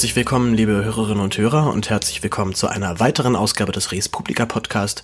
Herzlich 0.00 0.16
willkommen, 0.16 0.54
liebe 0.54 0.82
Hörerinnen 0.82 1.22
und 1.22 1.36
Hörer, 1.36 1.70
und 1.70 1.90
herzlich 1.90 2.22
willkommen 2.22 2.54
zu 2.54 2.68
einer 2.68 3.00
weiteren 3.00 3.36
Ausgabe 3.36 3.70
des 3.70 3.92
Res 3.92 4.08
Publica 4.08 4.46
Podcast. 4.46 5.02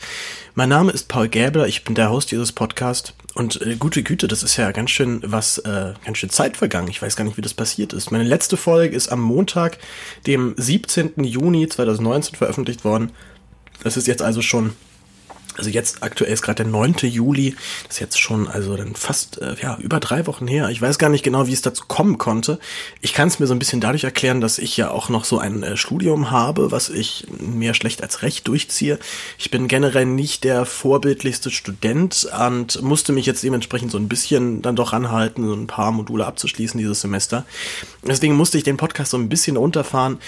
Mein 0.55 0.71
Name 0.71 0.91
ist 0.91 1.07
Paul 1.07 1.29
Gäbler, 1.29 1.67
ich 1.67 1.85
bin 1.85 1.95
der 1.95 2.09
Host 2.09 2.31
dieses 2.31 2.53
Podcasts. 2.53 3.13
Und 3.35 3.61
äh, 3.61 3.77
gute 3.77 4.03
Güte, 4.03 4.27
das 4.27 4.43
ist 4.43 4.57
ja 4.57 4.73
ganz 4.73 4.91
schön 4.91 5.21
was, 5.23 5.59
äh, 5.59 5.93
ganz 6.03 6.17
schön 6.17 6.31
Zeit 6.31 6.57
vergangen. 6.57 6.89
Ich 6.89 7.03
weiß 7.03 7.15
gar 7.15 7.25
nicht, 7.25 7.37
wie 7.37 7.43
das 7.43 7.53
passiert 7.53 7.93
ist. 7.93 8.11
Meine 8.11 8.25
letzte 8.25 8.57
Folge 8.57 8.97
ist 8.97 9.13
am 9.13 9.21
Montag, 9.21 9.77
dem 10.27 10.55
17. 10.57 11.23
Juni 11.23 11.69
2019 11.69 12.35
veröffentlicht 12.35 12.83
worden. 12.83 13.13
Das 13.83 13.99
ist 13.99 14.07
jetzt 14.07 14.23
also 14.23 14.41
schon 14.41 14.73
also 15.57 15.71
jetzt 15.71 16.03
aktuell 16.03 16.33
ist 16.33 16.43
gerade 16.43 16.65
der 16.65 16.73
9. 16.73 16.97
Juli, 17.03 17.57
das 17.87 17.97
ist 17.97 18.01
jetzt 18.01 18.21
schon 18.21 18.49
also 18.49 18.77
dann 18.77 18.95
fast 18.95 19.41
äh, 19.41 19.57
ja 19.61 19.77
über 19.81 20.01
drei 20.01 20.27
Wochen 20.27 20.47
her. 20.47 20.69
Ich 20.71 20.83
weiß 20.83 20.99
gar 20.99 21.09
nicht 21.09 21.23
genau, 21.23 21.47
wie 21.47 21.53
es 21.53 21.63
dazu 21.63 21.85
kommen 21.87 22.19
konnte. 22.19 22.59
Ich 23.01 23.15
kann 23.15 23.29
es 23.29 23.39
mir 23.39 23.47
so 23.47 23.55
ein 23.55 23.59
bisschen 23.59 23.81
dadurch 23.81 24.05
erklären, 24.05 24.41
dass 24.41 24.59
ich 24.59 24.77
ja 24.77 24.91
auch 24.91 25.09
noch 25.09 25.25
so 25.25 25.39
ein 25.39 25.63
äh, 25.63 25.77
Studium 25.77 26.31
habe, 26.31 26.73
was 26.73 26.89
ich 26.89 27.27
mehr 27.41 27.75
schlecht 27.75 28.03
als 28.03 28.23
recht 28.23 28.47
durchziehe. 28.49 28.99
Ich 29.39 29.51
bin 29.51 29.69
generell 29.69 30.07
nicht 30.07 30.45
der 30.45 30.67
vorbildlichste 30.67 31.51
Student 31.51 32.29
und 32.47 32.83
musste 32.83 33.13
mich 33.13 33.27
jetzt 33.27 33.43
dementsprechend 33.43 33.91
so 33.91 33.99
ein 33.99 34.09
bisschen 34.09 34.63
dann 34.63 34.77
doch 34.77 34.93
anhalten, 34.93 35.47
so 35.47 35.55
ein 35.55 35.67
paar 35.67 35.93
Module 35.93 36.27
abzuschließen 36.27 36.79
dieses 36.79 37.01
Semester. 37.01 37.47
Deswegen 38.07 38.35
musste 38.35 38.59
ich 38.59 38.65
den 38.65 38.77
Podcast 38.77 39.11
so 39.11 39.17
ein 39.17 39.29
bisschen 39.29 39.57
runterfahren 39.57 40.19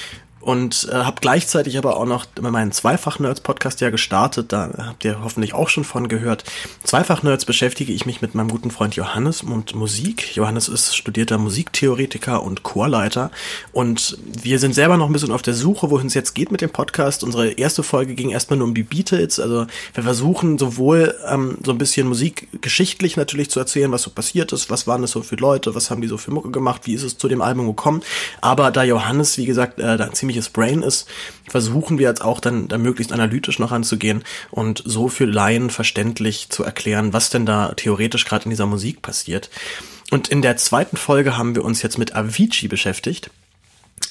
und 0.48 0.88
äh, 0.90 0.94
habe 0.94 1.18
gleichzeitig 1.20 1.76
aber 1.76 1.98
auch 1.98 2.06
noch 2.06 2.24
meinen 2.40 2.72
Zweifach-Nerds-Podcast 2.72 3.82
ja 3.82 3.90
gestartet, 3.90 4.50
da 4.50 4.70
habt 4.78 5.04
ihr 5.04 5.22
hoffentlich 5.22 5.52
auch 5.52 5.68
schon 5.68 5.84
von 5.84 6.08
gehört. 6.08 6.42
Zweifach-Nerds 6.84 7.44
beschäftige 7.44 7.92
ich 7.92 8.06
mich 8.06 8.22
mit 8.22 8.34
meinem 8.34 8.48
guten 8.48 8.70
Freund 8.70 8.96
Johannes 8.96 9.42
und 9.42 9.74
Musik. 9.74 10.34
Johannes 10.34 10.68
ist 10.68 10.96
studierter 10.96 11.36
Musiktheoretiker 11.36 12.42
und 12.42 12.62
Chorleiter. 12.62 13.30
Und 13.72 14.16
wir 14.24 14.58
sind 14.58 14.74
selber 14.74 14.96
noch 14.96 15.08
ein 15.08 15.12
bisschen 15.12 15.32
auf 15.32 15.42
der 15.42 15.52
Suche, 15.52 15.90
wohin 15.90 16.06
es 16.06 16.14
jetzt 16.14 16.34
geht 16.34 16.50
mit 16.50 16.62
dem 16.62 16.70
Podcast. 16.70 17.24
Unsere 17.24 17.50
erste 17.50 17.82
Folge 17.82 18.14
ging 18.14 18.30
erstmal 18.30 18.56
nur 18.56 18.68
um 18.68 18.74
die 18.74 18.84
Beatles, 18.84 19.38
also 19.38 19.66
wir 19.92 20.02
versuchen 20.02 20.56
sowohl 20.56 21.14
ähm, 21.28 21.58
so 21.62 21.72
ein 21.72 21.78
bisschen 21.78 22.08
musikgeschichtlich 22.08 23.18
natürlich 23.18 23.50
zu 23.50 23.60
erzählen, 23.60 23.92
was 23.92 24.00
so 24.00 24.08
passiert 24.08 24.54
ist, 24.54 24.70
was 24.70 24.86
waren 24.86 25.02
das 25.02 25.10
so 25.10 25.20
für 25.20 25.36
Leute, 25.36 25.74
was 25.74 25.90
haben 25.90 26.00
die 26.00 26.08
so 26.08 26.16
für 26.16 26.30
Mucke 26.30 26.50
gemacht, 26.50 26.86
wie 26.86 26.94
ist 26.94 27.02
es 27.02 27.18
zu 27.18 27.28
dem 27.28 27.42
Album 27.42 27.66
gekommen, 27.66 28.00
aber 28.40 28.70
da 28.70 28.82
Johannes, 28.82 29.36
wie 29.36 29.44
gesagt, 29.44 29.78
äh, 29.78 29.98
da 29.98 30.10
ziemlich 30.10 30.37
ziemliches 30.38 30.48
Brain 30.50 30.82
ist, 30.82 31.08
versuchen 31.48 31.98
wir 31.98 32.08
jetzt 32.08 32.22
auch 32.22 32.40
dann 32.40 32.68
da 32.68 32.78
möglichst 32.78 33.12
analytisch 33.12 33.58
noch 33.58 33.72
anzugehen 33.72 34.22
und 34.50 34.82
so 34.84 35.08
für 35.08 35.24
Laien 35.24 35.70
verständlich 35.70 36.48
zu 36.48 36.64
erklären, 36.64 37.12
was 37.12 37.30
denn 37.30 37.46
da 37.46 37.72
theoretisch 37.74 38.24
gerade 38.24 38.44
in 38.44 38.50
dieser 38.50 38.66
Musik 38.66 39.02
passiert. 39.02 39.50
Und 40.10 40.28
in 40.28 40.42
der 40.42 40.56
zweiten 40.56 40.96
Folge 40.96 41.36
haben 41.36 41.54
wir 41.54 41.64
uns 41.64 41.82
jetzt 41.82 41.98
mit 41.98 42.14
Avicii 42.14 42.68
beschäftigt 42.68 43.30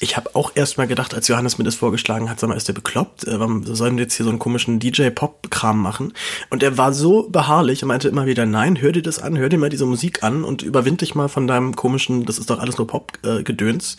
ich 0.00 0.16
habe 0.16 0.34
auch 0.34 0.52
erst 0.54 0.78
mal 0.78 0.86
gedacht, 0.86 1.14
als 1.14 1.28
Johannes 1.28 1.58
mir 1.58 1.64
das 1.64 1.74
vorgeschlagen 1.74 2.30
hat, 2.30 2.38
sag 2.38 2.48
mal, 2.48 2.56
ist 2.56 2.68
der 2.68 2.72
bekloppt? 2.72 3.26
Äh, 3.26 3.40
warum 3.40 3.64
sollen 3.64 3.96
wir 3.96 4.04
jetzt 4.04 4.14
hier 4.14 4.24
so 4.24 4.30
einen 4.30 4.38
komischen 4.38 4.78
DJ-Pop-Kram 4.78 5.80
machen? 5.80 6.12
Und 6.50 6.62
er 6.62 6.78
war 6.78 6.92
so 6.92 7.28
beharrlich 7.28 7.82
und 7.82 7.88
meinte 7.88 8.08
immer 8.08 8.26
wieder, 8.26 8.46
nein, 8.46 8.80
hör 8.80 8.92
dir 8.92 9.02
das 9.02 9.18
an, 9.18 9.38
hör 9.38 9.48
dir 9.48 9.58
mal 9.58 9.70
diese 9.70 9.86
Musik 9.86 10.22
an 10.22 10.44
und 10.44 10.62
überwind 10.62 11.00
dich 11.00 11.14
mal 11.14 11.28
von 11.28 11.46
deinem 11.46 11.74
komischen, 11.74 12.24
das 12.26 12.38
ist 12.38 12.50
doch 12.50 12.58
alles 12.58 12.78
nur 12.78 12.86
Pop-Gedöns. 12.86 13.96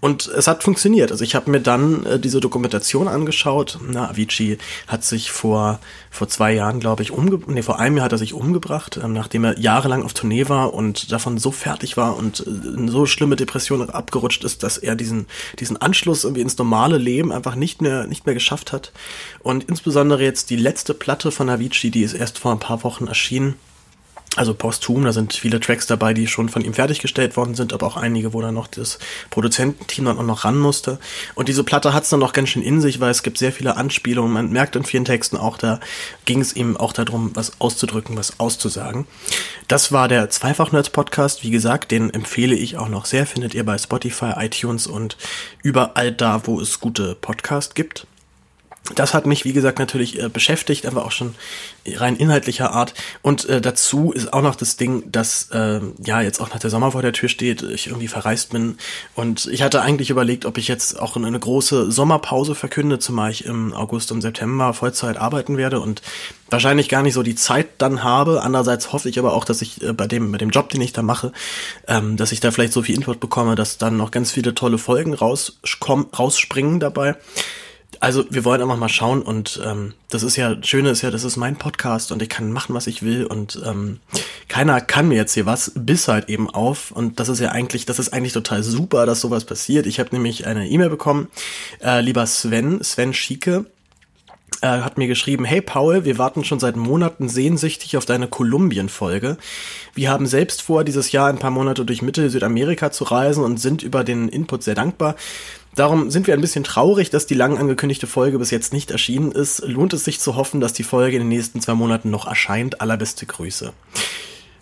und 0.00 0.26
es 0.28 0.46
hat 0.46 0.62
funktioniert. 0.62 1.10
Also 1.10 1.24
ich 1.24 1.34
habe 1.34 1.50
mir 1.50 1.60
dann 1.60 2.04
äh, 2.04 2.18
diese 2.18 2.40
Dokumentation 2.40 3.08
angeschaut. 3.08 3.78
Na, 3.86 4.10
Avicii 4.10 4.58
hat 4.86 5.04
sich 5.04 5.30
vor, 5.30 5.80
vor 6.10 6.28
zwei 6.28 6.52
Jahren, 6.52 6.80
glaube 6.80 7.02
ich, 7.02 7.10
umgebracht, 7.10 7.50
nee, 7.50 7.62
vor 7.62 7.78
einem 7.78 7.96
Jahr 7.96 8.04
hat 8.04 8.12
er 8.12 8.18
sich 8.18 8.34
umgebracht, 8.34 8.96
äh, 8.96 9.08
nachdem 9.08 9.44
er 9.44 9.58
jahrelang 9.58 10.02
auf 10.02 10.14
Tournee 10.14 10.48
war 10.48 10.74
und 10.74 11.12
davon 11.12 11.38
so 11.38 11.50
fertig 11.50 11.96
war 11.96 12.16
und 12.16 12.40
äh, 12.40 12.90
so 12.90 13.06
schlimme 13.06 13.36
Depressionen 13.36 13.90
abgerutscht 13.90 14.44
ist, 14.44 14.62
dass 14.62 14.78
er 14.78 14.96
diesen 14.96 15.19
diesen 15.58 15.76
Anschluss 15.76 16.24
irgendwie 16.24 16.42
ins 16.42 16.58
normale 16.58 16.98
Leben 16.98 17.32
einfach 17.32 17.54
nicht 17.54 17.82
mehr, 17.82 18.06
nicht 18.06 18.26
mehr 18.26 18.34
geschafft 18.34 18.72
hat. 18.72 18.92
Und 19.40 19.64
insbesondere 19.64 20.22
jetzt 20.22 20.50
die 20.50 20.56
letzte 20.56 20.94
Platte 20.94 21.30
von 21.30 21.48
Avicii, 21.48 21.90
die 21.90 22.02
ist 22.02 22.14
erst 22.14 22.38
vor 22.38 22.52
ein 22.52 22.60
paar 22.60 22.84
Wochen 22.84 23.06
erschienen, 23.06 23.56
also 24.36 24.54
posthum, 24.54 25.04
da 25.04 25.12
sind 25.12 25.32
viele 25.32 25.58
Tracks 25.58 25.86
dabei, 25.86 26.14
die 26.14 26.28
schon 26.28 26.48
von 26.48 26.62
ihm 26.62 26.72
fertiggestellt 26.72 27.36
worden 27.36 27.56
sind, 27.56 27.72
aber 27.72 27.86
auch 27.86 27.96
einige, 27.96 28.32
wo 28.32 28.40
dann 28.40 28.54
noch 28.54 28.68
das 28.68 29.00
Produzententeam 29.30 30.04
dann 30.04 30.18
auch 30.18 30.24
noch 30.24 30.44
ran 30.44 30.56
musste. 30.56 31.00
Und 31.34 31.48
diese 31.48 31.64
Platte 31.64 31.92
hat 31.92 32.04
es 32.04 32.10
dann 32.10 32.20
noch 32.20 32.32
ganz 32.32 32.50
schön 32.50 32.62
in 32.62 32.80
sich, 32.80 33.00
weil 33.00 33.10
es 33.10 33.24
gibt 33.24 33.38
sehr 33.38 33.52
viele 33.52 33.76
Anspielungen. 33.76 34.32
Man 34.32 34.52
merkt 34.52 34.76
in 34.76 34.84
vielen 34.84 35.04
Texten 35.04 35.36
auch, 35.36 35.58
da 35.58 35.80
ging 36.26 36.40
es 36.40 36.54
ihm 36.54 36.76
auch 36.76 36.92
darum, 36.92 37.32
was 37.34 37.60
auszudrücken, 37.60 38.16
was 38.16 38.38
auszusagen. 38.38 39.06
Das 39.66 39.90
war 39.90 40.06
der 40.06 40.30
Zweifach-Nerds-Podcast. 40.30 41.42
Wie 41.42 41.50
gesagt, 41.50 41.90
den 41.90 42.10
empfehle 42.10 42.54
ich 42.54 42.76
auch 42.76 42.88
noch 42.88 43.06
sehr. 43.06 43.26
Findet 43.26 43.54
ihr 43.54 43.64
bei 43.64 43.78
Spotify, 43.78 44.34
iTunes 44.36 44.86
und 44.86 45.16
überall 45.64 46.12
da, 46.12 46.46
wo 46.46 46.60
es 46.60 46.78
gute 46.78 47.16
Podcasts 47.16 47.74
gibt 47.74 48.06
das 48.94 49.14
hat 49.14 49.26
mich, 49.26 49.44
wie 49.44 49.52
gesagt, 49.52 49.78
natürlich 49.78 50.20
äh, 50.20 50.28
beschäftigt, 50.28 50.86
aber 50.86 51.04
auch 51.04 51.12
schon 51.12 51.34
rein 51.86 52.16
inhaltlicher 52.16 52.72
Art. 52.72 52.94
Und 53.22 53.48
äh, 53.48 53.60
dazu 53.60 54.12
ist 54.12 54.32
auch 54.32 54.42
noch 54.42 54.56
das 54.56 54.76
Ding, 54.76 55.10
dass 55.10 55.48
äh, 55.52 55.80
ja 56.04 56.20
jetzt 56.22 56.40
auch 56.40 56.50
nach 56.50 56.58
der 56.58 56.70
Sommer 56.70 56.92
vor 56.92 57.02
der 57.02 57.12
Tür 57.12 57.28
steht, 57.28 57.62
ich 57.62 57.86
irgendwie 57.86 58.08
verreist 58.08 58.50
bin. 58.50 58.78
Und 59.14 59.46
ich 59.46 59.62
hatte 59.62 59.82
eigentlich 59.82 60.10
überlegt, 60.10 60.44
ob 60.44 60.58
ich 60.58 60.66
jetzt 60.66 60.98
auch 60.98 61.16
eine 61.16 61.38
große 61.38 61.90
Sommerpause 61.90 62.54
verkünde, 62.54 62.98
zumal 62.98 63.30
ich 63.30 63.44
im 63.44 63.72
August 63.72 64.12
und 64.12 64.22
September 64.22 64.74
Vollzeit 64.74 65.18
arbeiten 65.18 65.56
werde 65.56 65.80
und 65.80 66.02
wahrscheinlich 66.48 66.88
gar 66.88 67.02
nicht 67.02 67.14
so 67.14 67.22
die 67.22 67.36
Zeit 67.36 67.68
dann 67.78 68.02
habe. 68.02 68.42
Andererseits 68.42 68.92
hoffe 68.92 69.08
ich 69.08 69.18
aber 69.18 69.34
auch, 69.34 69.44
dass 69.44 69.62
ich 69.62 69.82
äh, 69.82 69.92
bei 69.92 70.06
dem, 70.06 70.32
bei 70.32 70.38
dem 70.38 70.50
Job, 70.50 70.68
den 70.70 70.80
ich 70.80 70.92
da 70.92 71.02
mache, 71.02 71.32
ähm, 71.86 72.16
dass 72.16 72.32
ich 72.32 72.40
da 72.40 72.50
vielleicht 72.50 72.72
so 72.72 72.82
viel 72.82 72.96
Input 72.96 73.20
bekomme, 73.20 73.54
dass 73.54 73.78
dann 73.78 73.96
noch 73.96 74.10
ganz 74.10 74.32
viele 74.32 74.54
tolle 74.54 74.78
Folgen 74.78 75.14
rausspringen 75.14 76.80
dabei. 76.80 77.16
Also 78.00 78.24
wir 78.30 78.46
wollen 78.46 78.62
einfach 78.62 78.78
mal 78.78 78.88
schauen 78.88 79.20
und 79.20 79.60
ähm, 79.64 79.92
das 80.08 80.22
ist 80.22 80.36
ja, 80.36 80.56
Schöne 80.62 80.88
ist 80.88 81.02
ja, 81.02 81.10
das 81.10 81.22
ist 81.22 81.36
mein 81.36 81.56
Podcast 81.56 82.12
und 82.12 82.22
ich 82.22 82.30
kann 82.30 82.50
machen, 82.50 82.74
was 82.74 82.86
ich 82.86 83.02
will 83.02 83.26
und 83.26 83.60
ähm, 83.66 84.00
keiner 84.48 84.80
kann 84.80 85.08
mir 85.08 85.16
jetzt 85.16 85.34
hier 85.34 85.44
was, 85.44 85.72
bis 85.74 86.08
halt 86.08 86.30
eben 86.30 86.48
auf 86.48 86.92
und 86.92 87.20
das 87.20 87.28
ist 87.28 87.40
ja 87.40 87.50
eigentlich, 87.50 87.84
das 87.84 87.98
ist 87.98 88.14
eigentlich 88.14 88.32
total 88.32 88.62
super, 88.62 89.04
dass 89.04 89.20
sowas 89.20 89.44
passiert. 89.44 89.86
Ich 89.86 90.00
habe 90.00 90.10
nämlich 90.12 90.46
eine 90.46 90.66
E-Mail 90.66 90.88
bekommen, 90.88 91.28
äh, 91.84 92.00
lieber 92.00 92.26
Sven, 92.26 92.82
Sven 92.82 93.12
Schieke, 93.12 93.66
äh, 94.62 94.66
hat 94.66 94.98
mir 94.98 95.06
geschrieben, 95.06 95.44
hey 95.44 95.60
Paul, 95.60 96.04
wir 96.04 96.18
warten 96.18 96.44
schon 96.44 96.60
seit 96.60 96.76
Monaten 96.76 97.28
sehnsüchtig 97.28 97.96
auf 97.96 98.04
deine 98.04 98.28
Kolumbien-Folge. 98.28 99.38
Wir 99.94 100.10
haben 100.10 100.26
selbst 100.26 100.62
vor, 100.62 100.84
dieses 100.84 101.12
Jahr 101.12 101.28
ein 101.28 101.38
paar 101.38 101.50
Monate 101.50 101.84
durch 101.84 102.02
Mitte 102.02 102.28
Südamerika 102.28 102.90
zu 102.90 103.04
reisen 103.04 103.44
und 103.44 103.58
sind 103.58 103.82
über 103.82 104.04
den 104.04 104.28
Input 104.28 104.62
sehr 104.62 104.74
dankbar. 104.74 105.16
Darum 105.74 106.10
sind 106.10 106.26
wir 106.26 106.34
ein 106.34 106.40
bisschen 106.40 106.64
traurig, 106.64 107.10
dass 107.10 107.26
die 107.26 107.34
lang 107.34 107.56
angekündigte 107.56 108.06
Folge 108.06 108.38
bis 108.38 108.50
jetzt 108.50 108.72
nicht 108.72 108.90
erschienen 108.90 109.32
ist. 109.32 109.62
Lohnt 109.66 109.92
es 109.92 110.04
sich 110.04 110.18
zu 110.18 110.34
hoffen, 110.34 110.60
dass 110.60 110.72
die 110.72 110.82
Folge 110.82 111.16
in 111.16 111.22
den 111.22 111.28
nächsten 111.28 111.60
zwei 111.60 111.74
Monaten 111.74 112.10
noch 112.10 112.26
erscheint. 112.26 112.80
Allerbeste 112.80 113.26
Grüße. 113.26 113.72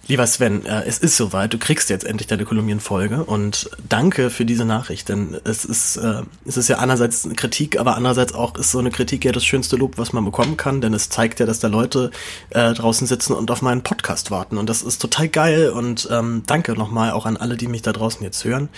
Lieber 0.08 0.26
Sven, 0.26 0.64
äh, 0.64 0.84
es 0.86 0.96
ist 0.96 1.18
soweit. 1.18 1.52
Du 1.52 1.58
kriegst 1.58 1.90
jetzt 1.90 2.04
endlich 2.04 2.26
deine 2.26 2.46
Kolumnienfolge 2.46 3.24
und 3.24 3.68
danke 3.86 4.30
für 4.30 4.46
diese 4.46 4.64
Nachricht, 4.64 5.10
denn 5.10 5.36
es 5.44 5.66
ist, 5.66 5.98
äh, 5.98 6.22
es 6.46 6.56
ist 6.56 6.68
ja 6.68 6.78
einerseits 6.78 7.26
eine 7.26 7.34
Kritik, 7.34 7.78
aber 7.78 7.94
andererseits 7.94 8.32
auch 8.32 8.56
ist 8.56 8.70
so 8.70 8.78
eine 8.78 8.90
Kritik 8.90 9.26
ja 9.26 9.32
das 9.32 9.44
schönste 9.44 9.76
Lob, 9.76 9.98
was 9.98 10.14
man 10.14 10.24
bekommen 10.24 10.56
kann, 10.56 10.80
denn 10.80 10.94
es 10.94 11.10
zeigt 11.10 11.40
ja, 11.40 11.46
dass 11.46 11.60
da 11.60 11.68
Leute 11.68 12.10
äh, 12.48 12.72
draußen 12.72 13.06
sitzen 13.06 13.34
und 13.34 13.50
auf 13.50 13.60
meinen 13.60 13.82
Podcast 13.82 14.30
warten 14.30 14.56
und 14.56 14.70
das 14.70 14.80
ist 14.80 15.02
total 15.02 15.28
geil 15.28 15.68
und 15.68 16.08
ähm, 16.10 16.42
danke 16.46 16.72
nochmal 16.72 17.10
auch 17.10 17.26
an 17.26 17.36
alle, 17.36 17.58
die 17.58 17.66
mich 17.66 17.82
da 17.82 17.92
draußen 17.92 18.22
jetzt 18.22 18.44
hören. 18.44 18.70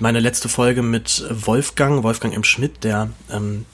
Meine 0.00 0.18
letzte 0.18 0.48
Folge 0.48 0.82
mit 0.82 1.24
Wolfgang, 1.30 2.02
Wolfgang 2.02 2.34
M. 2.34 2.42
Schmidt, 2.42 2.82
der 2.82 3.08
ähm, 3.30 3.66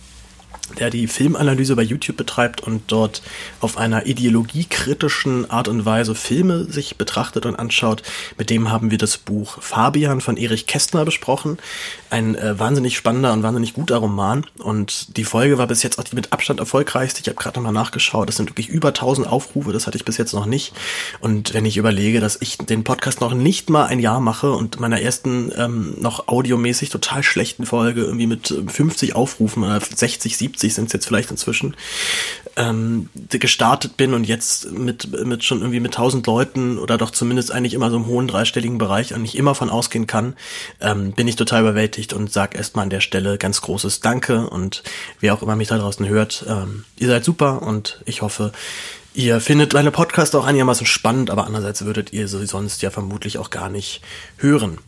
der 0.79 0.91
die 0.91 1.07
Filmanalyse 1.07 1.77
bei 1.77 1.83
YouTube 1.83 2.17
betreibt 2.17 2.61
und 2.61 2.83
dort 2.89 3.23
auf 3.61 3.77
einer 3.77 4.07
ideologiekritischen 4.07 5.51
Art 5.51 5.69
und 5.69 5.85
Weise 5.85 6.15
Filme 6.15 6.65
sich 6.65 6.97
betrachtet 6.97 7.47
und 7.47 7.57
anschaut. 7.57 8.03
Mit 8.37 8.51
dem 8.51 8.71
haben 8.71 8.91
wir 8.91 8.99
das 8.99 9.19
Buch 9.19 9.63
Fabian 9.63 10.21
von 10.21 10.37
Erich 10.37 10.67
Kästner 10.67 11.05
besprochen. 11.05 11.59
Ein 12.11 12.35
äh, 12.35 12.59
wahnsinnig 12.59 12.97
spannender 12.97 13.33
und 13.33 13.43
wahnsinnig 13.43 13.75
guter 13.75 13.97
Roman. 13.97 14.47
Und 14.59 15.17
die 15.17 15.25
Folge 15.25 15.59
war 15.59 15.67
bis 15.67 15.83
jetzt 15.83 15.99
auch 15.99 16.05
die 16.05 16.15
mit 16.15 16.33
Abstand 16.33 16.61
erfolgreichste. 16.61 17.21
Ich 17.21 17.29
habe 17.29 17.37
gerade 17.37 17.59
nochmal 17.59 17.73
nachgeschaut. 17.73 18.29
Das 18.29 18.37
sind 18.37 18.51
wirklich 18.51 18.69
über 18.69 18.89
1000 18.89 19.27
Aufrufe. 19.27 19.73
Das 19.73 19.87
hatte 19.87 19.97
ich 19.97 20.05
bis 20.05 20.17
jetzt 20.17 20.35
noch 20.35 20.47
nicht. 20.47 20.75
Und 21.21 21.55
wenn 21.55 21.65
ich 21.65 21.77
überlege, 21.77 22.21
dass 22.21 22.39
ich 22.41 22.59
den 22.59 22.85
Podcast 22.85 23.21
noch 23.21 23.35
nicht 23.35 23.71
mal 23.71 23.87
ein 23.87 24.01
Jahr 24.01 24.21
mache 24.21 24.53
und 24.53 24.81
meiner 24.81 25.01
ersten 25.01 25.53
ähm, 25.57 25.95
noch 25.99 26.29
audiomäßig 26.29 26.91
total 26.91 27.23
schlechten 27.23 27.67
Folge 27.67 28.03
irgendwie 28.03 28.27
mit 28.27 28.49
50 28.49 29.15
Aufrufen 29.15 29.65
oder 29.65 29.81
60, 29.81 30.37
70 30.37 30.59
70 30.59 30.75
sind 30.75 30.87
es 30.87 30.93
jetzt 30.93 31.07
vielleicht 31.07 31.31
inzwischen, 31.31 31.77
ähm, 32.57 33.09
gestartet 33.29 33.97
bin 33.97 34.15
und 34.15 34.25
jetzt 34.25 34.73
mit, 34.73 35.25
mit 35.25 35.45
schon 35.45 35.61
irgendwie 35.61 35.81
mit 35.81 35.93
1000 35.93 36.27
Leuten 36.27 36.79
oder 36.79 36.99
doch 36.99 37.11
zumindest 37.11 37.53
eigentlich 37.53 37.75
immer 37.75 37.91
so 37.91 37.97
im 37.97 38.07
hohen 38.07 38.29
dreistelligen 38.29 38.79
Bereich 38.79 39.15
und 39.15 39.23
nicht 39.23 39.37
immer 39.37 39.55
von 39.55 39.71
ausgehen 39.71 40.07
kann, 40.07 40.35
ähm, 40.81 41.13
bin 41.13 41.29
ich 41.29 41.37
total 41.37 41.63
überwältigt 41.63 41.98
und 42.13 42.33
sag 42.33 42.55
erstmal 42.55 42.85
an 42.85 42.91
der 42.91 43.01
Stelle 43.01 43.39
ganz 43.39 43.61
großes 43.61 44.01
Danke 44.01 44.49
und 44.49 44.83
wer 45.21 45.35
auch 45.35 45.43
immer 45.43 45.57
mich 45.57 45.69
da 45.69 45.79
draußen 45.79 46.07
hört, 46.07 46.45
ähm, 46.49 46.85
ihr 46.97 47.09
seid 47.09 47.25
super 47.25 47.63
und 47.63 48.03
ich 48.07 48.23
hoffe, 48.23 48.53
Ihr 49.15 49.41
findet 49.41 49.73
meine 49.73 49.91
Podcast 49.91 50.37
auch 50.37 50.45
einigermaßen 50.45 50.87
spannend, 50.87 51.31
aber 51.31 51.45
andererseits 51.45 51.85
würdet 51.85 52.13
ihr 52.13 52.29
sie 52.29 52.47
sonst 52.47 52.83
ja 52.83 52.91
vermutlich 52.91 53.39
auch 53.39 53.51
gar 53.51 53.69
nicht 53.69 54.01
hören. 54.37 54.79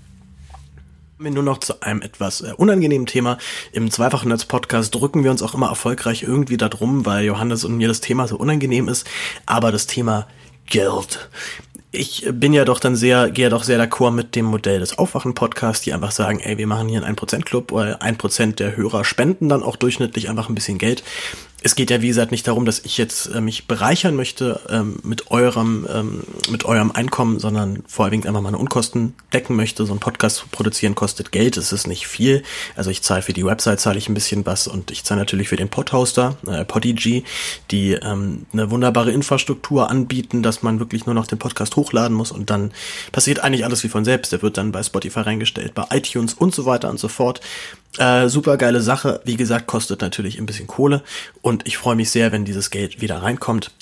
Wir 1.18 1.32
nur 1.32 1.42
noch 1.42 1.58
zu 1.58 1.82
einem 1.82 2.00
etwas 2.00 2.40
äh, 2.40 2.52
unangenehmen 2.56 3.06
Thema. 3.06 3.38
Im 3.72 3.90
zweifachen 3.90 4.28
Netz 4.28 4.44
Podcast 4.44 4.94
drücken 4.94 5.24
wir 5.24 5.32
uns 5.32 5.42
auch 5.42 5.54
immer 5.54 5.68
erfolgreich 5.68 6.22
irgendwie 6.22 6.58
darum, 6.58 7.04
weil 7.06 7.24
Johannes 7.24 7.64
und 7.64 7.76
mir 7.76 7.88
das 7.88 8.00
Thema 8.00 8.28
so 8.28 8.36
unangenehm 8.36 8.88
ist. 8.88 9.04
Aber 9.46 9.72
das 9.72 9.88
Thema 9.88 10.28
Geld. 10.66 11.28
Ich 11.92 12.24
bin 12.32 12.52
ja 12.52 12.64
doch 12.64 12.78
dann 12.78 12.94
sehr, 12.94 13.30
gehe 13.30 13.48
doch 13.48 13.64
sehr 13.64 13.78
d'accord 13.84 14.12
mit 14.12 14.36
dem 14.36 14.44
Modell 14.44 14.78
des 14.78 14.96
Aufwachen-Podcasts, 14.96 15.82
die 15.82 15.92
einfach 15.92 16.12
sagen, 16.12 16.38
ey, 16.38 16.56
wir 16.56 16.68
machen 16.68 16.88
hier 16.88 17.02
einen 17.04 17.16
1%-Club, 17.16 17.72
weil 17.72 17.96
ein 17.96 18.16
Prozent 18.16 18.60
der 18.60 18.76
Hörer 18.76 19.04
spenden 19.04 19.48
dann 19.48 19.64
auch 19.64 19.74
durchschnittlich 19.74 20.30
einfach 20.30 20.48
ein 20.48 20.54
bisschen 20.54 20.78
Geld 20.78 21.02
es 21.62 21.74
geht 21.74 21.90
ja 21.90 22.00
wie 22.00 22.08
gesagt 22.08 22.30
nicht 22.30 22.46
darum, 22.46 22.64
dass 22.64 22.80
ich 22.80 22.96
jetzt 22.96 23.26
äh, 23.26 23.40
mich 23.40 23.66
bereichern 23.66 24.16
möchte 24.16 24.60
ähm, 24.68 24.98
mit 25.02 25.30
eurem 25.30 25.86
ähm, 25.92 26.22
mit 26.50 26.64
eurem 26.64 26.90
Einkommen, 26.90 27.38
sondern 27.38 27.82
vor 27.86 28.04
allen 28.04 28.12
Dingen 28.12 28.26
einfach 28.26 28.40
meine 28.40 28.58
Unkosten 28.58 29.14
decken 29.32 29.56
möchte. 29.56 29.84
So 29.84 29.92
ein 29.92 29.98
Podcast 29.98 30.36
zu 30.36 30.46
produzieren 30.48 30.94
kostet 30.94 31.32
Geld, 31.32 31.56
es 31.56 31.72
ist 31.72 31.86
nicht 31.86 32.06
viel. 32.06 32.42
Also 32.76 32.90
ich 32.90 33.02
zahle 33.02 33.22
für 33.22 33.32
die 33.32 33.44
Website 33.44 33.80
zahle 33.80 33.98
ich 33.98 34.08
ein 34.08 34.14
bisschen 34.14 34.46
was 34.46 34.68
und 34.68 34.90
ich 34.90 35.04
zahle 35.04 35.20
natürlich 35.20 35.48
für 35.48 35.56
den 35.56 35.68
Podhoster, 35.68 36.36
äh, 36.46 36.64
Podigy, 36.64 37.24
die 37.70 37.92
ähm, 37.92 38.46
eine 38.52 38.70
wunderbare 38.70 39.12
Infrastruktur 39.12 39.90
anbieten, 39.90 40.42
dass 40.42 40.62
man 40.62 40.80
wirklich 40.80 41.06
nur 41.06 41.14
noch 41.14 41.26
den 41.26 41.38
Podcast 41.38 41.76
hochladen 41.76 42.16
muss 42.16 42.32
und 42.32 42.50
dann 42.50 42.72
passiert 43.12 43.40
eigentlich 43.40 43.64
alles 43.64 43.84
wie 43.84 43.88
von 43.88 44.04
selbst. 44.04 44.32
Der 44.32 44.42
wird 44.42 44.56
dann 44.56 44.72
bei 44.72 44.82
Spotify 44.82 45.20
reingestellt, 45.20 45.74
bei 45.74 45.84
iTunes 45.90 46.34
und 46.34 46.54
so 46.54 46.64
weiter 46.64 46.88
und 46.88 46.98
so 46.98 47.08
fort. 47.08 47.40
Äh, 47.98 48.28
super 48.28 48.56
geile 48.56 48.80
Sache. 48.80 49.20
Wie 49.24 49.36
gesagt, 49.36 49.66
kostet 49.66 50.00
natürlich 50.00 50.38
ein 50.38 50.46
bisschen 50.46 50.66
Kohle. 50.66 51.02
Und 51.42 51.66
ich 51.66 51.76
freue 51.76 51.96
mich 51.96 52.10
sehr, 52.10 52.32
wenn 52.32 52.44
dieses 52.44 52.70
Geld 52.70 53.00
wieder 53.00 53.22
reinkommt 53.22 53.72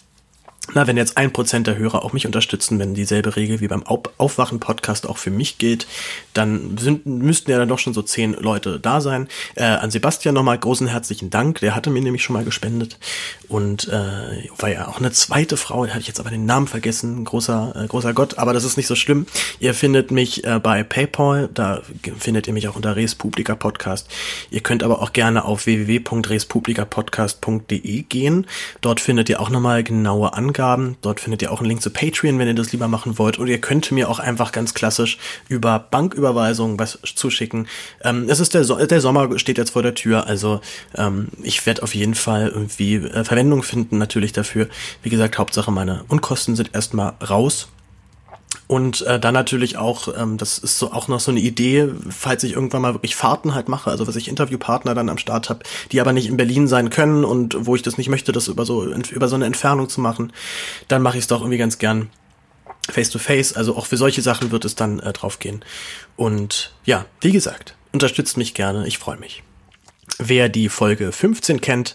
na, 0.75 0.87
wenn 0.87 0.99
jetzt 0.99 1.17
ein 1.17 1.33
Prozent 1.33 1.67
der 1.67 1.79
Hörer 1.79 2.05
auch 2.05 2.13
mich 2.13 2.27
unterstützen, 2.27 2.79
wenn 2.79 2.93
dieselbe 2.93 3.37
Regel 3.37 3.61
wie 3.61 3.69
beim 3.69 3.85
Aufwachen-Podcast 3.87 5.09
auch 5.09 5.17
für 5.17 5.31
mich 5.31 5.57
gilt, 5.57 5.87
dann 6.35 6.77
sind, 6.79 7.07
müssten 7.07 7.51
ja 7.51 7.57
dann 7.59 7.69
doch 7.69 7.79
schon 7.79 7.95
so 7.95 8.03
zehn 8.03 8.35
Leute 8.35 8.79
da 8.79 9.01
sein. 9.01 9.29
Äh, 9.55 9.65
an 9.65 9.91
Sebastian 9.91 10.35
nochmal 10.35 10.59
großen 10.59 10.87
herzlichen 10.87 11.31
Dank, 11.31 11.61
der 11.61 11.75
hatte 11.75 11.89
mir 11.89 12.03
nämlich 12.03 12.23
schon 12.23 12.35
mal 12.35 12.45
gespendet 12.45 12.99
und 13.49 13.89
äh, 13.89 14.51
war 14.59 14.69
ja 14.69 14.89
auch 14.89 14.99
eine 14.99 15.11
zweite 15.13 15.57
Frau, 15.57 15.87
da 15.87 15.93
hatte 15.93 16.03
ich 16.03 16.09
jetzt 16.09 16.21
aber 16.21 16.29
den 16.31 16.45
Namen 16.45 16.69
vergessen, 16.69 17.25
großer, 17.25 17.73
äh, 17.75 17.87
großer 17.87 18.13
Gott, 18.13 18.37
aber 18.37 18.53
das 18.53 18.65
ist 18.65 18.77
nicht 18.77 18.89
so 18.89 18.95
schlimm. 18.95 19.25
Ihr 19.61 19.73
findet 19.73 20.11
mich 20.11 20.45
äh, 20.45 20.61
bei 20.63 20.83
Paypal, 20.83 21.49
da 21.55 21.81
findet 22.19 22.47
ihr 22.47 22.53
mich 22.53 22.69
auch 22.69 22.77
unter 22.77 22.95
Res 22.95 23.15
Publica 23.15 23.55
Podcast. 23.55 24.07
Ihr 24.51 24.61
könnt 24.61 24.83
aber 24.83 25.01
auch 25.01 25.15
gerne 25.15 25.47
auf 25.47 25.65
www.respublicapodcast.de 25.65 28.03
gehen. 28.03 28.47
Dort 28.83 29.01
findet 29.01 29.31
ihr 29.31 29.41
auch 29.41 29.51
nochmal 29.51 29.83
genaue 29.83 30.35
Angaben 30.35 30.58
Angaben. 30.59 30.97
Dort 31.03 31.21
findet 31.21 31.41
ihr 31.43 31.53
auch 31.53 31.61
einen 31.61 31.69
Link 31.69 31.83
zu 31.83 31.91
Patreon, 31.91 32.39
wenn 32.39 32.49
ihr 32.49 32.55
das 32.55 32.73
lieber 32.73 32.89
machen 32.89 33.17
wollt. 33.19 33.39
Oder 33.39 33.51
ihr 33.51 33.61
könnt 33.61 33.93
mir 33.93 34.09
auch 34.09 34.19
einfach 34.19 34.51
ganz 34.51 34.75
klassisch 34.75 35.19
über 35.49 35.79
Banküberweisung 35.79 36.79
was 36.79 36.99
zuschicken. 37.15 37.69
Ähm, 38.03 38.27
es 38.29 38.41
ist 38.41 38.55
der, 38.55 38.65
so 38.65 38.75
der 38.75 39.01
Sommer 39.01 39.39
steht 39.39 39.59
jetzt 39.59 39.71
vor 39.71 39.83
der 39.83 39.95
Tür, 39.95 40.27
also 40.27 40.61
ähm, 40.97 41.29
ich 41.43 41.65
werde 41.65 41.83
auf 41.83 41.95
jeden 41.95 42.15
Fall 42.15 42.49
irgendwie 42.49 42.97
äh, 42.97 43.25
Verwendung 43.25 43.63
finden 43.63 43.99
natürlich 43.99 44.33
dafür. 44.33 44.69
Wie 45.03 45.11
gesagt, 45.11 45.39
Hauptsache 45.39 45.71
meine 45.71 46.05
Unkosten 46.09 46.57
sind 46.57 46.75
erstmal 46.75 47.15
raus. 47.29 47.69
Und 48.69 49.01
äh, 49.07 49.19
dann 49.19 49.33
natürlich 49.33 49.79
auch, 49.79 50.15
ähm, 50.15 50.37
das 50.37 50.59
ist 50.59 50.79
so 50.79 50.93
auch 50.93 51.09
noch 51.09 51.21
so 51.21 51.31
eine 51.31 51.41
Idee, 51.41 51.89
falls 52.11 52.45
ich 52.45 52.53
irgendwann 52.53 52.83
mal 52.83 52.95
wirklich 52.95 53.17
Fahrten 53.17 53.55
halt 53.55 53.69
mache, 53.69 53.91
also 53.91 54.07
was 54.07 54.15
ich 54.15 54.29
Interviewpartner 54.29 54.95
dann 54.95 55.09
am 55.09 55.17
Start 55.17 55.49
habe, 55.49 55.61
die 55.91 56.03
aber 56.03 56.13
nicht 56.13 56.29
in 56.29 56.37
Berlin 56.37 56.69
sein 56.69 56.91
können 56.91 57.25
und 57.25 57.57
wo 57.67 57.75
ich 57.75 57.83
das 57.83 57.97
nicht 57.97 58.11
möchte, 58.11 58.31
das 58.31 58.47
über 58.47 58.67
so 58.67 58.85
über 58.85 59.29
so 59.29 59.37
eine 59.37 59.47
Entfernung 59.47 59.89
zu 59.89 60.03
machen, 60.03 60.35
dann 60.87 61.01
mache 61.01 61.17
ich 61.17 61.23
es 61.23 61.29
doch 61.29 61.41
irgendwie 61.41 61.57
ganz 61.57 61.79
gern 61.79 62.11
face 62.91 63.09
to 63.09 63.19
face. 63.19 63.55
Also 63.55 63.75
auch 63.75 63.87
für 63.87 63.97
solche 63.97 64.21
Sachen 64.21 64.51
wird 64.51 64.67
es 64.67 64.75
dann 64.75 65.01
äh, 65.01 65.15
draufgehen. 65.15 65.65
Und 66.17 66.75
ja, 66.85 67.07
wie 67.23 67.33
gesagt, 67.33 67.75
unterstützt 67.93 68.37
mich 68.37 68.53
gerne, 68.53 68.87
ich 68.87 68.99
freue 68.99 69.17
mich. 69.17 69.43
Wer 70.19 70.51
die 70.51 70.69
Folge 70.69 71.11
15 71.11 71.63
kennt, 71.63 71.95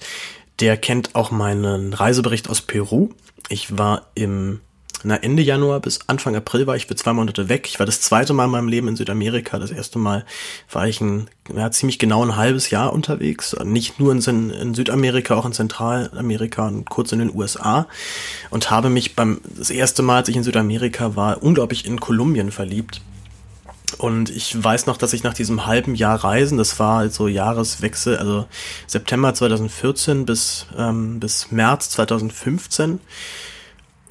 der 0.59 0.77
kennt 0.77 1.13
auch 1.13 1.29
meinen 1.29 1.93
Reisebericht 1.93 2.49
aus 2.49 2.61
Peru. 2.61 3.09
Ich 3.49 3.77
war 3.77 4.07
im 4.15 4.61
na, 5.03 5.17
Ende 5.17 5.41
Januar 5.41 5.79
bis 5.79 5.99
Anfang 6.07 6.35
April 6.35 6.65
war 6.67 6.75
ich 6.75 6.87
für 6.87 6.95
zwei 6.95 7.13
Monate 7.13 7.49
weg. 7.49 7.67
Ich 7.67 7.79
war 7.79 7.85
das 7.85 8.01
zweite 8.01 8.33
Mal 8.33 8.45
in 8.45 8.51
meinem 8.51 8.67
Leben 8.67 8.87
in 8.87 8.95
Südamerika. 8.95 9.59
Das 9.59 9.71
erste 9.71 9.99
Mal 9.99 10.25
war 10.71 10.87
ich 10.87 11.01
ein, 11.01 11.29
ja, 11.53 11.69
ziemlich 11.71 11.99
genau 11.99 12.23
ein 12.23 12.35
halbes 12.37 12.69
Jahr 12.69 12.93
unterwegs. 12.93 13.55
Nicht 13.63 13.99
nur 13.99 14.13
in, 14.13 14.49
in 14.49 14.73
Südamerika, 14.73 15.35
auch 15.35 15.45
in 15.45 15.53
Zentralamerika 15.53 16.67
und 16.67 16.89
kurz 16.89 17.11
in 17.11 17.19
den 17.19 17.35
USA. 17.35 17.87
Und 18.49 18.71
habe 18.71 18.89
mich 18.89 19.15
beim, 19.15 19.41
das 19.57 19.69
erste 19.69 20.03
Mal, 20.03 20.17
als 20.17 20.29
ich 20.29 20.37
in 20.37 20.43
Südamerika 20.43 21.15
war, 21.15 21.43
unglaublich 21.43 21.85
in 21.85 21.99
Kolumbien 21.99 22.51
verliebt. 22.51 23.01
Und 23.97 24.29
ich 24.29 24.61
weiß 24.61 24.85
noch, 24.85 24.97
dass 24.97 25.13
ich 25.13 25.23
nach 25.23 25.33
diesem 25.33 25.65
halben 25.65 25.95
Jahr 25.95 26.23
Reisen, 26.23 26.57
das 26.57 26.79
war 26.79 27.09
so 27.09 27.27
Jahreswechsel, 27.27 28.17
also 28.17 28.47
September 28.87 29.33
2014 29.33 30.25
bis, 30.25 30.65
ähm, 30.77 31.19
bis 31.19 31.51
März 31.51 31.89
2015, 31.91 32.99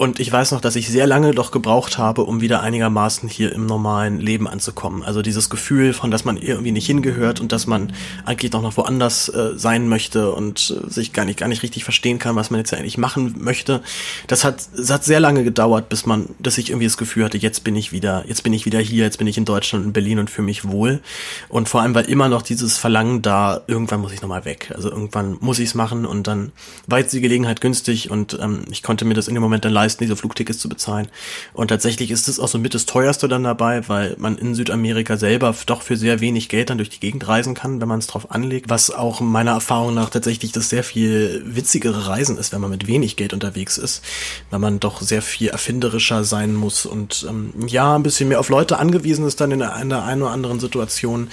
und 0.03 0.19
ich 0.19 0.29
weiß 0.29 0.51
noch, 0.51 0.59
dass 0.59 0.75
ich 0.75 0.89
sehr 0.89 1.07
lange 1.07 1.31
doch 1.31 1.49
gebraucht 1.49 1.97
habe, 1.97 2.25
um 2.25 2.41
wieder 2.41 2.61
einigermaßen 2.61 3.29
hier 3.29 3.53
im 3.53 3.65
normalen 3.65 4.19
Leben 4.19 4.49
anzukommen. 4.49 5.01
Also 5.01 5.21
dieses 5.21 5.49
Gefühl 5.49 5.93
von, 5.93 6.11
dass 6.11 6.25
man 6.25 6.35
irgendwie 6.35 6.73
nicht 6.73 6.85
hingehört 6.85 7.39
und 7.39 7.53
dass 7.53 7.67
man 7.67 7.93
eigentlich 8.25 8.51
doch 8.51 8.61
noch 8.61 8.75
woanders 8.75 9.29
äh, 9.29 9.51
sein 9.55 9.87
möchte 9.87 10.33
und 10.33 10.75
äh, 10.75 10.89
sich 10.89 11.13
gar 11.13 11.23
nicht, 11.23 11.39
gar 11.39 11.47
nicht 11.47 11.63
richtig 11.63 11.85
verstehen 11.85 12.19
kann, 12.19 12.35
was 12.35 12.51
man 12.51 12.59
jetzt 12.59 12.73
eigentlich 12.73 12.97
machen 12.97 13.35
möchte. 13.37 13.81
Das 14.27 14.43
hat, 14.43 14.67
das 14.75 14.89
hat 14.89 15.05
sehr 15.05 15.21
lange 15.21 15.45
gedauert, 15.45 15.87
bis 15.87 16.05
man, 16.05 16.27
dass 16.37 16.57
ich 16.57 16.69
irgendwie 16.69 16.87
das 16.87 16.97
Gefühl 16.97 17.23
hatte, 17.23 17.37
jetzt 17.37 17.63
bin 17.63 17.77
ich 17.77 17.93
wieder, 17.93 18.25
jetzt 18.27 18.43
bin 18.43 18.51
ich 18.51 18.65
wieder 18.65 18.79
hier, 18.79 19.05
jetzt 19.05 19.19
bin 19.19 19.27
ich 19.27 19.37
in 19.37 19.45
Deutschland, 19.45 19.85
in 19.85 19.93
Berlin 19.93 20.19
und 20.19 20.29
fühle 20.29 20.47
mich 20.47 20.67
wohl. 20.67 20.99
Und 21.47 21.69
vor 21.69 21.81
allem, 21.81 21.95
weil 21.95 22.09
immer 22.09 22.27
noch 22.27 22.41
dieses 22.41 22.77
Verlangen 22.77 23.21
da, 23.21 23.61
irgendwann 23.67 24.01
muss 24.01 24.11
ich 24.11 24.21
nochmal 24.21 24.43
weg. 24.43 24.73
Also 24.75 24.89
irgendwann 24.89 25.37
muss 25.39 25.59
ich 25.59 25.69
es 25.69 25.75
machen 25.75 26.05
und 26.05 26.27
dann 26.27 26.51
war 26.87 26.99
jetzt 26.99 27.13
die 27.13 27.21
Gelegenheit 27.21 27.61
günstig 27.61 28.11
und 28.11 28.37
ähm, 28.41 28.65
ich 28.69 28.83
konnte 28.83 29.05
mir 29.05 29.13
das 29.13 29.29
in 29.29 29.33
dem 29.33 29.41
Moment 29.41 29.63
dann 29.63 29.71
leisten 29.71 29.92
leisten, 29.93 30.03
diese 30.03 30.15
Flugtickets 30.15 30.59
zu 30.59 30.69
bezahlen. 30.69 31.07
Und 31.53 31.67
tatsächlich 31.67 32.11
ist 32.11 32.27
es 32.27 32.39
auch 32.39 32.47
so 32.47 32.57
mit 32.57 32.73
das 32.73 32.85
teuerste 32.85 33.27
dann 33.27 33.43
dabei, 33.43 33.87
weil 33.87 34.15
man 34.17 34.37
in 34.37 34.55
Südamerika 34.55 35.17
selber 35.17 35.55
doch 35.65 35.81
für 35.81 35.97
sehr 35.97 36.19
wenig 36.19 36.49
Geld 36.49 36.69
dann 36.69 36.77
durch 36.77 36.89
die 36.89 36.99
Gegend 36.99 37.27
reisen 37.27 37.53
kann, 37.53 37.81
wenn 37.81 37.87
man 37.87 37.99
es 37.99 38.07
drauf 38.07 38.31
anlegt. 38.31 38.69
Was 38.69 38.89
auch 38.89 39.21
meiner 39.21 39.51
Erfahrung 39.51 39.93
nach 39.93 40.09
tatsächlich 40.09 40.51
das 40.51 40.69
sehr 40.69 40.83
viel 40.83 41.43
witzigere 41.45 42.07
Reisen 42.07 42.37
ist, 42.37 42.53
wenn 42.53 42.61
man 42.61 42.71
mit 42.71 42.87
wenig 42.87 43.15
Geld 43.15 43.33
unterwegs 43.33 43.77
ist, 43.77 44.03
weil 44.49 44.59
man 44.59 44.79
doch 44.79 45.01
sehr 45.01 45.21
viel 45.21 45.49
erfinderischer 45.49 46.23
sein 46.23 46.55
muss 46.55 46.85
und 46.85 47.25
ähm, 47.29 47.53
ja, 47.67 47.95
ein 47.95 48.03
bisschen 48.03 48.29
mehr 48.29 48.39
auf 48.39 48.49
Leute 48.49 48.79
angewiesen 48.79 49.27
ist 49.27 49.41
dann 49.41 49.51
in 49.51 49.59
der, 49.59 49.75
in 49.81 49.89
der 49.89 50.03
einen 50.03 50.23
oder 50.23 50.31
anderen 50.31 50.59
Situation, 50.59 51.29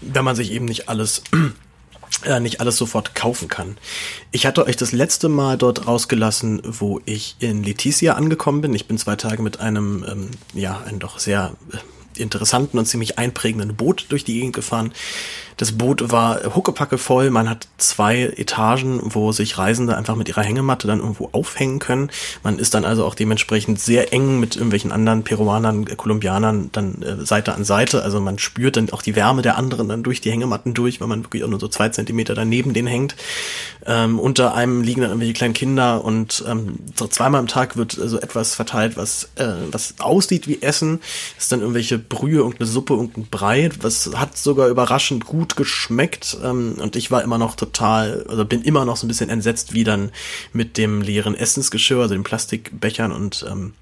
wenn 0.00 0.24
man 0.24 0.36
sich 0.36 0.52
eben 0.52 0.64
nicht 0.66 0.88
alles 0.88 1.22
äh, 2.26 2.40
nicht 2.40 2.60
alles 2.60 2.76
sofort 2.76 3.14
kaufen 3.14 3.48
kann. 3.48 3.76
Ich 4.32 4.46
hatte 4.46 4.66
euch 4.66 4.76
das 4.76 4.92
letzte 4.92 5.28
Mal 5.28 5.56
dort 5.56 5.86
rausgelassen, 5.86 6.62
wo 6.64 7.00
ich 7.04 7.36
in 7.38 7.62
Letizia 7.62 8.14
angekommen 8.14 8.60
bin. 8.60 8.74
Ich 8.74 8.86
bin 8.86 8.98
zwei 8.98 9.16
Tage 9.16 9.42
mit 9.42 9.60
einem, 9.60 10.04
ähm, 10.08 10.30
ja, 10.54 10.80
einem 10.86 10.98
doch 10.98 11.18
sehr 11.18 11.52
äh, 11.72 12.20
interessanten 12.20 12.78
und 12.78 12.86
ziemlich 12.86 13.18
einprägenden 13.18 13.74
Boot 13.74 14.06
durch 14.08 14.24
die 14.24 14.34
Gegend 14.34 14.54
gefahren. 14.54 14.92
Das 15.56 15.72
Boot 15.72 16.10
war 16.10 16.40
huckepacke 16.54 16.98
voll. 16.98 17.30
Man 17.30 17.48
hat 17.48 17.68
zwei 17.78 18.22
Etagen, 18.22 19.00
wo 19.04 19.32
sich 19.32 19.58
Reisende 19.58 19.96
einfach 19.96 20.16
mit 20.16 20.28
ihrer 20.28 20.42
Hängematte 20.42 20.86
dann 20.86 21.00
irgendwo 21.00 21.28
aufhängen 21.32 21.78
können. 21.78 22.10
Man 22.42 22.58
ist 22.58 22.74
dann 22.74 22.84
also 22.84 23.04
auch 23.04 23.14
dementsprechend 23.14 23.80
sehr 23.80 24.12
eng 24.12 24.40
mit 24.40 24.56
irgendwelchen 24.56 24.92
anderen 24.92 25.22
Peruanern, 25.22 25.86
äh, 25.86 25.96
Kolumbianern 25.96 26.70
dann 26.72 27.02
äh, 27.02 27.24
Seite 27.24 27.54
an 27.54 27.64
Seite. 27.64 28.02
Also 28.02 28.20
man 28.20 28.38
spürt 28.38 28.76
dann 28.76 28.90
auch 28.90 29.02
die 29.02 29.16
Wärme 29.16 29.42
der 29.42 29.56
anderen 29.56 29.88
dann 29.88 30.02
durch 30.02 30.20
die 30.20 30.30
Hängematten 30.30 30.74
durch, 30.74 31.00
weil 31.00 31.08
man 31.08 31.24
wirklich 31.24 31.44
auch 31.44 31.48
nur 31.48 31.60
so 31.60 31.68
zwei 31.68 31.88
Zentimeter 31.88 32.34
daneben 32.34 32.72
den 32.72 32.86
hängt. 32.86 33.14
Ähm, 33.86 34.18
unter 34.18 34.54
einem 34.54 34.82
liegen 34.82 35.02
dann 35.02 35.10
irgendwelche 35.10 35.34
kleinen 35.34 35.54
Kinder 35.54 36.04
und 36.04 36.44
ähm, 36.48 36.78
so 36.96 37.06
zweimal 37.06 37.40
am 37.40 37.48
Tag 37.48 37.76
wird 37.76 37.98
also 37.98 38.18
etwas 38.18 38.54
verteilt, 38.54 38.96
was, 38.96 39.30
äh, 39.36 39.46
was 39.70 39.94
aussieht 39.98 40.48
wie 40.48 40.62
Essen. 40.62 41.00
Ist 41.38 41.52
dann 41.52 41.60
irgendwelche 41.60 41.98
Brühe, 41.98 42.38
irgendeine 42.38 42.66
Suppe, 42.66 42.94
irgendein 42.94 43.26
Brei. 43.26 43.70
Was 43.80 44.10
hat 44.14 44.36
sogar 44.36 44.68
überraschend 44.68 45.26
gut 45.26 45.43
gut 45.44 45.56
geschmeckt 45.56 46.38
ähm, 46.42 46.76
und 46.78 46.96
ich 46.96 47.10
war 47.10 47.22
immer 47.22 47.36
noch 47.36 47.54
total, 47.54 48.24
also 48.28 48.46
bin 48.46 48.62
immer 48.62 48.86
noch 48.86 48.96
so 48.96 49.04
ein 49.04 49.08
bisschen 49.08 49.28
entsetzt, 49.28 49.74
wie 49.74 49.84
dann 49.84 50.10
mit 50.54 50.78
dem 50.78 51.02
leeren 51.02 51.34
Essensgeschirr, 51.34 52.00
also 52.00 52.14
den 52.14 52.24
Plastikbechern 52.24 53.12
und 53.12 53.44
ähm, 53.50 53.74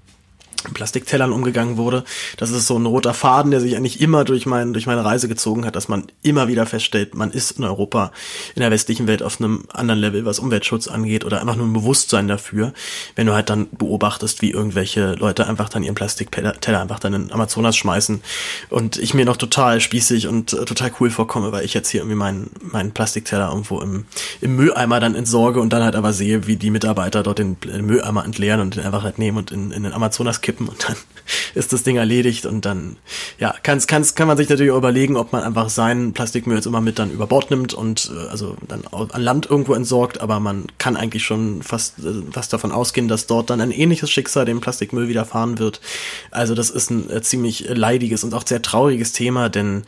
Plastiktellern 0.73 1.31
umgegangen 1.31 1.77
wurde. 1.77 2.03
Das 2.37 2.51
ist 2.51 2.67
so 2.67 2.77
ein 2.77 2.85
roter 2.85 3.13
Faden, 3.13 3.51
der 3.51 3.59
sich 3.59 3.75
eigentlich 3.75 3.99
immer 4.01 4.23
durch, 4.23 4.45
mein, 4.45 4.73
durch 4.73 4.85
meine 4.85 5.03
Reise 5.03 5.27
gezogen 5.27 5.65
hat, 5.65 5.75
dass 5.75 5.87
man 5.87 6.05
immer 6.21 6.47
wieder 6.47 6.65
feststellt, 6.65 7.15
man 7.15 7.31
ist 7.31 7.51
in 7.51 7.63
Europa, 7.63 8.11
in 8.55 8.61
der 8.61 8.71
westlichen 8.71 9.07
Welt 9.07 9.23
auf 9.23 9.39
einem 9.39 9.65
anderen 9.73 9.99
Level, 9.99 10.25
was 10.25 10.39
Umweltschutz 10.39 10.87
angeht 10.87 11.25
oder 11.25 11.41
einfach 11.41 11.55
nur 11.55 11.67
ein 11.67 11.73
Bewusstsein 11.73 12.27
dafür, 12.27 12.73
wenn 13.15 13.27
du 13.27 13.33
halt 13.33 13.49
dann 13.49 13.67
beobachtest, 13.71 14.41
wie 14.41 14.51
irgendwelche 14.51 15.13
Leute 15.13 15.47
einfach 15.47 15.69
dann 15.69 15.83
ihren 15.83 15.95
Plastikteller 15.95 16.81
einfach 16.81 16.99
dann 16.99 17.13
in 17.13 17.31
Amazonas 17.31 17.75
schmeißen 17.75 18.21
und 18.69 18.97
ich 18.97 19.13
mir 19.13 19.25
noch 19.25 19.37
total 19.37 19.81
spießig 19.81 20.27
und 20.27 20.53
äh, 20.53 20.65
total 20.65 20.91
cool 20.99 21.09
vorkomme, 21.09 21.51
weil 21.51 21.65
ich 21.65 21.73
jetzt 21.73 21.89
hier 21.89 22.01
irgendwie 22.01 22.17
meinen, 22.17 22.51
meinen 22.61 22.91
Plastikteller 22.91 23.49
irgendwo 23.49 23.81
im, 23.81 24.05
im 24.41 24.55
Mülleimer 24.55 24.99
dann 24.99 25.15
entsorge 25.15 25.59
und 25.59 25.71
dann 25.73 25.83
halt 25.83 25.95
aber 25.95 26.13
sehe, 26.13 26.47
wie 26.47 26.55
die 26.55 26.69
Mitarbeiter 26.69 27.23
dort 27.23 27.39
den 27.39 27.57
Mülleimer 27.81 28.25
entleeren 28.25 28.61
und 28.61 28.75
den 28.75 28.83
einfach 28.83 29.03
halt 29.03 29.19
nehmen 29.19 29.37
und 29.37 29.51
in, 29.51 29.71
in 29.71 29.83
den 29.83 29.93
Amazonas 29.93 30.41
kippen 30.41 30.52
kippen 30.53 30.67
und 30.67 30.87
dann 30.87 30.95
ist 31.55 31.73
das 31.73 31.83
Ding 31.83 31.95
erledigt 31.95 32.45
und 32.45 32.65
dann, 32.65 32.97
ja, 33.39 33.55
kann's, 33.63 33.87
kann's, 33.87 34.15
kann 34.15 34.27
man 34.27 34.37
sich 34.37 34.49
natürlich 34.49 34.73
überlegen, 34.73 35.17
ob 35.17 35.31
man 35.31 35.43
einfach 35.43 35.69
seinen 35.69 36.13
Plastikmüll 36.13 36.57
jetzt 36.57 36.65
immer 36.65 36.81
mit 36.81 36.99
dann 36.99 37.11
über 37.11 37.27
Bord 37.27 37.49
nimmt 37.49 37.73
und 37.73 38.11
äh, 38.13 38.27
also 38.29 38.55
dann 38.67 38.83
an 38.87 39.21
Land 39.21 39.49
irgendwo 39.49 39.73
entsorgt, 39.73 40.21
aber 40.21 40.39
man 40.39 40.67
kann 40.77 40.95
eigentlich 40.95 41.23
schon 41.23 41.63
fast, 41.63 41.99
äh, 41.99 42.31
fast 42.31 42.53
davon 42.53 42.71
ausgehen, 42.71 43.07
dass 43.07 43.27
dort 43.27 43.49
dann 43.49 43.61
ein 43.61 43.71
ähnliches 43.71 44.11
Schicksal 44.11 44.45
dem 44.45 44.61
Plastikmüll 44.61 45.07
widerfahren 45.07 45.59
wird. 45.59 45.81
Also 46.31 46.55
das 46.55 46.69
ist 46.69 46.91
ein 46.91 47.09
äh, 47.09 47.21
ziemlich 47.21 47.67
leidiges 47.69 48.23
und 48.23 48.33
auch 48.33 48.45
sehr 48.45 48.61
trauriges 48.61 49.13
Thema, 49.13 49.49
denn 49.49 49.83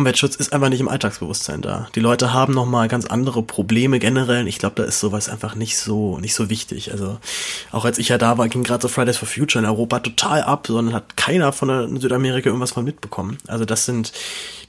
Umweltschutz 0.00 0.34
ist 0.34 0.52
einfach 0.52 0.70
nicht 0.70 0.80
im 0.80 0.88
Alltagsbewusstsein 0.88 1.60
da. 1.60 1.88
Die 1.94 2.00
Leute 2.00 2.32
haben 2.32 2.54
nochmal 2.54 2.88
ganz 2.88 3.04
andere 3.04 3.42
Probleme 3.42 3.98
generell. 3.98 4.48
Ich 4.48 4.58
glaube, 4.58 4.76
da 4.76 4.84
ist 4.84 4.98
sowas 4.98 5.28
einfach 5.28 5.54
nicht 5.54 5.76
so, 5.76 6.18
nicht 6.18 6.34
so 6.34 6.48
wichtig. 6.48 6.90
Also, 6.90 7.18
auch 7.70 7.84
als 7.84 7.98
ich 7.98 8.08
ja 8.08 8.16
da 8.16 8.38
war, 8.38 8.48
ging 8.48 8.62
gerade 8.62 8.80
so 8.80 8.88
Fridays 8.88 9.18
for 9.18 9.28
Future 9.28 9.62
in 9.62 9.68
Europa 9.68 10.00
total 10.00 10.42
ab, 10.42 10.66
sondern 10.66 10.94
hat 10.94 11.16
keiner 11.16 11.52
von 11.52 12.00
Südamerika 12.00 12.48
irgendwas 12.48 12.72
von 12.72 12.84
mitbekommen. 12.84 13.36
Also, 13.46 13.66
das 13.66 13.84
sind, 13.84 14.12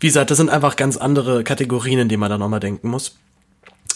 wie 0.01 0.07
gesagt, 0.07 0.31
das 0.31 0.38
sind 0.38 0.50
einfach 0.50 0.75
ganz 0.75 0.97
andere 0.97 1.43
Kategorien, 1.43 2.00
in 2.00 2.09
denen 2.09 2.19
man 2.19 2.29
da 2.29 2.38
nochmal 2.38 2.59
denken 2.59 2.89
muss. 2.89 3.15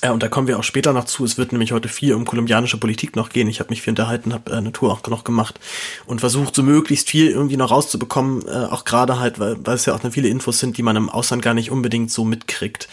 Ja, 0.05 0.11
und 0.11 0.21
da 0.21 0.27
kommen 0.27 0.47
wir 0.47 0.59
auch 0.59 0.63
später 0.63 0.93
noch 0.93 1.05
zu. 1.05 1.25
Es 1.25 1.39
wird 1.39 1.51
nämlich 1.51 1.71
heute 1.71 1.87
viel 1.87 2.13
um 2.13 2.25
kolumbianische 2.25 2.77
Politik 2.77 3.15
noch 3.15 3.29
gehen. 3.29 3.47
Ich 3.47 3.59
habe 3.59 3.71
mich 3.71 3.81
viel 3.81 3.89
unterhalten, 3.89 4.35
habe 4.35 4.51
äh, 4.51 4.57
eine 4.57 4.71
Tour 4.71 4.91
auch 4.91 5.01
noch 5.07 5.23
gemacht 5.23 5.59
und 6.05 6.19
versucht, 6.19 6.53
so 6.53 6.61
möglichst 6.61 7.09
viel 7.09 7.31
irgendwie 7.31 7.57
noch 7.57 7.71
rauszubekommen. 7.71 8.47
Äh, 8.47 8.67
auch 8.69 8.85
gerade 8.85 9.19
halt, 9.19 9.39
weil, 9.39 9.57
weil 9.65 9.73
es 9.73 9.87
ja 9.87 9.95
auch 9.95 10.03
noch 10.03 10.11
viele 10.11 10.27
Infos 10.27 10.59
sind, 10.59 10.77
die 10.77 10.83
man 10.83 10.95
im 10.95 11.09
Ausland 11.09 11.41
gar 11.41 11.55
nicht 11.55 11.71
unbedingt 11.71 12.11
so 12.11 12.23
mitkriegt. 12.23 12.87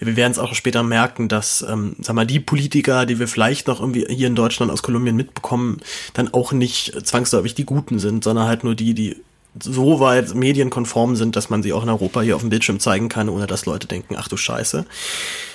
Wir 0.00 0.16
werden 0.16 0.32
es 0.32 0.40
auch 0.40 0.54
später 0.54 0.82
merken, 0.82 1.28
dass, 1.28 1.62
ähm, 1.62 1.94
sag 2.00 2.16
mal, 2.16 2.26
die 2.26 2.40
Politiker, 2.40 3.06
die 3.06 3.20
wir 3.20 3.28
vielleicht 3.28 3.68
noch 3.68 3.78
irgendwie 3.78 4.04
hier 4.08 4.26
in 4.26 4.34
Deutschland 4.34 4.72
aus 4.72 4.82
Kolumbien 4.82 5.14
mitbekommen, 5.14 5.78
dann 6.14 6.34
auch 6.34 6.50
nicht 6.50 7.06
zwangsläufig 7.06 7.54
die 7.54 7.64
Guten 7.64 8.00
sind, 8.00 8.24
sondern 8.24 8.48
halt 8.48 8.64
nur 8.64 8.74
die, 8.74 8.92
die 8.92 9.22
so 9.62 10.00
weit 10.00 10.34
medienkonform 10.34 11.16
sind, 11.16 11.36
dass 11.36 11.50
man 11.50 11.62
sie 11.62 11.72
auch 11.72 11.82
in 11.82 11.88
Europa 11.88 12.20
hier 12.20 12.36
auf 12.36 12.42
dem 12.42 12.50
Bildschirm 12.50 12.80
zeigen 12.80 13.08
kann, 13.08 13.28
ohne 13.28 13.46
dass 13.46 13.66
Leute 13.66 13.86
denken, 13.86 14.16
ach 14.18 14.28
du 14.28 14.36
Scheiße. 14.36 14.86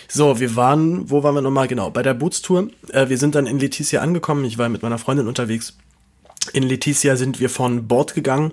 So, 0.08 0.39
wir 0.39 0.55
waren, 0.55 1.10
wo 1.10 1.24
waren 1.24 1.36
wir 1.36 1.41
nochmal? 1.41 1.67
Genau, 1.67 1.89
bei 1.89 2.03
der 2.03 2.13
Bootstour. 2.13 2.67
Äh, 2.91 3.10
wir 3.10 3.17
sind 3.17 3.36
dann 3.36 3.48
in 3.48 3.60
Letizia 3.60 4.01
angekommen. 4.01 4.43
Ich 4.46 4.58
war 4.58 4.70
mit 4.70 4.81
meiner 4.81 4.98
Freundin 4.98 5.27
unterwegs. 5.27 5.77
In 6.53 6.63
Letizia 6.63 7.15
sind 7.15 7.39
wir 7.39 7.50
von 7.50 7.88
Bord 7.88 8.13
gegangen 8.13 8.51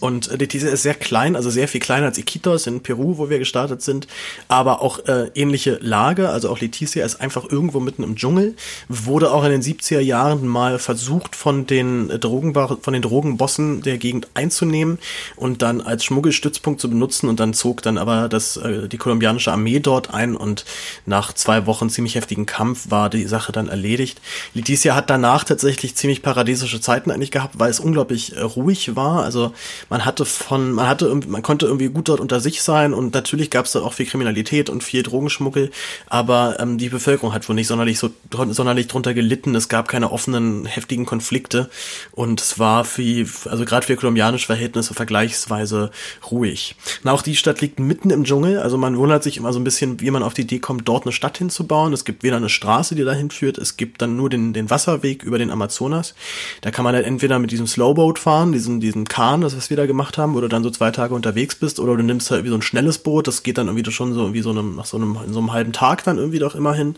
und 0.00 0.30
Letizia 0.38 0.70
ist 0.70 0.82
sehr 0.82 0.94
klein, 0.94 1.36
also 1.36 1.50
sehr 1.50 1.68
viel 1.68 1.80
kleiner 1.80 2.06
als 2.06 2.16
Iquitos 2.16 2.66
in 2.66 2.80
Peru, 2.80 3.18
wo 3.18 3.28
wir 3.28 3.38
gestartet 3.38 3.82
sind, 3.82 4.08
aber 4.48 4.80
auch 4.80 5.06
äh, 5.06 5.30
ähnliche 5.34 5.78
Lage. 5.82 6.30
Also 6.30 6.48
auch 6.48 6.58
Letizia 6.58 7.04
ist 7.04 7.20
einfach 7.20 7.44
irgendwo 7.50 7.80
mitten 7.80 8.02
im 8.02 8.16
Dschungel. 8.16 8.54
Wurde 8.88 9.30
auch 9.30 9.44
in 9.44 9.50
den 9.50 9.62
70er 9.62 10.00
Jahren 10.00 10.46
mal 10.48 10.78
versucht, 10.78 11.36
von 11.36 11.66
den, 11.66 12.08
Drogen, 12.08 12.54
von 12.54 12.92
den 12.92 13.02
Drogenbossen 13.02 13.82
der 13.82 13.98
Gegend 13.98 14.28
einzunehmen 14.32 14.98
und 15.36 15.60
dann 15.60 15.82
als 15.82 16.04
Schmuggelstützpunkt 16.04 16.80
zu 16.80 16.88
benutzen. 16.88 17.28
Und 17.28 17.38
dann 17.38 17.52
zog 17.52 17.82
dann 17.82 17.98
aber 17.98 18.30
das, 18.30 18.56
äh, 18.56 18.88
die 18.88 18.96
kolumbianische 18.96 19.52
Armee 19.52 19.80
dort 19.80 20.14
ein 20.14 20.34
und 20.34 20.64
nach 21.04 21.34
zwei 21.34 21.66
Wochen 21.66 21.90
ziemlich 21.90 22.14
heftigen 22.14 22.46
Kampf 22.46 22.90
war 22.90 23.10
die 23.10 23.26
Sache 23.26 23.52
dann 23.52 23.68
erledigt. 23.68 24.22
Letizia 24.54 24.94
hat 24.94 25.10
danach 25.10 25.44
tatsächlich 25.44 25.94
ziemlich 25.94 26.22
paradiesische 26.22 26.80
Zeiten 26.80 27.10
eigentlich 27.10 27.30
gehabt, 27.30 27.58
weil 27.58 27.70
es 27.70 27.80
unglaublich 27.80 28.34
äh, 28.34 28.40
ruhig 28.40 28.96
war. 28.96 29.24
Also 29.24 29.52
man 29.88 30.04
hatte 30.04 30.24
von, 30.24 30.72
man 30.72 30.88
hatte, 30.88 31.14
man 31.26 31.42
konnte 31.42 31.66
irgendwie 31.66 31.88
gut 31.88 32.08
dort 32.08 32.20
unter 32.20 32.40
sich 32.40 32.62
sein 32.62 32.94
und 32.94 33.14
natürlich 33.14 33.50
gab 33.50 33.66
es 33.66 33.72
da 33.72 33.80
auch 33.80 33.92
viel 33.94 34.06
Kriminalität 34.06 34.70
und 34.70 34.84
viel 34.84 35.02
Drogenschmuggel, 35.02 35.70
aber 36.08 36.58
ähm, 36.60 36.78
die 36.78 36.88
Bevölkerung 36.88 37.32
hat 37.32 37.48
wohl 37.48 37.54
nicht 37.54 37.66
sonderlich 37.66 37.98
so 37.98 38.10
sonderlich 38.30 38.86
drunter 38.88 39.14
gelitten. 39.14 39.54
Es 39.54 39.68
gab 39.68 39.88
keine 39.88 40.12
offenen, 40.12 40.66
heftigen 40.66 41.06
Konflikte 41.06 41.70
und 42.12 42.40
es 42.40 42.58
war 42.58 42.84
für, 42.84 43.26
also 43.46 43.64
gerade 43.64 43.86
für 43.86 43.96
kolumbianische 43.96 44.46
Verhältnisse 44.46 44.94
vergleichsweise 44.94 45.90
ruhig. 46.30 46.76
Na, 47.02 47.12
auch 47.12 47.22
die 47.22 47.36
Stadt 47.36 47.60
liegt 47.60 47.80
mitten 47.80 48.10
im 48.10 48.24
Dschungel, 48.24 48.58
also 48.58 48.78
man 48.78 48.96
wundert 48.96 49.22
sich 49.22 49.36
immer 49.36 49.52
so 49.52 49.60
ein 49.60 49.64
bisschen, 49.64 50.00
wie 50.00 50.10
man 50.10 50.22
auf 50.22 50.34
die 50.34 50.42
Idee 50.42 50.58
kommt, 50.58 50.88
dort 50.88 51.04
eine 51.04 51.12
Stadt 51.12 51.38
hinzubauen. 51.38 51.92
Es 51.92 52.04
gibt 52.04 52.22
weder 52.22 52.36
eine 52.36 52.48
Straße, 52.48 52.94
die 52.94 53.04
dahin 53.04 53.30
führt, 53.30 53.58
es 53.58 53.76
gibt 53.76 54.02
dann 54.02 54.16
nur 54.16 54.30
den, 54.30 54.52
den 54.52 54.70
Wasserweg 54.70 55.22
über 55.22 55.38
den 55.38 55.50
Amazonas. 55.50 56.14
Da 56.60 56.70
kann 56.70 56.84
man 56.84 56.94
dann 56.94 57.04
entweder 57.04 57.38
mit 57.38 57.50
diesem 57.50 57.66
Slowboat 57.66 58.18
fahren, 58.18 58.52
diesen, 58.52 58.80
diesen 58.80 59.06
Kahn, 59.06 59.40
das 59.40 59.54
was 59.60 59.68
wir 59.68 59.76
da 59.76 59.84
gemacht 59.84 60.16
haben, 60.16 60.32
du 60.32 60.48
dann 60.48 60.62
so 60.62 60.70
zwei 60.70 60.90
Tage 60.90 61.14
unterwegs 61.14 61.54
bist, 61.54 61.80
oder 61.80 61.94
du 61.94 62.02
nimmst 62.02 62.30
halt 62.30 62.44
wie 62.44 62.48
so 62.48 62.54
ein 62.54 62.62
schnelles 62.62 62.96
Boot, 62.96 63.26
das 63.26 63.42
geht 63.42 63.58
dann 63.58 63.66
irgendwie 63.66 63.90
schon 63.92 64.14
so 64.14 64.32
wie 64.32 64.40
so 64.40 64.48
einem, 64.48 64.76
nach 64.76 64.86
so 64.86 64.96
einem, 64.96 65.18
in 65.26 65.34
so 65.34 65.38
einem 65.38 65.52
halben 65.52 65.74
Tag 65.74 66.02
dann 66.04 66.16
irgendwie 66.16 66.38
doch 66.38 66.54
immerhin. 66.54 66.94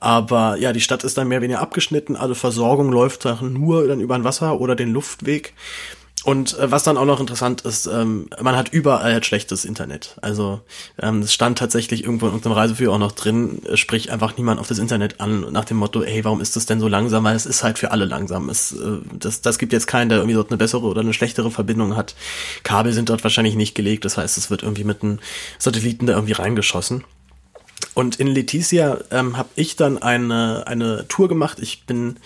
Aber 0.00 0.56
ja, 0.56 0.72
die 0.72 0.80
Stadt 0.80 1.04
ist 1.04 1.18
dann 1.18 1.28
mehr 1.28 1.36
oder 1.36 1.44
weniger 1.44 1.60
abgeschnitten, 1.60 2.16
alle 2.16 2.34
Versorgung 2.34 2.90
läuft 2.90 3.26
dann 3.26 3.52
nur 3.52 3.86
dann 3.86 4.00
über 4.00 4.14
ein 4.14 4.24
Wasser 4.24 4.58
oder 4.58 4.74
den 4.74 4.90
Luftweg. 4.90 5.52
Und 6.24 6.56
äh, 6.58 6.70
was 6.70 6.84
dann 6.84 6.96
auch 6.96 7.04
noch 7.04 7.18
interessant 7.18 7.62
ist, 7.62 7.86
ähm, 7.86 8.28
man 8.40 8.54
hat 8.54 8.72
überall 8.72 9.12
halt 9.12 9.26
schlechtes 9.26 9.64
Internet. 9.64 10.16
Also 10.22 10.60
ähm, 11.00 11.22
es 11.22 11.34
stand 11.34 11.58
tatsächlich 11.58 12.04
irgendwo 12.04 12.28
in 12.28 12.34
unserem 12.34 12.52
Reiseführer 12.52 12.94
auch 12.94 12.98
noch 12.98 13.12
drin, 13.12 13.60
äh, 13.66 13.76
sprich 13.76 14.12
einfach 14.12 14.36
niemand 14.36 14.60
auf 14.60 14.68
das 14.68 14.78
Internet 14.78 15.20
an 15.20 15.52
nach 15.52 15.64
dem 15.64 15.78
Motto, 15.78 16.02
ey, 16.02 16.24
warum 16.24 16.40
ist 16.40 16.54
das 16.54 16.66
denn 16.66 16.78
so 16.78 16.86
langsam? 16.86 17.24
Weil 17.24 17.34
es 17.34 17.46
ist 17.46 17.64
halt 17.64 17.78
für 17.78 17.90
alle 17.90 18.04
langsam. 18.04 18.48
Es, 18.48 18.72
äh, 18.72 18.98
das, 19.18 19.40
das 19.40 19.58
gibt 19.58 19.72
jetzt 19.72 19.88
keinen, 19.88 20.10
der 20.10 20.18
irgendwie 20.18 20.34
dort 20.36 20.50
eine 20.50 20.58
bessere 20.58 20.86
oder 20.86 21.00
eine 21.00 21.12
schlechtere 21.12 21.50
Verbindung 21.50 21.96
hat. 21.96 22.14
Kabel 22.62 22.92
sind 22.92 23.08
dort 23.08 23.24
wahrscheinlich 23.24 23.56
nicht 23.56 23.74
gelegt, 23.74 24.04
das 24.04 24.16
heißt, 24.16 24.38
es 24.38 24.48
wird 24.48 24.62
irgendwie 24.62 24.84
mit 24.84 25.02
einem 25.02 25.18
Satelliten 25.58 26.06
da 26.06 26.12
irgendwie 26.12 26.32
reingeschossen. 26.32 27.02
Und 27.94 28.16
in 28.16 28.28
Letizia 28.28 28.98
ähm, 29.10 29.36
habe 29.36 29.50
ich 29.54 29.76
dann 29.76 30.00
eine, 30.00 30.66
eine 30.66 31.06
Tour 31.08 31.28
gemacht. 31.28 31.58
Ich 31.60 31.84
bin 31.84 32.16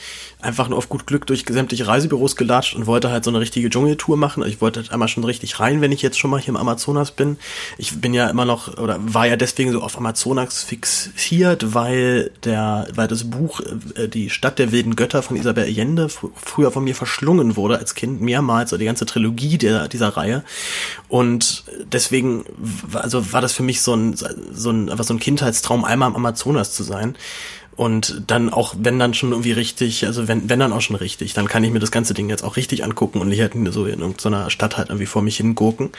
einfach 0.47 0.69
nur 0.69 0.79
auf 0.79 0.89
gut 0.89 1.07
Glück 1.07 1.27
durch 1.27 1.45
sämtliche 1.49 1.87
Reisebüros 1.87 2.37
gelatscht 2.37 2.75
und 2.75 2.87
wollte 2.87 3.11
halt 3.11 3.25
so 3.25 3.31
eine 3.31 3.41
richtige 3.41 3.69
Dschungeltour 3.69 4.17
machen. 4.17 4.45
Ich 4.47 4.61
wollte 4.61 4.81
halt 4.81 4.93
einmal 4.93 5.09
schon 5.09 5.25
richtig 5.25 5.61
rein, 5.61 5.81
wenn 5.81 5.93
ich 5.93 6.03
jetzt 6.03 6.19
schon 6.19 6.31
mal 6.31 6.41
hier 6.41 6.51
im 6.51 6.57
Amazonas 6.57 7.11
bin. 7.11 7.37
Ich 7.79 8.01
bin 8.01 8.15
ja 8.15 8.29
immer 8.29 8.45
noch 8.45 8.79
oder 8.79 8.99
war 9.01 9.27
ja 9.27 9.37
deswegen 9.37 9.73
so 9.73 9.83
auf 9.83 9.99
Amazonas 9.99 10.63
fixiert, 10.63 11.75
weil 11.75 12.31
der, 12.45 12.89
weil 12.95 13.09
das 13.09 13.25
Buch 13.25 13.61
äh, 13.95 14.09
Die 14.09 14.31
Stadt 14.31 14.59
der 14.59 14.73
wilden 14.73 14.97
Götter 14.97 15.23
von 15.23 15.37
Isabel 15.37 15.65
Allende 15.65 16.09
fr 16.09 16.29
früher 16.35 16.71
von 16.71 16.85
mir 16.85 16.95
verschlungen 16.95 17.57
wurde 17.57 17.79
als 17.79 17.95
Kind 17.95 18.21
mehrmals, 18.21 18.73
oder 18.73 18.79
die 18.79 18.87
ganze 18.87 19.07
Trilogie 19.07 19.59
der, 19.59 19.89
dieser 19.89 20.09
Reihe. 20.17 20.45
Und 21.09 21.65
deswegen, 21.93 22.45
also 22.93 23.33
war 23.33 23.41
das 23.41 23.53
für 23.53 23.63
mich 23.63 23.83
so 23.83 23.95
ein, 23.95 24.15
so 24.15 24.71
ein, 24.71 24.89
einfach 24.91 25.05
so 25.05 25.15
ein 25.15 25.21
Kindheitstraum, 25.21 25.85
einmal 25.85 26.11
im 26.11 26.17
Amazonas 26.17 26.73
zu 26.73 26.83
sein. 26.83 27.17
Und 27.77 28.23
dann 28.27 28.51
auch, 28.51 28.75
wenn 28.79 28.99
dann 28.99 29.13
schon 29.13 29.33
irgendwie 29.33 29.53
richtig, 29.53 30.07
also 30.07 30.29
wenn, 30.29 30.49
wenn 30.49 30.59
dann 30.59 30.73
auch 30.73 30.81
schon 30.81 30.97
richtig, 30.97 31.35
dann 31.35 31.47
kann 31.47 31.63
ich 31.63 31.71
mir 31.71 31.79
das 31.79 31.91
ganze 31.91 32.15
Ding 32.15 32.31
jetzt 32.31 32.43
auch 32.43 32.57
richtig 32.57 32.83
angucken 32.85 33.21
und 33.21 33.29
nicht 33.29 33.41
halt 33.41 33.53
so 33.71 33.85
in 33.85 34.01
irgendeiner 34.01 34.51
Stadt 34.51 34.79
halt 34.79 34.89
irgendwie 34.89 35.07
vor 35.07 35.23
mich 35.23 35.37
hingucken. 35.37 35.91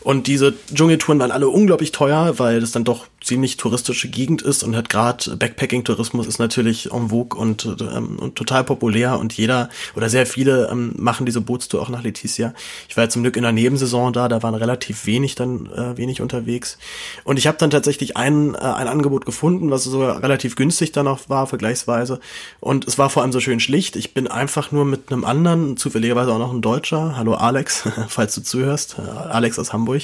Und 0.00 0.26
diese 0.26 0.54
Dschungeltouren 0.72 1.18
waren 1.18 1.30
alle 1.30 1.48
unglaublich 1.48 1.90
teuer, 1.90 2.38
weil 2.38 2.60
das 2.60 2.72
dann 2.72 2.84
doch 2.84 3.06
ziemlich 3.22 3.56
touristische 3.56 4.08
Gegend 4.08 4.42
ist 4.42 4.62
und 4.62 4.76
hat 4.76 4.88
gerade 4.88 5.36
Backpacking-Tourismus 5.36 6.26
ist 6.26 6.38
natürlich 6.38 6.92
en 6.92 7.08
vogue 7.08 7.38
und, 7.38 7.64
ähm, 7.80 8.18
und 8.18 8.34
total 8.34 8.64
populär 8.64 9.18
und 9.18 9.32
jeder 9.32 9.68
oder 9.94 10.08
sehr 10.08 10.26
viele 10.26 10.68
ähm, 10.70 10.92
machen 10.96 11.26
diese 11.26 11.40
Bootstour 11.40 11.80
auch 11.80 11.88
nach 11.88 12.02
Letizia. 12.02 12.52
Ich 12.88 12.96
war 12.96 13.08
zum 13.08 13.22
Glück 13.22 13.36
in 13.36 13.42
der 13.42 13.52
Nebensaison 13.52 14.12
da, 14.12 14.28
da 14.28 14.42
waren 14.42 14.54
relativ 14.54 15.06
wenig 15.06 15.34
dann 15.34 15.66
äh, 15.66 15.96
wenig 15.96 16.20
unterwegs 16.20 16.78
und 17.24 17.38
ich 17.38 17.46
habe 17.46 17.58
dann 17.58 17.70
tatsächlich 17.70 18.16
ein, 18.16 18.54
äh, 18.54 18.58
ein 18.58 18.88
Angebot 18.88 19.24
gefunden, 19.24 19.70
was 19.70 19.84
sogar 19.84 20.22
relativ 20.22 20.56
günstig 20.56 20.92
dann 20.92 21.06
auch 21.06 21.20
war 21.28 21.46
vergleichsweise 21.46 22.20
und 22.60 22.86
es 22.86 22.98
war 22.98 23.10
vor 23.10 23.22
allem 23.22 23.32
so 23.32 23.40
schön 23.40 23.60
schlicht. 23.60 23.96
Ich 23.96 24.14
bin 24.14 24.28
einfach 24.28 24.72
nur 24.72 24.84
mit 24.84 25.12
einem 25.12 25.24
anderen, 25.24 25.76
zufälligerweise 25.76 26.32
auch 26.32 26.38
noch 26.38 26.52
ein 26.52 26.62
Deutscher, 26.62 27.16
hallo 27.16 27.34
Alex, 27.34 27.88
falls 28.08 28.34
du 28.34 28.42
zuhörst, 28.42 28.96
äh, 28.98 29.02
Alex 29.02 29.58
aus 29.58 29.72
Hamburg, 29.72 30.02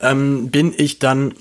ähm, 0.00 0.50
bin 0.50 0.74
ich 0.76 0.98
dann 0.98 1.34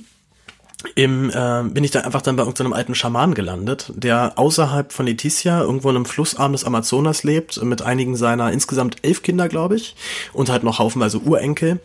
im, 0.94 1.30
äh, 1.32 1.64
bin 1.64 1.84
ich 1.84 1.92
da 1.92 2.02
einfach 2.02 2.22
dann 2.22 2.36
bei 2.36 2.44
irgendeinem 2.44 2.74
alten 2.74 2.96
Schaman 2.96 3.34
gelandet, 3.34 3.92
der 3.96 4.34
außerhalb 4.38 4.94
von 4.94 5.06
Letizia 5.06 5.62
irgendwo 5.62 5.90
in 5.90 5.96
einem 5.96 6.06
Flussarm 6.06 6.52
des 6.52 6.64
Amazonas 6.64 7.24
lebt, 7.24 7.62
mit 7.64 7.82
einigen 7.82 8.16
seiner 8.16 8.52
insgesamt 8.52 8.98
elf 9.02 9.24
Kinder, 9.24 9.50
glaube 9.50 9.76
ich, 9.76 9.96
und 10.34 10.50
halt 10.50 10.64
noch 10.64 10.80
haufenweise 10.80 11.20
Urenkel. 11.20 11.80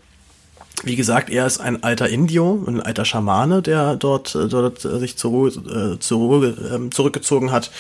Wie 0.83 0.97
gesagt, 0.97 1.29
er 1.29 1.47
ist 1.47 1.61
ein 1.61 1.83
alter 1.83 2.09
Indio, 2.09 2.65
ein 2.67 2.81
alter 2.81 3.05
Schamane, 3.05 3.61
der 3.61 3.97
dort, 3.97 4.35
äh, 4.35 4.49
dort 4.49 4.85
äh, 4.85 4.99
sich 4.99 5.17
zur 5.17 5.31
Ruhe, 5.31 5.49
äh, 5.49 5.99
zur 5.99 6.19
Ruhe 6.19 6.47
äh, 6.49 6.91
zurückgezogen 6.91 7.53
hat 7.53 7.71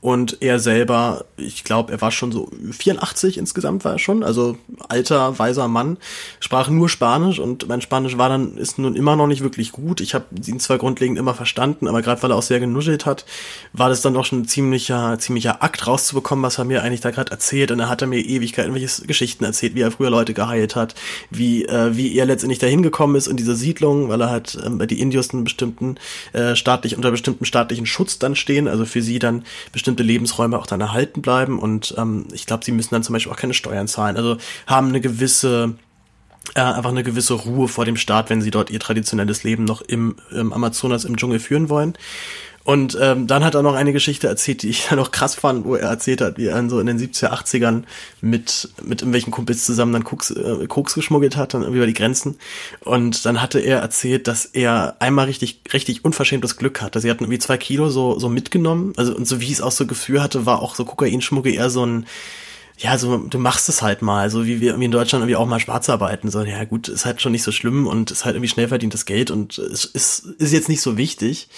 und 0.00 0.38
er 0.40 0.60
selber, 0.60 1.24
ich 1.36 1.64
glaube, 1.64 1.92
er 1.92 2.00
war 2.00 2.12
schon 2.12 2.30
so 2.30 2.48
84 2.70 3.36
insgesamt 3.36 3.84
war 3.84 3.92
er 3.92 3.98
schon, 3.98 4.22
also 4.22 4.56
alter, 4.88 5.38
weiser 5.40 5.66
Mann, 5.66 5.96
sprach 6.38 6.68
nur 6.68 6.88
Spanisch 6.88 7.40
und 7.40 7.66
mein 7.68 7.80
Spanisch 7.80 8.16
war 8.16 8.28
dann, 8.28 8.56
ist 8.56 8.78
nun 8.78 8.94
immer 8.94 9.16
noch 9.16 9.26
nicht 9.26 9.42
wirklich 9.42 9.72
gut. 9.72 10.00
Ich 10.00 10.14
habe 10.14 10.26
ihn 10.46 10.60
zwar 10.60 10.78
grundlegend 10.78 11.18
immer 11.18 11.34
verstanden, 11.34 11.88
aber 11.88 12.00
gerade 12.02 12.22
weil 12.22 12.30
er 12.30 12.36
auch 12.36 12.42
sehr 12.42 12.60
genuschelt 12.60 13.06
hat, 13.06 13.24
war 13.72 13.88
das 13.88 14.00
dann 14.00 14.14
doch 14.14 14.24
schon 14.24 14.42
ein 14.42 14.48
ziemlicher, 14.48 15.18
ziemlicher 15.18 15.64
Akt 15.64 15.86
rauszubekommen, 15.86 16.44
was 16.44 16.58
er 16.58 16.64
mir 16.64 16.82
eigentlich 16.82 17.00
da 17.00 17.10
gerade 17.10 17.32
erzählt. 17.32 17.72
Und 17.72 17.80
er 17.80 17.88
hat 17.88 18.00
er 18.00 18.08
mir 18.08 18.20
Ewigkeiten 18.20 18.74
welche 18.74 19.04
Geschichten 19.06 19.44
erzählt, 19.44 19.74
wie 19.74 19.80
er 19.80 19.90
früher 19.90 20.10
Leute 20.10 20.32
geheilt 20.32 20.76
hat, 20.76 20.94
wie, 21.30 21.64
äh, 21.64 21.96
wie 21.96 22.16
er 22.16 22.26
letztendlich 22.26 22.60
dahin 22.60 22.82
gekommen 22.82 23.16
ist 23.16 23.26
in 23.26 23.36
diese 23.36 23.56
Siedlung, 23.56 24.08
weil 24.08 24.20
er 24.20 24.30
halt 24.30 24.58
ähm, 24.64 24.78
die 24.86 25.00
Indios 25.00 25.30
einen 25.30 25.44
bestimmten 25.44 25.96
äh, 26.32 26.54
staatlich, 26.54 26.96
unter 26.96 27.10
bestimmten 27.10 27.44
staatlichen 27.44 27.86
Schutz 27.86 28.20
dann 28.20 28.36
stehen, 28.36 28.68
also 28.68 28.84
für 28.84 29.02
sie 29.02 29.18
dann 29.18 29.44
bestimmt 29.72 29.87
bestimmte 29.88 30.02
Lebensräume 30.02 30.58
auch 30.58 30.66
dann 30.66 30.82
erhalten 30.82 31.22
bleiben 31.22 31.58
und 31.58 31.94
ähm, 31.96 32.26
ich 32.32 32.44
glaube, 32.44 32.62
sie 32.62 32.72
müssen 32.72 32.90
dann 32.90 33.02
zum 33.02 33.14
Beispiel 33.14 33.32
auch 33.32 33.38
keine 33.38 33.54
Steuern 33.54 33.88
zahlen. 33.88 34.18
Also 34.18 34.36
haben 34.66 34.88
eine 34.88 35.00
gewisse 35.00 35.76
äh, 36.54 36.60
einfach 36.60 36.90
eine 36.90 37.02
gewisse 37.02 37.32
Ruhe 37.32 37.68
vor 37.68 37.86
dem 37.86 37.96
Staat, 37.96 38.28
wenn 38.28 38.42
sie 38.42 38.50
dort 38.50 38.68
ihr 38.68 38.80
traditionelles 38.80 39.44
Leben 39.44 39.64
noch 39.64 39.80
im, 39.80 40.16
im 40.30 40.52
Amazonas 40.52 41.04
im 41.04 41.16
Dschungel 41.16 41.38
führen 41.40 41.70
wollen. 41.70 41.94
Und 42.68 42.98
ähm, 43.00 43.26
dann 43.26 43.46
hat 43.46 43.54
er 43.54 43.62
noch 43.62 43.72
eine 43.72 43.94
Geschichte 43.94 44.26
erzählt, 44.26 44.60
die 44.60 44.68
ich 44.68 44.86
dann 44.90 44.98
noch 44.98 45.10
krass 45.10 45.34
fand, 45.34 45.64
wo 45.64 45.76
er 45.76 45.88
erzählt 45.88 46.20
hat, 46.20 46.36
wie 46.36 46.48
er 46.48 46.68
so 46.68 46.78
in 46.78 46.86
den 46.86 46.98
70er, 46.98 47.30
80ern 47.30 47.84
mit, 48.20 48.68
mit 48.82 49.00
irgendwelchen 49.00 49.30
Kumpels 49.30 49.64
zusammen 49.64 49.94
dann 49.94 50.04
Koks, 50.04 50.32
äh, 50.32 50.66
Koks 50.66 50.92
geschmuggelt 50.92 51.34
hat, 51.34 51.54
dann 51.54 51.64
über 51.64 51.86
die 51.86 51.94
Grenzen. 51.94 52.36
Und 52.80 53.24
dann 53.24 53.40
hatte 53.40 53.58
er 53.58 53.78
erzählt, 53.78 54.28
dass 54.28 54.44
er 54.44 54.96
einmal 54.98 55.24
richtig, 55.24 55.62
richtig 55.72 56.04
unverschämtes 56.04 56.58
Glück 56.58 56.82
hatte. 56.82 57.00
Sie 57.00 57.08
hatten 57.08 57.24
irgendwie 57.24 57.38
zwei 57.38 57.56
Kilo 57.56 57.88
so, 57.88 58.18
so 58.18 58.28
mitgenommen. 58.28 58.92
Also, 58.98 59.16
und 59.16 59.26
so 59.26 59.40
wie 59.40 59.50
es 59.50 59.62
auch 59.62 59.72
so 59.72 59.86
Gefühl 59.86 60.22
hatte, 60.22 60.44
war 60.44 60.60
auch 60.60 60.74
so 60.74 60.84
Kokainschmuggel 60.84 61.54
eher 61.54 61.70
so 61.70 61.86
ein, 61.86 62.04
ja, 62.76 62.98
so, 62.98 63.16
du 63.16 63.38
machst 63.38 63.70
es 63.70 63.80
halt 63.80 64.02
mal, 64.02 64.28
so 64.28 64.44
wie 64.44 64.60
wir 64.60 64.68
irgendwie 64.68 64.84
in 64.84 64.92
Deutschland 64.92 65.22
irgendwie 65.22 65.36
auch 65.36 65.46
mal 65.46 65.58
schwarz 65.58 65.88
arbeiten. 65.88 66.30
So, 66.30 66.42
ja 66.42 66.64
gut, 66.64 66.88
ist 66.88 67.06
halt 67.06 67.22
schon 67.22 67.32
nicht 67.32 67.44
so 67.44 67.50
schlimm 67.50 67.86
und 67.86 68.10
ist 68.10 68.26
halt 68.26 68.36
irgendwie 68.36 68.50
schnell 68.50 68.68
verdientes 68.68 69.06
Geld 69.06 69.30
und 69.30 69.56
es 69.56 69.86
ist, 69.86 70.26
ist 70.26 70.52
jetzt 70.52 70.68
nicht 70.68 70.82
so 70.82 70.98
wichtig. 70.98 71.48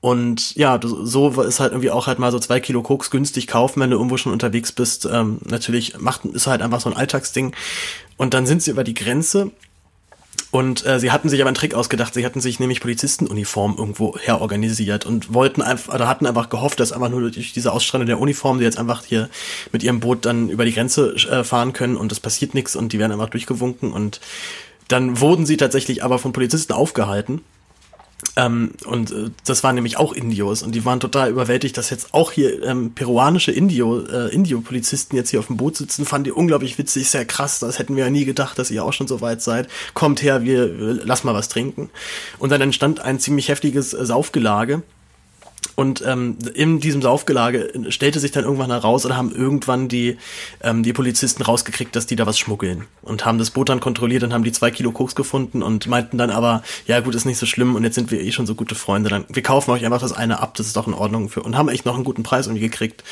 Und 0.00 0.54
ja, 0.54 0.78
so 0.82 1.28
ist 1.42 1.58
halt 1.58 1.72
irgendwie 1.72 1.90
auch 1.90 2.06
halt 2.06 2.20
mal 2.20 2.30
so 2.30 2.38
zwei 2.38 2.60
Kilo 2.60 2.82
Koks 2.82 3.10
günstig 3.10 3.48
kaufen, 3.48 3.80
wenn 3.80 3.90
du 3.90 3.96
irgendwo 3.96 4.16
schon 4.16 4.32
unterwegs 4.32 4.70
bist. 4.70 5.08
Ähm, 5.10 5.38
natürlich 5.44 5.98
macht, 5.98 6.24
ist 6.24 6.46
halt 6.46 6.62
einfach 6.62 6.80
so 6.80 6.88
ein 6.88 6.96
Alltagsding. 6.96 7.52
Und 8.16 8.32
dann 8.32 8.46
sind 8.46 8.62
sie 8.62 8.70
über 8.70 8.84
die 8.84 8.94
Grenze 8.94 9.50
und 10.50 10.86
äh, 10.86 10.98
sie 10.98 11.10
hatten 11.10 11.28
sich 11.28 11.40
aber 11.40 11.48
einen 11.48 11.56
Trick 11.56 11.74
ausgedacht. 11.74 12.14
Sie 12.14 12.24
hatten 12.24 12.40
sich 12.40 12.58
nämlich 12.58 12.80
Polizistenuniform 12.80 13.74
irgendwo 13.76 14.16
herorganisiert 14.16 15.04
und 15.04 15.34
wollten 15.34 15.62
einfach, 15.62 15.94
oder 15.94 16.08
hatten 16.08 16.26
einfach 16.26 16.48
gehofft, 16.48 16.80
dass 16.80 16.92
einfach 16.92 17.10
nur 17.10 17.30
durch 17.30 17.52
diese 17.52 17.72
Ausstrahlung 17.72 18.06
der 18.06 18.20
Uniform, 18.20 18.58
die 18.58 18.64
jetzt 18.64 18.78
einfach 18.78 19.04
hier 19.04 19.28
mit 19.72 19.82
ihrem 19.82 20.00
Boot 20.00 20.24
dann 20.24 20.48
über 20.48 20.64
die 20.64 20.72
Grenze 20.72 21.14
äh, 21.30 21.44
fahren 21.44 21.72
können 21.72 21.96
und 21.96 22.12
es 22.12 22.20
passiert 22.20 22.54
nichts 22.54 22.76
und 22.76 22.92
die 22.92 22.98
werden 22.98 23.12
einfach 23.12 23.28
durchgewunken 23.28 23.92
und 23.92 24.20
dann 24.86 25.20
wurden 25.20 25.44
sie 25.44 25.58
tatsächlich 25.58 26.02
aber 26.02 26.18
von 26.18 26.32
Polizisten 26.32 26.72
aufgehalten 26.72 27.42
ähm, 28.38 28.70
und 28.84 29.10
äh, 29.10 29.30
das 29.44 29.64
waren 29.64 29.74
nämlich 29.74 29.96
auch 29.96 30.12
Indios 30.12 30.62
und 30.62 30.72
die 30.72 30.84
waren 30.84 31.00
total 31.00 31.28
überwältigt, 31.28 31.76
dass 31.76 31.90
jetzt 31.90 32.14
auch 32.14 32.30
hier 32.30 32.62
ähm, 32.62 32.92
peruanische 32.94 33.50
Indio, 33.50 34.06
äh, 34.06 34.32
Indio-Polizisten 34.32 35.16
jetzt 35.16 35.30
hier 35.30 35.40
auf 35.40 35.48
dem 35.48 35.56
Boot 35.56 35.76
sitzen, 35.76 36.06
fanden 36.06 36.24
die 36.26 36.30
unglaublich 36.30 36.78
witzig, 36.78 37.10
sehr 37.10 37.24
krass, 37.24 37.58
das 37.58 37.80
hätten 37.80 37.96
wir 37.96 38.04
ja 38.04 38.10
nie 38.10 38.24
gedacht, 38.24 38.56
dass 38.56 38.70
ihr 38.70 38.84
auch 38.84 38.92
schon 38.92 39.08
so 39.08 39.20
weit 39.20 39.42
seid. 39.42 39.66
Kommt 39.92 40.22
her, 40.22 40.44
wir, 40.44 40.68
lass 41.04 41.24
mal 41.24 41.34
was 41.34 41.48
trinken. 41.48 41.90
Und 42.38 42.52
dann 42.52 42.60
entstand 42.60 43.00
ein 43.00 43.18
ziemlich 43.18 43.48
heftiges 43.48 43.92
äh, 43.92 44.06
Saufgelage 44.06 44.82
und 45.78 46.02
ähm, 46.04 46.38
in 46.54 46.80
diesem 46.80 47.02
Saufgelage 47.02 47.72
stellte 47.90 48.18
sich 48.18 48.32
dann 48.32 48.42
irgendwann 48.42 48.70
heraus 48.70 49.06
oder 49.06 49.16
haben 49.16 49.32
irgendwann 49.32 49.88
die, 49.88 50.18
ähm, 50.60 50.82
die 50.82 50.92
Polizisten 50.92 51.42
rausgekriegt, 51.42 51.94
dass 51.94 52.06
die 52.06 52.16
da 52.16 52.26
was 52.26 52.36
schmuggeln. 52.36 52.86
Und 53.02 53.24
haben 53.24 53.38
das 53.38 53.50
Boot 53.50 53.68
dann 53.68 53.78
kontrolliert 53.78 54.24
und 54.24 54.32
haben 54.32 54.42
die 54.42 54.50
zwei 54.50 54.72
Kilo 54.72 54.90
Koks 54.90 55.14
gefunden 55.14 55.62
und 55.62 55.86
meinten 55.86 56.18
dann 56.18 56.30
aber, 56.30 56.64
ja 56.86 56.98
gut, 56.98 57.14
ist 57.14 57.26
nicht 57.26 57.38
so 57.38 57.46
schlimm 57.46 57.76
und 57.76 57.84
jetzt 57.84 57.94
sind 57.94 58.10
wir 58.10 58.20
eh 58.20 58.32
schon 58.32 58.44
so 58.44 58.56
gute 58.56 58.74
Freunde. 58.74 59.08
Dann, 59.08 59.24
wir 59.28 59.42
kaufen 59.42 59.70
euch 59.70 59.84
einfach 59.84 60.00
das 60.00 60.12
eine 60.12 60.40
ab, 60.40 60.54
das 60.56 60.66
ist 60.66 60.76
doch 60.76 60.88
in 60.88 60.94
Ordnung 60.94 61.28
für 61.28 61.42
und 61.42 61.56
haben 61.56 61.68
echt 61.68 61.86
noch 61.86 61.94
einen 61.94 62.02
guten 62.02 62.24
Preis 62.24 62.46
irgendwie 62.46 62.68
gekriegt. 62.68 63.04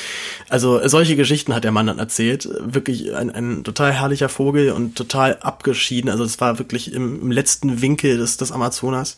Also 0.49 0.81
solche 0.89 1.15
Geschichten 1.15 1.55
hat 1.55 1.63
der 1.63 1.73
Mann 1.73 1.87
dann 1.87 2.01
erzählt. 2.01 2.49
Wirklich 2.61 3.15
ein, 3.15 3.31
ein 3.31 3.63
total 3.63 3.93
herrlicher 3.93 4.29
Vogel 4.29 4.73
und 4.73 4.97
total 4.97 5.39
abgeschieden. 5.41 6.11
Also 6.11 6.25
es 6.25 6.41
war 6.41 6.59
wirklich 6.59 6.93
im, 6.93 7.23
im 7.23 7.31
letzten 7.31 7.81
Winkel 7.81 8.19
des, 8.19 8.39
des 8.39 8.51
Amazonas. 8.51 9.17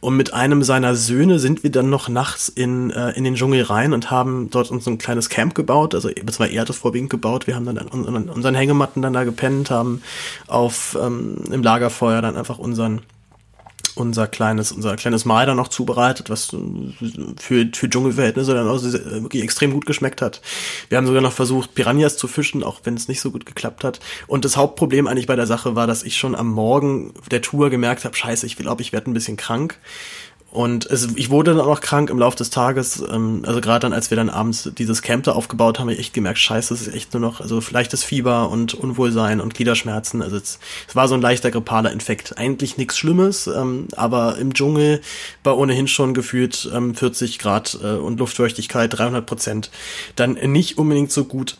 Und 0.00 0.16
mit 0.16 0.34
einem 0.34 0.64
seiner 0.64 0.96
Söhne 0.96 1.38
sind 1.38 1.62
wir 1.62 1.70
dann 1.70 1.90
noch 1.90 2.08
nachts 2.08 2.48
in 2.48 2.67
äh, 2.90 3.10
in 3.10 3.24
den 3.24 3.34
Dschungel 3.34 3.62
rein 3.62 3.92
und 3.92 4.10
haben 4.10 4.50
dort 4.50 4.70
uns 4.70 4.86
ein 4.86 4.98
kleines 4.98 5.28
Camp 5.28 5.54
gebaut. 5.54 5.94
Also 5.94 6.08
beziehungsweise 6.08 6.52
er 6.52 6.62
hat 6.62 6.68
das 6.68 6.76
vorwiegend 6.76 7.10
gebaut. 7.10 7.46
Wir 7.46 7.56
haben 7.56 7.66
dann 7.66 7.78
unseren, 7.78 8.28
unseren 8.28 8.54
Hängematten 8.54 9.02
dann 9.02 9.12
da 9.12 9.24
gepennt, 9.24 9.70
haben 9.70 10.02
auf 10.46 10.96
ähm, 11.00 11.36
im 11.50 11.62
Lagerfeuer 11.62 12.22
dann 12.22 12.36
einfach 12.36 12.58
unseren 12.58 13.02
unser 13.98 14.26
kleines, 14.28 14.72
unser 14.72 14.96
kleines 14.96 15.24
Mahl 15.24 15.46
dann 15.46 15.56
noch 15.56 15.68
zubereitet, 15.68 16.30
was 16.30 16.54
für, 17.36 17.68
für 17.72 17.90
Dschungelverhältnisse 17.90 18.54
dann 18.54 18.68
auch 18.68 18.82
wirklich 18.82 19.42
extrem 19.42 19.72
gut 19.72 19.86
geschmeckt 19.86 20.22
hat. 20.22 20.40
Wir 20.88 20.98
haben 20.98 21.06
sogar 21.06 21.20
noch 21.20 21.32
versucht, 21.32 21.74
Piranhas 21.74 22.16
zu 22.16 22.28
fischen, 22.28 22.62
auch 22.62 22.80
wenn 22.84 22.94
es 22.94 23.08
nicht 23.08 23.20
so 23.20 23.30
gut 23.30 23.44
geklappt 23.44 23.84
hat. 23.84 24.00
Und 24.26 24.44
das 24.44 24.56
Hauptproblem 24.56 25.06
eigentlich 25.06 25.26
bei 25.26 25.36
der 25.36 25.46
Sache 25.46 25.74
war, 25.74 25.86
dass 25.86 26.04
ich 26.04 26.16
schon 26.16 26.34
am 26.34 26.48
Morgen 26.48 27.12
der 27.30 27.42
Tour 27.42 27.70
gemerkt 27.70 28.04
habe, 28.04 28.16
scheiße, 28.16 28.46
ich 28.46 28.56
glaube, 28.56 28.82
ich 28.82 28.92
werde 28.92 29.10
ein 29.10 29.14
bisschen 29.14 29.36
krank. 29.36 29.78
Und 30.50 30.86
es, 30.86 31.08
ich 31.16 31.28
wurde 31.28 31.50
dann 31.50 31.60
auch 31.60 31.66
noch 31.66 31.80
krank 31.82 32.08
im 32.08 32.18
Laufe 32.18 32.38
des 32.38 32.48
Tages. 32.48 33.02
Ähm, 33.12 33.42
also 33.46 33.60
gerade 33.60 33.80
dann, 33.80 33.92
als 33.92 34.10
wir 34.10 34.16
dann 34.16 34.30
abends 34.30 34.70
dieses 34.78 35.02
Camp 35.02 35.24
da 35.24 35.32
aufgebaut 35.32 35.78
haben, 35.78 35.88
habe 35.88 35.92
ich 35.92 35.98
echt 35.98 36.14
gemerkt, 36.14 36.38
scheiße, 36.38 36.72
es 36.72 36.86
ist 36.86 36.94
echt 36.94 37.12
nur 37.12 37.20
noch, 37.20 37.42
also 37.42 37.62
leichtes 37.70 38.02
Fieber 38.02 38.48
und 38.48 38.72
Unwohlsein 38.72 39.42
und 39.42 39.52
Gliederschmerzen. 39.52 40.22
Also 40.22 40.36
es, 40.36 40.58
es 40.88 40.96
war 40.96 41.06
so 41.06 41.14
ein 41.14 41.20
leichter 41.20 41.50
grippaler 41.50 41.92
Infekt. 41.92 42.38
Eigentlich 42.38 42.78
nichts 42.78 42.96
Schlimmes, 42.96 43.46
ähm, 43.46 43.88
aber 43.94 44.38
im 44.38 44.54
Dschungel 44.54 45.02
bei 45.42 45.52
ohnehin 45.52 45.86
schon 45.86 46.14
gefühlt 46.14 46.70
ähm, 46.74 46.94
40 46.94 47.38
Grad 47.38 47.78
äh, 47.82 47.96
und 47.96 48.18
Luftfeuchtigkeit 48.18 48.96
300 48.96 49.26
Prozent. 49.26 49.70
Dann 50.16 50.32
nicht 50.32 50.78
unbedingt 50.78 51.12
so 51.12 51.24
gut. 51.24 51.58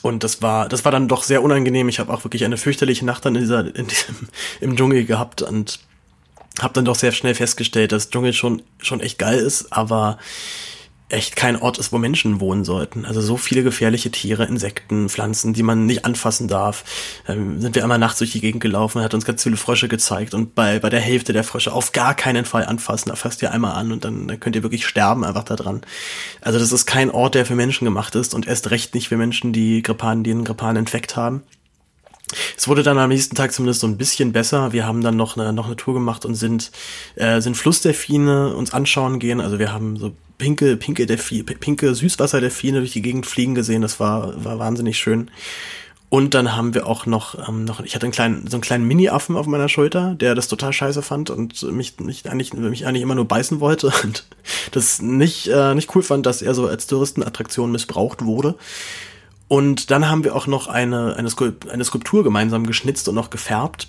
Und 0.00 0.24
das 0.24 0.40
war, 0.40 0.66
das 0.68 0.86
war 0.86 0.92
dann 0.92 1.08
doch 1.08 1.22
sehr 1.22 1.42
unangenehm. 1.42 1.90
Ich 1.90 1.98
habe 1.98 2.12
auch 2.12 2.24
wirklich 2.24 2.46
eine 2.46 2.56
fürchterliche 2.56 3.04
Nacht 3.04 3.26
dann 3.26 3.34
in 3.34 3.42
dieser, 3.42 3.76
in 3.76 3.86
diesem, 3.86 4.16
im 4.62 4.76
Dschungel 4.76 5.04
gehabt 5.04 5.42
und 5.42 5.78
habe 6.60 6.74
dann 6.74 6.84
doch 6.84 6.96
sehr 6.96 7.12
schnell 7.12 7.34
festgestellt, 7.34 7.92
dass 7.92 8.10
Dschungel 8.10 8.32
schon, 8.32 8.62
schon 8.78 9.00
echt 9.00 9.18
geil 9.18 9.38
ist, 9.38 9.72
aber 9.72 10.18
echt 11.12 11.36
kein 11.36 11.60
Ort 11.60 11.78
ist, 11.78 11.92
wo 11.92 11.98
Menschen 11.98 12.40
wohnen 12.40 12.64
sollten. 12.64 13.04
Also 13.04 13.20
so 13.20 13.36
viele 13.36 13.62
gefährliche 13.62 14.10
Tiere, 14.10 14.46
Insekten, 14.46 15.08
Pflanzen, 15.10 15.52
die 15.52 15.62
man 15.62 15.84
nicht 15.84 16.04
anfassen 16.06 16.48
darf. 16.48 16.84
Ähm, 17.28 17.60
sind 17.60 17.74
wir 17.74 17.82
einmal 17.82 17.98
nachts 17.98 18.18
durch 18.18 18.32
die 18.32 18.40
Gegend 18.40 18.62
gelaufen, 18.62 19.02
hat 19.02 19.12
uns 19.12 19.26
ganz 19.26 19.42
viele 19.42 19.58
Frösche 19.58 19.88
gezeigt 19.88 20.32
und 20.32 20.54
bei, 20.54 20.78
bei 20.78 20.88
der 20.88 21.00
Hälfte 21.00 21.34
der 21.34 21.44
Frösche 21.44 21.72
auf 21.72 21.92
gar 21.92 22.14
keinen 22.14 22.46
Fall 22.46 22.64
anfassen. 22.64 23.10
Da 23.10 23.16
fasst 23.16 23.42
ihr 23.42 23.52
einmal 23.52 23.74
an 23.74 23.92
und 23.92 24.04
dann, 24.04 24.26
dann 24.26 24.40
könnt 24.40 24.56
ihr 24.56 24.62
wirklich 24.62 24.86
sterben 24.86 25.24
einfach 25.24 25.44
da 25.44 25.56
dran. 25.56 25.82
Also 26.40 26.58
das 26.58 26.72
ist 26.72 26.86
kein 26.86 27.10
Ort, 27.10 27.34
der 27.34 27.44
für 27.44 27.56
Menschen 27.56 27.84
gemacht 27.84 28.14
ist 28.14 28.34
und 28.34 28.46
erst 28.46 28.70
recht 28.70 28.94
nicht 28.94 29.08
für 29.08 29.18
Menschen, 29.18 29.52
die 29.52 29.82
grippalen, 29.82 30.24
die 30.24 30.30
einen 30.30 30.44
grippalen 30.44 30.76
Infekt 30.76 31.16
haben. 31.16 31.42
Es 32.56 32.68
wurde 32.68 32.82
dann 32.82 32.98
am 32.98 33.08
nächsten 33.08 33.36
Tag 33.36 33.52
zumindest 33.52 33.80
so 33.80 33.86
ein 33.86 33.96
bisschen 33.96 34.32
besser. 34.32 34.72
Wir 34.72 34.86
haben 34.86 35.02
dann 35.02 35.16
noch 35.16 35.36
eine, 35.36 35.52
noch 35.52 35.66
eine 35.66 35.76
Tour 35.76 35.94
gemacht 35.94 36.24
und 36.24 36.34
sind, 36.34 36.70
äh, 37.16 37.40
sind 37.40 37.56
Flussdelfine 37.56 38.54
uns 38.54 38.72
anschauen 38.72 39.18
gehen. 39.18 39.40
Also 39.40 39.58
wir 39.58 39.72
haben 39.72 39.96
so 39.96 40.12
pinke, 40.38 40.76
pinke, 40.76 41.06
Delfine, 41.06 41.44
pinke 41.44 41.94
Süßwasserdelfine 41.94 42.78
durch 42.78 42.92
die 42.92 43.02
Gegend 43.02 43.26
fliegen 43.26 43.54
gesehen. 43.54 43.82
Das 43.82 44.00
war, 44.00 44.44
war 44.44 44.58
wahnsinnig 44.58 44.98
schön. 44.98 45.30
Und 46.12 46.34
dann 46.34 46.54
haben 46.54 46.74
wir 46.74 46.86
auch 46.86 47.06
noch, 47.06 47.48
ähm, 47.48 47.64
noch 47.64 47.80
ich 47.80 47.94
hatte 47.94 48.04
einen 48.04 48.12
kleinen, 48.12 48.46
so 48.46 48.56
einen 48.56 48.60
kleinen 48.60 48.86
Mini-Affen 48.86 49.34
auf 49.34 49.46
meiner 49.46 49.70
Schulter, 49.70 50.14
der 50.14 50.34
das 50.34 50.46
total 50.46 50.70
scheiße 50.70 51.00
fand 51.00 51.30
und 51.30 51.62
mich, 51.72 51.98
mich, 52.00 52.28
eigentlich, 52.30 52.52
mich 52.52 52.86
eigentlich 52.86 53.02
immer 53.02 53.14
nur 53.14 53.26
beißen 53.26 53.60
wollte 53.60 53.90
und 54.02 54.26
das 54.72 55.00
nicht, 55.00 55.48
äh, 55.48 55.74
nicht 55.74 55.94
cool 55.94 56.02
fand, 56.02 56.26
dass 56.26 56.42
er 56.42 56.52
so 56.52 56.66
als 56.66 56.86
Touristenattraktion 56.86 57.72
missbraucht 57.72 58.26
wurde. 58.26 58.56
Und 59.52 59.90
dann 59.90 60.08
haben 60.08 60.24
wir 60.24 60.34
auch 60.34 60.46
noch 60.46 60.66
eine, 60.66 61.14
eine, 61.16 61.28
Skulpt 61.28 61.68
eine 61.68 61.84
Skulptur 61.84 62.24
gemeinsam 62.24 62.66
geschnitzt 62.66 63.06
und 63.10 63.14
noch 63.14 63.28
gefärbt. 63.28 63.86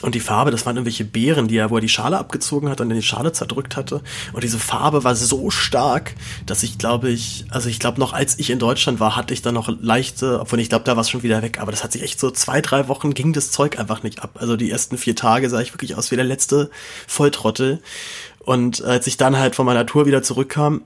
Und 0.00 0.14
die 0.14 0.20
Farbe, 0.20 0.50
das 0.50 0.64
waren 0.64 0.76
irgendwelche 0.76 1.04
Beeren, 1.04 1.48
die 1.48 1.58
er, 1.58 1.68
wo 1.68 1.74
er 1.74 1.82
die 1.82 1.90
Schale 1.90 2.16
abgezogen 2.16 2.70
hat 2.70 2.80
und 2.80 2.88
dann 2.88 2.96
die 2.96 3.04
Schale 3.04 3.32
zerdrückt 3.32 3.76
hatte. 3.76 4.00
Und 4.32 4.42
diese 4.42 4.58
Farbe 4.58 5.04
war 5.04 5.14
so 5.14 5.50
stark, 5.50 6.14
dass 6.46 6.62
ich 6.62 6.78
glaube 6.78 7.10
ich, 7.10 7.44
also 7.50 7.68
ich 7.68 7.78
glaube 7.78 8.00
noch 8.00 8.14
als 8.14 8.38
ich 8.38 8.48
in 8.48 8.58
Deutschland 8.58 9.00
war, 9.00 9.16
hatte 9.16 9.34
ich 9.34 9.42
dann 9.42 9.52
noch 9.52 9.68
leichte, 9.68 10.40
obwohl 10.40 10.60
ich 10.60 10.70
glaube, 10.70 10.86
da 10.86 10.96
war 10.96 11.02
es 11.02 11.10
schon 11.10 11.22
wieder 11.22 11.42
weg, 11.42 11.60
aber 11.60 11.72
das 11.72 11.84
hat 11.84 11.92
sich 11.92 12.02
echt 12.02 12.18
so 12.18 12.30
zwei, 12.30 12.62
drei 12.62 12.88
Wochen 12.88 13.12
ging 13.12 13.34
das 13.34 13.50
Zeug 13.50 13.78
einfach 13.78 14.02
nicht 14.02 14.22
ab. 14.22 14.38
Also 14.40 14.56
die 14.56 14.70
ersten 14.70 14.96
vier 14.96 15.14
Tage 15.14 15.50
sah 15.50 15.60
ich 15.60 15.74
wirklich 15.74 15.94
aus 15.94 16.10
wie 16.10 16.16
der 16.16 16.24
letzte 16.24 16.70
Volltrottel. 17.06 17.82
Und 18.38 18.82
als 18.82 19.06
ich 19.06 19.18
dann 19.18 19.36
halt 19.36 19.54
von 19.54 19.66
meiner 19.66 19.84
Tour 19.84 20.06
wieder 20.06 20.22
zurückkam, 20.22 20.80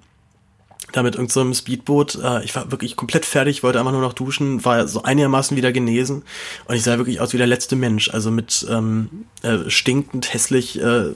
da 0.94 1.02
mit 1.02 1.16
irgendeinem 1.16 1.52
so 1.52 1.60
Speedboot. 1.60 2.18
Äh, 2.22 2.44
ich 2.44 2.54
war 2.54 2.70
wirklich 2.70 2.94
komplett 2.94 3.24
fertig, 3.24 3.62
wollte 3.62 3.80
einfach 3.80 3.92
nur 3.92 4.00
noch 4.00 4.12
duschen, 4.12 4.64
war 4.64 4.86
so 4.86 5.02
einigermaßen 5.02 5.56
wieder 5.56 5.72
genesen 5.72 6.22
und 6.66 6.76
ich 6.76 6.82
sah 6.82 6.96
wirklich 6.98 7.20
aus 7.20 7.32
wie 7.32 7.38
der 7.38 7.48
letzte 7.48 7.74
Mensch. 7.74 8.10
Also 8.10 8.30
mit 8.30 8.64
ähm, 8.70 9.26
äh, 9.42 9.68
stinkend, 9.68 10.32
hässlich, 10.32 10.80
äh, 10.80 10.84
äh, 10.84 11.12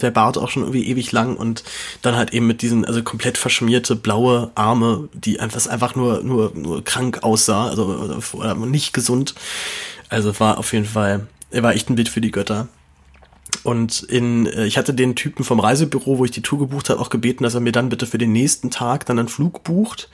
der 0.00 0.12
Bart 0.12 0.38
auch 0.38 0.48
schon 0.48 0.62
irgendwie 0.62 0.86
ewig 0.86 1.10
lang 1.10 1.36
und 1.36 1.64
dann 2.02 2.16
halt 2.16 2.32
eben 2.32 2.46
mit 2.46 2.62
diesen, 2.62 2.84
also 2.84 3.02
komplett 3.02 3.36
verschmierte 3.36 3.96
blaue 3.96 4.52
Arme, 4.54 5.08
die 5.12 5.40
einfach, 5.40 5.66
einfach 5.66 5.96
nur, 5.96 6.22
nur, 6.22 6.52
nur 6.54 6.84
krank 6.84 7.22
aussah, 7.22 7.68
also 7.68 8.20
oder 8.34 8.54
nicht 8.54 8.92
gesund. 8.92 9.34
Also 10.08 10.38
war 10.38 10.58
auf 10.58 10.72
jeden 10.72 10.86
Fall, 10.86 11.26
er 11.50 11.62
war 11.62 11.74
echt 11.74 11.90
ein 11.90 11.96
Bild 11.96 12.08
für 12.08 12.20
die 12.20 12.30
Götter. 12.30 12.68
Und 13.62 14.02
in, 14.02 14.46
äh, 14.46 14.66
ich 14.66 14.78
hatte 14.78 14.94
den 14.94 15.16
Typen 15.16 15.44
vom 15.44 15.60
Reisebüro, 15.60 16.18
wo 16.18 16.24
ich 16.24 16.30
die 16.30 16.42
Tour 16.42 16.58
gebucht 16.58 16.90
habe, 16.90 17.00
auch 17.00 17.10
gebeten, 17.10 17.44
dass 17.44 17.54
er 17.54 17.60
mir 17.60 17.72
dann 17.72 17.88
bitte 17.88 18.06
für 18.06 18.18
den 18.18 18.32
nächsten 18.32 18.70
Tag 18.70 19.06
dann 19.06 19.18
einen 19.18 19.28
Flug 19.28 19.62
bucht, 19.64 20.08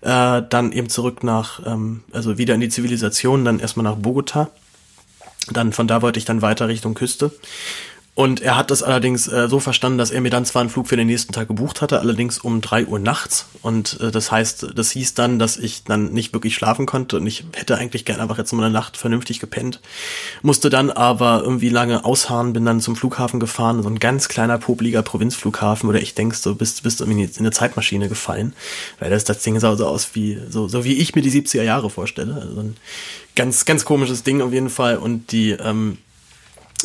äh, 0.00 0.42
dann 0.48 0.72
eben 0.72 0.88
zurück 0.88 1.24
nach, 1.24 1.64
ähm, 1.66 2.04
also 2.12 2.38
wieder 2.38 2.54
in 2.54 2.60
die 2.60 2.68
Zivilisation, 2.68 3.44
dann 3.44 3.58
erstmal 3.58 3.84
nach 3.84 3.96
Bogota. 3.96 4.50
Dann 5.52 5.72
von 5.72 5.86
da 5.86 6.02
wollte 6.02 6.18
ich 6.18 6.24
dann 6.24 6.42
weiter 6.42 6.68
Richtung 6.68 6.94
Küste. 6.94 7.32
Und 8.16 8.40
er 8.40 8.56
hat 8.56 8.70
das 8.70 8.84
allerdings 8.84 9.26
äh, 9.26 9.48
so 9.48 9.58
verstanden, 9.58 9.98
dass 9.98 10.12
er 10.12 10.20
mir 10.20 10.30
dann 10.30 10.44
zwar 10.44 10.60
einen 10.60 10.70
Flug 10.70 10.86
für 10.86 10.96
den 10.96 11.08
nächsten 11.08 11.32
Tag 11.32 11.48
gebucht 11.48 11.80
hatte, 11.80 11.98
allerdings 11.98 12.38
um 12.38 12.60
drei 12.60 12.86
Uhr 12.86 13.00
nachts. 13.00 13.46
Und 13.60 13.98
äh, 14.00 14.12
das 14.12 14.30
heißt, 14.30 14.68
das 14.76 14.92
hieß 14.92 15.14
dann, 15.14 15.40
dass 15.40 15.56
ich 15.56 15.82
dann 15.82 16.12
nicht 16.12 16.32
wirklich 16.32 16.54
schlafen 16.54 16.86
konnte 16.86 17.16
und 17.16 17.26
ich 17.26 17.44
hätte 17.54 17.76
eigentlich 17.76 18.04
gerne 18.04 18.22
einfach 18.22 18.38
jetzt 18.38 18.52
mal 18.52 18.62
eine 18.62 18.72
Nacht 18.72 18.96
vernünftig 18.96 19.40
gepennt. 19.40 19.80
Musste 20.42 20.70
dann 20.70 20.90
aber 20.90 21.42
irgendwie 21.42 21.70
lange 21.70 22.04
ausharren, 22.04 22.52
bin 22.52 22.64
dann 22.64 22.80
zum 22.80 22.94
Flughafen 22.94 23.40
gefahren, 23.40 23.82
so 23.82 23.88
ein 23.88 23.98
ganz 23.98 24.28
kleiner, 24.28 24.58
popliger 24.58 25.02
Provinzflughafen, 25.02 25.88
oder 25.88 26.00
ich 26.00 26.14
denkst, 26.14 26.40
du 26.42 26.54
bist, 26.54 26.84
bist 26.84 27.00
in 27.00 27.10
eine 27.10 27.50
Zeitmaschine 27.50 28.08
gefallen. 28.08 28.54
Weil 29.00 29.10
das, 29.10 29.24
das 29.24 29.42
Ding 29.42 29.58
sah 29.58 29.74
so 29.74 29.86
aus 29.88 30.10
wie, 30.14 30.38
so, 30.48 30.68
so 30.68 30.84
wie 30.84 30.94
ich 30.94 31.16
mir 31.16 31.22
die 31.22 31.32
70er 31.32 31.62
Jahre 31.62 31.90
vorstelle. 31.90 32.34
Also 32.34 32.60
ein 32.60 32.76
ganz, 33.34 33.64
ganz 33.64 33.84
komisches 33.84 34.22
Ding 34.22 34.40
auf 34.40 34.52
jeden 34.52 34.70
Fall. 34.70 34.98
Und 34.98 35.32
die, 35.32 35.50
ähm, 35.50 35.98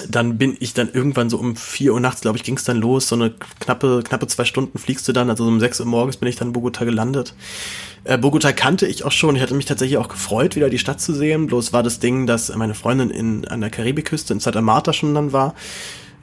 dann 0.07 0.37
bin 0.37 0.55
ich 0.59 0.73
dann 0.73 0.89
irgendwann 0.91 1.29
so 1.29 1.37
um 1.37 1.55
vier 1.55 1.93
Uhr 1.93 1.99
nachts, 1.99 2.21
glaube 2.21 2.37
ich, 2.37 2.43
ging 2.43 2.57
es 2.57 2.63
dann 2.63 2.77
los. 2.77 3.07
So 3.07 3.15
eine 3.15 3.33
knappe, 3.59 4.01
knappe 4.03 4.27
zwei 4.27 4.45
Stunden 4.45 4.77
fliegst 4.77 5.07
du 5.07 5.13
dann. 5.13 5.29
Also 5.29 5.45
um 5.45 5.59
sechs 5.59 5.79
Uhr 5.79 5.85
morgens 5.85 6.17
bin 6.17 6.29
ich 6.29 6.35
dann 6.35 6.49
in 6.49 6.53
Bogota 6.53 6.85
gelandet. 6.85 7.33
Äh, 8.03 8.17
Bogota 8.17 8.51
kannte 8.51 8.87
ich 8.87 9.03
auch 9.03 9.11
schon. 9.11 9.35
Ich 9.35 9.41
hatte 9.41 9.53
mich 9.53 9.65
tatsächlich 9.65 9.97
auch 9.97 10.07
gefreut, 10.07 10.55
wieder 10.55 10.69
die 10.69 10.79
Stadt 10.79 11.01
zu 11.01 11.13
sehen. 11.13 11.47
Bloß 11.47 11.73
war 11.73 11.83
das 11.83 11.99
Ding, 11.99 12.27
dass 12.27 12.55
meine 12.55 12.75
Freundin 12.75 13.09
in, 13.09 13.45
an 13.47 13.61
der 13.61 13.69
Karibikküste 13.69 14.33
in 14.33 14.39
Santa 14.39 14.61
Marta 14.61 14.93
schon 14.93 15.13
dann 15.13 15.33
war 15.33 15.55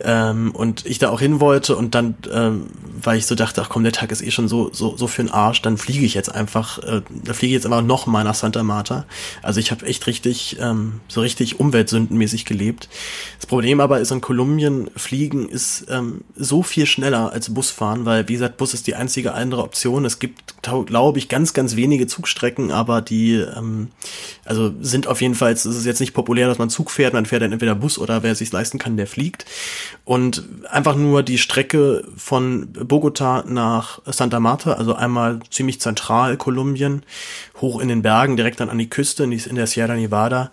ähm, 0.00 0.52
und 0.52 0.84
ich 0.86 0.98
da 0.98 1.10
auch 1.10 1.20
hin 1.20 1.40
wollte 1.40 1.76
und 1.76 1.94
dann, 1.94 2.14
ähm, 2.32 2.66
weil 3.02 3.18
ich 3.18 3.26
so 3.26 3.34
dachte, 3.34 3.62
ach 3.62 3.68
komm, 3.68 3.82
der 3.82 3.92
Tag 3.92 4.12
ist 4.12 4.22
eh 4.22 4.30
schon 4.30 4.48
so 4.48 4.70
so 4.72 4.96
so 4.96 5.06
für 5.06 5.22
den 5.22 5.30
Arsch, 5.30 5.62
dann 5.62 5.78
fliege 5.78 6.04
ich 6.04 6.14
jetzt 6.14 6.34
einfach, 6.34 6.78
äh, 6.78 7.02
da 7.10 7.32
fliege 7.32 7.54
ich 7.54 7.62
jetzt 7.62 7.66
einfach 7.66 7.82
noch 7.82 8.06
mal 8.06 8.24
nach 8.24 8.34
Santa 8.34 8.62
Marta. 8.62 9.06
Also 9.42 9.60
ich 9.60 9.70
habe 9.70 9.86
echt 9.86 10.06
richtig 10.06 10.58
ähm, 10.60 11.00
so 11.08 11.20
richtig 11.20 11.60
umweltsündenmäßig 11.60 12.44
gelebt. 12.44 12.88
Das 13.38 13.46
Problem 13.46 13.80
aber 13.80 14.00
ist 14.00 14.10
in 14.10 14.20
Kolumbien 14.20 14.90
fliegen 14.96 15.48
ist 15.48 15.86
ähm, 15.90 16.22
so 16.34 16.62
viel 16.62 16.86
schneller 16.86 17.32
als 17.32 17.52
Busfahren, 17.52 18.04
weil 18.04 18.28
wie 18.28 18.34
gesagt 18.34 18.56
Bus 18.56 18.74
ist 18.74 18.86
die 18.86 18.94
einzige 18.94 19.34
andere 19.34 19.62
Option. 19.62 20.04
Es 20.04 20.18
gibt 20.18 20.56
glaube 20.86 21.18
ich 21.18 21.28
ganz 21.28 21.54
ganz 21.54 21.76
wenige 21.76 22.06
Zugstrecken, 22.06 22.70
aber 22.70 23.00
die 23.00 23.34
ähm, 23.34 23.88
also 24.44 24.72
sind 24.80 25.06
auf 25.06 25.20
jeden 25.20 25.34
Fall, 25.34 25.52
es 25.52 25.66
ist 25.66 25.86
jetzt 25.86 26.00
nicht 26.00 26.14
populär, 26.14 26.48
dass 26.48 26.58
man 26.58 26.70
Zug 26.70 26.90
fährt, 26.90 27.14
man 27.14 27.26
fährt 27.26 27.42
dann 27.42 27.52
entweder 27.52 27.74
Bus 27.74 27.98
oder 27.98 28.22
wer 28.22 28.34
sich 28.34 28.52
leisten 28.52 28.78
kann, 28.78 28.96
der 28.96 29.06
fliegt. 29.06 29.44
Und 30.04 30.44
einfach 30.70 30.96
nur 30.96 31.22
die 31.22 31.38
Strecke 31.38 32.04
von 32.16 32.72
Bogota 32.72 33.44
nach 33.46 34.00
Santa 34.06 34.40
Marta, 34.40 34.74
also 34.74 34.94
einmal 34.94 35.40
ziemlich 35.50 35.80
zentral 35.80 36.36
Kolumbien, 36.36 37.02
hoch 37.60 37.80
in 37.80 37.88
den 37.88 38.02
Bergen, 38.02 38.36
direkt 38.36 38.60
dann 38.60 38.70
an 38.70 38.78
die 38.78 38.90
Küste, 38.90 39.24
in 39.24 39.54
der 39.54 39.66
Sierra 39.66 39.94
Nevada. 39.94 40.50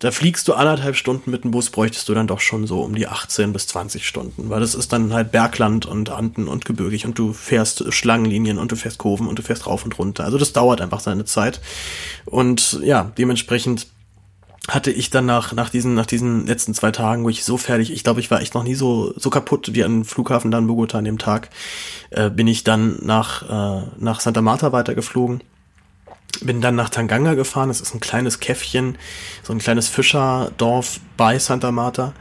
Da 0.00 0.10
fliegst 0.10 0.48
du 0.48 0.54
anderthalb 0.54 0.96
Stunden 0.96 1.30
mit 1.30 1.44
dem 1.44 1.50
Bus, 1.50 1.68
bräuchtest 1.68 2.08
du 2.08 2.14
dann 2.14 2.26
doch 2.26 2.40
schon 2.40 2.66
so 2.66 2.80
um 2.80 2.94
die 2.94 3.06
18 3.06 3.52
bis 3.52 3.66
20 3.66 4.06
Stunden, 4.06 4.48
weil 4.48 4.60
das 4.60 4.74
ist 4.74 4.94
dann 4.94 5.12
halt 5.12 5.30
Bergland 5.30 5.84
und 5.84 6.08
Anden 6.08 6.48
und 6.48 6.64
gebirgig 6.64 7.04
und 7.04 7.18
du 7.18 7.34
fährst 7.34 7.92
Schlangenlinien 7.92 8.56
und 8.56 8.72
du 8.72 8.76
fährst 8.76 8.96
Kurven 8.96 9.26
und 9.26 9.38
du 9.38 9.42
fährst 9.42 9.66
rauf 9.66 9.84
und 9.84 9.98
runter. 9.98 10.24
Also 10.24 10.38
das 10.38 10.54
dauert 10.54 10.80
einfach 10.80 11.00
seine 11.00 11.26
Zeit. 11.26 11.60
Und 12.24 12.80
ja, 12.82 13.12
dementsprechend 13.18 13.88
hatte 14.68 14.90
ich 14.90 15.10
dann 15.10 15.26
nach, 15.26 15.52
nach 15.52 15.70
diesen, 15.70 15.94
nach 15.94 16.06
diesen 16.06 16.46
letzten 16.46 16.74
zwei 16.74 16.90
Tagen, 16.90 17.24
wo 17.24 17.28
ich 17.28 17.44
so 17.44 17.56
fertig, 17.56 17.92
ich 17.92 18.04
glaube, 18.04 18.20
ich 18.20 18.30
war 18.30 18.40
echt 18.40 18.54
noch 18.54 18.62
nie 18.62 18.74
so, 18.74 19.12
so 19.16 19.30
kaputt 19.30 19.70
wie 19.74 19.84
an 19.84 20.04
Flughafen 20.04 20.50
dann 20.50 20.66
Bogota 20.66 20.98
an 20.98 21.04
dem 21.04 21.18
Tag, 21.18 21.50
äh, 22.10 22.30
bin 22.30 22.46
ich 22.46 22.62
dann 22.62 22.98
nach, 23.02 23.42
äh, 23.48 23.86
nach 23.98 24.20
Santa 24.20 24.42
Marta 24.42 24.72
weitergeflogen. 24.72 25.42
Bin 26.42 26.60
dann 26.60 26.76
nach 26.76 26.90
Tanganga 26.90 27.34
gefahren, 27.34 27.68
das 27.68 27.80
ist 27.80 27.94
ein 27.94 28.00
kleines 28.00 28.38
Käffchen, 28.38 28.96
so 29.42 29.52
ein 29.52 29.58
kleines 29.58 29.88
Fischerdorf 29.88 31.00
bei 31.16 31.38
Santa 31.38 31.72
Marta 31.72 32.12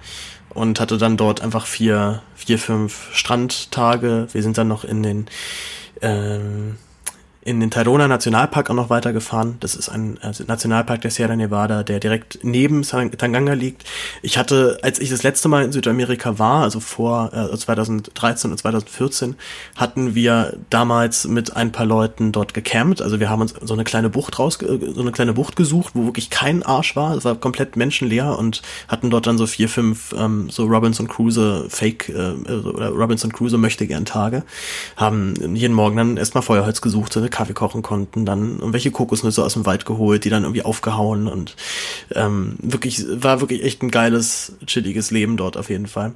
und 0.50 0.80
hatte 0.80 0.98
dann 0.98 1.18
dort 1.18 1.42
einfach 1.42 1.66
vier, 1.68 2.24
vier, 2.36 2.58
fünf 2.58 3.10
Strandtage. 3.14 4.28
Wir 4.32 4.42
sind 4.42 4.58
dann 4.58 4.68
noch 4.68 4.84
in 4.84 5.04
den, 5.04 5.28
ähm, 6.02 6.78
in 7.42 7.60
den 7.62 7.72
Tairona 7.72 8.08
Nationalpark 8.08 8.70
auch 8.70 8.76
noch 8.76 8.90
weitergefahren. 8.90 9.58
Das 9.62 9.76
ist 9.76 9.88
ein 9.88 10.18
also 10.22 10.44
Nationalpark 10.44 11.02
der 11.02 11.12
Sierra 11.12 11.36
Nevada, 11.36 11.84
der 11.84 12.00
direkt 12.00 12.40
neben 12.44 12.84
Tanganga 12.84 13.54
liegt. 13.54 13.86
Ich 14.22 14.38
hatte, 14.38 14.80
als 14.82 15.00
ich 15.00 15.10
das 15.10 15.24
letzte 15.24 15.48
Mal 15.48 15.64
in 15.64 15.72
Südamerika 15.72 16.38
war, 16.38 16.64
also 16.64 16.82
vor 16.82 17.32
äh, 17.34 17.56
2013 17.56 18.52
und 18.52 18.58
2014, 18.58 19.36
hatten 19.78 20.16
wir 20.16 20.58
damals 20.70 21.28
mit 21.28 21.56
ein 21.56 21.72
paar 21.72 21.86
Leuten 21.86 22.34
dort 22.34 22.54
gecampt. 22.54 23.02
Also 23.02 23.22
wir 23.22 23.30
haben 23.30 23.42
uns 23.42 23.56
so 23.62 23.74
eine 23.74 23.86
kleine 23.86 24.10
Bucht 24.10 24.38
raus, 24.38 24.60
so 24.60 25.02
eine 25.02 25.12
kleine 25.14 25.34
Bucht 25.34 25.56
gesucht, 25.56 25.92
wo 25.94 26.06
wirklich 26.06 26.30
kein 26.30 26.62
Arsch 26.64 26.98
war. 26.98 27.16
Es 27.16 27.24
war 27.24 27.36
komplett 27.36 27.78
menschenleer 27.78 28.38
und 28.38 28.62
hatten 28.90 29.10
dort 29.10 29.28
dann 29.28 29.38
so 29.38 29.48
vier, 29.48 29.70
fünf 29.70 30.14
ähm, 30.18 30.50
so 30.50 30.66
Robinson 30.66 31.08
Crusoe 31.08 31.70
Fake 31.70 32.10
äh, 32.10 32.34
oder 32.52 32.90
Robinson 32.90 33.32
Crusoe 33.32 33.58
möchte 33.58 33.88
gern 33.88 34.04
Tage. 34.04 34.44
Haben 34.98 35.56
jeden 35.56 35.74
Morgen 35.74 35.96
dann 35.96 36.18
erstmal 36.18 36.44
Feuerholz 36.44 36.82
gesucht, 36.82 37.14
Kaffee 37.30 37.54
kochen 37.54 37.82
konnten, 37.82 38.26
dann 38.26 38.60
irgendwelche 38.60 38.92
Kokosnüsse 38.92 39.44
aus 39.44 39.54
dem 39.54 39.66
Wald 39.66 39.86
geholt, 39.86 40.26
die 40.26 40.30
dann 40.30 40.44
irgendwie 40.44 40.64
aufgehauen 40.64 41.28
und 41.28 41.56
ähm, 42.14 42.56
wirklich, 42.62 43.06
war 43.10 43.42
wirklich 43.42 43.64
echt 43.64 43.82
ein 43.82 43.92
geiles, 43.92 44.54
chilliges 44.66 45.12
Leben 45.12 45.38
dort 45.38 45.58
auf 45.58 45.70
jeden 45.70 45.88
Fall. 45.88 46.14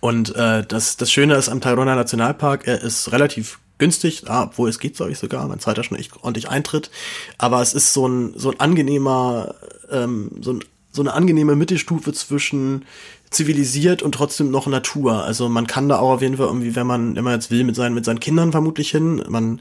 Und 0.00 0.34
äh, 0.36 0.64
das, 0.66 0.96
das 0.96 1.10
Schöne 1.10 1.34
ist 1.34 1.48
am 1.48 1.60
Tayrona 1.60 1.94
Nationalpark, 1.94 2.66
er 2.66 2.80
ist 2.82 3.10
relativ 3.12 3.58
günstig, 3.78 4.24
ah, 4.28 4.44
obwohl 4.44 4.68
es 4.68 4.78
geht, 4.78 4.96
glaube 4.96 5.10
ich 5.10 5.18
sogar, 5.18 5.46
man 5.48 5.58
zahlt 5.58 5.76
da 5.76 5.82
schon 5.82 5.98
echt 5.98 6.12
ordentlich 6.22 6.48
Eintritt, 6.48 6.90
aber 7.38 7.60
es 7.62 7.74
ist 7.74 7.92
so 7.92 8.06
ein, 8.06 8.32
so 8.36 8.52
ein 8.52 8.60
angenehmer, 8.60 9.56
ähm, 9.90 10.30
so, 10.40 10.52
ein, 10.52 10.64
so 10.92 11.02
eine 11.02 11.14
angenehme 11.14 11.56
Mittelstufe 11.56 12.12
zwischen 12.12 12.84
zivilisiert 13.30 14.02
und 14.02 14.12
trotzdem 14.12 14.50
noch 14.50 14.66
Natur. 14.66 15.24
Also 15.24 15.48
man 15.48 15.66
kann 15.66 15.88
da 15.88 15.98
auch 15.98 16.10
auf 16.10 16.22
jeden 16.22 16.36
Fall 16.36 16.46
irgendwie, 16.46 16.76
wenn 16.76 16.86
man, 16.86 17.14
man 17.14 17.32
jetzt 17.32 17.50
will, 17.50 17.64
mit 17.64 17.74
seinen, 17.74 17.94
mit 17.94 18.04
seinen 18.04 18.20
Kindern 18.20 18.52
vermutlich 18.52 18.90
hin. 18.90 19.22
Man, 19.26 19.60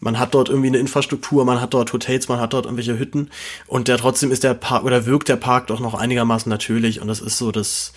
man 0.00 0.18
hat 0.18 0.34
dort 0.34 0.50
irgendwie 0.50 0.68
eine 0.68 0.78
Infrastruktur, 0.78 1.44
man 1.46 1.60
hat 1.60 1.72
dort 1.72 1.92
Hotels, 1.92 2.28
man 2.28 2.40
hat 2.40 2.52
dort 2.52 2.66
irgendwelche 2.66 2.98
Hütten 2.98 3.30
und 3.66 3.88
der 3.88 3.96
trotzdem 3.96 4.30
ist 4.30 4.44
der 4.44 4.54
Park 4.54 4.84
oder 4.84 5.06
wirkt 5.06 5.28
der 5.28 5.36
Park 5.36 5.68
doch 5.68 5.80
noch 5.80 5.94
einigermaßen 5.94 6.50
natürlich 6.50 7.00
und 7.00 7.08
das 7.08 7.20
ist 7.20 7.38
so 7.38 7.50
das, 7.50 7.94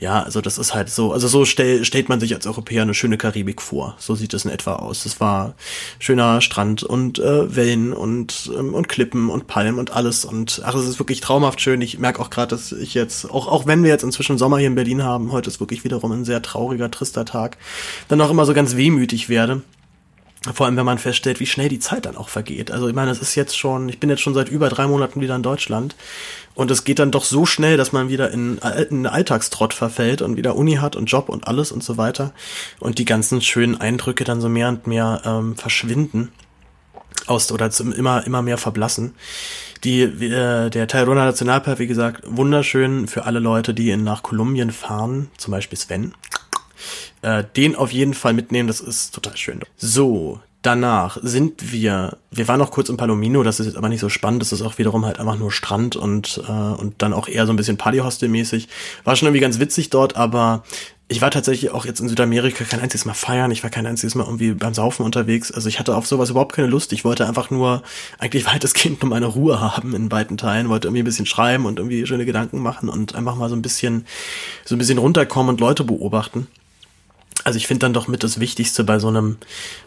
ja, 0.00 0.22
also 0.22 0.40
das 0.40 0.56
ist 0.56 0.74
halt 0.74 0.88
so, 0.88 1.12
also 1.12 1.28
so 1.28 1.44
stell, 1.44 1.84
stellt 1.84 2.08
man 2.08 2.20
sich 2.20 2.34
als 2.34 2.46
Europäer 2.46 2.82
eine 2.82 2.94
schöne 2.94 3.18
Karibik 3.18 3.60
vor. 3.60 3.96
So 3.98 4.14
sieht 4.14 4.32
es 4.32 4.46
in 4.46 4.50
etwa 4.50 4.76
aus. 4.76 5.04
Es 5.04 5.20
war 5.20 5.54
schöner 5.98 6.40
Strand 6.40 6.82
und 6.82 7.18
äh, 7.18 7.54
Wellen 7.54 7.92
und 7.92 8.50
ähm, 8.58 8.72
und 8.72 8.88
Klippen 8.88 9.28
und 9.28 9.46
Palmen 9.46 9.78
und 9.78 9.90
alles 9.90 10.24
und 10.24 10.62
ach, 10.64 10.74
es 10.74 10.88
ist 10.88 10.98
wirklich 10.98 11.20
traumhaft 11.20 11.60
schön. 11.60 11.82
Ich 11.82 11.98
merke 11.98 12.20
auch 12.20 12.30
gerade, 12.30 12.48
dass 12.56 12.72
ich 12.72 12.94
jetzt 12.94 13.30
auch 13.30 13.46
auch 13.46 13.66
wenn 13.66 13.82
wir 13.82 13.90
jetzt 13.90 14.02
inzwischen 14.02 14.38
Sommer 14.38 14.56
hier 14.56 14.68
in 14.68 14.74
Berlin 14.74 15.02
haben, 15.02 15.32
heute 15.32 15.50
ist 15.50 15.60
wirklich 15.60 15.84
wiederum 15.84 16.12
ein 16.12 16.24
sehr 16.24 16.40
trauriger, 16.40 16.90
trister 16.90 17.26
Tag, 17.26 17.58
dann 18.08 18.22
auch 18.22 18.30
immer 18.30 18.46
so 18.46 18.54
ganz 18.54 18.76
wehmütig 18.76 19.28
werde. 19.28 19.60
Vor 20.54 20.64
allem, 20.64 20.76
wenn 20.78 20.86
man 20.86 20.96
feststellt, 20.96 21.38
wie 21.38 21.46
schnell 21.46 21.68
die 21.68 21.80
Zeit 21.80 22.06
dann 22.06 22.16
auch 22.16 22.30
vergeht. 22.30 22.70
Also 22.70 22.88
ich 22.88 22.94
meine, 22.94 23.10
es 23.10 23.20
ist 23.20 23.34
jetzt 23.34 23.58
schon, 23.58 23.90
ich 23.90 24.00
bin 24.00 24.08
jetzt 24.08 24.22
schon 24.22 24.32
seit 24.32 24.48
über 24.48 24.70
drei 24.70 24.86
Monaten 24.86 25.20
wieder 25.20 25.36
in 25.36 25.42
Deutschland 25.42 25.94
und 26.60 26.70
es 26.70 26.84
geht 26.84 26.98
dann 26.98 27.10
doch 27.10 27.24
so 27.24 27.46
schnell, 27.46 27.78
dass 27.78 27.92
man 27.92 28.10
wieder 28.10 28.32
in, 28.32 28.58
in 28.90 29.06
Alltagstrott 29.06 29.72
verfällt 29.72 30.20
und 30.20 30.36
wieder 30.36 30.56
Uni 30.56 30.74
hat 30.74 30.94
und 30.94 31.06
Job 31.06 31.30
und 31.30 31.48
alles 31.48 31.72
und 31.72 31.82
so 31.82 31.96
weiter. 31.96 32.34
Und 32.80 32.98
die 32.98 33.06
ganzen 33.06 33.40
schönen 33.40 33.80
Eindrücke 33.80 34.24
dann 34.24 34.42
so 34.42 34.50
mehr 34.50 34.68
und 34.68 34.86
mehr 34.86 35.22
ähm, 35.24 35.56
verschwinden 35.56 36.32
aus 37.26 37.50
oder 37.50 37.70
zum 37.70 37.94
immer 37.94 38.26
immer 38.26 38.42
mehr 38.42 38.58
verblassen. 38.58 39.14
Die 39.84 40.02
äh, 40.02 40.68
der 40.68 40.86
Tayrona 40.86 41.24
Nationalpark, 41.24 41.78
wie 41.78 41.86
gesagt, 41.86 42.24
wunderschön 42.26 43.08
für 43.08 43.24
alle 43.24 43.38
Leute, 43.38 43.72
die 43.72 43.88
in, 43.88 44.04
nach 44.04 44.22
Kolumbien 44.22 44.70
fahren, 44.70 45.30
zum 45.38 45.52
Beispiel 45.52 45.78
Sven. 45.78 46.12
Äh, 47.22 47.42
den 47.56 47.74
auf 47.74 47.90
jeden 47.90 48.12
Fall 48.12 48.34
mitnehmen, 48.34 48.66
das 48.66 48.80
ist 48.80 49.14
total 49.14 49.38
schön. 49.38 49.60
So, 49.78 50.40
danach 50.62 51.18
sind 51.22 51.72
wir, 51.72 52.18
wir 52.30 52.48
waren 52.48 52.58
noch 52.58 52.70
kurz 52.70 52.88
in 52.88 52.96
Palomino, 52.96 53.42
das 53.42 53.60
ist 53.60 53.66
jetzt 53.66 53.76
aber 53.76 53.88
nicht 53.88 54.00
so 54.00 54.08
spannend, 54.08 54.42
das 54.42 54.52
ist 54.52 54.62
auch 54.62 54.78
wiederum 54.78 55.06
halt 55.06 55.18
einfach 55.18 55.38
nur 55.38 55.52
Strand 55.52 55.96
und, 55.96 56.42
äh, 56.46 56.50
und 56.50 56.94
dann 56.98 57.12
auch 57.12 57.28
eher 57.28 57.46
so 57.46 57.52
ein 57.52 57.56
bisschen 57.56 57.78
Partyhostel-mäßig. 57.78 58.68
War 59.04 59.16
schon 59.16 59.26
irgendwie 59.26 59.40
ganz 59.40 59.58
witzig 59.58 59.90
dort, 59.90 60.16
aber 60.16 60.64
ich 61.08 61.20
war 61.20 61.32
tatsächlich 61.32 61.72
auch 61.72 61.86
jetzt 61.86 61.98
in 61.98 62.08
Südamerika 62.08 62.62
kein 62.62 62.78
einziges 62.78 63.04
Mal 63.04 63.14
feiern, 63.14 63.50
ich 63.50 63.64
war 63.64 63.70
kein 63.70 63.86
einziges 63.86 64.14
Mal 64.14 64.24
irgendwie 64.24 64.52
beim 64.52 64.74
Saufen 64.74 65.04
unterwegs, 65.04 65.50
also 65.50 65.68
ich 65.68 65.80
hatte 65.80 65.96
auf 65.96 66.06
sowas 66.06 66.30
überhaupt 66.30 66.54
keine 66.54 66.68
Lust, 66.68 66.92
ich 66.92 67.04
wollte 67.04 67.26
einfach 67.26 67.50
nur 67.50 67.82
eigentlich 68.18 68.46
weitestgehend 68.46 69.02
nur 69.02 69.10
meine 69.10 69.26
Ruhe 69.26 69.60
haben 69.60 69.94
in 69.94 70.12
weiten 70.12 70.36
Teilen, 70.36 70.68
wollte 70.68 70.86
irgendwie 70.86 71.02
ein 71.02 71.06
bisschen 71.06 71.26
schreiben 71.26 71.66
und 71.66 71.78
irgendwie 71.80 72.06
schöne 72.06 72.26
Gedanken 72.26 72.60
machen 72.60 72.88
und 72.88 73.16
einfach 73.16 73.34
mal 73.34 73.48
so 73.48 73.56
ein 73.56 73.62
bisschen, 73.62 74.06
so 74.64 74.76
ein 74.76 74.78
bisschen 74.78 74.98
runterkommen 74.98 75.54
und 75.54 75.60
Leute 75.60 75.82
beobachten. 75.82 76.46
also 77.44 77.56
ich 77.56 77.66
finde 77.66 77.80
dann 77.80 77.92
doch 77.92 78.06
mit 78.06 78.22
das 78.22 78.38
Wichtigste 78.38 78.84
bei 78.84 78.98
so 78.98 79.08
einem, 79.08 79.38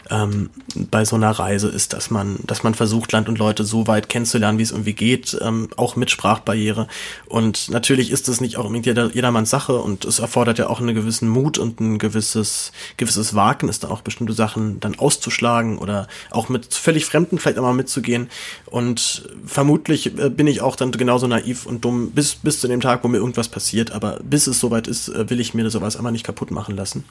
ähm, 0.10 0.50
bei 0.76 1.06
so 1.06 1.16
einer 1.16 1.32
Reise 1.32 1.70
ist, 1.70 1.94
dass 1.94 2.10
man, 2.10 2.40
dass 2.46 2.64
man 2.64 2.74
versucht, 2.74 3.12
Land 3.12 3.30
und 3.30 3.38
Leute 3.38 3.64
so 3.64 3.88
weit 3.88 4.10
kennenzulernen, 4.10 4.58
wie 4.58 4.64
es 4.64 4.72
irgendwie 4.72 4.94
geht, 4.94 5.38
ähm, 5.42 5.70
auch 5.78 5.96
mit 5.96 6.12
Sprachbarriere. 6.12 6.88
Und 7.28 7.70
natürlich 7.70 8.12
ist 8.12 8.28
das 8.28 8.42
nicht 8.42 8.58
auch 8.58 8.74
jeder, 8.74 9.14
jedermanns 9.14 9.50
Sache 9.50 9.78
und 9.78 10.06
es 10.06 10.20
erfordert 10.20 10.60
ja 10.60 10.68
auch 10.68 10.80
einen 10.80 10.96
gewissen 10.96 11.30
Mut 11.30 11.58
und 11.58 11.80
ein 11.80 11.98
gewisses, 11.98 12.72
gewisses 12.98 13.34
Wagen, 13.34 13.70
ist 13.70 13.84
da 13.84 13.90
auch 13.90 14.02
bestimmte 14.02 14.34
Sachen 14.34 14.80
dann 14.80 14.96
auszuschlagen 14.96 15.78
oder 15.78 16.08
auch 16.32 16.50
mit 16.50 16.74
völlig 16.74 17.06
Fremden 17.06 17.38
vielleicht 17.38 17.58
einmal 17.58 17.74
mitzugehen. 17.74 18.30
Und 18.66 19.30
vermutlich 19.46 20.18
äh, 20.18 20.30
bin 20.30 20.48
ich 20.48 20.62
auch 20.62 20.76
dann 20.76 20.92
genauso 20.92 21.28
naiv 21.28 21.66
und 21.66 21.86
dumm 21.86 22.12
bis, 22.12 22.36
bis 22.36 22.60
zu 22.60 22.68
dem 22.68 22.82
Tag, 22.82 23.04
wo 23.04 23.08
mir 23.08 23.18
irgendwas 23.18 23.48
passiert. 23.48 23.92
Aber 23.92 24.20
bis 24.24 24.48
es 24.48 24.60
soweit 24.60 24.88
ist, 24.88 25.10
äh, 25.10 25.30
will 25.30 25.40
ich 25.40 25.54
mir 25.54 25.70
sowas 25.70 25.96
einmal 25.96 26.12
nicht 26.12 26.26
kaputt 26.26 26.52
machen 26.52 26.76
lassen. 26.76 27.04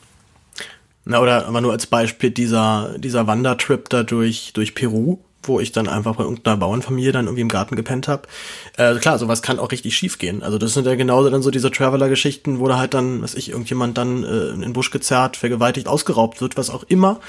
Na, 1.04 1.20
oder 1.20 1.46
aber 1.46 1.60
nur 1.60 1.72
als 1.72 1.86
Beispiel 1.86 2.30
dieser, 2.30 2.94
dieser 2.98 3.26
Wandertrip 3.26 3.88
da 3.88 4.04
durch, 4.04 4.52
durch 4.54 4.74
Peru, 4.74 5.18
wo 5.42 5.58
ich 5.58 5.72
dann 5.72 5.88
einfach 5.88 6.16
bei 6.16 6.22
irgendeiner 6.22 6.56
Bauernfamilie 6.56 7.10
dann 7.10 7.26
irgendwie 7.26 7.40
im 7.42 7.48
Garten 7.48 7.74
gepennt 7.74 8.06
habe. 8.06 8.28
Äh, 8.76 8.94
klar, 8.96 9.18
sowas 9.18 9.42
kann 9.42 9.58
auch 9.58 9.72
richtig 9.72 9.96
schief 9.96 10.18
gehen. 10.18 10.42
Also 10.42 10.58
das 10.58 10.74
sind 10.74 10.86
ja 10.86 10.94
genauso 10.94 11.30
dann 11.30 11.42
so 11.42 11.50
diese 11.50 11.70
Traveler-Geschichten, 11.70 12.60
wo 12.60 12.68
da 12.68 12.78
halt 12.78 12.94
dann, 12.94 13.22
was 13.22 13.34
ich, 13.34 13.50
irgendjemand 13.50 13.98
dann 13.98 14.22
äh, 14.22 14.48
in 14.50 14.60
den 14.60 14.72
Busch 14.72 14.92
gezerrt, 14.92 15.36
vergewaltigt, 15.36 15.88
ausgeraubt 15.88 16.40
wird, 16.40 16.56
was 16.56 16.70
auch 16.70 16.84
immer. 16.84 17.20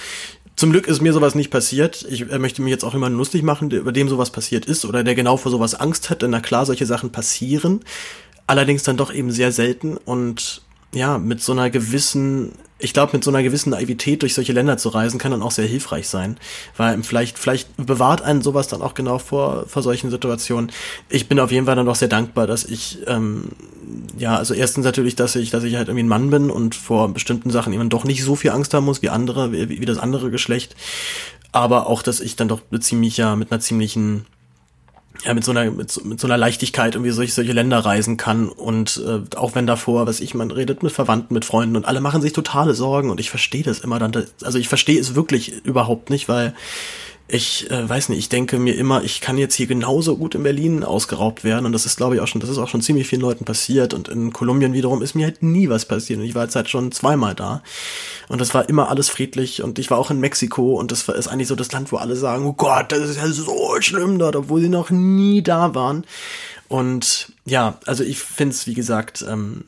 Zum 0.56 0.72
Glück 0.72 0.88
ist 0.88 1.02
mir 1.02 1.14
sowas 1.14 1.34
nicht 1.34 1.50
passiert. 1.50 2.06
Ich 2.08 2.30
äh, 2.30 2.38
möchte 2.38 2.62
mich 2.62 2.72
jetzt 2.72 2.84
auch 2.84 2.94
immer 2.94 3.10
lustig 3.10 3.42
machen, 3.42 3.72
über 3.72 3.92
dem 3.92 4.08
sowas 4.08 4.30
passiert 4.30 4.66
ist 4.66 4.86
oder 4.86 5.04
der 5.04 5.16
genau 5.16 5.38
vor 5.38 5.52
sowas 5.52 5.74
Angst 5.74 6.12
hat. 6.12 6.22
Denn 6.22 6.30
na 6.30 6.42
klar, 6.42 6.68
solche 6.68 6.86
Sachen 6.86 7.12
passieren. 7.12 7.80
Allerdings 8.46 8.84
dann 8.84 8.98
doch 8.98 9.12
eben 9.12 9.32
sehr 9.32 9.52
selten 9.52 9.98
und 9.98 10.63
ja, 10.94 11.18
mit 11.18 11.42
so 11.42 11.52
einer 11.52 11.70
gewissen, 11.70 12.54
ich 12.78 12.94
glaube, 12.94 13.14
mit 13.14 13.24
so 13.24 13.32
einer 13.32 13.44
gewissen 13.44 13.72
Naivität 13.72 14.22
durch 14.22 14.34
solche 14.34 14.54
Länder 14.54 14.78
zu 14.78 14.90
reisen, 14.90 15.18
kann 15.18 15.32
dann 15.32 15.42
auch 15.42 15.52
sehr 15.52 15.66
hilfreich 15.66 16.08
sein. 16.08 16.38
Weil 16.78 17.02
vielleicht, 17.04 17.40
vielleicht 17.40 17.70
bewahrt 17.78 18.22
einen 18.22 18.42
sowas 18.42 18.68
dann 18.68 18.82
auch 18.82 18.94
genau 18.94 19.18
vor, 19.18 19.66
vor 19.68 19.82
solchen 19.82 20.12
Situationen. 20.12 20.72
Ich 21.10 21.28
bin 21.28 21.40
auf 21.40 21.52
jeden 21.52 21.66
Fall 21.66 21.76
dann 21.76 21.86
doch 21.86 21.96
sehr 21.96 22.08
dankbar, 22.08 22.46
dass 22.46 22.64
ich, 22.64 23.00
ähm, 23.08 23.50
ja, 24.18 24.38
also 24.38 24.54
erstens 24.54 24.86
natürlich, 24.86 25.16
dass 25.16 25.36
ich, 25.36 25.50
dass 25.50 25.64
ich 25.64 25.76
halt 25.76 25.88
irgendwie 25.88 26.04
ein 26.04 26.10
Mann 26.10 26.30
bin 26.30 26.50
und 26.50 26.76
vor 26.76 27.10
bestimmten 27.10 27.50
Sachen 27.50 27.74
eben 27.74 27.90
doch 27.90 28.04
nicht 28.04 28.24
so 28.24 28.36
viel 28.36 28.52
Angst 28.52 28.74
haben 28.74 28.86
muss 28.86 29.02
wie 29.02 29.10
andere, 29.10 29.52
wie, 29.52 29.82
wie 29.82 29.86
das 29.86 29.98
andere 29.98 30.30
Geschlecht. 30.30 30.76
Aber 31.52 31.88
auch, 31.88 32.02
dass 32.02 32.20
ich 32.20 32.36
dann 32.36 32.48
doch 32.48 32.62
ziemlich, 32.80 33.18
ja, 33.18 33.36
mit 33.36 33.52
einer 33.52 33.62
ziemlichen 33.62 34.26
ja, 35.26 35.34
mit 35.34 35.44
so 35.44 35.52
einer, 35.52 35.72
mit 35.72 35.92
so, 35.92 36.02
mit 36.04 36.20
so 36.20 36.28
einer 36.28 36.38
Leichtigkeit 36.38 36.96
irgendwie 36.96 37.12
solche, 37.12 37.34
solche 37.34 37.54
Länder 37.54 37.80
reisen 37.80 38.18
kann. 38.18 38.50
Und 38.50 39.02
äh, 39.06 39.36
auch 39.38 39.56
wenn 39.56 39.68
davor, 39.68 40.06
was 40.06 40.20
ich, 40.20 40.34
man 40.34 40.52
redet 40.52 40.84
mit 40.84 40.92
Verwandten, 40.92 41.34
mit 41.34 41.46
Freunden 41.46 41.76
und 41.76 41.86
alle 41.86 42.02
machen 42.02 42.22
sich 42.22 42.34
totale 42.34 42.74
Sorgen. 42.74 43.10
Und 43.10 43.20
ich 43.20 43.30
verstehe 43.30 43.64
das 43.64 43.80
immer 43.80 44.00
dann, 44.00 44.12
also 44.44 44.58
ich 44.58 44.68
verstehe 44.68 45.00
es 45.00 45.16
wirklich 45.16 45.66
überhaupt 45.66 46.10
nicht, 46.10 46.28
weil 46.28 46.54
ich 47.28 47.72
äh, 47.72 47.88
weiß 47.88 48.10
nicht, 48.10 48.20
ich 48.20 48.30
denke 48.30 48.60
mir 48.60 48.76
immer, 48.76 49.04
ich 49.04 49.22
kann 49.22 49.38
jetzt 49.38 49.56
hier 49.56 49.66
genauso 49.66 50.18
gut 50.18 50.36
in 50.36 50.44
Berlin 50.44 50.84
ausgeraubt 50.84 51.44
werden. 51.44 51.66
Und 51.66 51.72
das 51.72 51.86
ist 51.86 51.96
glaube 51.96 52.16
ich 52.16 52.22
auch 52.22 52.28
schon, 52.28 52.42
das 52.42 52.50
ist 52.50 52.58
auch 52.58 52.68
schon 52.68 52.82
ziemlich 52.82 53.08
vielen 53.08 53.22
Leuten 53.22 53.46
passiert. 53.46 53.94
Und 53.94 54.10
in 54.10 54.34
Kolumbien 54.34 54.74
wiederum 54.74 55.02
ist 55.02 55.16
mir 55.16 55.26
halt 55.26 55.42
nie 55.42 55.70
was 55.70 55.86
passiert. 55.86 56.20
Und 56.20 56.26
ich 56.26 56.36
war 56.36 56.44
jetzt 56.44 56.56
halt 56.56 56.70
schon 56.70 56.92
zweimal 56.92 57.34
da. 57.34 57.64
Und 58.28 58.42
das 58.42 58.54
war 58.54 58.68
immer 58.68 58.90
alles 58.90 59.10
friedlich. 59.10 59.64
Und 59.64 59.80
ich 59.80 59.90
war 59.90 59.98
auch 59.98 60.12
in 60.12 60.20
Mexiko. 60.20 60.74
Und 60.74 60.92
das 60.92 61.08
ist 61.08 61.28
eigentlich 61.28 61.48
so 61.48 61.56
das 61.56 61.72
Land, 61.72 61.92
wo 61.92 61.98
alle 61.98 62.16
sagen, 62.16 62.46
oh 62.46 62.54
Gott, 62.54 62.92
das 62.92 63.10
ist 63.10 63.18
ja 63.18 63.28
so 63.28 63.78
schlimm 63.80 64.20
dort, 64.20 64.36
obwohl 64.36 64.62
sie 64.62 64.70
noch 64.70 64.90
nie 64.90 65.42
da 65.42 65.74
waren. 65.74 66.06
Und 66.68 67.32
ja, 67.46 67.80
also 67.86 68.04
ich 68.04 68.20
finde 68.20 68.54
es 68.54 68.68
wie 68.68 68.74
gesagt 68.74 69.24
ähm, 69.28 69.66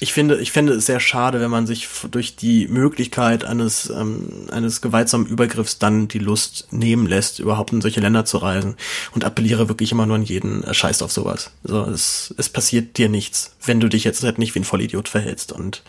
ich 0.00 0.12
finde, 0.12 0.38
ich 0.38 0.52
finde 0.52 0.74
es 0.74 0.86
sehr 0.86 1.00
schade, 1.00 1.40
wenn 1.40 1.50
man 1.50 1.66
sich 1.66 1.88
durch 2.10 2.36
die 2.36 2.68
Möglichkeit 2.68 3.44
eines, 3.44 3.90
ähm, 3.90 4.46
eines 4.50 4.80
gewaltsamen 4.80 5.26
Übergriffs 5.26 5.78
dann 5.78 6.06
die 6.06 6.20
Lust 6.20 6.68
nehmen 6.70 7.06
lässt, 7.06 7.40
überhaupt 7.40 7.72
in 7.72 7.80
solche 7.80 8.00
Länder 8.00 8.24
zu 8.24 8.38
reisen 8.38 8.76
und 9.14 9.24
appelliere 9.24 9.68
wirklich 9.68 9.90
immer 9.90 10.06
nur 10.06 10.16
an 10.16 10.22
jeden, 10.22 10.62
äh, 10.62 10.72
scheißt 10.72 11.02
auf 11.02 11.10
sowas. 11.10 11.50
So, 11.64 11.82
es, 11.82 12.32
es 12.38 12.48
passiert 12.48 12.96
dir 12.96 13.08
nichts, 13.08 13.56
wenn 13.64 13.80
du 13.80 13.88
dich 13.88 14.04
jetzt 14.04 14.22
halt 14.22 14.38
nicht 14.38 14.54
wie 14.54 14.60
ein 14.60 14.64
Vollidiot 14.64 15.08
verhältst 15.08 15.50
und 15.50 15.82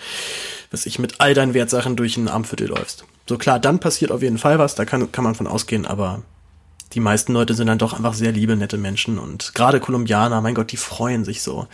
was 0.71 0.87
ich 0.87 0.97
mit 0.97 1.21
all 1.21 1.35
deinen 1.35 1.53
Wertsachen 1.53 1.95
durch 1.95 2.17
ein 2.17 2.29
Armviertel 2.29 2.67
läufst. 2.67 3.05
So 3.27 3.37
klar, 3.37 3.59
dann 3.59 3.79
passiert 3.79 4.11
auf 4.11 4.23
jeden 4.23 4.39
Fall 4.39 4.57
was, 4.57 4.73
da 4.73 4.85
kann, 4.85 5.11
kann 5.11 5.23
man 5.23 5.35
von 5.35 5.45
ausgehen, 5.45 5.85
aber 5.85 6.23
die 6.93 6.99
meisten 6.99 7.33
Leute 7.33 7.53
sind 7.53 7.67
dann 7.67 7.77
doch 7.77 7.93
einfach 7.93 8.15
sehr 8.15 8.31
liebe, 8.31 8.55
nette 8.55 8.77
Menschen 8.77 9.19
und 9.19 9.53
gerade 9.53 9.79
Kolumbianer, 9.79 10.41
mein 10.41 10.55
Gott, 10.55 10.71
die 10.71 10.77
freuen 10.77 11.23
sich 11.23 11.43
so. 11.43 11.67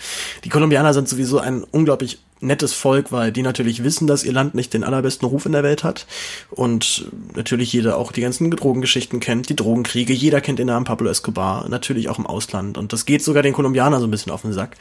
Die 0.43 0.49
Kolumbianer 0.49 0.93
sind 0.93 1.07
sowieso 1.07 1.39
ein 1.39 1.63
unglaublich 1.63 2.19
nettes 2.41 2.73
Volk, 2.73 3.11
weil 3.11 3.31
die 3.31 3.41
natürlich 3.41 3.83
wissen, 3.83 4.07
dass 4.07 4.23
ihr 4.23 4.33
Land 4.33 4.55
nicht 4.55 4.73
den 4.73 4.83
allerbesten 4.83 5.27
Ruf 5.27 5.45
in 5.45 5.53
der 5.53 5.63
Welt 5.63 5.83
hat 5.83 6.05
und 6.51 7.09
natürlich 7.35 7.71
jeder 7.71 7.97
auch 7.97 8.11
die 8.11 8.21
ganzen 8.21 8.51
Drogengeschichten 8.51 9.19
kennt, 9.19 9.49
die 9.49 9.55
Drogenkriege, 9.55 10.13
jeder 10.13 10.41
kennt 10.41 10.59
den 10.59 10.67
Namen 10.67 10.85
Pablo 10.85 11.09
Escobar, 11.09 11.67
natürlich 11.69 12.09
auch 12.09 12.19
im 12.19 12.25
Ausland 12.25 12.77
und 12.77 12.93
das 12.93 13.05
geht 13.05 13.23
sogar 13.23 13.41
den 13.41 13.53
Kolumbianern 13.53 13.99
so 13.99 14.07
ein 14.07 14.11
bisschen 14.11 14.31
auf 14.31 14.41
den 14.41 14.53
Sack. 14.53 14.77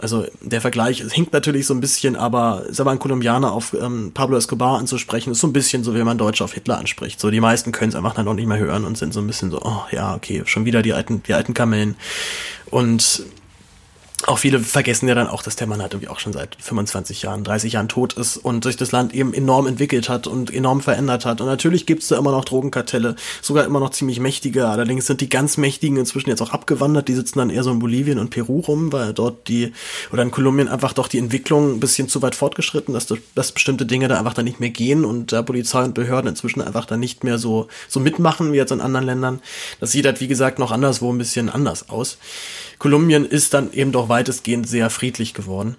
Also 0.00 0.26
der 0.40 0.60
Vergleich, 0.60 1.02
hinkt 1.10 1.32
natürlich 1.32 1.66
so 1.66 1.74
ein 1.74 1.80
bisschen, 1.80 2.16
aber 2.16 2.64
sag 2.70 2.84
mal, 2.84 2.92
ein 2.92 2.98
Kolumbianer 2.98 3.52
auf 3.52 3.74
ähm, 3.74 4.12
Pablo 4.12 4.36
Escobar 4.36 4.78
anzusprechen, 4.78 5.32
ist 5.32 5.40
so 5.40 5.46
ein 5.46 5.52
bisschen 5.52 5.84
so, 5.84 5.94
wie 5.94 6.02
man 6.04 6.18
Deutsche 6.18 6.44
auf 6.44 6.52
Hitler 6.52 6.78
anspricht. 6.78 7.20
So 7.20 7.30
die 7.30 7.40
meisten 7.40 7.72
können 7.72 7.90
es 7.90 7.94
einfach 7.94 8.14
dann 8.14 8.28
auch 8.28 8.34
nicht 8.34 8.46
mehr 8.46 8.58
hören 8.58 8.84
und 8.84 8.98
sind 8.98 9.14
so 9.14 9.20
ein 9.20 9.26
bisschen 9.26 9.50
so, 9.50 9.60
oh 9.62 9.82
ja, 9.90 10.14
okay, 10.14 10.42
schon 10.44 10.64
wieder 10.64 10.82
die 10.82 10.92
alten, 10.92 11.22
die 11.22 11.34
alten 11.34 11.54
Kamellen. 11.54 11.96
Und 12.70 13.24
auch 14.26 14.38
viele 14.38 14.58
vergessen 14.58 15.08
ja 15.08 15.14
dann 15.14 15.28
auch, 15.28 15.42
dass 15.42 15.54
der 15.54 15.68
Mann 15.68 15.80
halt 15.80 15.94
irgendwie 15.94 16.08
auch 16.08 16.18
schon 16.18 16.32
seit 16.32 16.56
25 16.58 17.22
Jahren, 17.22 17.44
30 17.44 17.74
Jahren 17.74 17.88
tot 17.88 18.14
ist 18.14 18.36
und 18.36 18.64
sich 18.64 18.76
das 18.76 18.90
Land 18.90 19.14
eben 19.14 19.32
enorm 19.32 19.68
entwickelt 19.68 20.08
hat 20.08 20.26
und 20.26 20.52
enorm 20.52 20.80
verändert 20.80 21.24
hat. 21.24 21.40
Und 21.40 21.46
natürlich 21.46 21.86
gibt's 21.86 22.08
da 22.08 22.18
immer 22.18 22.32
noch 22.32 22.44
Drogenkartelle, 22.44 23.14
sogar 23.42 23.64
immer 23.64 23.78
noch 23.78 23.90
ziemlich 23.90 24.18
mächtige. 24.18 24.66
Allerdings 24.66 25.06
sind 25.06 25.20
die 25.20 25.28
ganz 25.28 25.56
mächtigen 25.56 25.96
inzwischen 25.96 26.30
jetzt 26.30 26.42
auch 26.42 26.50
abgewandert. 26.50 27.06
Die 27.06 27.14
sitzen 27.14 27.38
dann 27.38 27.50
eher 27.50 27.62
so 27.62 27.70
in 27.70 27.78
Bolivien 27.78 28.18
und 28.18 28.30
Peru 28.30 28.58
rum, 28.58 28.92
weil 28.92 29.12
dort 29.12 29.46
die, 29.46 29.72
oder 30.12 30.24
in 30.24 30.32
Kolumbien 30.32 30.66
einfach 30.66 30.94
doch 30.94 31.06
die 31.06 31.18
Entwicklung 31.18 31.74
ein 31.74 31.80
bisschen 31.80 32.08
zu 32.08 32.20
weit 32.20 32.34
fortgeschritten, 32.34 32.94
dass, 32.94 33.06
dass 33.36 33.52
bestimmte 33.52 33.86
Dinge 33.86 34.08
da 34.08 34.18
einfach 34.18 34.34
dann 34.34 34.46
nicht 34.46 34.58
mehr 34.58 34.70
gehen 34.70 35.04
und 35.04 35.32
da 35.32 35.42
Polizei 35.42 35.84
und 35.84 35.94
Behörden 35.94 36.30
inzwischen 36.30 36.60
einfach 36.60 36.86
dann 36.86 36.98
nicht 36.98 37.22
mehr 37.22 37.38
so, 37.38 37.68
so 37.88 38.00
mitmachen 38.00 38.52
wie 38.52 38.56
jetzt 38.56 38.72
in 38.72 38.80
anderen 38.80 39.06
Ländern. 39.06 39.40
Das 39.78 39.92
sieht 39.92 40.06
halt, 40.06 40.20
wie 40.20 40.28
gesagt, 40.28 40.58
noch 40.58 40.72
anderswo 40.72 41.12
ein 41.12 41.18
bisschen 41.18 41.48
anders 41.48 41.88
aus. 41.88 42.18
Kolumbien 42.78 43.24
ist 43.24 43.54
dann 43.54 43.72
eben 43.72 43.92
doch 43.92 44.08
weitestgehend 44.08 44.68
sehr 44.68 44.90
friedlich 44.90 45.34
geworden. 45.34 45.76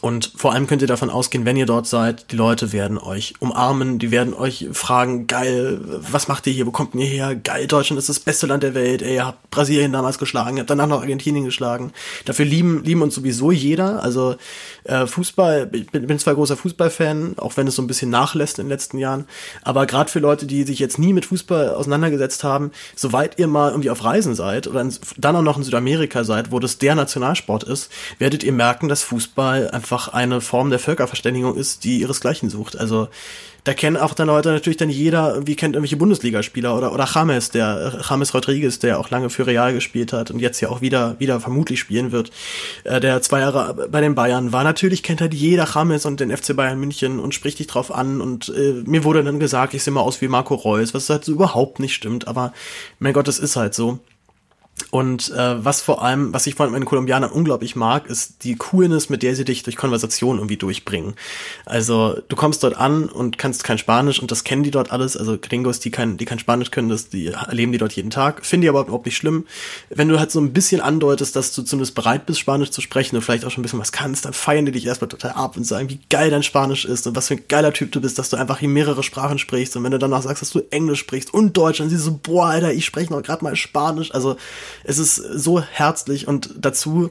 Und 0.00 0.32
vor 0.36 0.52
allem 0.52 0.66
könnt 0.66 0.82
ihr 0.82 0.88
davon 0.88 1.10
ausgehen, 1.10 1.44
wenn 1.44 1.56
ihr 1.56 1.66
dort 1.66 1.86
seid, 1.86 2.32
die 2.32 2.36
Leute 2.36 2.72
werden 2.72 2.98
euch 2.98 3.34
umarmen, 3.38 3.98
die 3.98 4.10
werden 4.10 4.34
euch 4.34 4.68
fragen, 4.72 5.26
geil, 5.26 5.80
was 5.82 6.28
macht 6.28 6.46
ihr 6.46 6.52
hier, 6.52 6.66
wo 6.66 6.72
kommt 6.72 6.94
ihr 6.94 7.06
her? 7.06 7.36
Geil, 7.36 7.66
Deutschland 7.66 7.98
ist 7.98 8.08
das 8.08 8.18
beste 8.18 8.46
Land 8.46 8.62
der 8.62 8.74
Welt, 8.74 9.02
ey, 9.02 9.14
ihr 9.14 9.26
habt 9.26 9.50
Brasilien 9.50 9.92
damals 9.92 10.18
geschlagen, 10.18 10.56
ihr 10.56 10.60
habt 10.60 10.70
danach 10.70 10.88
noch 10.88 11.02
Argentinien 11.02 11.44
geschlagen. 11.44 11.92
Dafür 12.24 12.44
lieben, 12.44 12.82
lieben 12.84 13.02
uns 13.02 13.14
sowieso 13.14 13.52
jeder. 13.52 14.02
Also 14.02 14.36
äh, 14.84 15.06
Fußball, 15.06 15.70
ich 15.72 15.90
bin, 15.90 16.06
bin 16.06 16.18
zwar 16.18 16.34
großer 16.34 16.56
Fußballfan, 16.56 17.34
auch 17.38 17.56
wenn 17.56 17.66
es 17.66 17.76
so 17.76 17.82
ein 17.82 17.86
bisschen 17.86 18.10
nachlässt 18.10 18.58
in 18.58 18.64
den 18.66 18.70
letzten 18.70 18.98
Jahren, 18.98 19.26
aber 19.62 19.86
gerade 19.86 20.10
für 20.10 20.18
Leute, 20.18 20.46
die 20.46 20.64
sich 20.64 20.78
jetzt 20.78 20.98
nie 20.98 21.12
mit 21.12 21.26
Fußball 21.26 21.74
auseinandergesetzt 21.74 22.44
haben, 22.44 22.72
soweit 22.96 23.38
ihr 23.38 23.46
mal 23.46 23.70
irgendwie 23.70 23.90
auf 23.90 24.02
Reisen 24.04 24.34
seid 24.34 24.66
oder 24.66 24.80
in, 24.80 24.92
dann 25.16 25.36
auch 25.36 25.42
noch 25.42 25.58
in 25.58 25.62
Südamerika 25.62 26.24
seid, 26.24 26.50
wo 26.50 26.58
das 26.58 26.78
der 26.78 26.94
Nationalsport 26.94 27.64
ist, 27.64 27.90
werdet 28.18 28.42
ihr 28.42 28.52
merken, 28.52 28.88
dass 28.88 29.02
Fußball 29.02 29.70
einfach 29.82 30.08
eine 30.08 30.40
Form 30.40 30.70
der 30.70 30.78
Völkerverständigung 30.78 31.56
ist, 31.56 31.82
die 31.82 32.00
ihresgleichen 32.00 32.48
sucht. 32.48 32.78
Also 32.78 33.08
da 33.64 33.74
kennen 33.74 33.96
auch 33.96 34.14
dann 34.14 34.28
Leute 34.28 34.50
natürlich 34.50 34.76
dann 34.76 34.90
jeder, 34.90 35.44
wie 35.46 35.56
kennt 35.56 35.74
irgendwelche 35.74 35.96
Bundesligaspieler 35.96 36.76
oder, 36.76 36.92
oder 36.92 37.08
James, 37.12 37.50
der, 37.50 38.00
James 38.08 38.32
Rodriguez, 38.32 38.78
der 38.78 39.00
auch 39.00 39.10
lange 39.10 39.28
für 39.28 39.46
Real 39.46 39.72
gespielt 39.72 40.12
hat 40.12 40.30
und 40.30 40.38
jetzt 40.38 40.60
ja 40.60 40.68
auch 40.68 40.80
wieder, 40.82 41.16
wieder 41.18 41.40
vermutlich 41.40 41.80
spielen 41.80 42.12
wird, 42.12 42.30
äh, 42.84 43.00
der 43.00 43.22
zwei 43.22 43.40
Jahre 43.40 43.88
bei 43.88 44.00
den 44.00 44.14
Bayern 44.14 44.52
war. 44.52 44.62
Natürlich 44.62 45.02
kennt 45.02 45.20
halt 45.20 45.34
jeder 45.34 45.68
James 45.72 46.06
und 46.06 46.20
den 46.20 46.36
FC 46.36 46.54
Bayern 46.54 46.78
München 46.78 47.18
und 47.18 47.34
spricht 47.34 47.58
dich 47.58 47.66
drauf 47.66 47.92
an 47.92 48.20
und 48.20 48.48
äh, 48.56 48.82
mir 48.84 49.02
wurde 49.02 49.24
dann 49.24 49.40
gesagt, 49.40 49.74
ich 49.74 49.82
sehe 49.82 49.92
mal 49.92 50.00
aus 50.00 50.20
wie 50.20 50.28
Marco 50.28 50.54
Reus, 50.54 50.94
was 50.94 51.10
halt 51.10 51.24
so 51.24 51.32
überhaupt 51.32 51.80
nicht 51.80 51.94
stimmt, 51.94 52.28
aber 52.28 52.52
mein 53.00 53.12
Gott, 53.12 53.28
es 53.28 53.38
ist 53.38 53.56
halt 53.56 53.74
so. 53.74 53.98
Und 54.92 55.30
äh, 55.30 55.64
was 55.64 55.80
vor 55.80 56.02
allem, 56.02 56.34
was 56.34 56.46
ich 56.46 56.56
vor 56.56 56.66
allem 56.66 56.74
in 56.74 56.84
Kolumbianern 56.84 57.30
unglaublich 57.30 57.76
mag, 57.76 58.10
ist 58.10 58.44
die 58.44 58.56
Coolness, 58.56 59.08
mit 59.08 59.22
der 59.22 59.34
sie 59.34 59.46
dich 59.46 59.62
durch 59.62 59.76
Konversation 59.76 60.36
irgendwie 60.36 60.58
durchbringen. 60.58 61.14
Also 61.64 62.18
du 62.28 62.36
kommst 62.36 62.62
dort 62.62 62.76
an 62.76 63.08
und 63.08 63.38
kannst 63.38 63.64
kein 63.64 63.78
Spanisch 63.78 64.20
und 64.20 64.30
das 64.30 64.44
kennen 64.44 64.64
die 64.64 64.70
dort 64.70 64.92
alles. 64.92 65.16
Also 65.16 65.38
Gringos, 65.40 65.80
die 65.80 65.90
kein, 65.90 66.18
die 66.18 66.26
kein 66.26 66.38
Spanisch 66.38 66.70
können, 66.70 66.90
das, 66.90 67.08
die 67.08 67.28
erleben 67.28 67.72
die 67.72 67.78
dort 67.78 67.94
jeden 67.94 68.10
Tag. 68.10 68.44
Finde 68.44 68.66
ich 68.66 68.68
aber 68.68 68.82
überhaupt 68.82 69.06
nicht 69.06 69.16
schlimm. 69.16 69.46
Wenn 69.88 70.08
du 70.08 70.18
halt 70.18 70.30
so 70.30 70.38
ein 70.38 70.52
bisschen 70.52 70.82
andeutest, 70.82 71.36
dass 71.36 71.54
du 71.54 71.62
zumindest 71.62 71.94
bereit 71.94 72.26
bist, 72.26 72.40
Spanisch 72.40 72.70
zu 72.70 72.82
sprechen 72.82 73.16
und 73.16 73.22
vielleicht 73.22 73.46
auch 73.46 73.50
schon 73.50 73.62
ein 73.62 73.64
bisschen 73.64 73.80
was 73.80 73.92
kannst, 73.92 74.26
dann 74.26 74.34
feiern 74.34 74.66
die 74.66 74.72
dich 74.72 74.84
erstmal 74.84 75.08
total 75.08 75.30
ab 75.30 75.56
und 75.56 75.64
sagen, 75.64 75.88
wie 75.88 76.00
geil 76.10 76.28
dein 76.28 76.42
Spanisch 76.42 76.84
ist 76.84 77.06
und 77.06 77.16
was 77.16 77.28
für 77.28 77.34
ein 77.36 77.44
geiler 77.48 77.72
Typ 77.72 77.92
du 77.92 78.02
bist, 78.02 78.18
dass 78.18 78.28
du 78.28 78.36
einfach 78.36 78.58
hier 78.58 78.68
mehrere 78.68 79.02
Sprachen 79.02 79.38
sprichst. 79.38 79.74
Und 79.74 79.84
wenn 79.84 79.92
du 79.92 79.98
danach 79.98 80.20
sagst, 80.20 80.42
dass 80.42 80.50
du 80.50 80.60
Englisch 80.68 81.00
sprichst 81.00 81.32
und 81.32 81.56
Deutsch, 81.56 81.78
dann 81.78 81.88
du 81.88 81.96
so, 81.96 82.20
boah, 82.22 82.48
Alter, 82.48 82.74
ich 82.74 82.84
spreche 82.84 83.10
noch 83.10 83.22
gerade 83.22 83.42
mal 83.42 83.56
Spanisch. 83.56 84.12
Also 84.12 84.36
es 84.84 84.98
ist 84.98 85.16
so 85.16 85.60
herzlich 85.60 86.28
und 86.28 86.54
dazu 86.58 87.10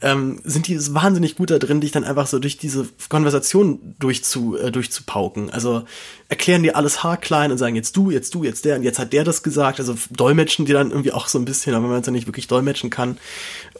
ähm, 0.00 0.40
sind 0.44 0.68
die 0.68 0.78
wahnsinnig 0.94 1.36
gut 1.36 1.50
da 1.50 1.58
drin, 1.58 1.80
dich 1.80 1.90
dann 1.90 2.04
einfach 2.04 2.26
so 2.26 2.38
durch 2.38 2.56
diese 2.56 2.88
Konversation 3.08 3.94
durchzu, 3.98 4.56
äh, 4.56 4.70
durchzupauken. 4.70 5.50
Also 5.50 5.84
erklären 6.28 6.62
dir 6.62 6.76
alles 6.76 7.02
haarklein 7.02 7.50
und 7.50 7.58
sagen 7.58 7.74
jetzt 7.74 7.96
du, 7.96 8.10
jetzt 8.10 8.34
du, 8.34 8.44
jetzt 8.44 8.64
der 8.64 8.76
und 8.76 8.82
jetzt 8.82 8.98
hat 8.98 9.12
der 9.12 9.24
das 9.24 9.42
gesagt. 9.42 9.80
Also 9.80 9.96
dolmetschen 10.10 10.66
die 10.66 10.72
dann 10.72 10.90
irgendwie 10.90 11.12
auch 11.12 11.26
so 11.28 11.38
ein 11.38 11.44
bisschen, 11.44 11.74
aber 11.74 11.84
wenn 11.84 11.90
man 11.90 12.00
es 12.00 12.06
ja 12.06 12.12
nicht 12.12 12.26
wirklich 12.26 12.46
dolmetschen 12.46 12.90
kann. 12.90 13.18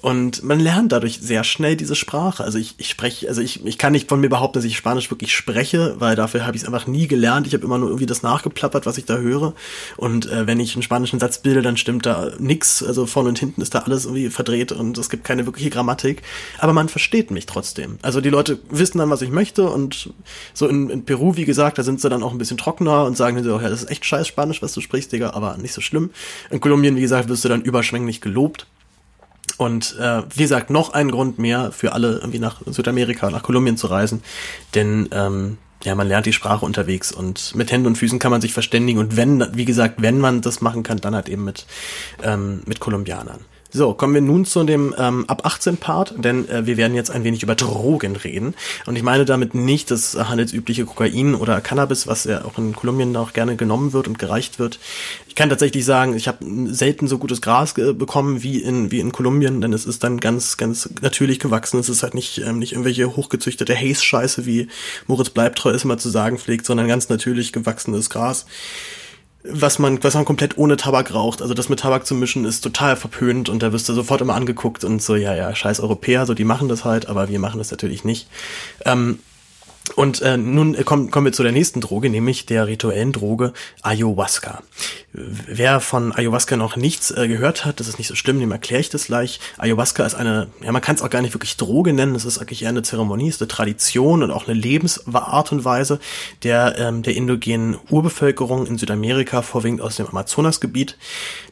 Und 0.01 0.45
man 0.45 0.61
lernt 0.61 0.93
dadurch 0.93 1.19
sehr 1.21 1.43
schnell 1.43 1.77
diese 1.77 1.97
Sprache. 1.97 2.45
Also 2.45 2.59
ich, 2.59 2.75
ich 2.79 2.89
spreche, 2.89 3.29
also 3.29 3.41
ich, 3.41 3.65
ich 3.67 3.79
kann 3.79 3.93
nicht 3.93 4.09
von 4.09 4.21
mir 4.21 4.29
behaupten, 4.29 4.59
dass 4.59 4.65
ich 4.65 4.77
Spanisch 4.77 5.11
wirklich 5.11 5.35
spreche, 5.35 5.97
weil 5.99 6.15
dafür 6.15 6.47
habe 6.47 6.57
ich 6.57 6.63
es 6.63 6.67
einfach 6.69 6.87
nie 6.87 7.09
gelernt. 7.09 7.47
Ich 7.47 7.55
habe 7.55 7.65
immer 7.65 7.79
nur 7.79 7.89
irgendwie 7.89 8.07
das 8.07 8.23
nachgeplappert, 8.23 8.87
was 8.87 8.97
ich 8.97 9.07
da 9.07 9.17
höre. 9.17 9.55
Und 9.97 10.31
äh, 10.31 10.47
wenn 10.47 10.61
ich 10.61 10.75
einen 10.75 10.83
spanischen 10.83 11.19
Satz 11.19 11.39
bilde, 11.39 11.63
dann 11.63 11.77
stimmt 11.77 12.07
da 12.07 12.31
nix. 12.39 12.83
Also 12.83 13.07
vorne 13.07 13.31
und 13.31 13.39
hinten 13.39 13.61
ist 13.61 13.75
da 13.75 13.81
alles 13.81 14.05
irgendwie 14.05 14.31
verdreht 14.31 14.71
und 14.71 14.97
es 14.99 15.11
gibt 15.11 15.25
keine 15.25 15.47
wirkliche 15.47 15.71
Grammatik. 15.71 16.23
Aber 16.59 16.73
man 16.73 16.89
versteht 16.89 17.31
mich 17.31 17.47
trotzdem. 17.47 17.99
Also 18.03 18.21
die 18.21 18.31
Leute 18.31 18.61
wissen 18.71 18.99
dann, 18.99 19.11
was 19.11 19.23
ich 19.23 19.31
möchte. 19.31 19.69
Und 19.69 20.11
so 20.55 20.69
in, 20.69 20.91
in 20.91 21.05
Peru, 21.05 21.37
wie 21.37 21.45
gesagt, 21.45 21.79
da 21.79 21.83
sind 21.83 22.01
sie 22.01 22.09
dann 22.09 22.23
auch 22.23 22.33
ein 22.33 22.39
bisschen 22.39 22.59
trockener 22.59 23.05
und 23.05 23.17
sagen 23.17 23.43
so, 23.43 23.61
ja, 23.61 23.69
das 23.69 23.83
ist 23.83 23.91
echt 23.91 24.05
scheiß 24.05 24.29
Spanisch, 24.29 24.63
was 24.63 24.73
du 24.73 24.81
sprichst, 24.81 25.13
Digga, 25.13 25.31
aber 25.31 25.57
nicht 25.57 25.75
so 25.75 25.81
schlimm. 25.81 26.11
In 26.51 26.61
Kolumbien, 26.61 26.97
wie 26.97 27.01
gesagt, 27.01 27.29
wirst 27.29 27.45
du 27.45 27.49
dann 27.49 27.63
überschwänglich 27.63 28.21
gelobt. 28.21 28.67
Und 29.59 29.97
äh, 29.99 30.23
wie 30.35 30.43
gesagt, 30.43 30.71
noch 30.71 30.95
ein 30.95 31.11
Grund 31.11 31.39
mehr 31.39 31.73
für 31.73 31.93
alle 31.93 32.19
irgendwie 32.19 32.39
nach 32.39 32.63
Südamerika, 32.65 33.29
nach 33.31 33.43
Kolumbien 33.43 33.77
zu 33.77 33.89
reisen. 33.89 34.23
Denn 34.75 35.09
ähm, 35.13 35.59
ja, 35.85 35.95
man 35.95 36.09
lernt 36.09 36.27
die 36.27 36.33
Sprache 36.33 36.65
unterwegs 36.65 37.13
und 37.13 37.55
mit 37.55 37.71
Händen 37.71 37.89
und 37.89 37.99
Füßen 37.99 38.19
kann 38.19 38.31
man 38.31 38.41
sich 38.41 38.53
verständigen. 38.53 38.99
Und 38.99 39.17
wenn, 39.17 39.45
wie 39.55 39.65
gesagt, 39.65 40.01
wenn 40.01 40.19
man 40.19 40.41
das 40.41 40.61
machen 40.61 40.85
kann, 40.85 40.99
dann 40.99 41.15
halt 41.15 41.29
eben 41.29 41.45
mit, 41.45 41.67
ähm, 42.23 42.63
mit 42.67 42.81
Kolumbianern. 42.81 43.41
So, 43.71 43.93
kommen 43.93 44.15
wir 44.15 44.23
nun 44.23 44.47
zu 44.47 44.65
dem 44.65 44.95
ähm, 44.97 45.27
ab 45.29 45.45
18 45.45 45.77
Part, 45.77 46.15
denn 46.17 46.49
äh, 46.49 46.65
wir 46.65 46.79
werden 46.79 46.95
jetzt 46.95 47.11
ein 47.11 47.23
wenig 47.23 47.43
über 47.43 47.55
Drogen 47.55 48.17
reden. 48.17 48.55
Und 48.87 48.97
ich 48.97 49.03
meine 49.03 49.27
damit 49.27 49.55
nicht 49.55 49.91
das 49.91 50.15
handelsübliche 50.15 50.87
Kokain 50.87 51.35
oder 51.35 51.61
Cannabis, 51.61 52.07
was 52.07 52.25
ja 52.25 52.47
auch 52.47 52.57
in 52.57 52.75
Kolumbien 52.75 53.15
auch 53.17 53.35
gerne 53.35 53.57
genommen 53.57 53.93
wird 53.93 54.09
und 54.09 54.19
gereicht 54.19 54.59
wird. 54.59 54.79
Ich 55.29 55.35
kann 55.35 55.51
tatsächlich 55.51 55.85
sagen, 55.85 56.17
ich 56.17 56.29
habe 56.29 56.39
selten 56.73 57.09
so 57.09 57.19
gutes 57.19 57.43
Gras 57.43 57.75
bekommen 57.75 58.43
wie 58.43 58.63
in 58.63 58.91
wie 58.91 59.01
in 59.01 59.13
Kolumbien, 59.13 59.61
denn 59.61 59.75
es 59.75 59.85
ist 59.85 60.03
dann 60.03 60.19
ganz 60.19 60.57
ganz 60.57 60.89
natürlich 61.03 61.39
gewachsen. 61.39 61.79
Es 61.79 61.91
ist 61.91 62.03
halt 62.03 62.15
nicht 62.15 62.39
ähm, 62.39 62.59
nicht 62.59 62.73
irgendwelche 62.73 63.17
hochgezüchtete 63.17 63.77
Haze-Scheiße, 63.77 64.47
wie 64.47 64.69
Moritz 65.07 65.29
Bleibtreu 65.29 65.73
es 65.73 65.85
immer 65.85 65.99
zu 65.99 66.09
sagen 66.09 66.39
pflegt, 66.39 66.65
sondern 66.65 66.89
ganz 66.89 67.11
natürlich 67.11 67.53
gewachsenes 67.53 68.09
Gras 68.09 68.47
was 69.45 69.79
man, 69.79 70.03
was 70.03 70.15
man 70.15 70.25
komplett 70.25 70.59
ohne 70.59 70.77
Tabak 70.77 71.15
raucht. 71.15 71.43
Also 71.43 71.55
das 71.55 71.69
mit 71.69 71.81
Tabak 71.81 72.07
zu 72.07 72.15
mischen 72.15 72.45
ist 72.45 72.61
total 72.61 72.97
verpönt 72.97 73.49
und 73.49 73.63
da 73.63 73.73
wirst 73.73 73.89
du 73.89 73.93
sofort 73.93 74.21
immer 74.21 74.35
angeguckt 74.35 74.85
und 74.85 75.01
so, 75.01 75.15
ja, 75.15 75.35
ja, 75.35 75.55
scheiß 75.55 75.81
Europäer, 75.81 76.27
so 76.27 76.35
die 76.35 76.45
machen 76.45 76.69
das 76.69 76.85
halt, 76.85 77.09
aber 77.09 77.29
wir 77.29 77.39
machen 77.39 77.59
das 77.59 77.71
natürlich 77.71 78.05
nicht. 78.05 78.29
Ähm, 78.85 79.21
und 79.91 80.23
äh, 80.23 80.37
nun 80.37 80.77
kommen, 80.85 81.11
kommen 81.11 81.27
wir 81.27 81.33
zu 81.33 81.43
der 81.43 81.53
nächsten 81.53 81.81
Droge, 81.81 82.11
nämlich 82.11 82.47
der 82.47 82.67
rituellen 82.67 83.13
Droge 83.13 83.53
Ayahuasca. 83.83 84.63
Wer 85.13 85.81
von 85.81 86.13
Ayahuasca 86.13 86.57
noch 86.57 86.77
nichts 86.77 87.11
äh, 87.11 87.29
gehört 87.29 87.65
hat, 87.65 87.81
das 87.81 87.89
ist 87.89 87.99
nicht 87.99 88.09
so 88.09 88.15
schlimm, 88.15 88.41
dem 88.41 88.53
erkläre 88.53 88.81
ich 88.81 88.91
das 88.91 89.07
gleich. 89.07 89.41
Ayahuasca 89.57 90.05
ist 90.05 90.15
eine, 90.15 90.49
ja, 90.63 90.73
man 90.73 90.83
kann 90.83 90.97
es 90.97 91.03
auch 91.03 91.11
gar 91.11 91.23
nicht 91.23 91.35
wirklich 91.35 91.57
Droge 91.57 91.93
nennen, 91.93 92.15
es 92.15 92.25
ist 92.25 92.39
eigentlich 92.39 92.63
eher 92.63 92.69
eine 92.69 92.83
Zeremonie, 92.83 93.29
ist 93.29 93.41
eine 93.41 93.49
Tradition 93.49 94.23
und 94.23 94.31
auch 94.31 94.47
eine 94.47 94.59
Lebensart 94.59 95.53
und 95.53 95.65
Weise 95.65 95.99
der, 96.43 96.79
ähm, 96.79 97.03
der 97.03 97.17
indogenen 97.17 97.79
Urbevölkerung 97.91 98.67
in 98.67 98.79
Südamerika, 98.79 99.43
vorwiegend 99.43 99.81
aus 99.81 99.97
dem 99.97 100.07
Amazonasgebiet. 100.07 100.97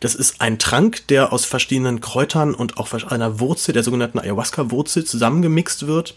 Das 0.01 0.15
ist 0.15 0.41
ein 0.41 0.59
Trank, 0.59 1.07
der 1.09 1.33
aus 1.33 1.45
verschiedenen 1.45 2.01
Kräutern 2.01 2.55
und 2.55 2.79
auch 2.79 2.93
einer 2.93 3.41
Wurzel, 3.41 3.73
der 3.73 3.83
sogenannten 3.83 4.19
Ayahuasca-Wurzel, 4.19 5.05
zusammengemixt 5.05 5.87
wird 5.87 6.17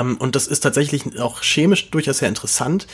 und 0.00 0.34
das 0.34 0.46
ist 0.46 0.60
tatsächlich 0.60 1.18
auch 1.20 1.42
chemisch 1.42 1.90
durchaus 1.90 2.18
sehr 2.18 2.28
interessant, 2.28 2.86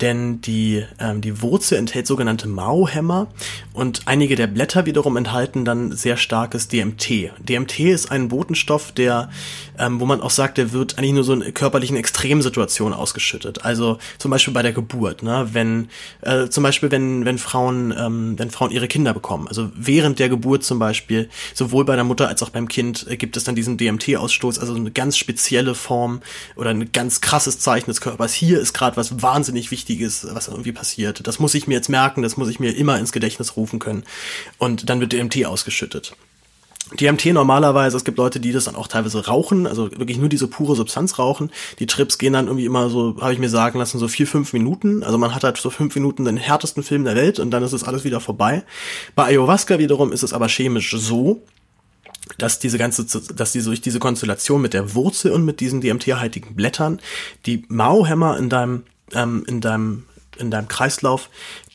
denn 0.00 0.40
die, 0.40 0.84
ähm, 0.98 1.20
die 1.20 1.42
Wurzel 1.42 1.78
enthält 1.78 2.06
sogenannte 2.06 2.48
Mauhämmer 2.48 3.28
und 3.72 4.02
einige 4.06 4.34
der 4.34 4.48
Blätter 4.48 4.84
wiederum 4.84 5.16
enthalten 5.16 5.64
dann 5.64 5.92
sehr 5.92 6.16
starkes 6.16 6.68
DMT. 6.68 7.30
DMT 7.38 7.80
ist 7.80 8.10
ein 8.10 8.28
Botenstoff, 8.28 8.92
der, 8.92 9.30
ähm, 9.78 10.00
wo 10.00 10.06
man 10.06 10.20
auch 10.20 10.30
sagt, 10.30 10.58
der 10.58 10.72
wird 10.72 10.98
eigentlich 10.98 11.12
nur 11.12 11.24
so 11.24 11.34
in 11.34 11.54
körperlichen 11.54 11.96
Extremsituationen 11.96 12.98
ausgeschüttet. 12.98 13.64
Also 13.64 13.98
zum 14.18 14.30
Beispiel 14.30 14.52
bei 14.52 14.62
der 14.62 14.72
Geburt, 14.72 15.22
ne? 15.22 15.48
wenn 15.52 15.88
äh, 16.22 16.48
zum 16.48 16.62
Beispiel 16.64 16.90
wenn 16.90 17.24
wenn 17.24 17.38
Frauen 17.38 17.94
ähm, 17.96 18.38
wenn 18.38 18.50
Frauen 18.50 18.70
ihre 18.70 18.88
Kinder 18.88 19.14
bekommen, 19.14 19.46
also 19.46 19.70
während 19.74 20.18
der 20.18 20.28
Geburt 20.28 20.64
zum 20.64 20.78
Beispiel, 20.78 21.28
sowohl 21.54 21.84
bei 21.84 21.94
der 21.94 22.04
Mutter 22.04 22.28
als 22.28 22.42
auch 22.42 22.50
beim 22.50 22.66
Kind 22.66 23.06
äh, 23.08 23.16
gibt 23.16 23.36
es 23.36 23.44
dann 23.44 23.54
diesen 23.54 23.76
DMT-Ausstoß, 23.76 24.58
also 24.58 24.74
eine 24.74 24.90
ganz 24.90 25.16
spezielle 25.16 25.74
Form 25.74 26.22
oder 26.56 26.70
ein 26.70 26.90
ganz 26.92 27.20
krasses 27.20 27.60
Zeichen 27.60 27.90
des 27.90 28.00
Körpers. 28.00 28.34
Hier 28.34 28.58
ist 28.58 28.72
gerade 28.72 28.96
was 28.96 29.22
wahnsinnig 29.22 29.70
Wichtiges, 29.82 30.26
was 30.30 30.46
irgendwie 30.46 30.70
passiert. 30.70 31.26
Das 31.26 31.40
muss 31.40 31.54
ich 31.54 31.66
mir 31.66 31.74
jetzt 31.74 31.88
merken, 31.88 32.22
das 32.22 32.36
muss 32.36 32.48
ich 32.48 32.60
mir 32.60 32.76
immer 32.76 32.98
ins 32.98 33.10
Gedächtnis 33.10 33.56
rufen 33.56 33.80
können. 33.80 34.04
Und 34.58 34.88
dann 34.88 35.00
wird 35.00 35.12
DMT 35.12 35.44
ausgeschüttet. 35.44 36.14
DMT 37.00 37.26
normalerweise, 37.26 37.96
es 37.96 38.04
gibt 38.04 38.18
Leute, 38.18 38.38
die 38.38 38.52
das 38.52 38.64
dann 38.64 38.76
auch 38.76 38.86
teilweise 38.86 39.26
rauchen, 39.26 39.66
also 39.66 39.90
wirklich 39.92 40.18
nur 40.18 40.28
diese 40.28 40.46
pure 40.46 40.76
Substanz 40.76 41.18
rauchen. 41.18 41.50
Die 41.80 41.86
Trips 41.86 42.18
gehen 42.18 42.34
dann 42.34 42.46
irgendwie 42.46 42.66
immer 42.66 42.90
so, 42.90 43.16
habe 43.20 43.32
ich 43.32 43.40
mir 43.40 43.48
sagen 43.48 43.78
lassen, 43.78 43.98
so 43.98 44.06
vier, 44.06 44.26
fünf 44.26 44.52
Minuten. 44.52 45.02
Also 45.02 45.18
man 45.18 45.34
hat 45.34 45.42
halt 45.42 45.56
so 45.56 45.70
fünf 45.70 45.94
Minuten 45.96 46.26
den 46.26 46.36
härtesten 46.36 46.82
Film 46.82 47.04
der 47.04 47.16
Welt 47.16 47.40
und 47.40 47.50
dann 47.50 47.62
ist 47.64 47.72
es 47.72 47.82
alles 47.82 48.04
wieder 48.04 48.20
vorbei. 48.20 48.62
Bei 49.16 49.24
Ayahuasca 49.24 49.78
wiederum 49.78 50.12
ist 50.12 50.22
es 50.22 50.32
aber 50.32 50.48
chemisch 50.48 50.94
so, 50.96 51.42
dass 52.38 52.58
diese 52.58 52.78
ganze, 52.78 53.04
dass 53.34 53.52
diese 53.52 53.72
diese 53.72 53.98
Konstellation 53.98 54.62
mit 54.62 54.74
der 54.74 54.94
Wurzel 54.94 55.32
und 55.32 55.44
mit 55.44 55.60
diesen 55.60 55.80
DMT-haltigen 55.80 56.54
Blättern 56.54 57.00
die 57.46 57.64
Mauhämmer 57.68 58.38
in 58.38 58.48
deinem, 58.48 58.84
ähm, 59.14 59.44
in 59.46 59.60
deinem, 59.60 60.04
in 60.38 60.50
deinem 60.50 60.68
Kreislauf 60.68 61.28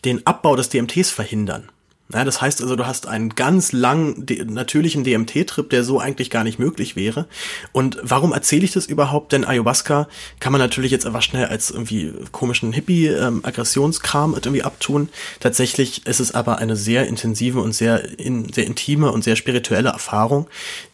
den 0.06 0.26
Abbau 0.26 0.56
des 0.56 0.70
DMTs 0.70 1.10
verhindern. 1.10 1.70
Ja, 2.14 2.24
das 2.24 2.42
heißt 2.42 2.62
also, 2.62 2.78
du 2.78 2.88
hast 2.88 3.06
einen 3.06 3.36
ganz 3.36 3.74
langen 3.74 4.26
natürlichen 4.46 5.04
DMT-Trip, 5.04 5.70
der 5.70 5.84
so 5.84 6.00
eigentlich 6.00 6.30
gar 6.30 6.46
nicht 6.46 6.58
möglich 6.58 6.96
wäre. 6.96 7.28
Und 7.74 7.98
warum 8.02 8.32
erzähle 8.32 8.64
ich 8.64 8.72
das 8.72 8.86
überhaupt? 8.86 9.34
Denn 9.34 9.44
Ayahuasca 9.44 10.08
kann 10.40 10.54
man 10.54 10.62
natürlich 10.62 10.92
jetzt 10.92 11.06
einfach 11.06 11.22
schnell 11.22 11.48
als 11.48 11.70
irgendwie 11.70 12.14
komischen 12.32 12.72
Hippie-Aggressionskram 12.72 14.32
ähm, 14.32 14.40
irgendwie 14.42 14.64
abtun. 14.64 15.10
Tatsächlich 15.42 16.08
ist 16.08 16.22
es 16.22 16.34
aber 16.34 16.60
eine 16.60 16.78
sehr 16.78 17.08
intensive 17.08 17.60
und 17.60 17.74
sehr, 17.74 18.18
in, 18.18 18.54
sehr 18.54 18.68
intime 18.68 19.12
und 19.12 19.26
sehr 19.26 19.36
spirituelle 19.36 19.90
Erfahrung, 19.90 20.48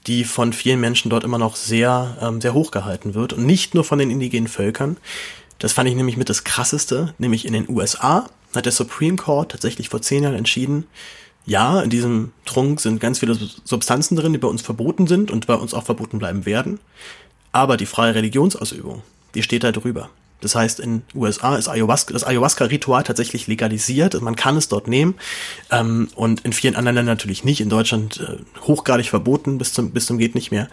die 0.08 0.24
von 0.24 0.52
vielen 0.52 0.80
Menschen 0.80 1.12
dort 1.12 1.24
immer 1.24 1.38
noch 1.38 1.56
sehr, 1.58 2.18
ähm, 2.22 2.42
sehr 2.42 2.56
hochgehalten 2.56 3.14
wird. 3.14 3.34
Und 3.34 3.46
nicht 3.46 3.76
nur 3.76 3.84
von 3.84 4.00
den 4.00 4.10
indigenen 4.10 4.48
Völkern. 4.48 4.98
Das 5.64 5.72
fand 5.72 5.88
ich 5.88 5.96
nämlich 5.96 6.18
mit 6.18 6.28
das 6.28 6.44
krasseste, 6.44 7.14
nämlich 7.20 7.46
in 7.46 7.54
den 7.54 7.70
USA 7.70 8.30
hat 8.54 8.66
der 8.66 8.74
Supreme 8.74 9.16
Court 9.16 9.50
tatsächlich 9.50 9.88
vor 9.88 10.02
zehn 10.02 10.24
Jahren 10.24 10.36
entschieden, 10.36 10.88
ja, 11.46 11.80
in 11.80 11.90
diesem 11.90 12.34
Trunk 12.44 12.82
sind 12.82 13.00
ganz 13.00 13.20
viele 13.20 13.34
Substanzen 13.64 14.18
drin, 14.18 14.34
die 14.34 14.40
bei 14.40 14.50
uns 14.50 14.62
verboten 14.62 15.08
sind 15.08 15.32
und 15.32 15.48
bei 15.48 15.54
uns 15.54 15.74
auch 15.74 15.86
verboten 15.86 16.20
bleiben 16.20 16.46
werden. 16.46 16.82
Aber 17.54 17.78
die 17.78 17.86
freie 17.86 18.14
Religionsausübung, 18.14 19.04
die 19.36 19.42
steht 19.42 19.64
da 19.64 19.72
drüber. 19.72 20.10
Das 20.44 20.56
heißt, 20.56 20.80
in 20.80 21.04
USA 21.16 21.56
ist 21.56 21.68
Ayahuasca, 21.68 22.14
das 22.14 22.24
Ayahuasca-Ritual 22.24 23.04
tatsächlich 23.04 23.48
legalisiert. 23.48 24.22
Man 24.22 24.36
kann 24.36 24.58
es 24.58 24.68
dort 24.68 24.88
nehmen. 24.88 25.16
Ähm, 25.72 26.10
und 26.16 26.42
in 26.42 26.54
vielen 26.54 26.76
anderen 26.76 26.96
Ländern 26.96 27.16
natürlich 27.18 27.44
nicht. 27.44 27.62
In 27.62 27.70
Deutschland 27.70 28.20
äh, 28.20 28.62
hochgradig 28.62 29.10
verboten, 29.10 29.58
bis 29.58 29.74
zum, 29.74 29.92
bis 29.92 30.06
zum 30.06 30.18
geht 30.18 30.36
nicht 30.36 30.52
mehr. 30.52 30.68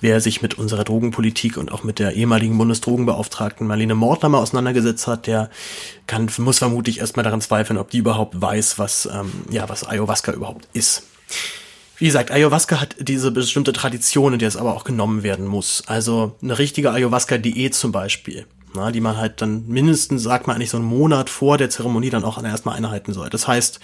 Wer 0.00 0.20
sich 0.20 0.42
mit 0.42 0.54
unserer 0.54 0.84
Drogenpolitik 0.84 1.56
und 1.56 1.72
auch 1.72 1.82
mit 1.82 1.98
der 1.98 2.14
ehemaligen 2.14 2.56
Bundesdrogenbeauftragten 2.56 3.66
Marlene 3.66 3.94
Mortner 3.94 4.28
mal 4.28 4.38
auseinandergesetzt 4.38 5.06
hat, 5.06 5.26
der 5.26 5.50
kann, 6.06 6.30
muss 6.38 6.58
vermutlich 6.58 7.00
erstmal 7.00 7.24
daran 7.24 7.40
zweifeln, 7.40 7.78
ob 7.78 7.90
die 7.90 7.98
überhaupt 7.98 8.40
weiß, 8.40 8.78
was, 8.78 9.08
ähm, 9.12 9.32
ja, 9.50 9.68
was 9.68 9.86
Ayahuasca 9.86 10.32
überhaupt 10.32 10.68
ist. 10.72 11.02
Wie 11.98 12.04
gesagt, 12.04 12.30
Ayahuasca 12.30 12.80
hat 12.80 12.96
diese 13.00 13.30
bestimmte 13.30 13.72
Tradition, 13.72 14.34
in 14.34 14.38
der 14.38 14.48
es 14.48 14.56
aber 14.56 14.76
auch 14.76 14.84
genommen 14.84 15.22
werden 15.22 15.46
muss. 15.46 15.82
Also 15.86 16.36
eine 16.42 16.58
richtige 16.58 16.92
Ayahuasca-Diät 16.92 17.74
zum 17.74 17.90
Beispiel 17.90 18.46
na, 18.74 18.92
die 18.92 19.00
man 19.00 19.16
halt 19.16 19.40
dann 19.42 19.66
mindestens, 19.66 20.22
sagt 20.22 20.46
man 20.46 20.56
eigentlich 20.56 20.70
so 20.70 20.76
einen 20.76 20.86
Monat 20.86 21.30
vor 21.30 21.58
der 21.58 21.70
Zeremonie 21.70 22.10
dann 22.10 22.24
auch 22.24 22.42
erstmal 22.42 22.76
einhalten 22.76 23.12
soll. 23.12 23.30
Das 23.30 23.48
heißt, 23.48 23.80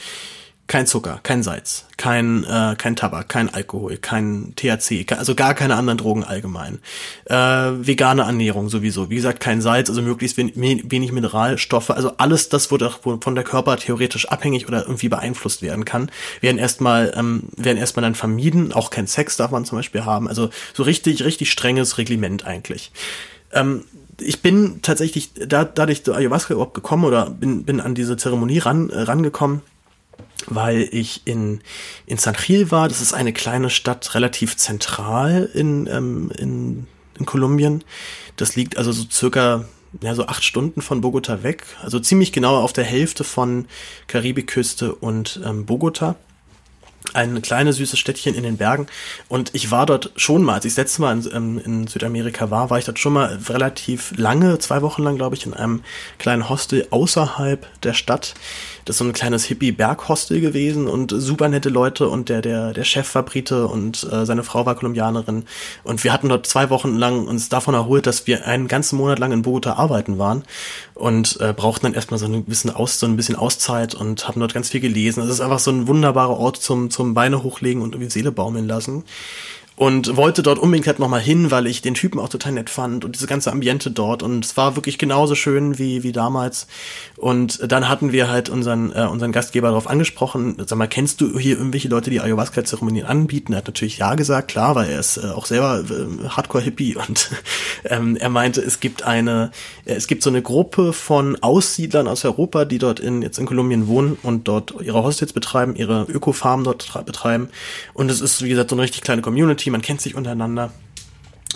kein 0.69 0.87
Zucker, 0.87 1.21
kein 1.23 1.43
Salz, 1.43 1.87
kein, 1.97 2.45
äh, 2.45 2.77
kein 2.79 2.97
Tabak, 2.97 3.29
kein 3.29 3.53
Alkohol, 3.53 3.99
kein 3.99 4.55
THC, 4.57 5.05
also 5.19 5.35
gar 5.35 5.55
keine 5.55 5.75
anderen 5.75 5.99
Drogen 5.99 6.25
allgemein. 6.25 6.79
Äh, 7.27 7.35
vegane 7.35 8.23
Ernährung 8.23 8.69
sowieso. 8.69 9.11
Wie 9.11 9.17
gesagt, 9.17 9.41
kein 9.41 9.61
Salz, 9.61 9.91
also 9.91 10.01
möglichst 10.01 10.39
wenig 10.39 11.13
Mineralstoffe. 11.13 11.91
Also 11.91 12.13
alles 12.17 12.49
das, 12.49 12.71
wo 12.71 12.79
von 13.21 13.35
der 13.35 13.45
Körper 13.45 13.77
theoretisch 13.77 14.29
abhängig 14.29 14.67
oder 14.67 14.83
irgendwie 14.83 15.09
beeinflusst 15.09 15.63
werden 15.63 15.85
kann, 15.85 16.11
werden 16.41 16.59
erstmal 16.59 17.13
ähm, 17.17 17.49
werden 17.57 17.77
erstmal 17.77 18.03
dann 18.03 18.15
vermieden. 18.15 18.73
Auch 18.73 18.91
kein 18.91 19.07
Sex 19.07 19.37
darf 19.37 19.51
man 19.51 19.65
zum 19.65 19.77
Beispiel 19.77 20.05
haben. 20.05 20.29
Also 20.29 20.49
so 20.73 20.85
richtig, 20.85 21.25
richtig 21.25 21.51
strenges 21.51 21.99
Reglement 21.99 22.47
eigentlich. 22.47 22.93
Ähm, 23.53 23.85
ich 24.23 24.43
bin 24.43 24.81
tatsächlich 24.83 25.33
da, 25.35 25.65
dadurch 25.65 26.05
zu 26.05 26.15
Ayahuasca 26.15 26.55
überhaupt 26.55 26.75
gekommen 26.75 27.05
oder 27.05 27.31
bin, 27.31 27.65
bin 27.65 27.81
an 27.81 27.95
diese 27.95 28.17
Zeremonie 28.17 28.59
ran, 28.59 28.91
äh, 28.91 29.03
rangekommen, 29.03 29.63
weil 30.47 30.89
ich 30.91 31.23
in, 31.25 31.61
in 32.07 32.19
San 32.19 32.35
Gil 32.35 32.71
war. 32.71 32.89
Das 32.89 33.01
ist 33.01 33.13
eine 33.13 33.33
kleine 33.33 33.71
Stadt, 33.71 34.15
relativ 34.15 34.57
zentral 34.57 35.49
in, 35.55 35.87
ähm, 35.87 36.31
in, 36.37 36.87
in 37.19 37.27
Kolumbien. 37.27 37.85
Das 38.37 38.57
liegt 38.57 38.79
also 38.79 38.93
so 38.93 39.05
circa 39.11 39.65
ja, 40.01 40.15
so 40.15 40.27
acht 40.27 40.43
Stunden 40.43 40.81
von 40.81 41.01
Bogota 41.03 41.43
weg. 41.43 41.65
Also 41.83 42.01
ziemlich 42.01 42.33
genau 42.33 42.57
auf 42.57 42.73
der 42.73 42.85
Hälfte 42.85 43.25
von 43.25 43.67
Karibikküste 44.07 44.95
und 44.95 45.41
ähm, 45.45 45.67
Bogota 45.67 46.17
ein 47.15 47.43
kleines 47.43 47.77
süßes 47.77 47.99
Städtchen 47.99 48.35
in 48.35 48.43
den 48.43 48.57
Bergen 48.57 48.87
und 49.29 49.51
ich 49.55 49.71
war 49.71 49.87
dort 49.87 50.13
schon 50.17 50.43
mal, 50.43 50.55
als 50.55 50.65
ich 50.65 50.73
das 50.73 50.85
letzte 50.85 51.03
Mal 51.03 51.19
in, 51.19 51.31
ähm, 51.35 51.61
in, 51.65 51.87
Südamerika 51.87 52.51
war, 52.51 52.71
war 52.71 52.79
ich 52.79 52.85
dort 52.85 52.99
schon 52.99 53.13
mal 53.13 53.39
relativ 53.49 54.13
lange, 54.17 54.59
zwei 54.59 54.83
Wochen 54.83 55.03
lang 55.03 55.17
glaube 55.17 55.37
ich, 55.37 55.47
in 55.47 55.55
einem 55.55 55.83
kleinen 56.19 56.49
Hostel 56.49 56.87
außerhalb 56.91 57.67
der 57.83 57.95
Stadt. 57.95 58.35
Das 58.85 58.95
ist 58.95 58.99
so 58.99 59.05
ein 59.05 59.13
kleines 59.13 59.45
Hippie-Berghostel 59.45 60.41
gewesen 60.41 60.89
und 60.89 61.13
super 61.17 61.49
nette 61.49 61.69
Leute 61.69 62.09
und 62.09 62.29
der, 62.29 62.43
der, 62.43 62.73
der 62.73 62.85
Chef 62.85 63.15
war 63.15 63.23
Brite 63.23 63.69
und 63.69 64.07
äh, 64.11 64.27
seine 64.27 64.43
Frau 64.43 64.67
war 64.67 64.75
Kolumbianerin 64.75 65.45
und 65.85 66.03
wir 66.05 66.13
hatten 66.13 66.29
dort 66.29 66.47
zwei 66.47 66.71
Wochen 66.71 66.97
lang 66.97 67.27
uns 67.27 67.49
davon 67.49 67.75
erholt, 67.75 68.07
dass 68.07 68.27
wir 68.27 68.47
einen 68.47 68.69
ganzen 68.69 68.97
Monat 68.97 69.19
lang 69.19 69.33
in 69.33 69.43
Bogota 69.43 69.75
arbeiten 69.75 70.19
waren 70.19 70.45
und 70.95 71.41
äh, 71.41 71.53
brauchten 71.53 71.87
dann 71.87 71.95
erstmal 71.95 72.19
so 72.19 72.27
ein 72.27 72.45
bisschen 72.45 72.71
Aus, 72.71 72.99
so 72.99 73.07
ein 73.07 73.17
bisschen 73.17 73.37
Auszeit 73.37 73.95
und 73.95 74.27
haben 74.27 74.41
dort 74.41 74.55
ganz 74.55 74.71
viel 74.71 74.81
gelesen. 74.81 75.23
Es 75.23 75.31
ist 75.31 75.41
einfach 75.41 75.61
so 75.61 75.71
ein 75.71 75.87
wunderbarer 75.87 76.37
Ort 76.37 76.57
zum, 76.57 76.91
zum 76.91 77.15
Beine 77.15 77.43
hochlegen 77.43 77.83
und 77.83 77.95
irgendwie 77.95 78.11
Seele 78.11 78.33
baumeln 78.33 78.67
lassen 78.67 79.05
und 79.77 80.17
wollte 80.17 80.43
dort 80.43 80.59
unbedingt 80.59 80.87
halt 80.87 80.99
nochmal 80.99 81.21
hin, 81.21 81.51
weil 81.51 81.67
ich 81.67 81.83
den 81.83 81.95
Typen 81.95 82.19
auch 82.19 82.29
total 82.29 82.53
nett 82.53 82.71
fand 82.71 83.05
und 83.05 83.15
diese 83.15 83.27
ganze 83.27 83.51
Ambiente 83.51 83.91
dort. 83.91 84.23
Und 84.23 84.45
es 84.45 84.57
war 84.57 84.77
wirklich 84.77 84.99
genauso 84.99 85.35
schön 85.35 85.79
wie, 85.79 86.03
wie 86.03 86.13
damals. 86.13 86.67
Und 87.17 87.71
dann 87.71 87.89
hatten 87.89 88.13
wir 88.13 88.29
halt 88.29 88.49
unseren, 88.49 88.93
äh, 88.93 89.07
unseren 89.07 89.33
Gastgeber 89.33 89.69
darauf 89.69 89.89
angesprochen, 89.89 90.57
sag 90.67 90.77
mal, 90.77 90.89
kennst 90.89 91.21
du 91.21 91.39
hier 91.39 91.57
irgendwelche 91.57 91.89
Leute, 91.89 92.11
die 92.11 92.21
Ayahuasca-Zeremonien 92.21 93.07
anbieten? 93.07 93.53
Er 93.53 93.59
hat 93.59 93.67
natürlich 93.67 93.99
ja 93.99 94.15
gesagt, 94.15 94.49
klar, 94.49 94.75
weil 94.75 94.91
er 94.91 95.01
ist 95.01 95.17
äh, 95.17 95.29
auch 95.29 95.47
selber 95.47 95.85
äh, 95.89 96.29
Hardcore-Hippie. 96.29 96.97
Und 97.09 97.31
ähm, 97.85 98.17
er 98.17 98.29
meinte, 98.29 98.61
es 98.61 98.81
gibt 98.81 99.05
eine, 99.05 99.51
äh, 99.85 99.95
es 99.95 100.07
gibt 100.07 100.23
so 100.23 100.31
eine 100.31 100.43
Gruppe 100.43 100.93
von 100.93 101.43
Aussiedlern 101.43 102.09
aus 102.09 102.25
Europa, 102.25 102.65
die 102.65 102.79
dort 102.79 103.01
in, 103.01 103.23
jetzt 103.23 103.39
in 103.39 103.47
Kolumbien 103.47 103.87
wohnen 103.87 104.19
und 104.23 104.49
dort 104.49 104.75
ihre 104.81 105.03
Hostels 105.03 105.33
betreiben, 105.33 105.77
ihre 105.77 106.03
Ökofarmen 106.03 106.65
dort 106.65 107.05
betreiben. 107.07 107.49
Und 107.95 108.11
es 108.11 108.21
ist, 108.21 108.43
wie 108.43 108.49
gesagt, 108.49 108.71
so 108.71 108.77
eine 108.77 108.83
richtig 108.83 109.03
kleine 109.03 109.23
Community 109.23 109.62
Community, 109.63 109.71
man 109.71 109.83
kennt 109.83 110.01
sich 110.01 110.15
untereinander. 110.15 110.73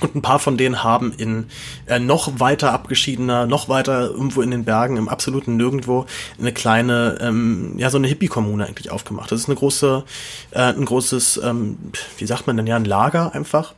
Und 0.02 0.14
ein 0.14 0.20
paar 0.20 0.38
von 0.38 0.58
denen 0.58 0.84
haben 0.84 1.14
in 1.16 1.46
äh, 1.86 1.98
noch 1.98 2.38
weiter 2.38 2.72
abgeschiedener, 2.72 3.46
noch 3.46 3.70
weiter 3.70 4.10
irgendwo 4.10 4.42
in 4.42 4.50
den 4.50 4.64
Bergen, 4.64 4.98
im 4.98 5.08
absoluten 5.08 5.56
Nirgendwo, 5.56 6.04
eine 6.38 6.52
kleine, 6.52 7.16
ähm, 7.22 7.72
ja, 7.78 7.88
so 7.88 7.96
eine 7.96 8.06
Hippie-Kommune 8.06 8.66
eigentlich 8.66 8.90
aufgemacht. 8.90 9.32
Das 9.32 9.40
ist 9.40 9.48
eine 9.48 9.56
große, 9.56 10.04
äh, 10.50 10.74
ein 10.74 10.84
großes, 10.84 11.40
ähm, 11.42 11.78
wie 12.18 12.26
sagt 12.26 12.46
man 12.46 12.58
denn 12.58 12.66
ja, 12.66 12.76
ein 12.76 12.84
Lager 12.84 13.34
einfach 13.34 13.72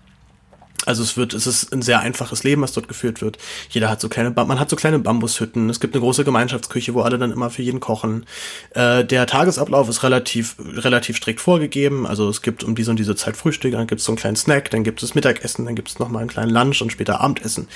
also 0.87 1.03
es 1.03 1.16
wird, 1.16 1.35
es 1.35 1.47
ist 1.47 1.72
ein 1.72 1.83
sehr 1.83 2.01
einfaches 2.01 2.45
Leben, 2.45 2.62
was 2.62 2.72
dort 2.72 2.89
geführt 2.89 3.20
wird. 3.20 3.39
Jeder 3.70 3.91
hat 3.91 4.01
so 4.01 4.09
kleine, 4.09 4.31
man 4.31 4.61
hat 4.61 4.70
so 4.70 4.76
kleine 4.76 4.99
Bambushütten. 4.99 5.68
Es 5.70 5.81
gibt 5.81 5.95
eine 5.95 6.01
große 6.01 6.24
Gemeinschaftsküche, 6.24 6.95
wo 6.95 7.03
alle 7.03 7.18
dann 7.18 7.33
immer 7.33 7.51
für 7.51 7.62
jeden 7.62 7.81
kochen. 7.81 8.26
Äh, 8.70 9.05
der 9.05 9.26
Tagesablauf 9.26 9.89
ist 9.89 10.03
relativ, 10.03 10.57
relativ 10.59 11.16
strikt 11.16 11.41
vorgegeben. 11.41 12.07
Also 12.07 12.29
es 12.29 12.43
gibt 12.43 12.64
um 12.64 12.74
diese 12.74 12.91
und 12.91 12.99
diese 12.99 13.16
Zeit 13.16 13.37
Frühstück, 13.37 13.72
dann 13.72 13.87
gibt 13.87 14.01
es 14.01 14.05
so 14.05 14.12
einen 14.12 14.18
kleinen 14.18 14.37
Snack, 14.37 14.70
dann 14.70 14.85
gibt 14.85 15.03
es 15.03 15.14
Mittagessen, 15.14 15.64
dann 15.64 15.74
gibt 15.74 15.89
es 15.89 15.99
nochmal 15.99 16.20
einen 16.20 16.31
kleinen 16.31 16.51
Lunch 16.51 16.81
und 16.81 16.91
später 16.91 17.20
Abendessen. 17.20 17.68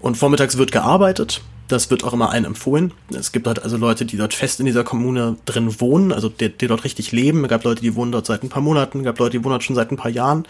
Und 0.00 0.16
vormittags 0.16 0.56
wird 0.58 0.72
gearbeitet. 0.72 1.42
Das 1.68 1.90
wird 1.90 2.04
auch 2.04 2.12
immer 2.12 2.30
allen 2.30 2.44
empfohlen. 2.44 2.92
Es 3.10 3.32
gibt 3.32 3.46
halt 3.46 3.62
also 3.62 3.76
Leute, 3.76 4.04
die 4.04 4.16
dort 4.16 4.34
fest 4.34 4.60
in 4.60 4.66
dieser 4.66 4.84
Kommune 4.84 5.36
drin 5.46 5.80
wohnen, 5.80 6.12
also 6.12 6.28
die, 6.28 6.48
die 6.48 6.66
dort 6.66 6.84
richtig 6.84 7.12
leben. 7.12 7.44
Es 7.44 7.50
gab 7.50 7.64
Leute, 7.64 7.82
die 7.82 7.94
wohnen 7.94 8.12
dort 8.12 8.26
seit 8.26 8.42
ein 8.42 8.48
paar 8.48 8.62
Monaten, 8.62 9.00
es 9.00 9.04
gab 9.04 9.18
Leute, 9.18 9.38
die 9.38 9.44
wohnen 9.44 9.52
dort 9.52 9.64
schon 9.64 9.76
seit 9.76 9.90
ein 9.90 9.96
paar 9.96 10.10
Jahren. 10.10 10.46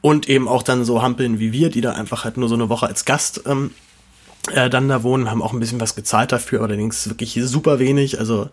Und 0.00 0.28
eben 0.28 0.48
auch 0.48 0.62
dann 0.62 0.84
so 0.84 1.02
Hampeln 1.02 1.38
wie 1.38 1.52
wir, 1.52 1.70
die 1.70 1.80
da 1.80 1.92
einfach 1.92 2.24
halt 2.24 2.36
nur 2.36 2.48
so 2.48 2.54
eine 2.54 2.68
Woche 2.68 2.86
als 2.86 3.04
Gast 3.04 3.42
ähm, 3.46 3.72
äh, 4.52 4.68
dann 4.68 4.88
da 4.88 5.02
wohnen, 5.02 5.30
haben 5.30 5.42
auch 5.42 5.52
ein 5.52 5.60
bisschen 5.60 5.80
was 5.80 5.94
gezahlt 5.94 6.32
dafür, 6.32 6.62
allerdings 6.62 7.08
wirklich 7.08 7.38
super 7.44 7.78
wenig. 7.78 8.18
Also 8.18 8.50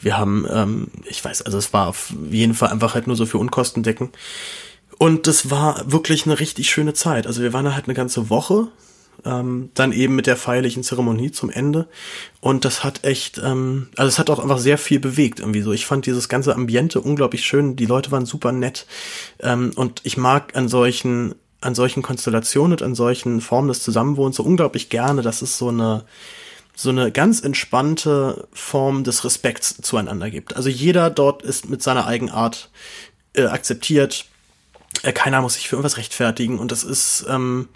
wir 0.00 0.16
haben, 0.18 0.46
ähm, 0.50 0.88
ich 1.08 1.24
weiß, 1.24 1.42
also 1.42 1.58
es 1.58 1.72
war 1.72 1.88
auf 1.88 2.12
jeden 2.30 2.54
Fall 2.54 2.70
einfach 2.70 2.94
halt 2.94 3.06
nur 3.06 3.16
so 3.16 3.26
für 3.26 3.38
Unkosten 3.38 3.82
decken. 3.82 4.10
Und 4.98 5.28
das 5.28 5.48
war 5.50 5.90
wirklich 5.90 6.26
eine 6.26 6.40
richtig 6.40 6.70
schöne 6.70 6.92
Zeit. 6.92 7.26
Also 7.26 7.42
wir 7.42 7.52
waren 7.52 7.64
da 7.64 7.74
halt 7.74 7.84
eine 7.84 7.94
ganze 7.94 8.30
Woche 8.30 8.68
ähm, 9.24 9.70
dann 9.74 9.92
eben 9.92 10.14
mit 10.14 10.26
der 10.26 10.36
feierlichen 10.36 10.82
Zeremonie 10.82 11.30
zum 11.30 11.50
Ende. 11.50 11.88
Und 12.40 12.64
das 12.64 12.84
hat 12.84 13.04
echt, 13.04 13.38
ähm, 13.38 13.88
also 13.96 14.08
es 14.08 14.18
hat 14.18 14.30
auch 14.30 14.38
einfach 14.38 14.58
sehr 14.58 14.78
viel 14.78 15.00
bewegt 15.00 15.40
irgendwie 15.40 15.62
so. 15.62 15.72
Ich 15.72 15.86
fand 15.86 16.06
dieses 16.06 16.28
ganze 16.28 16.54
Ambiente 16.54 17.00
unglaublich 17.00 17.44
schön. 17.44 17.76
Die 17.76 17.86
Leute 17.86 18.10
waren 18.10 18.26
super 18.26 18.52
nett. 18.52 18.86
Ähm, 19.40 19.72
und 19.74 20.00
ich 20.04 20.16
mag 20.16 20.56
an 20.56 20.68
solchen, 20.68 21.34
an 21.60 21.74
solchen 21.74 22.02
Konstellationen 22.02 22.72
und 22.72 22.82
an 22.82 22.94
solchen 22.94 23.40
Formen 23.40 23.68
des 23.68 23.82
Zusammenwohnens 23.82 24.36
so 24.36 24.44
unglaublich 24.44 24.88
gerne, 24.88 25.22
dass 25.22 25.42
es 25.42 25.58
so 25.58 25.68
eine, 25.68 26.04
so 26.74 26.90
eine 26.90 27.10
ganz 27.10 27.40
entspannte 27.40 28.46
Form 28.52 29.02
des 29.02 29.24
Respekts 29.24 29.78
zueinander 29.82 30.30
gibt. 30.30 30.54
Also 30.54 30.68
jeder 30.68 31.10
dort 31.10 31.42
ist 31.42 31.68
mit 31.68 31.82
seiner 31.82 32.06
Eigenart 32.06 32.70
äh, 33.34 33.46
akzeptiert. 33.46 34.26
Äh, 35.02 35.12
keiner 35.12 35.42
muss 35.42 35.54
sich 35.54 35.68
für 35.68 35.74
irgendwas 35.74 35.96
rechtfertigen 35.96 36.60
und 36.60 36.70
das 36.70 36.84
ist, 36.84 37.26
ähm, 37.28 37.68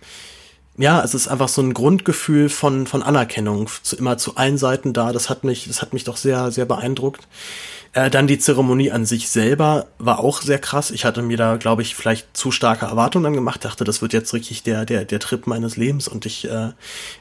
ja, 0.79 1.03
es 1.03 1.13
ist 1.15 1.29
einfach 1.29 1.49
so 1.49 1.61
ein 1.61 1.75
Grundgefühl 1.75 2.49
von, 2.49 2.87
von 2.87 3.03
Anerkennung 3.03 3.69
zu, 3.83 3.97
immer 3.97 4.17
zu 4.17 4.37
allen 4.37 4.57
Seiten 4.57 4.93
da. 4.93 5.13
Das 5.13 5.29
hat 5.29 5.45
mich, 5.45 5.67
das 5.67 5.83
hat 5.83 5.93
mich 5.93 6.05
doch 6.05 6.17
sehr, 6.17 6.51
sehr 6.51 6.65
beeindruckt. 6.65 7.29
Äh, 7.93 8.09
dann 8.09 8.27
die 8.27 8.39
Zeremonie 8.39 8.91
an 8.91 9.05
sich 9.05 9.29
selber 9.29 9.89
war 9.99 10.21
auch 10.21 10.41
sehr 10.41 10.59
krass. 10.59 10.91
Ich 10.91 11.05
hatte 11.05 11.21
mir 11.21 11.37
da, 11.37 11.57
glaube 11.57 11.83
ich, 11.83 11.95
vielleicht 11.95 12.35
zu 12.35 12.51
starke 12.51 12.87
Erwartungen 12.87 13.25
dann 13.25 13.35
gemacht, 13.35 13.67
dachte, 13.67 13.85
das 13.85 14.01
wird 14.01 14.15
jetzt 14.15 14.33
richtig 14.33 14.63
der, 14.63 14.87
der, 14.87 15.05
der 15.05 15.21
Trip 15.21 15.47
meines 15.47 15.77
Lebens 15.77 16.09
und 16.09 16.25
ich, 16.25 16.49
äh, 16.49 16.71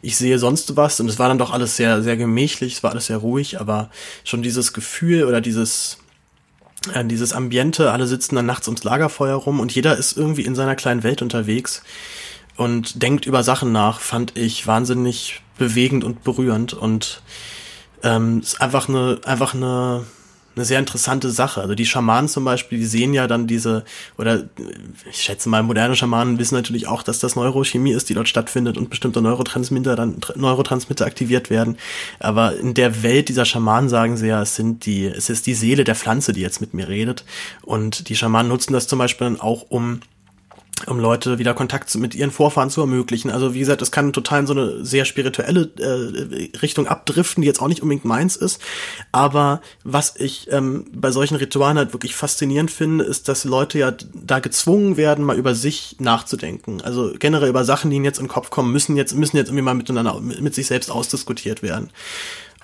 ich 0.02 0.16
sehe 0.16 0.40
sonst 0.40 0.78
was. 0.78 1.02
Und 1.02 1.10
es 1.10 1.20
war 1.20 1.28
dann 1.28 1.38
doch 1.38 1.52
alles 1.52 1.76
sehr, 1.76 2.02
sehr 2.02 2.16
gemächlich, 2.16 2.76
es 2.76 2.84
war 2.84 2.92
alles 2.92 3.08
sehr 3.08 3.18
ruhig, 3.18 3.60
aber 3.60 3.90
schon 4.24 4.44
dieses 4.44 4.72
Gefühl 4.72 5.26
oder 5.26 5.42
dieses, 5.42 5.98
äh, 6.94 7.04
dieses 7.04 7.34
Ambiente, 7.34 7.92
alle 7.92 8.08
sitzen 8.08 8.38
dann 8.38 8.46
nachts 8.46 8.70
ums 8.70 8.86
Lagerfeuer 8.86 9.36
rum 9.36 9.60
und 9.60 9.76
jeder 9.76 9.98
ist 9.98 10.16
irgendwie 10.16 10.46
in 10.46 10.56
seiner 10.56 10.78
kleinen 10.78 11.04
Welt 11.04 11.22
unterwegs 11.22 11.84
und 12.62 13.02
denkt 13.02 13.26
über 13.26 13.42
Sachen 13.42 13.72
nach, 13.72 14.00
fand 14.00 14.38
ich 14.38 14.68
wahnsinnig 14.68 15.42
bewegend 15.58 16.04
und 16.04 16.24
berührend 16.24 16.74
und 16.74 17.24
ähm, 18.04 18.40
ist 18.40 18.62
einfach 18.62 18.88
eine, 18.88 19.20
einfach 19.26 19.56
eine, 19.56 20.06
eine 20.56 20.66
sehr 20.66 20.78
interessante 20.78 21.32
Sache. 21.32 21.62
Also 21.62 21.74
die 21.74 21.88
Schamanen 21.88 22.30
zum 22.30 22.46
Beispiel, 22.46 22.78
die 22.78 22.86
sehen 22.86 23.16
ja 23.16 23.26
dann 23.26 23.48
diese, 23.48 23.84
oder 24.16 24.44
ich 25.10 25.24
schätze 25.24 25.50
mal, 25.50 25.64
moderne 25.64 25.96
Schamanen 25.96 26.38
wissen 26.38 26.54
natürlich 26.54 26.88
auch, 26.88 27.02
dass 27.02 27.18
das 27.18 27.36
Neurochemie 27.36 27.94
ist, 27.94 28.10
die 28.10 28.14
dort 28.14 28.30
stattfindet 28.30 28.78
und 28.78 28.92
bestimmte 28.92 29.24
Neurotransmitter 29.24 29.96
dann 29.96 30.18
Neurotransmitter 30.36 31.08
aktiviert 31.08 31.50
werden. 31.50 31.80
Aber 32.20 32.56
in 32.58 32.76
der 32.76 33.02
Welt 33.02 33.30
dieser 33.30 33.46
Schamanen 33.46 33.90
sagen 33.90 34.18
sie 34.18 34.28
ja, 34.28 34.44
es 34.44 34.56
sind 34.56 34.86
die, 34.86 35.08
es 35.08 35.32
ist 35.32 35.48
die 35.48 35.56
Seele 35.56 35.84
der 35.84 35.96
Pflanze, 35.96 36.32
die 36.32 36.42
jetzt 36.42 36.62
mit 36.62 36.76
mir 36.76 36.88
redet. 36.88 37.26
Und 37.64 38.08
die 38.10 38.16
Schamanen 38.16 38.50
nutzen 38.50 38.74
das 38.74 38.86
zum 38.86 39.00
Beispiel 39.00 39.26
dann 39.26 39.42
auch, 39.42 39.66
um 39.70 40.02
um 40.88 41.00
Leute 41.00 41.38
wieder 41.38 41.54
Kontakt 41.54 41.94
mit 41.96 42.16
ihren 42.16 42.32
Vorfahren 42.32 42.70
zu 42.70 42.82
ermöglichen. 42.82 43.30
Also 43.30 43.54
wie 43.54 43.60
gesagt, 43.60 43.82
es 43.82 43.92
kann 43.92 44.14
total 44.14 44.42
in 44.42 44.48
so 44.48 44.54
eine 44.54 44.84
sehr 44.84 45.06
spirituelle 45.06 45.70
äh, 45.78 46.58
Richtung 46.58 46.88
abdriften, 46.88 47.42
die 47.42 47.48
jetzt 47.48 47.62
auch 47.62 47.68
nicht 47.68 47.82
unbedingt 47.82 48.06
meins 48.06 48.36
ist. 48.36 48.60
Aber 49.12 49.62
was 49.84 50.16
ich 50.18 50.52
ähm, 50.52 50.86
bei 50.94 51.12
solchen 51.12 51.36
Ritualen 51.36 51.78
halt 51.78 51.94
wirklich 51.94 52.16
faszinierend 52.16 52.72
finde, 52.72 53.04
ist, 53.04 53.28
dass 53.28 53.44
Leute 53.44 53.80
ja 53.80 53.94
da 54.14 54.40
gezwungen 54.40 54.98
werden, 54.98 55.26
mal 55.26 55.38
über 55.38 55.56
sich 55.56 55.98
nachzudenken. 56.00 56.82
Also 56.82 57.14
generell 57.18 57.50
über 57.50 57.64
Sachen, 57.64 57.90
die 57.90 57.98
ihnen 57.98 58.06
jetzt 58.06 58.20
in 58.20 58.26
den 58.26 58.32
Kopf 58.32 58.50
kommen, 58.50 58.72
müssen 58.72 58.98
jetzt 58.98 59.14
müssen 59.14 59.38
jetzt 59.38 59.50
irgendwie 59.50 59.64
mal 59.64 59.74
miteinander 59.76 60.20
mit, 60.20 60.56
sich 60.56 60.68
selbst 60.68 60.90
ausdiskutiert 60.90 61.62
werden. 61.62 61.90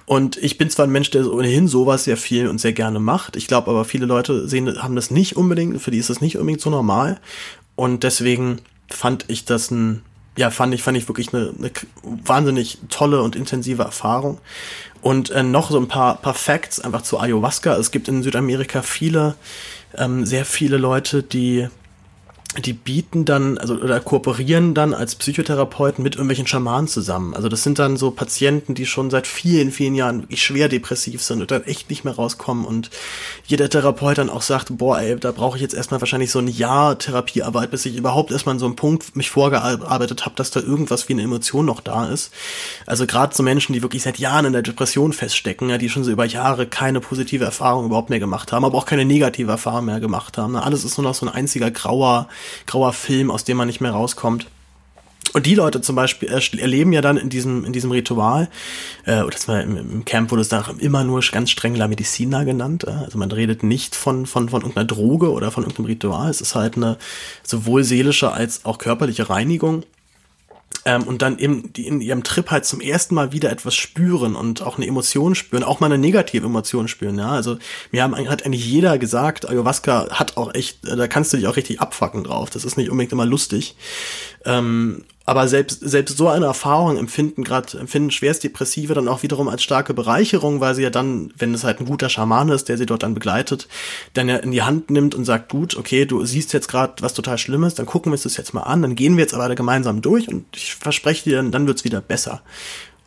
Und 0.06 0.38
ich 0.38 0.58
bin 0.58 0.70
zwar 0.70 0.88
ein 0.88 0.92
Mensch, 0.92 1.10
der 1.12 1.30
ohnehin 1.32 1.68
sowas 1.68 2.06
sehr 2.06 2.16
viel 2.16 2.48
und 2.48 2.62
sehr 2.62 2.72
gerne 2.72 3.00
macht. 3.00 3.36
Ich 3.36 3.48
glaube 3.48 3.70
aber, 3.70 3.84
viele 3.84 4.06
Leute 4.06 4.48
sehen, 4.48 4.82
haben 4.82 4.96
das 4.96 5.12
nicht 5.12 5.36
unbedingt, 5.36 5.82
für 5.82 5.92
die 5.92 5.98
ist 5.98 6.10
das 6.10 6.22
nicht 6.22 6.38
unbedingt 6.38 6.62
so 6.62 6.70
normal. 6.70 7.20
Und 7.78 8.04
deswegen 8.04 8.60
fand 8.90 9.26
ich 9.28 9.46
das 9.46 9.72
ein, 9.72 10.02
ja, 10.36 10.50
fand 10.50 10.74
ich, 10.74 10.84
fand 10.84 10.98
ich 10.98 11.08
wirklich 11.08 11.34
eine, 11.34 11.54
eine 11.58 11.72
wahnsinnig 12.04 12.80
tolle 12.90 13.22
und 13.22 13.36
intensive 13.38 13.84
Erfahrung. 13.84 14.40
Und 15.02 15.30
äh, 15.30 15.44
noch 15.44 15.70
so 15.72 15.80
ein 15.80 15.88
paar, 15.88 16.18
paar 16.18 16.34
Facts 16.34 16.80
einfach 16.82 17.04
zu 17.04 17.20
Ayahuasca. 17.20 17.78
Es 17.78 17.92
gibt 17.92 18.08
in 18.08 18.24
Südamerika 18.24 18.82
viele, 18.82 19.36
ähm, 19.96 20.26
sehr 20.26 20.44
viele 20.44 20.78
Leute, 20.78 21.22
die 21.24 21.70
die 22.64 22.74
bieten 22.74 23.26
dann, 23.26 23.58
also 23.58 23.76
oder 23.76 24.00
kooperieren 24.00 24.74
dann 24.74 24.94
als 24.94 25.16
Psychotherapeuten 25.16 26.04
mit 26.04 26.16
irgendwelchen 26.16 26.48
Schamanen 26.48 26.88
zusammen. 26.88 27.36
Also 27.36 27.50
das 27.50 27.62
sind 27.62 27.78
dann 27.78 27.98
so 27.98 28.10
Patienten, 28.10 28.74
die 28.74 28.86
schon 28.86 29.10
seit 29.10 29.28
vielen, 29.28 29.72
vielen 29.72 29.96
Jahren 29.96 30.24
wirklich 30.24 30.42
schwer 30.42 30.68
depressiv 30.70 31.22
sind 31.22 31.42
und 31.42 31.52
dann 31.52 31.64
echt 31.66 31.90
nicht 31.90 32.04
mehr 32.04 32.16
rauskommen 32.16 32.66
und 32.66 32.90
jeder 33.46 33.70
Therapeut 33.70 34.18
dann 34.18 34.30
auch 34.30 34.42
sagt, 34.42 34.78
boah, 34.78 35.00
ey, 35.00 35.18
da 35.18 35.32
brauche 35.32 35.58
ich 35.58 35.62
jetzt 35.62 35.76
erstmal 35.76 36.02
wahrscheinlich 36.02 36.32
so 36.32 36.40
ein 36.40 36.48
Jahr 36.48 36.98
Therapiearbeit, 36.98 37.70
bis 37.70 37.86
ich 37.86 37.96
überhaupt 37.96 38.32
erstmal 38.32 38.56
an 38.56 38.60
so 38.60 38.66
einem 38.66 38.76
Punkt 38.76 39.16
mich 39.16 39.30
vorgearbeitet 39.30 40.26
habe, 40.26 40.36
dass 40.36 40.50
da 40.50 40.60
irgendwas 40.60 41.10
wie 41.10 41.14
eine 41.14 41.24
Emotion 41.24 41.66
noch 41.66 41.82
da 41.82 42.08
ist. 42.08 42.32
Also 42.86 43.06
gerade 43.06 43.36
so 43.36 43.44
Menschen, 43.44 43.74
die 43.74 43.84
wirklich 43.84 44.04
seit 44.04 44.18
Jahren 44.18 44.46
in 44.46 44.54
der 44.54 44.64
Depression 44.64 45.14
feststecken, 45.14 45.70
ja, 45.70 45.78
die 45.78 45.90
schon 45.90 46.04
so 46.04 46.12
über 46.12 46.26
Jahre 46.26 46.66
keine 46.66 47.02
positive 47.02 47.46
Erfahrung 47.46 47.86
überhaupt 47.86 48.10
mehr 48.10 48.20
gemacht 48.20 48.52
haben, 48.52 48.66
aber 48.66 48.78
auch 48.78 48.86
keine 48.86 49.06
negative 49.06 49.52
Erfahrung 49.52 49.86
mehr 49.86 50.00
gemacht 50.00 50.38
haben. 50.38 50.56
Alles 50.56 50.84
ist 50.84 50.98
nur 50.98 51.04
noch 51.06 51.14
so 51.14 51.26
ein 51.26 51.34
einziger 51.34 51.70
grauer 51.70 52.28
grauer 52.66 52.94
Film, 52.94 53.32
aus 53.32 53.44
dem 53.44 53.58
man 53.58 53.68
nicht 53.68 53.82
mehr 53.82 53.92
rauskommt. 53.92 54.48
Und 55.34 55.46
die 55.46 55.56
Leute 55.56 55.82
zum 55.82 55.96
Beispiel 55.96 56.30
erleben 56.30 56.94
ja 56.94 57.02
dann 57.02 57.18
in 57.18 57.30
diesem, 57.30 57.66
in 57.66 57.74
diesem 57.74 57.92
Ritual, 57.92 58.50
äh, 59.06 59.24
das 59.30 59.48
war 59.48 59.62
im, 59.62 60.06
Camp 60.06 60.32
wurde 60.32 60.42
es 60.42 60.50
da 60.50 60.66
immer 60.80 61.04
nur 61.04 61.22
ganz 61.32 61.52
streng 61.52 61.76
La 61.76 61.88
Medicina 61.88 62.44
genannt. 62.44 62.86
Äh, 62.86 62.92
also 62.92 63.18
man 63.18 63.32
redet 63.32 63.62
nicht 63.62 63.96
von, 63.96 64.26
von, 64.26 64.50
von 64.50 64.62
irgendeiner 64.62 64.88
Droge 64.88 65.32
oder 65.32 65.52
von 65.52 65.64
irgendeinem 65.64 65.88
Ritual. 65.88 66.30
Es 66.30 66.42
ist 66.42 66.56
halt 66.56 66.78
eine 66.78 66.98
sowohl 67.44 67.84
seelische 67.84 68.32
als 68.32 68.66
auch 68.66 68.78
körperliche 68.78 69.30
Reinigung 69.30 69.84
ähm, 70.88 71.04
und 71.04 71.22
dann 71.22 71.38
eben 71.38 71.74
die 71.74 71.86
in 71.86 72.00
ihrem 72.00 72.24
Trip 72.24 72.50
halt 72.50 72.66
zum 72.66 72.80
ersten 72.80 73.14
Mal 73.14 73.34
wieder 73.34 73.52
etwas 73.52 73.76
spüren 73.76 74.36
und 74.36 74.62
auch 74.62 74.78
eine 74.78 74.88
Emotion 74.88 75.36
spüren, 75.36 75.64
auch 75.64 75.82
mal 75.82 75.88
eine 75.88 75.98
negative 75.98 76.46
Emotion 76.46 76.88
spüren, 76.88 77.20
ja. 77.20 77.30
Also 77.30 77.58
mir 77.92 78.04
haben, 78.04 78.16
hat 78.30 78.46
eigentlich 78.46 78.66
jeder 78.66 78.98
gesagt, 78.98 79.50
Ayahuasca 79.50 80.08
hat 80.12 80.38
auch 80.38 80.54
echt, 80.56 80.80
da 80.84 81.08
kannst 81.08 81.34
du 81.34 81.38
dich 81.38 81.48
auch 81.48 81.58
richtig 81.58 81.82
abfacken 81.82 82.24
drauf. 82.24 82.50
Das 82.50 82.64
ist 82.64 82.78
nicht 82.78 82.90
unbedingt 82.90 83.12
immer 83.12 83.26
lustig. 83.26 83.76
Ähm, 84.46 85.04
aber 85.28 85.50
selbst, 85.50 85.82
selbst 85.82 86.18
so 86.18 86.30
eine 86.30 86.46
Erfahrung 86.46 86.98
empfinden 86.98 87.44
gerade, 87.44 87.78
empfinden 87.78 88.12
Schwerstdepressive 88.12 88.94
dann 88.94 89.10
auch 89.10 89.24
wiederum 89.24 89.50
als 89.50 89.62
starke 89.62 89.94
Bereicherung, 89.94 90.62
weil 90.62 90.74
sie 90.74 90.84
ja 90.84 90.90
dann, 90.90 91.34
wenn 91.38 91.54
es 91.54 91.66
halt 91.66 91.82
ein 91.82 91.86
guter 91.86 92.08
Schaman 92.08 92.48
ist, 92.48 92.70
der 92.70 92.78
sie 92.78 92.86
dort 92.86 93.04
dann 93.04 93.14
begleitet, 93.14 93.68
dann 94.14 94.30
ja 94.30 94.38
in 94.38 94.52
die 94.52 94.62
Hand 94.62 94.90
nimmt 94.90 95.16
und 95.16 95.26
sagt, 95.26 95.50
gut, 95.50 95.76
okay, 95.76 96.06
du 96.06 96.24
siehst 96.24 96.54
jetzt 96.54 96.70
gerade 96.70 96.94
was 97.02 97.14
total 97.14 97.38
Schlimmes, 97.38 97.76
dann 97.76 97.86
gucken 97.86 98.14
wir 98.14 98.24
uns 98.24 98.38
jetzt 98.38 98.54
mal 98.54 98.62
an, 98.62 98.82
dann 98.82 98.96
gehen 98.96 99.18
wir 99.18 99.22
jetzt 99.22 99.34
aber 99.34 99.54
gemeinsam 99.54 100.02
durch 100.02 100.30
und 100.30 100.46
ich 100.56 100.76
verspreche 100.76 101.30
dir, 101.30 101.36
dann, 101.36 101.52
dann 101.52 101.68
wird's 101.68 101.84
wieder 101.84 102.00
besser. 102.00 102.42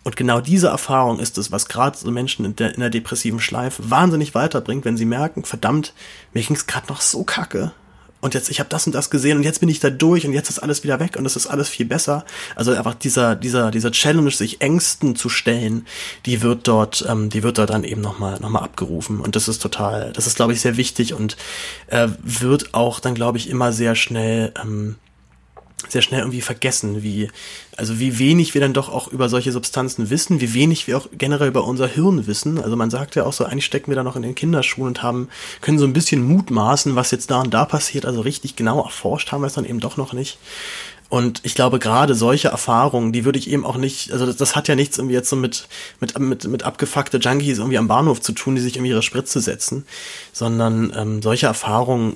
Und 0.04 0.14
genau 0.14 0.42
diese 0.42 0.68
Erfahrung 0.68 1.20
ist 1.20 1.38
es, 1.38 1.50
was 1.52 1.68
gerade 1.68 1.96
so 1.96 2.10
Menschen 2.10 2.44
in 2.44 2.54
der, 2.54 2.74
in 2.74 2.80
der 2.80 2.90
depressiven 2.90 3.40
Schleife 3.40 3.88
wahnsinnig 3.88 4.34
weiterbringt, 4.34 4.84
wenn 4.84 4.98
sie 4.98 5.06
merken, 5.06 5.44
verdammt, 5.44 5.94
mir 6.34 6.42
ging's 6.42 6.66
gerade 6.66 6.88
noch 6.88 7.00
so 7.00 7.24
kacke 7.24 7.72
und 8.20 8.34
jetzt, 8.34 8.50
ich 8.50 8.60
habe 8.60 8.68
das 8.68 8.86
und 8.86 8.94
das 8.94 9.10
gesehen 9.10 9.38
und 9.38 9.44
jetzt 9.44 9.60
bin 9.60 9.68
ich 9.68 9.80
da 9.80 9.90
durch 9.90 10.26
und 10.26 10.32
jetzt 10.32 10.50
ist 10.50 10.58
alles 10.58 10.84
wieder 10.84 11.00
weg 11.00 11.16
und 11.16 11.24
es 11.24 11.36
ist 11.36 11.46
alles 11.46 11.68
viel 11.68 11.86
besser. 11.86 12.24
Also 12.54 12.72
einfach 12.72 12.94
dieser, 12.94 13.34
dieser, 13.34 13.70
dieser 13.70 13.92
Challenge, 13.92 14.30
sich 14.30 14.60
Ängsten 14.60 15.16
zu 15.16 15.28
stellen, 15.28 15.86
die 16.26 16.42
wird 16.42 16.68
dort, 16.68 17.04
ähm, 17.08 17.30
die 17.30 17.42
wird 17.42 17.58
dort 17.58 17.70
dann 17.70 17.84
eben 17.84 18.00
nochmal 18.00 18.38
noch 18.40 18.50
mal 18.50 18.60
abgerufen. 18.60 19.20
Und 19.20 19.36
das 19.36 19.48
ist 19.48 19.62
total, 19.62 20.12
das 20.12 20.26
ist, 20.26 20.36
glaube 20.36 20.52
ich, 20.52 20.60
sehr 20.60 20.76
wichtig 20.76 21.14
und 21.14 21.36
äh, 21.86 22.08
wird 22.22 22.74
auch 22.74 23.00
dann, 23.00 23.14
glaube 23.14 23.38
ich, 23.38 23.48
immer 23.48 23.72
sehr 23.72 23.94
schnell 23.94 24.52
ähm, 24.62 24.96
sehr 25.88 26.02
schnell 26.02 26.20
irgendwie 26.20 26.40
vergessen, 26.40 27.02
wie, 27.02 27.28
also 27.76 27.98
wie 27.98 28.18
wenig 28.18 28.54
wir 28.54 28.60
dann 28.60 28.72
doch 28.72 28.88
auch 28.88 29.08
über 29.08 29.28
solche 29.28 29.52
Substanzen 29.52 30.10
wissen, 30.10 30.40
wie 30.40 30.54
wenig 30.54 30.86
wir 30.86 30.98
auch 30.98 31.08
generell 31.12 31.48
über 31.48 31.64
unser 31.64 31.86
Hirn 31.86 32.26
wissen. 32.26 32.62
Also 32.62 32.76
man 32.76 32.90
sagt 32.90 33.14
ja 33.14 33.24
auch 33.24 33.32
so, 33.32 33.44
eigentlich 33.44 33.64
stecken 33.64 33.90
wir 33.90 33.96
da 33.96 34.02
noch 34.02 34.16
in 34.16 34.22
den 34.22 34.34
Kinderschuhen 34.34 34.88
und 34.88 35.02
haben, 35.02 35.28
können 35.60 35.78
so 35.78 35.84
ein 35.84 35.92
bisschen 35.92 36.22
mutmaßen, 36.22 36.96
was 36.96 37.10
jetzt 37.10 37.30
da 37.30 37.40
und 37.40 37.54
da 37.54 37.64
passiert. 37.64 38.06
Also 38.06 38.20
richtig 38.20 38.56
genau 38.56 38.82
erforscht 38.82 39.32
haben 39.32 39.42
wir 39.42 39.46
es 39.46 39.54
dann 39.54 39.64
eben 39.64 39.80
doch 39.80 39.96
noch 39.96 40.12
nicht. 40.12 40.38
Und 41.10 41.40
ich 41.42 41.56
glaube, 41.56 41.80
gerade 41.80 42.14
solche 42.14 42.48
Erfahrungen, 42.48 43.12
die 43.12 43.24
würde 43.24 43.38
ich 43.38 43.50
eben 43.50 43.66
auch 43.66 43.76
nicht, 43.76 44.12
also 44.12 44.26
das, 44.26 44.36
das, 44.36 44.54
hat 44.54 44.68
ja 44.68 44.76
nichts 44.76 44.96
irgendwie 44.96 45.16
jetzt 45.16 45.28
so 45.28 45.34
mit, 45.34 45.66
mit, 45.98 46.16
mit, 46.20 46.44
mit 46.44 46.62
abgefuckte 46.62 47.18
Junkies 47.18 47.58
irgendwie 47.58 47.78
am 47.78 47.88
Bahnhof 47.88 48.20
zu 48.20 48.30
tun, 48.30 48.54
die 48.54 48.60
sich 48.60 48.76
irgendwie 48.76 48.92
ihre 48.92 49.02
Spritze 49.02 49.40
setzen, 49.40 49.84
sondern 50.32 50.92
ähm, 50.96 51.20
solche 51.20 51.46
Erfahrungen, 51.46 52.14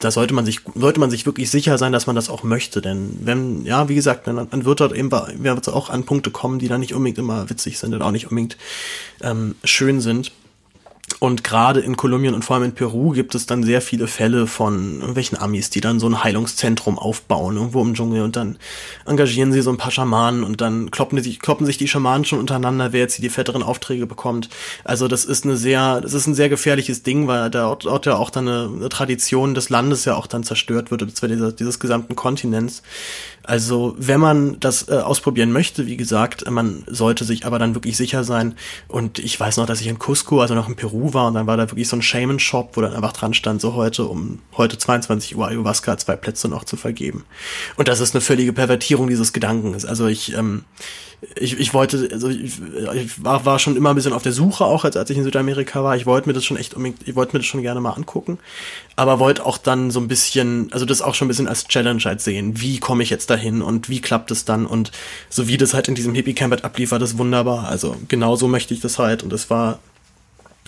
da 0.00 0.10
sollte 0.10 0.34
man 0.34 0.44
sich, 0.44 0.60
sollte 0.74 1.00
man 1.00 1.10
sich 1.10 1.26
wirklich 1.26 1.50
sicher 1.50 1.78
sein, 1.78 1.92
dass 1.92 2.06
man 2.06 2.16
das 2.16 2.28
auch 2.28 2.42
möchte. 2.42 2.80
Denn 2.80 3.18
wenn, 3.22 3.64
ja, 3.64 3.88
wie 3.88 3.94
gesagt, 3.94 4.26
dann, 4.26 4.48
dann 4.50 4.64
wird 4.64 4.80
dort 4.80 4.92
eben 4.92 5.10
wird 5.10 5.68
auch 5.68 5.90
an 5.90 6.04
Punkte 6.04 6.30
kommen, 6.30 6.58
die 6.58 6.68
dann 6.68 6.80
nicht 6.80 6.94
unbedingt 6.94 7.18
immer 7.18 7.48
witzig 7.48 7.78
sind 7.78 7.94
und 7.94 8.02
auch 8.02 8.10
nicht 8.10 8.26
unbedingt 8.30 8.56
ähm, 9.22 9.54
schön 9.64 10.00
sind. 10.00 10.32
Und 11.18 11.44
gerade 11.44 11.80
in 11.80 11.96
Kolumbien 11.96 12.34
und 12.34 12.44
vor 12.44 12.56
allem 12.56 12.66
in 12.66 12.72
Peru 12.72 13.10
gibt 13.10 13.34
es 13.34 13.46
dann 13.46 13.62
sehr 13.62 13.80
viele 13.80 14.06
Fälle 14.06 14.46
von 14.46 15.00
irgendwelchen 15.00 15.38
Amis, 15.38 15.70
die 15.70 15.80
dann 15.80 15.98
so 15.98 16.06
ein 16.06 16.22
Heilungszentrum 16.22 16.98
aufbauen, 16.98 17.56
irgendwo 17.56 17.80
im 17.82 17.94
Dschungel 17.94 18.22
und 18.22 18.36
dann 18.36 18.58
engagieren 19.06 19.52
sie 19.52 19.62
so 19.62 19.70
ein 19.70 19.78
paar 19.78 19.90
Schamanen 19.90 20.44
und 20.44 20.60
dann 20.60 20.90
kloppen, 20.90 21.22
die, 21.22 21.38
kloppen 21.38 21.64
sich 21.64 21.78
die 21.78 21.88
Schamanen 21.88 22.24
schon 22.24 22.38
untereinander, 22.38 22.92
wer 22.92 23.00
jetzt 23.00 23.22
die 23.22 23.30
fetteren 23.30 23.62
Aufträge 23.62 24.06
bekommt. 24.06 24.50
Also 24.84 25.08
das 25.08 25.24
ist 25.24 25.44
eine 25.44 25.56
sehr, 25.56 26.00
das 26.02 26.12
ist 26.12 26.26
ein 26.26 26.34
sehr 26.34 26.50
gefährliches 26.50 27.02
Ding, 27.02 27.26
weil 27.26 27.48
da 27.50 27.74
dort 27.74 28.04
ja 28.04 28.16
auch 28.16 28.30
dann 28.30 28.48
eine, 28.48 28.70
eine 28.74 28.88
Tradition 28.90 29.54
des 29.54 29.70
Landes 29.70 30.04
ja 30.04 30.16
auch 30.16 30.26
dann 30.26 30.44
zerstört 30.44 30.90
wird, 30.90 31.00
beziehungsweise 31.00 31.34
dieses, 31.34 31.56
dieses 31.56 31.80
gesamten 31.80 32.14
Kontinents. 32.14 32.82
Also 33.46 33.94
wenn 33.98 34.20
man 34.20 34.58
das 34.60 34.88
äh, 34.88 34.94
ausprobieren 34.94 35.52
möchte, 35.52 35.86
wie 35.86 35.96
gesagt, 35.96 36.50
man 36.50 36.84
sollte 36.86 37.24
sich 37.24 37.46
aber 37.46 37.58
dann 37.58 37.74
wirklich 37.74 37.96
sicher 37.96 38.24
sein. 38.24 38.56
Und 38.88 39.18
ich 39.18 39.38
weiß 39.38 39.56
noch, 39.56 39.66
dass 39.66 39.80
ich 39.80 39.86
in 39.86 39.98
Cusco, 39.98 40.40
also 40.40 40.54
noch 40.54 40.68
in 40.68 40.76
Peru 40.76 41.14
war, 41.14 41.28
und 41.28 41.34
dann 41.34 41.46
war 41.46 41.56
da 41.56 41.70
wirklich 41.70 41.88
so 41.88 41.96
ein 41.96 42.02
Shaman-Shop, 42.02 42.76
wo 42.76 42.80
dann 42.80 42.94
einfach 42.94 43.12
dran 43.12 43.34
stand, 43.34 43.60
so 43.60 43.74
heute 43.74 44.04
um 44.06 44.40
heute 44.56 44.78
22 44.78 45.36
Uhr 45.36 45.46
Ayahuasca 45.46 45.96
zwei 45.96 46.16
Plätze 46.16 46.48
noch 46.48 46.64
zu 46.64 46.76
vergeben. 46.76 47.24
Und 47.76 47.88
das 47.88 48.00
ist 48.00 48.14
eine 48.14 48.20
völlige 48.20 48.52
Pervertierung 48.52 49.08
dieses 49.08 49.32
Gedankens. 49.32 49.84
Also 49.84 50.06
ich, 50.06 50.34
ähm, 50.34 50.64
ich, 51.34 51.58
ich 51.58 51.72
wollte, 51.72 52.08
also 52.12 52.28
ich, 52.28 52.60
ich 52.94 53.24
war, 53.24 53.44
war 53.44 53.58
schon 53.58 53.76
immer 53.76 53.90
ein 53.90 53.96
bisschen 53.96 54.12
auf 54.12 54.22
der 54.22 54.32
Suche 54.32 54.64
auch, 54.64 54.84
als, 54.84 54.96
als 54.96 55.08
ich 55.10 55.16
in 55.16 55.24
Südamerika 55.24 55.82
war. 55.82 55.96
Ich 55.96 56.06
wollte 56.06 56.28
mir 56.28 56.34
das 56.34 56.44
schon 56.44 56.56
echt, 56.56 56.76
ich 57.04 57.16
wollte 57.16 57.34
mir 57.34 57.40
das 57.40 57.46
schon 57.46 57.62
gerne 57.62 57.80
mal 57.80 57.92
angucken, 57.92 58.38
aber 58.96 59.18
wollte 59.18 59.44
auch 59.44 59.58
dann 59.58 59.90
so 59.90 60.00
ein 60.00 60.08
bisschen, 60.08 60.72
also 60.72 60.84
das 60.84 61.02
auch 61.02 61.14
schon 61.14 61.26
ein 61.26 61.28
bisschen 61.28 61.48
als 61.48 61.68
Challenge 61.68 62.02
halt 62.04 62.20
sehen. 62.20 62.60
Wie 62.60 62.78
komme 62.78 63.02
ich 63.02 63.10
jetzt 63.10 63.30
dahin 63.30 63.62
und 63.62 63.88
wie 63.88 64.00
klappt 64.00 64.30
es 64.30 64.44
dann 64.44 64.66
und 64.66 64.92
so 65.30 65.48
wie 65.48 65.56
das 65.56 65.74
halt 65.74 65.88
in 65.88 65.94
diesem 65.94 66.14
Hippie 66.14 66.34
Camp 66.34 66.52
halt 66.52 66.64
abliefert, 66.64 67.02
ist 67.02 67.18
wunderbar. 67.18 67.68
Also 67.68 67.96
genauso 68.08 68.46
möchte 68.46 68.74
ich 68.74 68.80
das 68.80 68.98
halt 68.98 69.22
und 69.22 69.32
es 69.32 69.48
war 69.48 69.78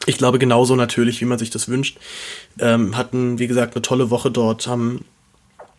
ich 0.06 0.16
glaube, 0.16 0.38
genauso 0.38 0.76
natürlich, 0.76 1.20
wie 1.20 1.26
man 1.26 1.38
sich 1.38 1.50
das 1.50 1.68
wünscht. 1.68 1.98
Ähm, 2.58 2.96
hatten, 2.96 3.38
wie 3.38 3.46
gesagt, 3.46 3.74
eine 3.74 3.82
tolle 3.82 4.10
Woche 4.10 4.30
dort, 4.30 4.66
haben 4.66 5.04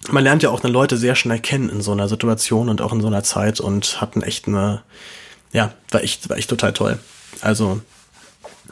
man 0.08 0.24
lernt 0.24 0.44
ja 0.44 0.50
auch 0.50 0.60
dann 0.60 0.72
Leute 0.72 0.98
sehr 0.98 1.16
schnell 1.16 1.40
kennen 1.40 1.70
in 1.70 1.82
so 1.82 1.92
einer 1.92 2.08
Situation 2.08 2.70
und 2.70 2.82
auch 2.82 2.94
in 2.94 3.02
so 3.02 3.08
einer 3.08 3.24
Zeit 3.24 3.60
und 3.60 4.02
hatten 4.02 4.22
echt 4.22 4.48
eine, 4.48 4.82
ja, 5.52 5.74
war 5.92 6.04
echt, 6.04 6.30
war 6.30 6.38
echt 6.38 6.50
total 6.50 6.74
toll. 6.74 7.00
Also 7.42 7.82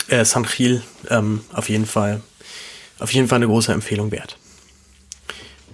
äh, 0.08 0.26
San 0.26 0.44
Gil 0.44 0.82
ähm, 1.10 1.44
auf 1.54 1.70
jeden 1.70 1.86
Fall, 1.86 2.22
auf 3.00 3.12
jeden 3.14 3.28
Fall 3.28 3.38
eine 3.38 3.48
große 3.48 3.72
Empfehlung 3.72 4.12
wert. 4.12 4.38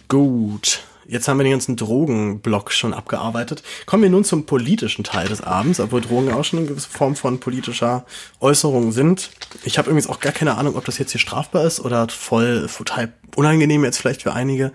Gut. 0.07 0.81
Jetzt 1.07 1.27
haben 1.27 1.37
wir 1.37 1.43
den 1.43 1.51
ganzen 1.51 1.75
Drogenblock 1.75 2.71
schon 2.71 2.93
abgearbeitet. 2.93 3.63
Kommen 3.85 4.03
wir 4.03 4.09
nun 4.09 4.23
zum 4.23 4.45
politischen 4.45 5.03
Teil 5.03 5.27
des 5.27 5.41
Abends, 5.41 5.79
obwohl 5.79 6.01
Drogen 6.01 6.31
auch 6.31 6.43
schon 6.43 6.59
eine 6.59 6.67
gewisse 6.67 6.89
Form 6.89 7.15
von 7.15 7.39
politischer 7.39 8.05
Äußerung 8.39 8.91
sind. 8.91 9.31
Ich 9.63 9.77
habe 9.77 9.89
übrigens 9.89 10.07
auch 10.07 10.19
gar 10.19 10.33
keine 10.33 10.57
Ahnung, 10.57 10.75
ob 10.75 10.85
das 10.85 10.97
jetzt 10.97 11.11
hier 11.11 11.21
strafbar 11.21 11.65
ist 11.65 11.79
oder 11.79 12.07
voll 12.09 12.67
total 12.75 13.13
unangenehm 13.35 13.83
jetzt 13.83 13.97
vielleicht 13.97 14.21
für 14.21 14.33
einige 14.33 14.71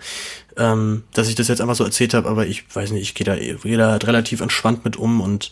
ähm, 0.58 1.04
dass 1.14 1.28
ich 1.28 1.36
das 1.36 1.48
jetzt 1.48 1.60
einfach 1.60 1.76
so 1.76 1.84
erzählt 1.84 2.14
habe, 2.14 2.28
aber 2.28 2.46
ich 2.46 2.64
weiß 2.74 2.90
nicht, 2.90 3.02
ich 3.02 3.14
gehe 3.14 3.24
da, 3.24 3.36
geh 3.36 3.76
da 3.76 3.96
relativ 3.96 4.40
entspannt 4.40 4.84
mit 4.84 4.96
um 4.96 5.20
und 5.20 5.50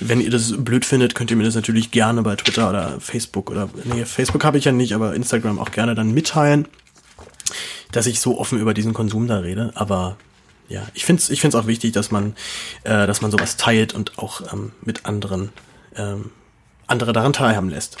wenn 0.00 0.20
ihr 0.20 0.30
das 0.30 0.52
blöd 0.58 0.84
findet, 0.84 1.14
könnt 1.14 1.30
ihr 1.30 1.36
mir 1.36 1.44
das 1.44 1.54
natürlich 1.54 1.90
gerne 1.90 2.22
bei 2.22 2.34
Twitter 2.36 2.68
oder 2.68 3.00
Facebook 3.00 3.50
oder, 3.50 3.70
nee, 3.84 4.04
Facebook 4.04 4.44
habe 4.44 4.58
ich 4.58 4.64
ja 4.64 4.72
nicht, 4.72 4.92
aber 4.94 5.14
Instagram 5.14 5.58
auch 5.58 5.70
gerne 5.70 5.94
dann 5.94 6.12
mitteilen, 6.12 6.66
dass 7.92 8.06
ich 8.06 8.20
so 8.20 8.38
offen 8.38 8.58
über 8.58 8.74
diesen 8.74 8.94
Konsum 8.94 9.26
da 9.26 9.38
rede, 9.38 9.72
aber 9.74 10.16
ja, 10.68 10.82
ich 10.94 11.04
finde 11.04 11.20
es 11.20 11.30
ich 11.30 11.40
find's 11.40 11.56
auch 11.56 11.66
wichtig, 11.66 11.92
dass 11.92 12.10
man, 12.10 12.34
äh, 12.84 13.06
dass 13.06 13.20
man 13.20 13.30
sowas 13.30 13.56
teilt 13.56 13.92
und 13.92 14.18
auch 14.18 14.52
ähm, 14.52 14.72
mit 14.82 15.04
anderen, 15.04 15.50
ähm, 15.96 16.30
andere 16.86 17.12
daran 17.12 17.32
teilhaben 17.32 17.70
lässt. 17.70 17.98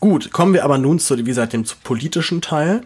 Gut, 0.00 0.30
kommen 0.30 0.52
wir 0.52 0.64
aber 0.64 0.76
nun 0.76 0.98
zu, 0.98 1.16
wie 1.16 1.24
gesagt, 1.24 1.54
dem 1.54 1.64
politischen 1.82 2.42
Teil. 2.42 2.82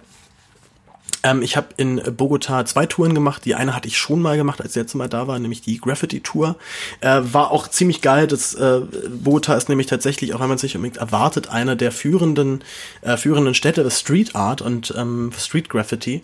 Ähm, 1.23 1.43
ich 1.43 1.57
habe 1.57 1.69
in 1.77 2.01
Bogota 2.17 2.65
zwei 2.65 2.87
Touren 2.87 3.15
gemacht. 3.15 3.45
Die 3.45 3.55
eine 3.55 3.75
hatte 3.75 3.89
ich 3.89 3.99
schon 3.99 4.23
mal 4.23 4.37
gemacht, 4.37 4.61
als 4.61 4.71
ich 4.71 4.77
letzte 4.77 4.99
Mal 4.99 5.09
da 5.09 5.27
war, 5.27 5.39
nämlich 5.39 5.61
die 5.61 5.79
Graffiti-Tour. 5.79 6.57
Äh, 7.01 7.21
war 7.23 7.51
auch 7.51 7.69
ziemlich 7.69 8.01
geil. 8.01 8.27
Das 8.27 8.55
äh, 8.55 8.81
Bogota 9.09 9.55
ist 9.55 9.69
nämlich 9.69 9.87
tatsächlich, 9.87 10.35
auch 10.35 10.41
wenn 10.41 10.49
man 10.49 10.59
sich 10.59 10.77
unbedingt 10.77 10.99
erwartet, 10.99 11.49
eine 11.49 11.77
der 11.77 11.93
führenden, 11.93 12.63
äh, 13.03 13.17
führenden 13.17 13.55
Städte 13.55 13.89
Street 13.91 14.35
Art 14.35 14.63
und 14.63 14.95
ähm, 14.97 15.33
Street 15.39 15.69
Graffiti. 15.69 16.23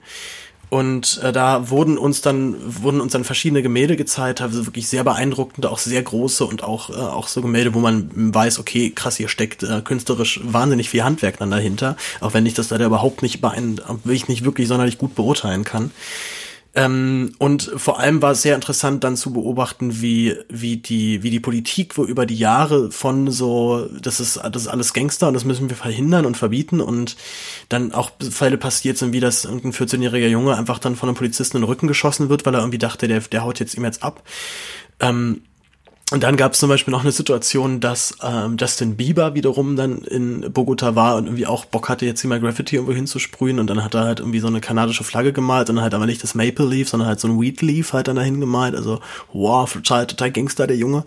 Und 0.68 1.20
äh, 1.22 1.32
da 1.32 1.70
wurden 1.70 1.96
uns 1.96 2.22
dann 2.22 2.56
wurden 2.82 3.00
uns 3.00 3.12
dann 3.12 3.22
verschiedene 3.22 3.62
Gemälde 3.62 3.96
gezeigt, 3.96 4.40
also 4.40 4.66
wirklich 4.66 4.88
sehr 4.88 5.04
beeindruckende, 5.04 5.70
auch 5.70 5.78
sehr 5.78 6.02
große 6.02 6.44
und 6.44 6.64
auch 6.64 6.90
äh, 6.90 6.94
auch 6.94 7.28
so 7.28 7.40
Gemälde, 7.40 7.72
wo 7.72 7.78
man 7.78 8.10
weiß, 8.12 8.58
okay, 8.58 8.90
krass, 8.90 9.16
hier 9.16 9.28
steckt 9.28 9.62
äh, 9.62 9.80
künstlerisch 9.82 10.40
wahnsinnig 10.42 10.90
viel 10.90 11.04
Handwerk 11.04 11.38
dann 11.38 11.52
dahinter, 11.52 11.96
auch 12.20 12.34
wenn 12.34 12.46
ich 12.46 12.54
das 12.54 12.68
da 12.68 12.84
überhaupt 12.84 13.22
nicht 13.22 13.40
beein 13.40 13.80
ich 14.08 14.28
nicht 14.28 14.44
wirklich 14.44 14.66
sonderlich 14.66 14.98
gut 14.98 15.14
beurteilen 15.14 15.64
kann. 15.64 15.92
Ähm, 16.76 17.32
und 17.38 17.72
vor 17.76 17.98
allem 18.00 18.20
war 18.20 18.32
es 18.32 18.42
sehr 18.42 18.54
interessant 18.54 19.02
dann 19.02 19.16
zu 19.16 19.32
beobachten, 19.32 20.02
wie, 20.02 20.36
wie 20.50 20.76
die, 20.76 21.22
wie 21.22 21.30
die 21.30 21.40
Politik 21.40 21.96
wo 21.96 22.04
über 22.04 22.26
die 22.26 22.36
Jahre 22.36 22.92
von 22.92 23.30
so, 23.30 23.88
das 23.98 24.20
ist, 24.20 24.36
das 24.36 24.62
ist 24.62 24.68
alles 24.68 24.92
Gangster 24.92 25.28
und 25.28 25.34
das 25.34 25.46
müssen 25.46 25.70
wir 25.70 25.76
verhindern 25.76 26.26
und 26.26 26.36
verbieten 26.36 26.82
und 26.82 27.16
dann 27.70 27.92
auch 27.92 28.10
Fälle 28.30 28.58
passiert 28.58 28.98
sind, 28.98 29.14
wie 29.14 29.20
das 29.20 29.46
irgendein 29.46 29.72
14-jähriger 29.72 30.28
Junge 30.28 30.54
einfach 30.54 30.78
dann 30.78 30.96
von 30.96 31.08
einem 31.08 31.16
Polizisten 31.16 31.56
in 31.56 31.62
den 31.62 31.68
Rücken 31.68 31.88
geschossen 31.88 32.28
wird, 32.28 32.44
weil 32.44 32.54
er 32.54 32.60
irgendwie 32.60 32.78
dachte, 32.78 33.08
der, 33.08 33.20
der 33.20 33.42
haut 33.42 33.58
jetzt 33.58 33.74
ihm 33.74 33.84
jetzt 33.84 34.02
ab. 34.02 34.22
Ähm, 35.00 35.40
und 36.12 36.22
dann 36.22 36.36
gab 36.36 36.52
es 36.52 36.60
zum 36.60 36.68
Beispiel 36.68 36.92
noch 36.92 37.00
eine 37.00 37.10
Situation, 37.10 37.80
dass 37.80 38.16
ähm, 38.22 38.56
Justin 38.60 38.94
Bieber 38.94 39.34
wiederum 39.34 39.74
dann 39.74 40.02
in 40.02 40.52
Bogota 40.52 40.94
war 40.94 41.16
und 41.16 41.24
irgendwie 41.24 41.48
auch 41.48 41.64
Bock 41.64 41.88
hatte, 41.88 42.06
jetzt 42.06 42.20
hier 42.20 42.28
mal 42.28 42.38
Graffiti 42.38 42.76
irgendwo 42.76 42.94
hinzusprühen. 42.94 43.58
Und 43.58 43.66
dann 43.66 43.82
hat 43.82 43.94
er 43.94 44.04
halt 44.04 44.20
irgendwie 44.20 44.38
so 44.38 44.46
eine 44.46 44.60
kanadische 44.60 45.02
Flagge 45.02 45.32
gemalt 45.32 45.68
und 45.68 45.76
dann 45.76 45.82
halt 45.82 45.94
aber 45.94 46.06
nicht 46.06 46.22
das 46.22 46.36
Maple 46.36 46.64
Leaf, 46.64 46.90
sondern 46.90 47.08
halt 47.08 47.18
so 47.18 47.26
ein 47.26 47.40
Wheat 47.40 47.60
Leaf 47.60 47.92
halt 47.92 48.06
dann 48.06 48.14
dahin 48.14 48.38
gemalt. 48.38 48.76
Also 48.76 49.00
wow, 49.32 49.70
total, 49.72 50.06
total 50.06 50.30
Gangster, 50.30 50.68
der 50.68 50.76
Junge. 50.76 51.04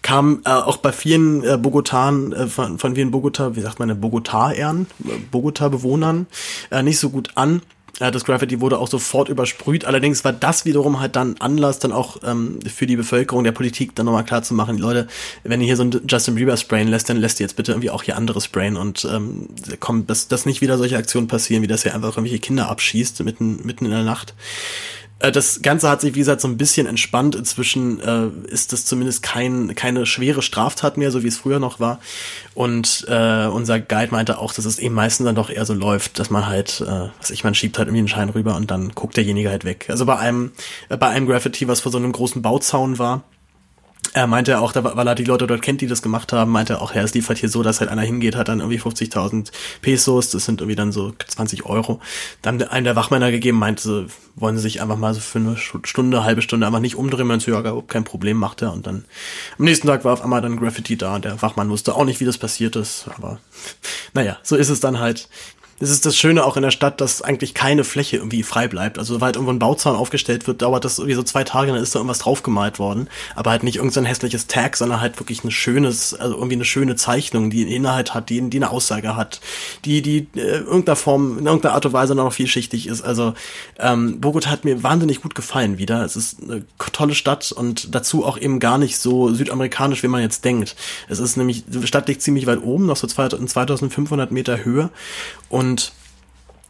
Kam 0.00 0.40
äh, 0.46 0.50
auch 0.50 0.78
bei 0.78 0.92
vielen 0.92 1.44
äh, 1.44 1.58
Bogotan, 1.58 2.32
äh, 2.32 2.46
von, 2.46 2.78
von 2.78 2.94
vielen 2.94 3.10
Bogota, 3.10 3.54
wie 3.54 3.60
sagt 3.60 3.78
man, 3.80 4.00
Bogota-Ehren, 4.00 4.86
Bogota-Bewohnern, 5.30 6.26
äh, 6.70 6.82
nicht 6.82 6.98
so 6.98 7.10
gut 7.10 7.32
an. 7.34 7.60
Das 7.98 8.24
Graffiti 8.24 8.60
wurde 8.60 8.78
auch 8.78 8.88
sofort 8.88 9.28
übersprüht. 9.28 9.84
Allerdings 9.84 10.24
war 10.24 10.32
das 10.32 10.64
wiederum 10.64 11.00
halt 11.00 11.16
dann 11.16 11.36
Anlass, 11.40 11.80
dann 11.80 11.90
auch 11.90 12.18
ähm, 12.24 12.60
für 12.62 12.86
die 12.86 12.96
Bevölkerung 12.96 13.42
der 13.42 13.52
Politik 13.52 13.94
dann 13.96 14.06
nochmal 14.06 14.24
klar 14.24 14.42
zu 14.42 14.54
machen, 14.54 14.78
Leute, 14.78 15.08
wenn 15.42 15.60
ihr 15.60 15.66
hier 15.66 15.76
so 15.76 15.82
ein 15.82 16.00
Justin 16.08 16.36
Bieber 16.36 16.56
sprayen 16.56 16.88
lässt, 16.88 17.08
dann 17.08 17.16
lässt 17.16 17.40
ihr 17.40 17.44
jetzt 17.44 17.56
bitte 17.56 17.72
irgendwie 17.72 17.90
auch 17.90 18.04
hier 18.04 18.16
andere 18.16 18.40
sprayen 18.40 18.76
und 18.76 19.06
ähm, 19.10 19.48
kommt, 19.80 20.08
dass, 20.10 20.28
dass 20.28 20.46
nicht 20.46 20.60
wieder 20.60 20.78
solche 20.78 20.96
Aktionen 20.96 21.26
passieren, 21.26 21.62
wie 21.62 21.66
das 21.66 21.82
hier 21.82 21.94
einfach 21.94 22.10
irgendwelche 22.10 22.38
Kinder 22.38 22.68
abschießt 22.68 23.24
mitten, 23.24 23.60
mitten 23.64 23.84
in 23.84 23.90
der 23.90 24.04
Nacht. 24.04 24.34
Äh, 25.18 25.32
das 25.32 25.62
Ganze 25.62 25.88
hat 25.88 26.00
sich, 26.00 26.14
wie 26.14 26.20
gesagt, 26.20 26.40
so 26.40 26.48
ein 26.48 26.56
bisschen 26.56 26.86
entspannt. 26.86 27.34
Inzwischen 27.34 28.00
äh, 28.00 28.28
ist 28.48 28.72
das 28.72 28.84
zumindest 28.84 29.22
kein, 29.22 29.74
keine 29.74 30.06
schwere 30.06 30.42
Straftat 30.42 30.96
mehr, 30.96 31.10
so 31.10 31.22
wie 31.22 31.28
es 31.28 31.38
früher 31.38 31.58
noch 31.58 31.80
war. 31.80 32.00
Und 32.54 33.06
äh, 33.08 33.46
unser 33.46 33.80
Guide 33.80 34.12
meinte 34.12 34.38
auch, 34.38 34.52
dass 34.52 34.64
es 34.64 34.78
eben 34.78 34.94
meistens 34.94 35.26
dann 35.26 35.34
doch 35.34 35.50
eher 35.50 35.64
so 35.64 35.74
läuft, 35.74 36.18
dass 36.18 36.30
man 36.30 36.46
halt, 36.46 36.80
äh, 36.80 37.08
was 37.18 37.30
ich, 37.30 37.44
man 37.44 37.54
schiebt 37.54 37.78
halt 37.78 37.88
irgendwie 37.88 38.00
einen 38.00 38.08
Schein 38.08 38.28
rüber 38.30 38.56
und 38.56 38.70
dann 38.70 38.90
guckt 38.90 39.16
derjenige 39.16 39.50
halt 39.50 39.64
weg. 39.64 39.86
Also 39.88 40.06
bei 40.06 40.18
einem, 40.18 40.52
äh, 40.88 40.96
bei 40.96 41.08
einem 41.08 41.26
Graffiti, 41.26 41.68
was 41.68 41.80
vor 41.80 41.92
so 41.92 41.98
einem 41.98 42.12
großen 42.12 42.42
Bauzaun 42.42 42.98
war, 42.98 43.24
er 44.12 44.26
meinte 44.26 44.58
auch, 44.60 44.74
weil 44.74 45.06
er 45.06 45.14
die 45.14 45.24
Leute 45.24 45.46
dort 45.46 45.62
kennt, 45.62 45.80
die 45.80 45.86
das 45.86 46.02
gemacht 46.02 46.32
haben, 46.32 46.50
meinte 46.50 46.74
er 46.74 46.82
auch, 46.82 46.94
ja, 46.94 47.02
es 47.02 47.14
lief 47.14 47.28
halt 47.28 47.38
hier 47.38 47.48
so, 47.48 47.62
dass 47.62 47.80
halt 47.80 47.90
einer 47.90 48.02
hingeht, 48.02 48.36
hat 48.36 48.48
dann 48.48 48.60
irgendwie 48.60 48.80
50.000 48.80 49.50
Pesos, 49.82 50.30
das 50.30 50.44
sind 50.44 50.60
irgendwie 50.60 50.76
dann 50.76 50.92
so 50.92 51.12
20 51.26 51.66
Euro. 51.66 52.00
Dann 52.42 52.62
einem 52.62 52.84
der 52.84 52.96
Wachmänner 52.96 53.30
gegeben, 53.30 53.58
meinte, 53.58 54.06
wollen 54.34 54.56
sie 54.56 54.62
sich 54.62 54.80
einfach 54.80 54.96
mal 54.96 55.14
so 55.14 55.20
für 55.20 55.38
eine 55.38 55.56
Stunde, 55.56 56.24
halbe 56.24 56.42
Stunde 56.42 56.66
einfach 56.66 56.80
nicht 56.80 56.96
umdrehen, 56.96 57.26
man 57.26 57.40
so, 57.40 57.50
ja, 57.50 57.82
kein 57.86 58.04
Problem, 58.04 58.38
macht 58.38 58.62
er. 58.62 58.72
Und 58.72 58.86
dann 58.86 59.04
am 59.58 59.64
nächsten 59.64 59.86
Tag 59.86 60.04
war 60.04 60.14
auf 60.14 60.22
einmal 60.22 60.40
dann 60.40 60.58
Graffiti 60.58 60.96
da 60.96 61.16
und 61.16 61.24
der 61.24 61.40
Wachmann 61.42 61.70
wusste 61.70 61.94
auch 61.94 62.04
nicht, 62.04 62.20
wie 62.20 62.24
das 62.24 62.38
passiert 62.38 62.76
ist, 62.76 63.06
aber 63.16 63.38
naja, 64.14 64.38
so 64.42 64.56
ist 64.56 64.68
es 64.68 64.80
dann 64.80 64.98
halt 64.98 65.28
das 65.80 65.90
ist 65.90 66.04
das 66.06 66.16
Schöne 66.16 66.44
auch 66.44 66.56
in 66.56 66.62
der 66.62 66.72
Stadt, 66.72 67.00
dass 67.00 67.22
eigentlich 67.22 67.54
keine 67.54 67.84
Fläche 67.84 68.16
irgendwie 68.16 68.42
frei 68.42 68.66
bleibt. 68.66 68.98
Also 68.98 69.14
sobald 69.14 69.36
irgendwo 69.36 69.52
ein 69.52 69.60
Bauzaun 69.60 69.94
aufgestellt 69.94 70.46
wird, 70.46 70.60
dauert 70.60 70.84
das 70.84 70.98
irgendwie 70.98 71.14
so 71.14 71.22
zwei 71.22 71.44
Tage, 71.44 71.72
dann 71.72 71.80
ist 71.80 71.94
da 71.94 72.00
irgendwas 72.00 72.18
draufgemalt 72.18 72.78
worden. 72.80 73.08
Aber 73.36 73.50
halt 73.50 73.62
nicht 73.62 73.76
irgendein 73.76 74.04
so 74.04 74.08
hässliches 74.08 74.48
Tag, 74.48 74.76
sondern 74.76 75.00
halt 75.00 75.20
wirklich 75.20 75.44
ein 75.44 75.52
schönes, 75.52 76.14
also 76.14 76.34
irgendwie 76.34 76.56
eine 76.56 76.64
schöne 76.64 76.96
Zeichnung, 76.96 77.50
die 77.50 77.62
einen 77.62 77.70
Inhalt 77.70 78.12
hat, 78.12 78.28
die, 78.28 78.40
die 78.50 78.58
eine 78.58 78.70
Aussage 78.70 79.14
hat, 79.14 79.40
die, 79.84 80.02
die 80.02 80.26
äh, 80.34 80.58
irgendeiner 80.58 80.96
Form, 80.96 81.38
in 81.38 81.46
irgendeiner 81.46 81.74
Art 81.74 81.86
und 81.86 81.92
Weise 81.92 82.14
noch 82.16 82.32
vielschichtig 82.32 82.88
ist. 82.88 83.02
Also 83.02 83.34
ähm, 83.78 84.20
Bogota 84.20 84.50
hat 84.50 84.64
mir 84.64 84.82
wahnsinnig 84.82 85.22
gut 85.22 85.36
gefallen 85.36 85.78
wieder. 85.78 86.04
Es 86.04 86.16
ist 86.16 86.42
eine 86.42 86.64
tolle 86.92 87.14
Stadt 87.14 87.52
und 87.52 87.94
dazu 87.94 88.24
auch 88.24 88.36
eben 88.36 88.58
gar 88.58 88.78
nicht 88.78 88.98
so 88.98 89.32
südamerikanisch, 89.32 90.02
wie 90.02 90.08
man 90.08 90.22
jetzt 90.22 90.44
denkt. 90.44 90.74
Es 91.08 91.20
ist 91.20 91.36
nämlich, 91.36 91.64
die 91.66 91.86
Stadt 91.86 92.08
liegt 92.08 92.22
ziemlich 92.22 92.46
weit 92.46 92.62
oben, 92.62 92.86
noch 92.86 92.96
so 92.96 93.06
2500 93.06 94.32
Meter 94.32 94.64
Höhe 94.64 94.90
und 95.48 95.92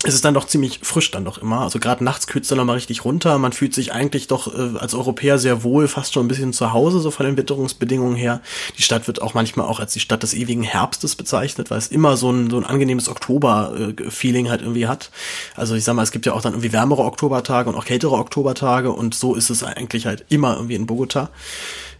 es 0.04 0.14
ist 0.14 0.24
dann 0.24 0.34
doch 0.34 0.46
ziemlich 0.46 0.78
frisch 0.84 1.10
dann 1.10 1.24
doch 1.24 1.38
immer. 1.38 1.62
Also 1.62 1.80
gerade 1.80 2.04
nachts 2.04 2.28
kühlt 2.28 2.44
es 2.44 2.48
dann 2.48 2.58
nochmal 2.58 2.76
richtig 2.76 3.04
runter. 3.04 3.36
Man 3.38 3.52
fühlt 3.52 3.74
sich 3.74 3.92
eigentlich 3.92 4.28
doch 4.28 4.46
äh, 4.46 4.78
als 4.78 4.94
Europäer 4.94 5.38
sehr 5.38 5.64
wohl, 5.64 5.88
fast 5.88 6.14
schon 6.14 6.24
ein 6.24 6.28
bisschen 6.28 6.52
zu 6.52 6.72
Hause, 6.72 7.00
so 7.00 7.10
von 7.10 7.26
den 7.26 7.36
Witterungsbedingungen 7.36 8.14
her. 8.14 8.40
Die 8.76 8.82
Stadt 8.82 9.08
wird 9.08 9.20
auch 9.20 9.34
manchmal 9.34 9.66
auch 9.66 9.80
als 9.80 9.92
die 9.94 10.00
Stadt 10.00 10.22
des 10.22 10.34
ewigen 10.34 10.62
Herbstes 10.62 11.16
bezeichnet, 11.16 11.72
weil 11.72 11.78
es 11.78 11.88
immer 11.88 12.16
so 12.16 12.30
ein, 12.30 12.48
so 12.48 12.58
ein 12.58 12.64
angenehmes 12.64 13.08
Oktober-Feeling 13.08 14.50
halt 14.50 14.60
irgendwie 14.60 14.86
hat. 14.86 15.10
Also 15.56 15.74
ich 15.74 15.82
sag 15.82 15.94
mal, 15.94 16.04
es 16.04 16.12
gibt 16.12 16.26
ja 16.26 16.32
auch 16.32 16.42
dann 16.42 16.52
irgendwie 16.52 16.72
wärmere 16.72 17.02
Oktobertage 17.02 17.68
und 17.68 17.74
auch 17.74 17.84
kältere 17.84 18.14
Oktobertage 18.14 18.92
und 18.92 19.14
so 19.14 19.34
ist 19.34 19.50
es 19.50 19.64
eigentlich 19.64 20.06
halt 20.06 20.24
immer 20.28 20.54
irgendwie 20.54 20.76
in 20.76 20.86
Bogota 20.86 21.28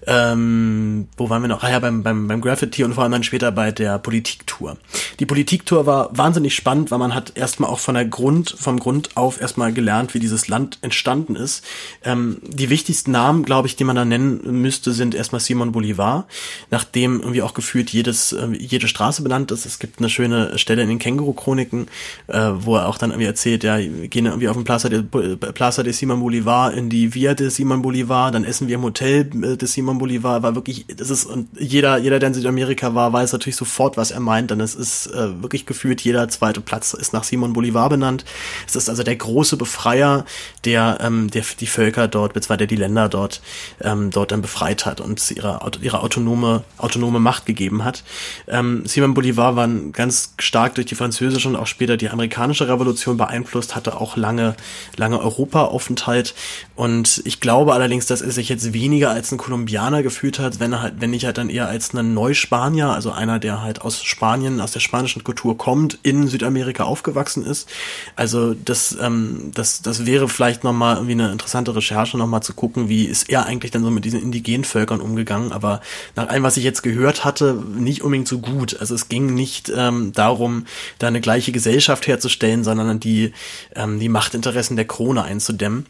ähm, 0.07 1.09
wo 1.17 1.29
waren 1.31 1.43
wir 1.43 1.49
noch? 1.49 1.63
Ah 1.63 1.71
ja, 1.71 1.79
beim, 1.79 2.03
beim, 2.03 2.29
beim 2.29 2.41
Graffiti 2.41 2.85
und 2.85 2.95
vor 2.95 3.03
allem 3.03 3.13
dann 3.13 3.23
später 3.23 3.51
bei 3.53 3.73
der 3.73 3.99
Politiktour. 3.99 4.77
Die 5.19 5.27
Politiktour 5.27 5.87
war 5.87 6.17
wahnsinnig 6.17 6.55
spannend, 6.55 6.91
weil 6.91 6.99
man 6.99 7.15
hat 7.15 7.33
erstmal 7.37 7.71
auch 7.71 7.79
von 7.79 7.95
der 7.95 8.05
Grund, 8.05 8.55
vom 8.59 8.79
Grund 8.79 9.17
auf 9.17 9.41
erstmal 9.41 9.73
gelernt, 9.73 10.15
wie 10.15 10.19
dieses 10.19 10.49
Land 10.49 10.79
entstanden 10.83 11.37
ist. 11.37 11.65
Ähm, 12.05 12.39
die 12.43 12.71
wichtigsten 12.71 13.11
Namen, 13.11 13.45
glaube 13.45 13.69
ich, 13.69 13.77
die 13.77 13.85
man 13.85 13.97
da 13.97 14.05
nennen 14.05 14.41
müsste, 14.63 14.93
sind 14.93 15.15
erstmal 15.15 15.41
Simon 15.41 15.73
Bolivar, 15.73 16.27
nachdem 16.71 17.21
irgendwie 17.21 17.43
auch 17.43 17.55
gefühlt 17.55 17.91
jedes, 17.91 18.33
äh, 18.33 18.49
jede 18.59 18.89
Straße 18.89 19.23
benannt 19.23 19.51
ist. 19.51 19.67
Es 19.67 19.79
gibt 19.79 19.99
eine 19.99 20.11
schöne 20.11 20.59
Stelle 20.59 20.83
in 20.83 20.89
den 20.89 20.99
Känguru-Chroniken, 20.99 21.89
äh, 22.29 22.51
wo 22.55 22.77
er 22.77 22.89
auch 22.89 22.99
dann 22.99 23.11
irgendwie 23.11 23.27
erzählt, 23.27 23.65
ja, 23.65 23.79
gehen 23.79 24.27
irgendwie 24.27 24.49
auf 24.49 24.57
den 24.57 24.65
Plaza 24.65 24.89
de, 24.89 25.03
Plaza 25.03 25.83
de 25.83 25.93
Simon 25.93 26.21
Bolivar 26.21 26.73
in 26.73 26.89
die 26.89 27.15
Via 27.15 27.35
de 27.35 27.49
Simon 27.49 27.83
Bolivar, 27.83 28.31
dann 28.31 28.45
essen 28.45 28.69
wir 28.69 28.77
im 28.77 28.83
Hotel 28.83 29.31
äh, 29.43 29.57
des 29.57 29.73
Simon 29.73 29.88
Simon 29.89 30.01
Bolivar 30.01 30.43
war 30.43 30.55
wirklich, 30.55 30.85
das 30.95 31.09
ist, 31.09 31.25
und 31.25 31.49
jeder, 31.59 31.97
jeder, 31.97 32.19
der 32.19 32.27
in 32.29 32.35
Südamerika 32.35 32.95
war, 32.95 33.11
weiß 33.11 33.33
natürlich 33.33 33.57
sofort, 33.57 33.97
was 33.97 34.11
er 34.11 34.21
meint, 34.21 34.51
denn 34.51 34.61
es 34.61 34.75
ist 34.75 35.07
äh, 35.07 35.43
wirklich 35.43 35.65
gefühlt, 35.65 36.03
jeder 36.03 36.29
zweite 36.29 36.61
Platz 36.61 36.93
ist 36.93 37.15
nach 37.15 37.25
Simon 37.25 37.55
Bolivar 37.55 37.89
benannt. 37.89 38.27
Es 38.67 38.77
ist 38.77 38.91
also 38.91 39.03
der 39.03 39.17
große 39.17 39.57
Befreier, 39.57 40.27
der, 40.67 40.99
ähm, 41.01 41.31
der 41.31 41.43
die 41.59 41.67
Völker 41.67 42.07
dort, 42.07 42.35
beziehungsweise 42.35 42.67
die 42.67 42.77
Länder 42.77 43.09
dort, 43.09 43.41
ähm, 43.81 44.11
dort 44.11 44.31
dann 44.31 44.43
befreit 44.43 44.85
hat 44.85 45.01
und 45.01 45.31
ihre, 45.31 45.59
ihre 45.81 46.03
autonome, 46.03 46.65
autonome 46.77 47.19
Macht 47.19 47.47
gegeben 47.47 47.83
hat. 47.83 48.05
Ähm, 48.47 48.83
Simon 48.85 49.15
Bolivar 49.15 49.57
war 49.57 49.69
ganz 49.93 50.35
stark 50.39 50.75
durch 50.75 50.87
die 50.87 50.97
französische 50.97 51.49
und 51.49 51.57
auch 51.57 51.67
später 51.67 51.97
die 51.97 52.11
amerikanische 52.11 52.69
Revolution 52.69 53.17
beeinflusst, 53.17 53.75
hatte 53.75 53.99
auch 53.99 54.19
lange, 54.19 54.55
lange 54.99 55.19
Europa-Aufenthalt 55.19 56.35
und 56.75 57.23
ich 57.25 57.41
glaube 57.41 57.73
allerdings, 57.73 58.05
dass 58.05 58.21
er 58.21 58.33
sich 58.33 58.51
jetzt 58.51 58.75
weniger 58.75 59.13
als 59.13 59.33
ein 59.33 59.39
Kolumbianer 59.39 59.78
Kolumbianer 59.79 60.03
gefühlt 60.03 60.39
hat, 60.41 60.59
wenn 60.59 60.73
er 60.73 60.83
halt, 60.83 60.95
wenn 60.99 61.13
ich 61.15 61.25
halt 61.25 61.39
dann 61.39 61.51
eher 61.51 61.69
als 61.69 61.95
ein 61.95 62.13
Neuspanier, 62.13 62.89
also 62.89 63.13
einer, 63.13 63.39
der 63.39 63.63
halt 63.63 63.83
aus 63.83 64.03
Spanien, 64.03 64.61
aus 64.61 64.73
der 64.73 64.81
spanischen 64.81 65.23
Kultur 65.23 65.57
kommt, 65.57 65.99
in 66.03 66.27
Südamerika 66.27 66.83
aufgewachsen 66.83 67.45
ist. 67.45 67.69
Also 68.17 68.55
das, 68.55 68.97
ähm, 69.01 69.53
das, 69.55 69.81
das 69.81 70.05
wäre 70.05 70.29
vielleicht 70.29 70.65
nochmal 70.65 70.97
irgendwie 70.97 71.13
eine 71.13 71.31
interessante 71.31 71.75
Recherche, 71.77 72.19
nochmal 72.19 72.43
zu 72.43 72.55
gucken, 72.55 72.89
wie 72.89 73.05
ist 73.05 73.31
er 73.31 73.47
eigentlich 73.47 73.71
dann 73.71 73.85
so 73.85 73.91
mit 73.91 74.05
diesen 74.05 74.21
indigenen 74.21 74.65
Völkern 74.65 75.01
umgegangen. 75.01 75.53
Aber 75.53 75.81
nach 76.17 76.29
allem, 76.29 76.43
was 76.43 76.57
ich 76.57 76.65
jetzt 76.65 76.83
gehört 76.83 77.25
hatte, 77.25 77.55
nicht 77.55 78.03
unbedingt 78.03 78.29
so 78.29 78.41
gut. 78.41 78.77
Also 78.81 78.97
es 78.97 79.09
ging 79.09 79.35
nicht 79.35 79.73
ähm, 79.75 80.13
darum, 80.13 80.67
da 80.99 81.07
eine 81.07 81.21
gleiche 81.21 81.53
Gesellschaft 81.53 82.09
herzustellen, 82.09 82.65
sondern 82.65 82.99
die, 82.99 83.33
ähm, 83.77 84.01
die 84.01 84.09
Machtinteressen 84.09 84.75
der 84.75 84.87
Krone 84.87 85.23
einzudämmen. 85.23 85.87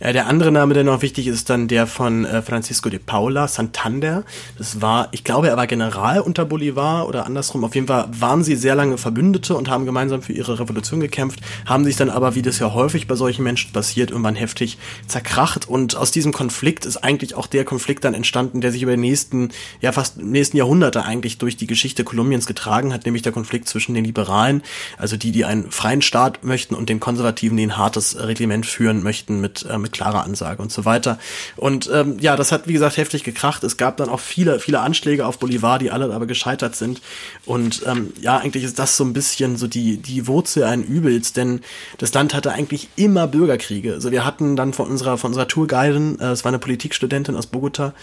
Ja, 0.00 0.12
der 0.12 0.26
andere 0.26 0.50
Name, 0.50 0.74
der 0.74 0.84
noch 0.84 1.02
wichtig 1.02 1.26
ist, 1.26 1.50
dann 1.50 1.68
der 1.68 1.86
von 1.86 2.24
äh, 2.24 2.42
Francisco 2.42 2.88
de 2.88 2.98
Paula, 2.98 3.46
Santander. 3.46 4.24
Das 4.58 4.80
war, 4.80 5.08
ich 5.12 5.22
glaube, 5.22 5.48
er 5.48 5.56
war 5.56 5.66
General 5.66 6.20
unter 6.20 6.44
Bolivar 6.44 7.06
oder 7.08 7.26
andersrum. 7.26 7.64
Auf 7.64 7.74
jeden 7.74 7.86
Fall 7.86 8.08
waren 8.10 8.42
sie 8.42 8.56
sehr 8.56 8.74
lange 8.74 8.98
Verbündete 8.98 9.54
und 9.54 9.68
haben 9.68 9.84
gemeinsam 9.84 10.22
für 10.22 10.32
ihre 10.32 10.58
Revolution 10.58 11.00
gekämpft, 11.00 11.40
haben 11.66 11.84
sich 11.84 11.96
dann 11.96 12.10
aber, 12.10 12.34
wie 12.34 12.42
das 12.42 12.58
ja 12.58 12.72
häufig 12.74 13.06
bei 13.06 13.14
solchen 13.14 13.44
Menschen 13.44 13.72
passiert, 13.72 14.10
irgendwann 14.10 14.34
heftig 14.34 14.78
zerkracht. 15.06 15.68
Und 15.68 15.96
aus 15.96 16.10
diesem 16.10 16.32
Konflikt 16.32 16.86
ist 16.86 16.96
eigentlich 16.96 17.34
auch 17.34 17.46
der 17.46 17.64
Konflikt 17.64 18.04
dann 18.04 18.14
entstanden, 18.14 18.60
der 18.60 18.72
sich 18.72 18.82
über 18.82 18.96
die 18.96 19.00
nächsten, 19.00 19.50
ja 19.80 19.92
fast 19.92 20.18
nächsten 20.18 20.56
Jahrhunderte 20.56 21.04
eigentlich 21.04 21.38
durch 21.38 21.56
die 21.56 21.66
Geschichte 21.66 22.02
Kolumbiens 22.02 22.46
getragen 22.46 22.92
hat, 22.92 23.04
nämlich 23.04 23.22
der 23.22 23.32
Konflikt 23.32 23.68
zwischen 23.68 23.94
den 23.94 24.04
Liberalen, 24.04 24.62
also 24.98 25.16
die, 25.16 25.32
die 25.32 25.44
einen 25.44 25.70
freien 25.70 26.02
Staat 26.02 26.44
möchten, 26.44 26.74
und 26.74 26.88
den 26.88 27.00
Konservativen, 27.00 27.56
die 27.56 27.66
ein 27.66 27.76
hartes 27.76 28.18
Reglement 28.18 28.66
führen 28.66 29.02
möchten 29.02 29.40
mit, 29.40 29.66
äh, 29.68 29.78
mit 29.82 29.92
klare 29.92 30.22
Ansage 30.22 30.62
und 30.62 30.72
so 30.72 30.84
weiter. 30.84 31.18
Und 31.56 31.90
ähm, 31.92 32.16
ja, 32.20 32.36
das 32.36 32.52
hat, 32.52 32.66
wie 32.66 32.72
gesagt, 32.72 32.96
heftig 32.96 33.24
gekracht. 33.24 33.64
Es 33.64 33.76
gab 33.76 33.96
dann 33.96 34.08
auch 34.08 34.20
viele, 34.20 34.58
viele 34.60 34.80
Anschläge 34.80 35.26
auf 35.26 35.38
Bolivar, 35.38 35.78
die 35.78 35.90
alle 35.90 36.12
aber 36.12 36.26
gescheitert 36.26 36.76
sind. 36.76 37.02
Und 37.44 37.82
ähm, 37.86 38.12
ja, 38.20 38.38
eigentlich 38.38 38.64
ist 38.64 38.78
das 38.78 38.96
so 38.96 39.04
ein 39.04 39.12
bisschen 39.12 39.56
so 39.56 39.66
die, 39.66 39.96
die 39.98 40.26
Wurzel 40.26 40.64
ein 40.64 40.82
Übels, 40.82 41.32
denn 41.32 41.60
das 41.98 42.14
Land 42.14 42.34
hatte 42.34 42.52
eigentlich 42.52 42.88
immer 42.96 43.26
Bürgerkriege. 43.26 43.94
Also 43.94 44.10
wir 44.10 44.24
hatten 44.24 44.56
dann 44.56 44.72
von 44.72 44.88
unserer, 44.88 45.18
von 45.18 45.28
unserer 45.28 45.48
Tourguidin, 45.48 46.18
äh, 46.20 46.30
es 46.30 46.44
war 46.44 46.50
eine 46.50 46.58
Politikstudentin 46.58 47.36
aus 47.36 47.46
Bogota, 47.46 47.94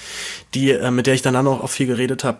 die, 0.54 0.72
äh, 0.72 0.92
mit 0.92 1.08
der 1.08 1.14
ich 1.14 1.22
dann 1.22 1.36
auch, 1.36 1.64
auch 1.64 1.70
viel 1.70 1.88
geredet 1.88 2.24
habe, 2.24 2.40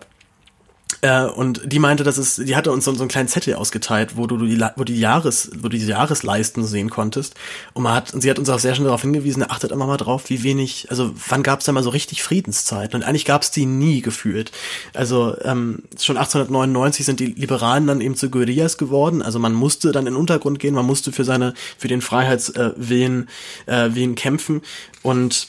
Äh, 1.02 1.24
und 1.24 1.62
die 1.64 1.78
meinte, 1.78 2.04
dass 2.04 2.18
es, 2.18 2.36
die 2.36 2.56
hatte 2.56 2.72
uns 2.72 2.84
so, 2.84 2.94
so 2.94 3.02
einen 3.02 3.08
kleinen 3.08 3.28
Zettel 3.28 3.54
ausgeteilt, 3.54 4.16
wo 4.16 4.26
du, 4.26 4.36
die, 4.38 4.60
wo 4.76 4.84
die 4.84 4.98
Jahres, 4.98 5.50
wo 5.58 5.68
du 5.68 5.78
die 5.78 5.84
Jahresleisten 5.84 6.64
sehen 6.64 6.90
konntest. 6.90 7.34
Und 7.72 7.84
man 7.84 7.94
hat, 7.94 8.12
und 8.12 8.20
sie 8.20 8.30
hat 8.30 8.38
uns 8.38 8.50
auch 8.50 8.58
sehr 8.58 8.74
schnell 8.74 8.86
darauf 8.86 9.02
hingewiesen, 9.02 9.48
achtet 9.48 9.72
immer 9.72 9.86
mal 9.86 9.96
drauf, 9.96 10.28
wie 10.28 10.42
wenig, 10.42 10.88
also 10.90 11.12
wann 11.28 11.42
gab 11.42 11.60
es 11.60 11.66
da 11.66 11.72
mal 11.72 11.82
so 11.82 11.90
richtig 11.90 12.22
Friedenszeit? 12.22 12.94
Und 12.94 13.02
eigentlich 13.02 13.24
gab 13.24 13.42
es 13.42 13.50
die 13.50 13.66
nie 13.66 14.02
gefühlt. 14.02 14.52
Also 14.94 15.36
ähm, 15.42 15.82
schon 15.98 16.16
1899 16.16 17.06
sind 17.06 17.20
die 17.20 17.26
Liberalen 17.26 17.86
dann 17.86 18.00
eben 18.00 18.16
zu 18.16 18.30
Guerillas 18.30 18.76
geworden. 18.76 19.22
Also 19.22 19.38
man 19.38 19.54
musste 19.54 19.92
dann 19.92 20.06
in 20.06 20.14
den 20.14 20.20
Untergrund 20.20 20.58
gehen, 20.58 20.74
man 20.74 20.86
musste 20.86 21.12
für 21.12 21.24
seine, 21.24 21.54
für 21.78 21.88
den 21.88 22.02
Freiheitswillen 22.02 23.28
äh, 23.66 23.94
Willen 23.94 24.14
kämpfen. 24.14 24.62
Und 25.02 25.48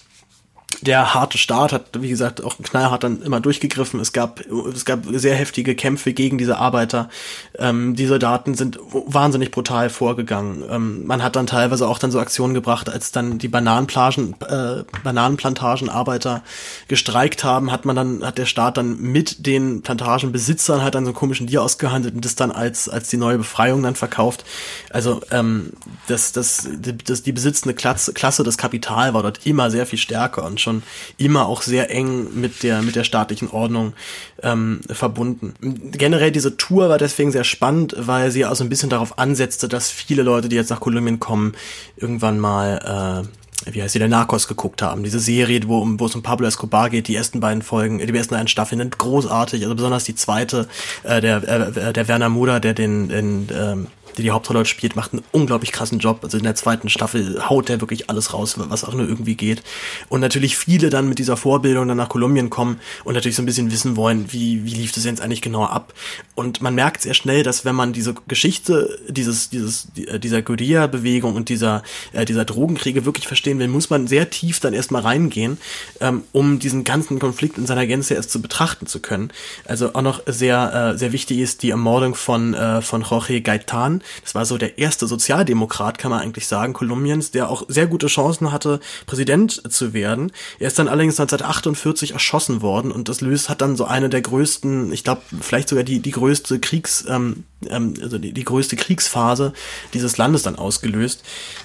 der 0.82 1.14
harte 1.14 1.38
Staat 1.38 1.74
hat, 1.74 1.86
wie 2.00 2.10
gesagt, 2.10 2.44
auch 2.44 2.56
knallhart 2.62 3.04
dann 3.04 3.22
immer 3.22 3.40
durchgegriffen. 3.40 4.00
Es 4.00 4.14
gab, 4.14 4.42
es 4.74 4.86
gab 4.86 5.06
sehr 5.12 5.36
heftige 5.36 5.76
Kämpfe 5.76 6.14
gegen 6.14 6.38
diese 6.38 6.58
Arbeiter. 6.58 7.10
Ähm, 7.58 7.96
die 7.96 8.06
Soldaten 8.06 8.56
sind 8.56 8.80
wahnsinnig 8.92 9.52
brutal 9.52 9.90
vorgegangen. 9.90 10.64
Ähm, 10.70 11.06
man 11.06 11.24
hat 11.24 11.36
dann 11.36 11.48
teilweise 11.48 11.88
auch 11.88 12.00
dann 12.00 12.12
so 12.12 12.20
Aktionen 12.20 12.54
gebracht, 12.54 12.90
als 12.90 13.12
dann 13.12 13.38
die 13.38 13.48
Bananenplagen, 13.48 14.36
äh, 14.48 14.84
Bananenplantagenarbeiter 15.04 16.42
gestreikt 16.88 17.44
haben, 17.44 17.72
hat 17.72 17.86
man 17.86 17.96
dann, 17.96 18.26
hat 18.26 18.38
der 18.38 18.46
Staat 18.46 18.78
dann 18.78 19.00
mit 19.00 19.46
den 19.46 19.82
Plantagenbesitzern 19.82 20.82
halt 20.82 20.96
dann 20.96 21.06
so 21.06 21.10
einen 21.10 21.16
komischen 21.16 21.48
Deal 21.48 21.64
ausgehandelt 21.64 22.16
und 22.16 22.26
das 22.26 22.36
dann 22.36 22.52
als, 22.52 22.88
als 22.88 23.10
die 23.10 23.18
neue 23.18 23.38
Befreiung 23.38 23.84
dann 23.84 23.96
verkauft. 23.96 24.46
Also, 24.90 25.22
ähm, 25.32 25.74
das, 26.08 26.32
das, 26.32 26.68
das, 27.06 27.24
die 27.24 27.32
besitzende 27.32 27.76
Klasse, 27.76 28.14
Klasse, 28.14 28.44
das 28.44 28.58
Kapital 28.58 29.14
war 29.14 29.22
dort 29.22 29.46
immer 29.46 29.70
sehr 29.70 29.86
viel 29.86 30.00
stärker 30.00 30.44
und 30.46 30.61
schon 30.62 30.84
immer 31.18 31.48
auch 31.48 31.62
sehr 31.62 31.92
eng 31.92 32.28
mit 32.36 32.64
der, 32.64 32.82
mit 32.82 32.96
der 32.96 33.04
staatlichen 33.04 33.50
Ordnung 33.50 33.94
ähm, 34.44 34.82
verbunden. 34.90 35.54
Generell 35.92 36.32
diese 36.32 36.58
Tour 36.58 36.90
war 36.90 36.98
deswegen 36.98 37.32
sehr 37.32 37.44
spannend, 37.44 37.96
weil 37.98 38.32
sie 38.32 38.46
auch 38.46 38.56
so 38.56 38.64
ein 38.64 38.70
bisschen 38.70 38.90
darauf 38.90 39.18
ansetzte, 39.18 39.68
dass 39.68 39.90
viele 39.90 40.24
Leute, 40.24 40.50
die 40.50 40.56
jetzt 40.56 40.70
nach 40.70 40.80
Kolumbien 40.80 41.20
kommen, 41.20 41.54
irgendwann 41.98 42.40
mal 42.40 43.26
äh, 43.26 43.28
wie 43.70 43.82
heißt 43.82 43.94
sie, 43.94 44.00
der 44.00 44.08
Narcos 44.08 44.48
geguckt 44.48 44.82
haben. 44.82 45.04
Diese 45.04 45.20
Serie, 45.20 45.62
wo, 45.68 45.86
wo 45.86 46.06
es 46.06 46.16
um 46.16 46.24
Pablo 46.24 46.48
Escobar 46.48 46.90
geht, 46.90 47.08
die 47.08 47.16
ersten 47.16 47.40
beiden 47.40 47.62
Folgen, 47.62 48.00
die 48.00 48.16
ersten 48.16 48.34
beiden 48.34 48.48
Staffeln 48.48 48.80
sind 48.80 48.98
großartig, 48.98 49.64
also 49.64 49.76
besonders 49.76 50.04
die 50.04 50.16
zweite, 50.16 50.68
äh, 51.04 51.22
der, 51.22 51.44
äh, 51.48 51.94
der 51.94 52.08
Werner 52.08 52.30
Muda, 52.30 52.60
der 52.60 52.74
den, 52.74 53.10
den 53.10 53.48
ähm, 53.54 53.88
der 54.18 54.24
die 54.24 54.32
Hauptrolle 54.32 54.66
spielt, 54.66 54.96
macht 54.96 55.14
einen 55.14 55.24
unglaublich 55.32 55.72
krassen 55.72 56.00
Job. 56.00 56.20
Also 56.24 56.38
in 56.38 56.44
der 56.44 56.56
zweiten 56.56 56.90
Staffel 56.90 57.50
haut 57.50 57.70
der 57.70 57.82
wirklich 57.82 58.10
alles 58.10 58.34
raus, 58.34 58.56
was 58.58 58.84
auch 58.84 58.94
nur 58.94 59.08
irgendwie 59.08 59.36
geht. 59.36 59.64
Und 60.10 60.22
natürlich 60.22 60.58
viele 60.58 60.90
dann 60.90 61.08
mit 61.08 61.20
dieser 61.20 61.38
Vorbildung 61.38 61.88
dann 61.88 61.98
nach 61.98 62.10
Kolumbien 62.10 62.50
kommen 62.50 62.80
und 63.04 63.14
natürlich 63.14 63.36
so 63.36 63.42
ein 63.42 63.46
bisschen 63.46 63.72
wissen 63.72 63.96
wollen, 63.96 64.32
wie, 64.32 64.66
wie 64.66 64.74
lief 64.74 64.92
das 64.92 65.06
jetzt 65.06 65.22
eigentlich 65.22 65.42
genau 65.42 65.66
ab. 65.66 65.94
Und 66.36 66.62
man 66.62 66.76
merkt 66.76 67.02
sehr 67.02 67.14
schnell, 67.14 67.44
dass 67.44 67.66
wenn 67.66 67.76
man 67.76 67.94
diese 67.94 68.14
Geschichte 68.28 69.00
dieses, 69.08 69.50
dieses, 69.50 69.88
äh, 69.96 70.20
dieser 70.20 70.42
Guerilla-Bewegung 70.42 71.36
und 71.36 71.50
dieser, 71.50 71.84
äh, 72.14 72.26
dieser 72.26 72.46
Drogenkriege 72.46 73.06
wirklich 73.06 73.28
verstehen 73.28 73.60
will, 73.60 73.68
muss 73.68 73.90
man 73.90 74.08
sehr 74.08 74.30
tief 74.30 74.60
dann 74.60 74.74
erstmal 74.74 75.02
reingehen, 75.02 75.58
ähm, 76.00 76.24
um 76.32 76.60
diesen 76.60 76.84
ganzen 76.84 77.20
Konflikt 77.20 77.58
in 77.58 77.66
seiner 77.66 77.88
Gänze 77.88 78.14
erst 78.14 78.32
zu 78.32 78.42
betrachten 78.42 78.88
zu 78.88 79.00
können. 79.00 79.32
Also 79.66 79.94
auch 79.94 80.02
noch 80.02 80.22
sehr, 80.26 80.94
äh, 80.94 80.98
sehr 80.98 81.12
wichtig 81.12 81.40
ist 81.40 81.64
die 81.64 81.72
Ermordung 81.72 82.16
von, 82.16 82.54
äh, 82.54 82.82
von 82.82 83.04
Jorge 83.04 83.42
Gaitan, 83.42 84.01
das 84.24 84.36
war 84.36 84.46
so 84.46 84.58
der 84.58 84.78
erste 84.78 85.08
Sozialdemokrat, 85.08 85.98
kann 85.98 86.12
man 86.12 86.22
eigentlich 86.22 86.48
sagen, 86.48 86.74
Kolumbiens, 86.74 87.32
der 87.32 87.50
auch 87.50 87.64
sehr 87.68 87.88
gute 87.88 88.08
Chancen 88.08 88.52
hatte, 88.52 88.80
Präsident 89.06 89.62
zu 89.72 89.94
werden. 89.94 90.32
Er 90.60 90.68
ist 90.68 90.80
dann 90.80 90.88
allerdings 90.88 91.20
1948 91.20 92.12
erschossen 92.12 92.62
worden 92.62 92.92
und 92.92 93.10
das 93.10 93.22
löst 93.22 93.50
hat 93.50 93.62
dann 93.62 93.76
so 93.76 93.86
eine 93.86 94.10
der 94.10 94.22
größten, 94.22 94.92
ich 94.92 95.04
glaube 95.04 95.22
vielleicht 95.40 95.70
sogar 95.70 95.84
die 95.84 96.00
die 96.00 96.12
größte 96.12 96.60
Kriegs 96.60 97.06
ähm, 97.08 97.44
ähm, 97.70 97.94
also 98.02 98.18
die, 98.18 98.34
die 98.34 98.44
größte 98.44 98.76
Kriegsphase 98.76 99.54
dieses 99.94 100.18
Landes 100.18 100.44
dann 100.44 100.56
ausgelöst. 100.56 101.24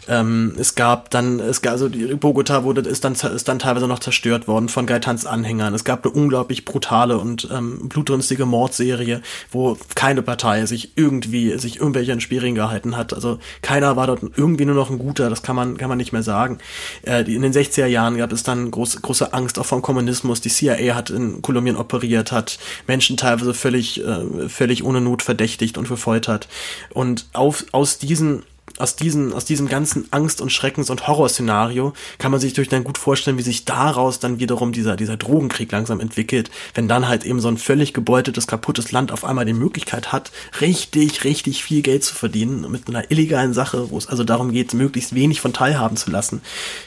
Ähm, 0.08 0.54
es 0.58 0.74
gab 0.74 1.10
dann, 1.10 1.40
es 1.40 1.62
gab, 1.62 1.72
also 1.72 1.88
Bogota 1.88 2.64
wurde, 2.64 2.82
ist 2.82 3.04
dann, 3.04 3.14
ist 3.14 3.48
dann 3.48 3.58
teilweise 3.58 3.88
noch 3.88 3.98
zerstört 3.98 4.48
worden 4.48 4.68
von 4.68 4.86
Gaitans 4.86 5.26
Anhängern. 5.26 5.74
Es 5.74 5.84
gab 5.84 6.04
eine 6.04 6.14
unglaublich 6.14 6.64
brutale 6.64 7.18
und 7.18 7.48
ähm, 7.52 7.88
blutrünstige 7.88 8.46
Mordserie, 8.46 9.22
wo 9.50 9.76
keine 9.94 10.22
Partei 10.22 10.66
sich 10.66 10.92
irgendwie, 10.96 11.58
sich 11.58 11.80
irgendwelche 11.80 12.12
Spielregeln 12.26 12.54
gehalten 12.54 12.96
hat. 12.96 13.14
Also 13.14 13.38
keiner 13.62 13.96
war 13.96 14.06
dort 14.06 14.20
irgendwie 14.36 14.66
nur 14.66 14.74
noch 14.74 14.90
ein 14.90 14.98
guter, 14.98 15.30
das 15.30 15.42
kann 15.42 15.56
man, 15.56 15.78
kann 15.78 15.88
man 15.88 15.96
nicht 15.96 16.12
mehr 16.12 16.22
sagen. 16.22 16.58
Äh, 17.06 17.22
in 17.22 17.40
den 17.40 17.54
60er 17.54 17.86
Jahren 17.86 18.18
gab 18.18 18.32
es 18.32 18.42
dann 18.42 18.70
groß, 18.70 19.00
große 19.00 19.32
Angst 19.32 19.58
auch 19.58 19.66
vom 19.66 19.80
Kommunismus. 19.80 20.42
Die 20.42 20.50
CIA 20.50 20.94
hat 20.94 21.08
in 21.08 21.40
Kolumbien 21.40 21.76
operiert, 21.76 22.32
hat 22.32 22.58
Menschen 22.86 23.16
teilweise 23.16 23.54
völlig, 23.54 24.04
äh, 24.04 24.48
völlig 24.50 24.84
ohne 24.84 25.00
Not 25.00 25.22
verdächtigt 25.22 25.78
und 25.78 25.86
und 25.86 25.96
gefoltert. 25.96 26.48
Und 26.90 27.26
auf, 27.32 27.64
aus 27.72 27.98
diesen 27.98 28.42
aus 28.78 28.96
diesen, 28.96 29.32
aus 29.32 29.44
diesem 29.44 29.68
ganzen 29.68 30.06
Angst- 30.12 30.40
und 30.40 30.50
Schreckens- 30.50 30.90
und 30.90 31.06
Horrorszenario 31.06 31.92
kann 32.18 32.30
man 32.30 32.40
sich 32.40 32.52
durch 32.52 32.68
dann 32.68 32.84
gut 32.84 32.98
vorstellen, 32.98 33.38
wie 33.38 33.42
sich 33.42 33.64
daraus 33.64 34.18
dann 34.18 34.38
wiederum 34.38 34.72
dieser, 34.72 34.96
dieser 34.96 35.16
Drogenkrieg 35.16 35.70
langsam 35.72 36.00
entwickelt, 36.00 36.50
wenn 36.74 36.88
dann 36.88 37.08
halt 37.08 37.24
eben 37.24 37.40
so 37.40 37.48
ein 37.48 37.58
völlig 37.58 37.94
gebeutetes, 37.94 38.46
kaputtes 38.46 38.92
Land 38.92 39.12
auf 39.12 39.24
einmal 39.24 39.44
die 39.44 39.52
Möglichkeit 39.52 40.12
hat, 40.12 40.30
richtig, 40.60 41.24
richtig 41.24 41.64
viel 41.64 41.82
Geld 41.82 42.04
zu 42.04 42.14
verdienen 42.14 42.70
mit 42.70 42.88
einer 42.88 43.10
illegalen 43.10 43.54
Sache, 43.54 43.90
wo 43.90 43.98
es 43.98 44.06
also 44.06 44.24
darum 44.24 44.52
geht, 44.52 44.74
möglichst 44.74 45.14
wenig 45.14 45.40
von 45.40 45.52
teilhaben 45.52 45.96
zu 45.96 46.10
lassen, 46.10 46.42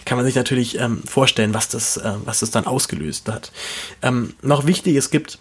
kann 0.05 0.17
man 0.17 0.25
sich 0.25 0.35
natürlich 0.35 0.79
ähm, 0.79 1.01
vorstellen, 1.05 1.53
was 1.53 1.69
das, 1.69 1.97
äh, 1.97 2.13
was 2.25 2.39
das 2.39 2.51
dann 2.51 2.65
ausgelöst 2.65 3.27
hat. 3.29 3.51
Ähm, 4.01 4.33
noch 4.41 4.65
wichtig, 4.65 4.95
es 4.95 5.09
gibt 5.09 5.39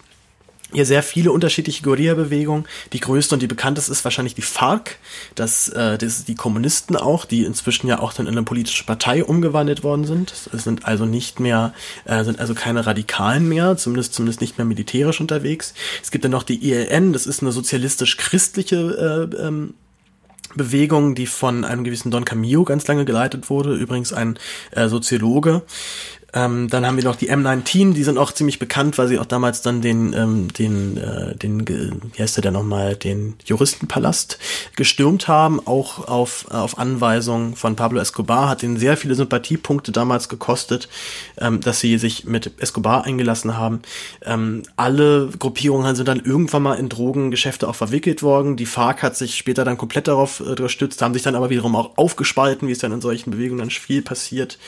hier 0.71 0.85
sehr 0.85 1.03
viele 1.03 1.31
unterschiedliche 1.31 1.83
Guerilla-Bewegungen. 1.83 2.65
Die 2.93 2.99
größte 2.99 3.35
und 3.35 3.41
die 3.41 3.47
bekannteste 3.47 3.91
ist 3.91 4.03
wahrscheinlich 4.03 4.35
die 4.35 4.41
FARC. 4.41 4.97
Das, 5.35 5.69
äh, 5.69 5.97
das 5.97 6.19
ist 6.19 6.27
die 6.27 6.35
Kommunisten 6.35 6.95
auch, 6.95 7.25
die 7.25 7.43
inzwischen 7.43 7.87
ja 7.87 7.99
auch 7.99 8.13
dann 8.13 8.27
in 8.27 8.33
eine 8.33 8.43
politische 8.43 8.83
Partei 8.83 9.23
umgewandelt 9.23 9.83
worden 9.83 10.05
sind. 10.05 10.31
Es 10.31 10.63
sind 10.63 10.85
also 10.85 11.05
nicht 11.05 11.39
mehr, 11.39 11.73
äh, 12.05 12.23
sind 12.23 12.39
also 12.39 12.53
keine 12.53 12.85
Radikalen 12.85 13.49
mehr, 13.49 13.77
zumindest 13.77 14.13
zumindest 14.13 14.41
nicht 14.41 14.57
mehr 14.57 14.65
militärisch 14.65 15.19
unterwegs. 15.19 15.73
Es 16.03 16.11
gibt 16.11 16.23
dann 16.23 16.31
noch 16.31 16.43
die 16.43 16.69
ILN, 16.69 17.13
das 17.13 17.25
ist 17.25 17.41
eine 17.41 17.51
sozialistisch-christliche 17.51 19.29
äh, 19.35 19.47
ähm, 19.47 19.73
Bewegung, 20.55 21.13
die 21.13 21.27
von 21.27 21.63
einem 21.63 21.83
gewissen 21.83 22.09
Don 22.11 22.25
Camillo 22.25 22.63
ganz 22.63 22.87
lange 22.87 23.05
geleitet 23.05 23.49
wurde, 23.49 23.75
übrigens 23.75 24.13
ein 24.13 24.39
äh, 24.71 24.87
Soziologe, 24.87 25.61
ähm, 26.33 26.69
dann 26.69 26.85
haben 26.85 26.97
wir 26.97 27.03
noch 27.03 27.15
die 27.15 27.31
M19, 27.31 27.93
die 27.93 28.03
sind 28.03 28.17
auch 28.17 28.31
ziemlich 28.31 28.59
bekannt, 28.59 28.97
weil 28.97 29.07
sie 29.07 29.19
auch 29.19 29.25
damals 29.25 29.61
dann 29.61 29.81
den, 29.81 30.13
ähm, 30.13 30.53
den, 30.53 30.97
äh, 30.97 31.35
den, 31.35 31.67
wie 31.67 32.21
heißt 32.21 32.37
der 32.37 32.43
denn 32.43 32.53
nochmal, 32.53 32.95
den 32.95 33.35
Juristenpalast 33.45 34.37
gestürmt 34.75 35.27
haben, 35.27 35.65
auch 35.65 36.07
auf, 36.07 36.45
auf 36.51 36.77
Anweisung 36.77 37.55
von 37.55 37.75
Pablo 37.75 37.99
Escobar, 37.99 38.49
hat 38.49 38.63
ihnen 38.63 38.77
sehr 38.77 38.97
viele 38.97 39.15
Sympathiepunkte 39.15 39.91
damals 39.91 40.29
gekostet, 40.29 40.89
ähm, 41.39 41.61
dass 41.61 41.79
sie 41.79 41.97
sich 41.97 42.25
mit 42.25 42.51
Escobar 42.59 43.05
eingelassen 43.05 43.57
haben. 43.57 43.81
Ähm, 44.23 44.63
alle 44.75 45.29
Gruppierungen 45.39 45.95
sind 45.95 46.07
dann 46.07 46.19
irgendwann 46.19 46.63
mal 46.63 46.75
in 46.75 46.89
Drogengeschäfte 46.89 47.67
auch 47.67 47.75
verwickelt 47.75 48.21
worden. 48.21 48.55
Die 48.55 48.65
FARC 48.65 49.01
hat 49.01 49.17
sich 49.17 49.35
später 49.35 49.65
dann 49.65 49.77
komplett 49.77 50.07
darauf 50.07 50.41
äh, 50.41 50.55
gestützt, 50.55 51.01
haben 51.01 51.13
sich 51.13 51.23
dann 51.23 51.35
aber 51.35 51.49
wiederum 51.49 51.75
auch 51.75 51.97
aufgespalten, 51.97 52.67
wie 52.67 52.71
es 52.71 52.79
dann 52.79 52.91
in 52.91 53.01
solchen 53.01 53.31
Bewegungen 53.31 53.59
dann 53.59 53.69
viel 53.69 54.01
passiert. 54.01 54.59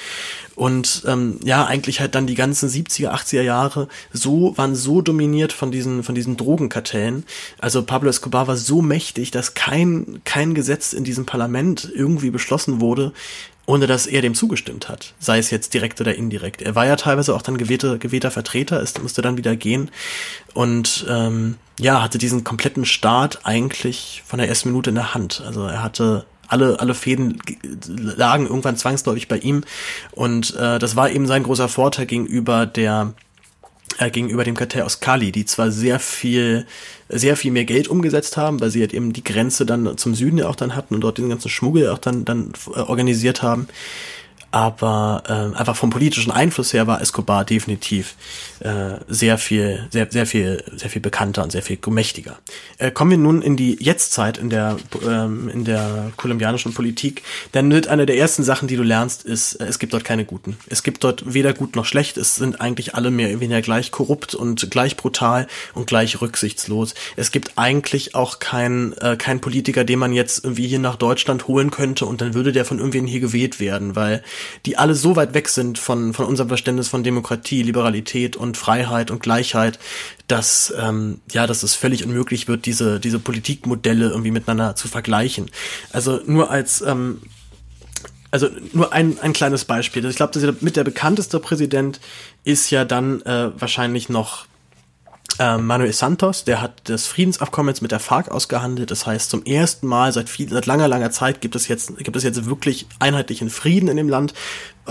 Und 0.55 1.03
ähm, 1.07 1.39
ja, 1.43 1.65
eigentlich 1.65 1.99
halt 1.99 2.15
dann 2.15 2.27
die 2.27 2.35
ganzen 2.35 2.69
70er, 2.69 3.09
80er 3.09 3.41
Jahre 3.41 3.87
so, 4.11 4.57
waren 4.57 4.75
so 4.75 5.01
dominiert 5.01 5.53
von 5.53 5.71
diesen, 5.71 6.03
von 6.03 6.15
diesen 6.15 6.37
Drogenkartellen. 6.37 7.25
Also 7.59 7.83
Pablo 7.83 8.09
Escobar 8.09 8.47
war 8.47 8.57
so 8.57 8.81
mächtig, 8.81 9.31
dass 9.31 9.53
kein, 9.53 10.21
kein 10.25 10.53
Gesetz 10.53 10.93
in 10.93 11.03
diesem 11.03 11.25
Parlament 11.25 11.89
irgendwie 11.95 12.31
beschlossen 12.31 12.81
wurde, 12.81 13.13
ohne 13.65 13.87
dass 13.87 14.07
er 14.07 14.21
dem 14.21 14.35
zugestimmt 14.35 14.89
hat, 14.89 15.13
sei 15.19 15.37
es 15.37 15.49
jetzt 15.51 15.73
direkt 15.73 16.01
oder 16.01 16.15
indirekt. 16.15 16.61
Er 16.61 16.75
war 16.75 16.85
ja 16.85 16.95
teilweise 16.95 17.35
auch 17.35 17.41
dann 17.41 17.57
gewählter, 17.57 17.97
gewählter 17.97 18.31
Vertreter, 18.31 18.81
ist, 18.81 19.01
musste 19.01 19.21
dann 19.21 19.37
wieder 19.37 19.55
gehen 19.55 19.91
und 20.53 21.05
ähm, 21.07 21.55
ja, 21.79 22.01
hatte 22.01 22.17
diesen 22.17 22.43
kompletten 22.43 22.85
Staat 22.85 23.45
eigentlich 23.45 24.23
von 24.25 24.39
der 24.39 24.49
ersten 24.49 24.69
Minute 24.69 24.89
in 24.89 24.95
der 24.95 25.13
Hand. 25.13 25.41
Also 25.45 25.65
er 25.65 25.83
hatte 25.83 26.25
alle, 26.51 26.79
alle 26.79 26.93
Fäden 26.93 27.41
lagen 27.87 28.47
irgendwann 28.47 28.77
zwangsläufig 28.77 29.27
bei 29.27 29.37
ihm. 29.37 29.63
Und 30.11 30.55
äh, 30.55 30.79
das 30.79 30.95
war 30.95 31.09
eben 31.09 31.27
sein 31.27 31.43
großer 31.43 31.69
Vorteil 31.69 32.05
gegenüber 32.05 32.65
der 32.65 33.13
äh, 33.97 34.09
gegenüber 34.09 34.43
dem 34.43 34.55
Kartell 34.55 34.83
aus 34.83 34.99
Kali, 34.99 35.31
die 35.31 35.45
zwar 35.45 35.71
sehr 35.71 35.99
viel, 35.99 36.65
sehr 37.09 37.35
viel 37.35 37.51
mehr 37.51 37.65
Geld 37.65 37.87
umgesetzt 37.87 38.37
haben, 38.37 38.59
weil 38.61 38.69
sie 38.69 38.81
halt 38.81 38.93
eben 38.93 39.13
die 39.13 39.23
Grenze 39.23 39.65
dann 39.65 39.97
zum 39.97 40.15
Süden 40.15 40.37
ja 40.37 40.47
auch 40.47 40.55
dann 40.55 40.75
hatten 40.75 40.95
und 40.95 41.01
dort 41.01 41.17
den 41.17 41.29
ganzen 41.29 41.49
Schmuggel 41.49 41.89
auch 41.89 41.97
dann, 41.97 42.25
dann 42.25 42.53
äh, 42.73 42.79
organisiert 42.79 43.41
haben 43.41 43.67
aber 44.51 45.23
äh, 45.27 45.57
einfach 45.57 45.75
vom 45.75 45.89
politischen 45.89 46.31
Einfluss 46.31 46.73
her 46.73 46.85
war 46.85 47.01
Escobar 47.01 47.45
definitiv 47.45 48.15
äh, 48.59 48.97
sehr 49.07 49.37
viel, 49.37 49.87
sehr, 49.89 50.11
sehr 50.11 50.25
viel, 50.25 50.63
sehr 50.75 50.89
viel 50.89 51.01
bekannter 51.01 51.43
und 51.43 51.51
sehr 51.51 51.61
viel 51.61 51.79
mächtiger. 51.87 52.37
Äh, 52.77 52.91
kommen 52.91 53.11
wir 53.11 53.17
nun 53.17 53.41
in 53.41 53.55
die 53.55 53.81
Jetztzeit 53.81 54.37
in 54.37 54.49
der 54.49 54.77
ähm, 55.07 55.49
in 55.49 55.65
der 55.65 56.11
kolumbianischen 56.17 56.73
Politik. 56.73 57.23
Dann 57.53 57.71
wird 57.71 57.87
eine 57.87 58.05
der 58.05 58.17
ersten 58.17 58.43
Sachen, 58.43 58.67
die 58.67 58.75
du 58.75 58.83
lernst, 58.83 59.23
ist, 59.23 59.55
äh, 59.55 59.65
es 59.65 59.79
gibt 59.79 59.93
dort 59.93 60.03
keine 60.03 60.25
Guten. 60.25 60.57
Es 60.67 60.83
gibt 60.83 61.03
dort 61.03 61.33
weder 61.33 61.53
gut 61.53 61.75
noch 61.75 61.85
schlecht. 61.85 62.17
Es 62.17 62.35
sind 62.35 62.61
eigentlich 62.61 62.93
alle 62.93 63.09
mehr 63.09 63.29
oder 63.29 63.39
weniger 63.39 63.61
gleich 63.61 63.91
korrupt 63.91 64.35
und 64.35 64.69
gleich 64.69 64.97
brutal 64.97 65.47
und 65.73 65.87
gleich 65.87 66.21
rücksichtslos. 66.21 66.93
Es 67.15 67.31
gibt 67.31 67.57
eigentlich 67.57 68.15
auch 68.15 68.39
keinen 68.39 68.93
äh, 68.97 69.15
kein 69.17 69.39
Politiker, 69.39 69.83
den 69.83 69.99
man 69.99 70.13
jetzt 70.13 70.43
irgendwie 70.43 70.67
hier 70.67 70.79
nach 70.79 70.97
Deutschland 70.97 71.47
holen 71.47 71.71
könnte 71.71 72.05
und 72.05 72.21
dann 72.21 72.33
würde 72.33 72.51
der 72.51 72.65
von 72.65 72.79
irgendwen 72.79 73.07
hier 73.07 73.21
gewählt 73.21 73.59
werden, 73.59 73.95
weil 73.95 74.23
die 74.65 74.77
alle 74.77 74.95
so 74.95 75.15
weit 75.15 75.33
weg 75.33 75.49
sind 75.49 75.79
von 75.79 76.13
von 76.13 76.25
unserem 76.25 76.49
Verständnis 76.49 76.87
von 76.87 77.03
Demokratie, 77.03 77.63
Liberalität 77.63 78.35
und 78.35 78.57
Freiheit 78.57 79.11
und 79.11 79.21
Gleichheit, 79.21 79.79
dass 80.27 80.73
ähm, 80.79 81.19
ja, 81.31 81.47
dass 81.47 81.63
es 81.63 81.75
völlig 81.75 82.05
unmöglich 82.05 82.47
wird, 82.47 82.65
diese 82.65 82.99
diese 82.99 83.19
Politikmodelle 83.19 84.09
irgendwie 84.09 84.31
miteinander 84.31 84.75
zu 84.75 84.87
vergleichen. 84.87 85.49
Also 85.91 86.19
nur 86.25 86.51
als 86.51 86.81
ähm, 86.81 87.21
also 88.31 88.47
nur 88.71 88.93
ein, 88.93 89.19
ein 89.19 89.33
kleines 89.33 89.65
Beispiel. 89.65 90.05
Ich 90.05 90.15
glaube, 90.15 90.55
mit 90.61 90.77
der 90.77 90.85
bekannteste 90.85 91.39
Präsident 91.39 91.99
ist 92.45 92.69
ja 92.71 92.85
dann 92.85 93.21
äh, 93.23 93.51
wahrscheinlich 93.59 94.07
noch 94.07 94.45
Manuel 95.39 95.93
Santos, 95.93 96.43
der 96.43 96.61
hat 96.61 96.89
das 96.89 97.07
Friedensabkommen 97.07 97.69
jetzt 97.69 97.81
mit 97.81 97.91
der 97.91 97.99
FARC 97.99 98.29
ausgehandelt. 98.29 98.91
Das 98.91 99.05
heißt, 99.05 99.29
zum 99.29 99.43
ersten 99.43 99.87
Mal 99.87 100.11
seit 100.11 100.29
viel, 100.29 100.49
seit 100.49 100.65
langer, 100.65 100.87
langer 100.87 101.11
Zeit 101.11 101.41
gibt 101.41 101.55
es 101.55 101.67
jetzt, 101.67 101.97
gibt 101.97 102.15
es 102.15 102.23
jetzt 102.23 102.45
wirklich 102.45 102.85
einheitlichen 102.99 103.49
Frieden 103.49 103.89
in 103.89 103.97
dem 103.97 104.09
Land. 104.09 104.33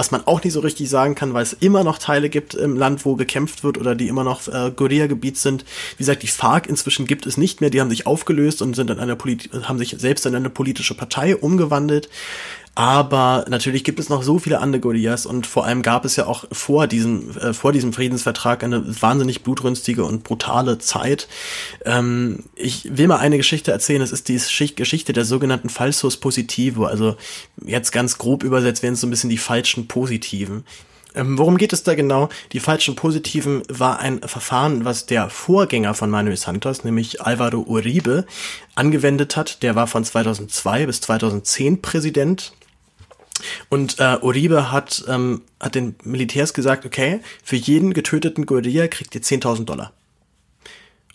Was 0.00 0.10
man 0.10 0.26
auch 0.26 0.42
nicht 0.42 0.54
so 0.54 0.60
richtig 0.60 0.88
sagen 0.88 1.14
kann, 1.14 1.34
weil 1.34 1.42
es 1.42 1.52
immer 1.52 1.84
noch 1.84 1.98
Teile 1.98 2.30
gibt 2.30 2.54
im 2.54 2.74
Land, 2.74 3.04
wo 3.04 3.16
gekämpft 3.16 3.64
wird 3.64 3.76
oder 3.76 3.94
die 3.94 4.08
immer 4.08 4.24
noch 4.24 4.48
äh, 4.48 4.72
Guerilla-Gebiet 4.74 5.36
sind. 5.36 5.66
Wie 5.98 6.04
gesagt, 6.04 6.22
die 6.22 6.26
FARC 6.26 6.66
inzwischen 6.70 7.06
gibt 7.06 7.26
es 7.26 7.36
nicht 7.36 7.60
mehr. 7.60 7.68
Die 7.68 7.82
haben 7.82 7.90
sich 7.90 8.06
aufgelöst 8.06 8.62
und 8.62 8.74
sind 8.74 8.88
in 8.88 8.98
einer 8.98 9.14
Polit 9.14 9.50
haben 9.64 9.76
sich 9.76 9.94
selbst 9.98 10.24
in 10.24 10.34
eine 10.34 10.48
politische 10.48 10.94
Partei 10.94 11.36
umgewandelt. 11.36 12.08
Aber 12.76 13.44
natürlich 13.48 13.82
gibt 13.82 13.98
es 13.98 14.08
noch 14.08 14.22
so 14.22 14.38
viele 14.38 14.60
andere 14.60 14.80
Goliaths 14.80 15.26
und 15.26 15.46
vor 15.46 15.66
allem 15.66 15.82
gab 15.82 16.04
es 16.04 16.14
ja 16.14 16.26
auch 16.26 16.44
vor 16.52 16.86
diesem, 16.86 17.36
äh, 17.36 17.52
vor 17.52 17.72
diesem 17.72 17.92
Friedensvertrag 17.92 18.62
eine 18.62 19.02
wahnsinnig 19.02 19.42
blutrünstige 19.42 20.04
und 20.04 20.22
brutale 20.22 20.78
Zeit. 20.78 21.26
Ähm, 21.84 22.44
ich 22.54 22.96
will 22.96 23.08
mal 23.08 23.18
eine 23.18 23.38
Geschichte 23.38 23.72
erzählen. 23.72 24.00
Es 24.02 24.12
ist 24.12 24.28
die 24.28 24.40
Geschichte 24.76 25.12
der 25.12 25.24
sogenannten 25.24 25.68
Falsos 25.68 26.16
Positivo. 26.16 26.84
Also 26.84 27.16
jetzt 27.66 27.90
ganz 27.90 28.18
grob 28.18 28.44
übersetzt 28.44 28.84
wären 28.84 28.94
es 28.94 29.00
so 29.00 29.06
ein 29.08 29.10
bisschen 29.10 29.30
die 29.30 29.38
falschen 29.38 29.88
Positiven. 29.90 30.64
Ähm, 31.16 31.36
worum 31.36 31.56
geht 31.56 31.72
es 31.72 31.82
da 31.82 31.96
genau? 31.96 32.28
Die 32.52 32.60
falschen 32.60 32.94
Positiven 32.94 33.62
war 33.68 33.98
ein 33.98 34.20
Verfahren, 34.20 34.84
was 34.84 35.06
der 35.06 35.28
Vorgänger 35.28 35.94
von 35.94 36.10
Manuel 36.10 36.36
Santos, 36.36 36.84
nämlich 36.84 37.20
Alvaro 37.20 37.64
Uribe, 37.66 38.24
angewendet 38.76 39.36
hat. 39.36 39.64
Der 39.64 39.74
war 39.74 39.88
von 39.88 40.04
2002 40.04 40.86
bis 40.86 41.00
2010 41.00 41.82
Präsident 41.82 42.52
und 43.68 43.98
äh, 43.98 44.18
Uribe 44.22 44.70
hat, 44.70 45.04
ähm, 45.08 45.42
hat 45.58 45.74
den 45.74 45.96
Militärs 46.04 46.54
gesagt, 46.54 46.86
okay, 46.86 47.20
für 47.42 47.56
jeden 47.56 47.92
getöteten 47.92 48.46
Guerilla 48.46 48.86
kriegt 48.86 49.12
ihr 49.16 49.22
10.000 49.22 49.64
Dollar. 49.64 49.92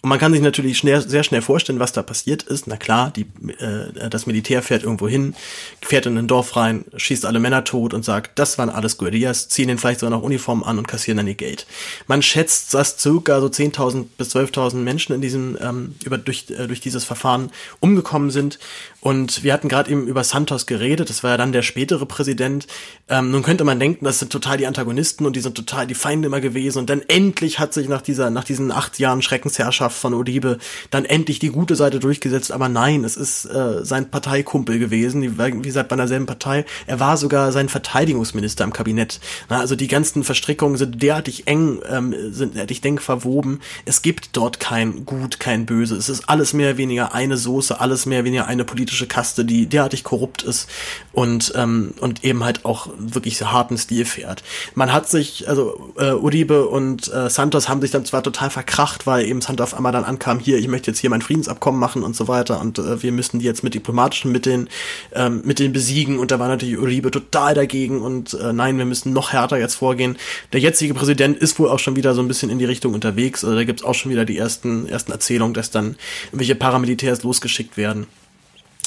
Und 0.05 0.09
man 0.09 0.19
kann 0.19 0.33
sich 0.33 0.41
natürlich 0.43 0.77
schnell, 0.77 1.01
sehr 1.01 1.23
schnell 1.23 1.41
vorstellen, 1.41 1.79
was 1.79 1.91
da 1.91 2.03
passiert 2.03 2.43
ist. 2.43 2.67
Na 2.67 2.77
klar, 2.77 3.09
die, 3.09 3.25
äh, 3.57 4.07
das 4.07 4.27
Militär 4.27 4.61
fährt 4.61 4.83
irgendwo 4.83 5.07
hin, 5.07 5.33
fährt 5.81 6.05
in 6.05 6.15
ein 6.15 6.27
Dorf 6.27 6.55
rein, 6.55 6.85
schießt 6.95 7.25
alle 7.25 7.39
Männer 7.39 7.63
tot 7.63 7.91
und 7.91 8.05
sagt, 8.05 8.37
das 8.37 8.59
waren 8.59 8.69
alles 8.69 8.99
Guerillas, 8.99 9.49
ziehen 9.49 9.67
den 9.67 9.79
vielleicht 9.79 10.01
sogar 10.01 10.15
noch 10.15 10.21
Uniformen 10.21 10.63
an 10.63 10.77
und 10.77 10.87
kassieren 10.87 11.17
dann 11.17 11.25
ihr 11.27 11.33
Geld. 11.33 11.65
Man 12.05 12.21
schätzt, 12.21 12.75
dass 12.75 12.99
circa 12.99 13.41
so 13.41 13.47
10.000 13.47 14.05
bis 14.15 14.35
12.000 14.35 14.75
Menschen 14.75 15.15
in 15.15 15.21
diesem, 15.21 15.57
ähm, 15.59 15.95
über, 16.05 16.19
durch, 16.19 16.51
äh, 16.51 16.67
durch 16.67 16.81
dieses 16.81 17.03
Verfahren 17.03 17.49
umgekommen 17.79 18.29
sind. 18.29 18.59
Und 19.05 19.43
wir 19.43 19.53
hatten 19.53 19.69
gerade 19.69 19.91
eben 19.91 20.07
über 20.07 20.23
Santos 20.23 20.65
geredet, 20.65 21.11
das 21.11 21.21
war 21.21 21.29
ja 21.29 21.37
dann 21.37 21.51
der 21.51 21.61
spätere 21.61 22.07
Präsident. 22.07 22.65
Ähm, 23.07 23.29
nun 23.29 23.43
könnte 23.43 23.63
man 23.63 23.79
denken, 23.79 24.03
das 24.03 24.17
sind 24.17 24.31
total 24.31 24.57
die 24.57 24.65
Antagonisten 24.65 25.27
und 25.27 25.35
die 25.35 25.41
sind 25.41 25.53
total 25.53 25.85
die 25.85 25.93
Feinde 25.93 26.25
immer 26.25 26.41
gewesen. 26.41 26.79
Und 26.79 26.89
dann 26.89 27.03
endlich 27.07 27.59
hat 27.59 27.71
sich 27.71 27.87
nach 27.87 28.01
dieser, 28.01 28.31
nach 28.31 28.45
diesen 28.45 28.71
acht 28.71 28.97
Jahren 28.97 29.21
Schreckensherrschaft 29.21 29.95
von 29.95 30.15
Odibe 30.15 30.57
dann 30.89 31.05
endlich 31.05 31.37
die 31.37 31.49
gute 31.49 31.75
Seite 31.75 31.99
durchgesetzt. 31.99 32.51
Aber 32.51 32.67
nein, 32.67 33.03
es 33.03 33.15
ist 33.15 33.45
äh, 33.45 33.85
sein 33.85 34.09
Parteikumpel 34.09 34.79
gewesen, 34.79 35.21
wie 35.21 35.61
gesagt, 35.61 35.89
bei 35.89 35.95
derselben 35.97 36.25
Partei. 36.25 36.65
Er 36.87 36.99
war 36.99 37.17
sogar 37.17 37.51
sein 37.51 37.69
Verteidigungsminister 37.69 38.63
im 38.63 38.73
Kabinett. 38.73 39.19
Na, 39.49 39.59
also 39.59 39.75
die 39.75 39.87
ganzen 39.87 40.23
Verstrickungen 40.23 40.77
sind 40.77 41.03
derartig 41.03 41.45
eng, 41.45 41.79
ähm, 41.87 42.15
sind 42.31 42.55
derartig 42.55 42.81
denk 42.81 43.03
verwoben. 43.03 43.59
Es 43.85 44.01
gibt 44.01 44.35
dort 44.35 44.59
kein 44.59 45.05
Gut, 45.05 45.39
kein 45.39 45.67
Böse. 45.67 45.95
Es 45.95 46.09
ist 46.09 46.27
alles 46.27 46.53
mehr 46.53 46.69
oder 46.69 46.77
weniger 46.79 47.13
eine 47.13 47.37
Soße, 47.37 47.79
alles 47.79 48.07
mehr 48.07 48.21
oder 48.21 48.25
weniger 48.25 48.47
eine 48.47 48.65
politische 48.65 48.94
Kaste, 49.05 49.43
die 49.43 49.65
derartig 49.65 50.05
korrupt 50.05 50.43
ist 50.43 50.69
und, 51.11 51.51
ähm, 51.55 51.93
und 51.99 52.23
eben 52.23 52.43
halt 52.43 52.63
auch 52.63 52.87
wirklich 52.97 53.37
so 53.37 53.51
harten 53.51 53.77
Stil 53.77 54.05
fährt. 54.05 54.43
Man 54.73 54.93
hat 54.93 55.09
sich, 55.09 55.49
also 55.49 55.93
äh, 55.97 56.11
Uribe 56.11 56.67
und 56.67 57.11
äh, 57.13 57.29
Santos 57.29 57.67
haben 57.67 57.81
sich 57.81 57.91
dann 57.91 58.05
zwar 58.05 58.23
total 58.23 58.49
verkracht, 58.49 59.05
weil 59.05 59.25
eben 59.25 59.41
Santos 59.41 59.73
auf 59.73 59.73
einmal 59.73 59.91
dann 59.91 60.05
ankam, 60.05 60.39
hier, 60.39 60.57
ich 60.57 60.67
möchte 60.67 60.91
jetzt 60.91 60.99
hier 60.99 61.09
mein 61.09 61.21
Friedensabkommen 61.21 61.79
machen 61.79 62.03
und 62.03 62.15
so 62.15 62.27
weiter 62.29 62.61
und 62.61 62.79
äh, 62.79 63.03
wir 63.03 63.11
müssen 63.11 63.39
die 63.39 63.45
jetzt 63.45 63.63
mit 63.63 63.73
diplomatischen 63.73 64.31
Mitteln 64.31 64.69
ähm, 65.13 65.41
mit 65.43 65.65
besiegen 65.73 66.19
und 66.19 66.31
da 66.31 66.39
war 66.39 66.47
natürlich 66.47 66.77
Uribe 66.77 67.11
total 67.11 67.53
dagegen 67.53 68.01
und 68.01 68.33
äh, 68.35 68.53
nein, 68.53 68.77
wir 68.77 68.85
müssen 68.85 69.13
noch 69.13 69.33
härter 69.33 69.57
jetzt 69.57 69.75
vorgehen. 69.75 70.17
Der 70.53 70.59
jetzige 70.59 70.93
Präsident 70.93 71.37
ist 71.37 71.57
wohl 71.59 71.69
auch 71.69 71.79
schon 71.79 71.95
wieder 71.95 72.13
so 72.13 72.21
ein 72.21 72.27
bisschen 72.27 72.49
in 72.49 72.59
die 72.59 72.65
Richtung 72.65 72.93
unterwegs, 72.93 73.43
also 73.43 73.55
da 73.55 73.63
gibt's 73.63 73.83
auch 73.83 73.95
schon 73.95 74.11
wieder 74.11 74.25
die 74.25 74.37
ersten, 74.37 74.87
ersten 74.87 75.11
Erzählungen, 75.11 75.53
dass 75.53 75.71
dann 75.71 75.95
irgendwelche 76.27 76.55
Paramilitärs 76.55 77.23
losgeschickt 77.23 77.77
werden 77.77 78.07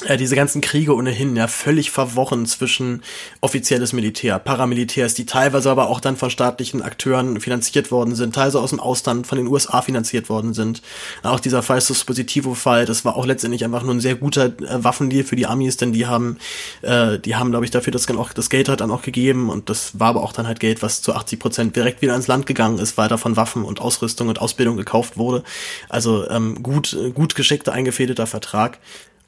diese 0.01 0.35
ganzen 0.35 0.61
Kriege 0.61 0.95
ohnehin 0.95 1.35
ja 1.35 1.47
völlig 1.47 1.91
verworren 1.91 2.45
zwischen 2.45 3.03
offizielles 3.41 3.91
Militär, 3.91 4.39
Paramilitärs, 4.39 5.13
die 5.13 5.25
teilweise 5.25 5.69
aber 5.69 5.89
auch 5.89 5.99
dann 5.99 6.15
von 6.15 6.29
staatlichen 6.29 6.81
Akteuren 6.81 7.39
finanziert 7.41 7.91
worden 7.91 8.15
sind, 8.15 8.35
teilweise 8.35 8.59
aus 8.59 8.69
dem 8.69 8.79
Ausland 8.79 9.27
von 9.27 9.37
den 9.37 9.47
USA 9.47 9.81
finanziert 9.81 10.29
worden 10.29 10.53
sind. 10.53 10.81
Auch 11.23 11.39
dieser 11.39 11.63
Falsus 11.63 12.05
Positivo-Fall, 12.05 12.85
das 12.85 13.03
war 13.03 13.17
auch 13.17 13.25
letztendlich 13.25 13.65
einfach 13.65 13.83
nur 13.83 13.93
ein 13.93 13.99
sehr 13.99 14.15
guter 14.15 14.45
äh, 14.45 14.83
Waffendeal 14.83 15.23
für 15.23 15.35
die 15.35 15.47
Amis, 15.47 15.77
denn 15.77 15.91
die 15.91 16.07
haben, 16.07 16.37
äh, 16.81 17.19
die 17.19 17.35
haben, 17.35 17.51
glaube 17.51 17.65
ich, 17.65 17.71
dafür 17.71 17.91
das, 17.91 18.07
auch, 18.09 18.33
das 18.33 18.49
Geld 18.49 18.69
halt 18.69 18.81
dann 18.81 18.91
auch 18.91 19.01
gegeben 19.01 19.49
und 19.49 19.69
das 19.69 19.99
war 19.99 20.09
aber 20.09 20.23
auch 20.23 20.33
dann 20.33 20.47
halt 20.47 20.59
Geld, 20.59 20.81
was 20.81 21.01
zu 21.01 21.13
80 21.13 21.39
Prozent 21.39 21.75
direkt 21.75 22.01
wieder 22.01 22.15
ins 22.15 22.27
Land 22.27 22.45
gegangen 22.45 22.79
ist, 22.79 22.97
weiter 22.97 23.17
von 23.17 23.35
Waffen 23.35 23.65
und 23.65 23.81
Ausrüstung 23.81 24.29
und 24.29 24.39
Ausbildung 24.39 24.77
gekauft 24.77 25.17
wurde. 25.17 25.43
Also 25.89 26.29
ähm, 26.29 26.63
gut, 26.63 26.97
gut 27.13 27.35
geschickter, 27.35 27.73
eingefädelter 27.73 28.27
Vertrag. 28.27 28.79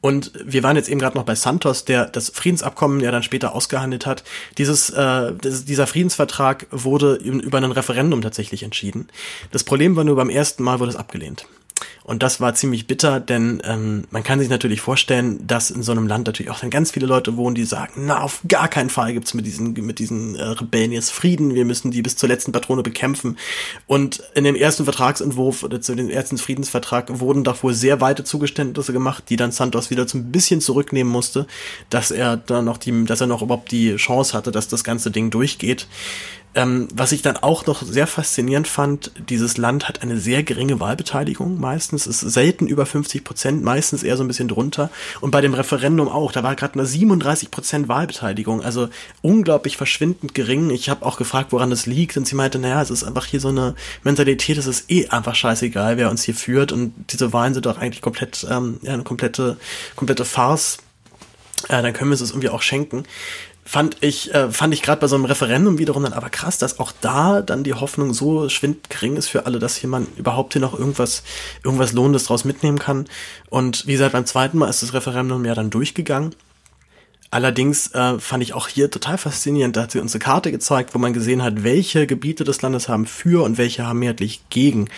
Und 0.02 0.32
wir 0.44 0.64
waren 0.64 0.76
jetzt 0.76 0.90
eben 0.90 1.00
gerade 1.00 1.16
noch 1.16 1.26
bei 1.26 1.36
Santos, 1.36 1.86
der 1.86 2.08
das 2.08 2.30
Friedensabkommen 2.30 3.00
ja 3.00 3.12
dann 3.12 3.22
später 3.22 3.54
ausgehandelt 3.54 4.08
hat. 4.08 4.24
Dieses, 4.58 4.90
äh, 4.90 5.34
das, 5.40 5.66
dieser 5.66 5.86
Friedensvertrag 5.86 6.66
wurde 6.72 7.16
über 7.16 7.60
ein 7.60 7.72
Referendum 7.72 8.22
tatsächlich 8.22 8.64
entschieden. 8.64 9.08
Das 9.52 9.64
Problem 9.64 9.96
war 9.96 10.04
nur, 10.04 10.16
beim 10.16 10.30
ersten 10.30 10.64
Mal 10.64 10.80
wurde 10.80 10.92
es 10.92 10.98
abgelehnt. 10.98 11.46
Und 12.04 12.24
das 12.24 12.42
war 12.42 12.56
ziemlich 12.56 12.88
bitter, 12.88 13.20
denn 13.20 13.62
ähm, 13.64 14.06
man 14.10 14.24
kann 14.24 14.40
sich 14.40 14.50
natürlich 14.50 14.82
vorstellen, 14.82 15.46
dass 15.46 15.70
in 15.70 15.84
so 15.84 15.92
einem 15.92 16.08
Land 16.08 16.26
natürlich 16.26 16.52
auch 16.52 16.60
dann 16.60 16.72
ganz 16.72 16.92
viele 16.92 17.06
Leute 17.06 17.38
wohnen, 17.38 17.54
die 17.54 17.64
sagen, 17.64 18.06
na, 18.08 18.22
auf 18.22 18.42
gar 18.48 18.68
keinen 18.68 18.90
Fall 18.90 19.14
gibt's 19.14 19.34
mit 19.34 19.46
diesen, 19.46 19.74
mit 19.74 20.00
diesen 20.00 20.36
äh, 20.36 20.44
Rebellen 20.44 20.92
jetzt 20.92 21.12
Frieden, 21.12 21.54
wir 21.54 21.66
müssen 21.66 21.92
die 21.92 22.02
bis 22.02 22.16
zur 22.16 22.28
letzten 22.28 22.52
Patrone 22.52 22.82
bekämpfen. 22.82 23.38
Und 23.86 24.24
in 24.34 24.44
dem 24.44 24.56
ersten 24.56 24.84
Vertragsentwurf 24.84 25.64
oder 25.64 25.80
zu 25.80 25.94
dem 25.94 26.10
ersten 26.10 26.38
Friedensvertrag 26.38 27.20
wurden 27.20 27.46
wohl 27.62 27.74
sehr 27.74 28.02
weite 28.02 28.24
Zugeständnisse 28.24 28.94
gemacht, 28.94 29.26
die 29.30 29.36
dann 29.36 29.52
Santos 29.52 29.90
wieder 29.90 30.08
zum 30.08 30.32
bisschen 30.32 30.62
zurücknehmen 30.62 31.12
musste, 31.12 31.46
dass 31.90 32.10
er 32.12 32.38
dann 32.38 32.66
noch 32.66 32.78
die, 32.78 33.06
dass 33.06 33.22
er 33.22 33.28
noch 33.28 33.42
überhaupt 33.42 33.72
die 33.72 33.96
Chance 33.98 34.34
hatte, 34.36 34.52
dass 34.52 34.68
das 34.68 34.84
ganze 34.84 35.12
Ding 35.12 35.30
durchgeht. 35.30 35.88
Ähm, 36.54 36.90
was 36.94 37.14
ich 37.14 37.22
dann 37.22 37.38
auch 37.38 37.66
noch 37.66 37.82
sehr 37.82 38.08
faszinierend 38.08 38.68
fand, 38.68 39.12
dieses 39.30 39.56
Land 39.56 39.88
hat 39.88 40.02
eine 40.02 40.18
sehr 40.18 40.44
geringe 40.44 40.82
Wahlbeteiligung 40.82 41.60
meistens, 41.60 42.08
ist 42.08 42.20
selten 42.20 42.68
über 42.68 42.86
50 42.86 43.24
Prozent, 43.24 43.64
meistens 43.64 44.04
eher 44.04 44.18
so 44.18 44.24
ein 44.24 44.28
bisschen 44.28 44.50
drunter. 44.50 44.90
Und 45.22 45.32
bei 45.32 45.40
dem 45.40 45.54
Referendum 45.54 46.10
auch, 46.10 46.34
da 46.34 46.44
war 46.44 46.56
gerade 46.56 46.74
eine 46.74 46.86
37 46.86 47.52
Prozent 47.52 47.88
Wahlbeteiligung, 47.88 48.62
also 48.62 48.90
unglaublich 49.22 49.78
verschwindend 49.78 50.34
gering. 50.34 50.72
Ich 50.72 50.90
habe 50.90 51.06
auch 51.06 51.16
gefragt, 51.16 51.54
woran 51.54 51.70
das 51.70 51.86
liegt, 51.86 52.18
und 52.18 52.28
sie 52.28 52.36
meinte, 52.36 52.60
naja, 52.60 52.82
es 52.82 52.92
ist 52.92 53.06
einfach 53.06 53.26
hier 53.26 53.40
so 53.40 53.48
eine 53.48 53.76
Mentalität, 54.04 54.58
es 54.58 54.68
ist 54.68 54.92
eh 54.92 55.08
einfach 55.08 55.36
scheißegal, 55.36 55.96
wer 55.96 56.10
uns 56.10 56.24
hier 56.24 56.36
führt, 56.36 56.74
und 56.74 56.94
diese 57.12 57.32
Wahlen 57.32 57.54
sind 57.54 57.66
doch 57.66 57.78
eigentlich 57.78 58.02
komplett, 58.02 58.46
ähm, 58.50 58.78
ja, 58.82 58.94
eine 58.94 59.04
komplette, 59.04 59.58
komplette 59.96 60.26
Farce. 60.26 60.80
Äh, 61.70 61.82
dann 61.82 61.94
können 61.94 62.10
wir 62.10 62.16
es 62.16 62.22
uns 62.22 62.32
irgendwie 62.32 62.50
auch 62.50 62.62
schenken 62.62 63.06
fand 63.72 63.96
ich, 64.02 64.34
äh, 64.34 64.52
fand 64.52 64.74
ich 64.74 64.82
gerade 64.82 65.00
bei 65.00 65.08
so 65.08 65.16
einem 65.16 65.24
Referendum 65.24 65.78
wiederum 65.78 66.04
dann 66.04 66.12
aber 66.12 66.30
krass, 66.30 66.58
dass 66.58 66.78
auch 66.78 66.92
da 67.00 67.42
dann 67.42 67.64
die 67.64 67.74
Hoffnung 67.74 68.14
so 68.14 68.50
schwindend 68.50 68.90
gering 68.90 69.16
ist 69.16 69.30
für 69.30 69.46
alle, 69.46 69.60
dass 69.60 69.78
hier 69.78 69.90
man 69.90 70.08
überhaupt 70.18 70.52
hier 70.52 70.62
noch 70.62 70.78
irgendwas, 70.78 71.24
irgendwas 71.64 71.94
Lohnendes 71.94 72.26
draus 72.26 72.44
mitnehmen 72.44 72.80
kann. 72.80 73.06
Und 73.50 73.88
wie 73.88 73.94
gesagt, 73.94 74.12
beim 74.12 74.26
zweiten 74.26 74.58
Mal 74.58 74.70
ist 74.70 74.84
das 74.84 74.94
Referendum 74.94 75.46
ja 75.46 75.56
dann 75.56 75.70
durchgegangen. 75.70 76.36
Allerdings 77.34 77.94
äh, 77.94 78.20
fand 78.20 78.44
ich 78.44 78.52
auch 78.54 78.68
hier 78.68 78.92
total 78.92 79.18
faszinierend, 79.18 79.78
da 79.78 79.84
hat 79.84 79.92
sie 79.92 80.02
uns 80.02 80.14
eine 80.14 80.20
Karte 80.20 80.52
gezeigt, 80.52 80.94
wo 80.94 81.00
man 81.00 81.14
gesehen 81.14 81.42
hat, 81.42 81.64
welche 81.64 82.08
Gebiete 82.08 82.44
des 82.44 82.62
Landes 82.62 82.90
haben 82.90 83.06
für 83.06 83.42
und 83.42 83.58
welche 83.58 83.88
haben 83.88 84.00
mehrheitlich 84.00 84.42
gegen 84.50 84.90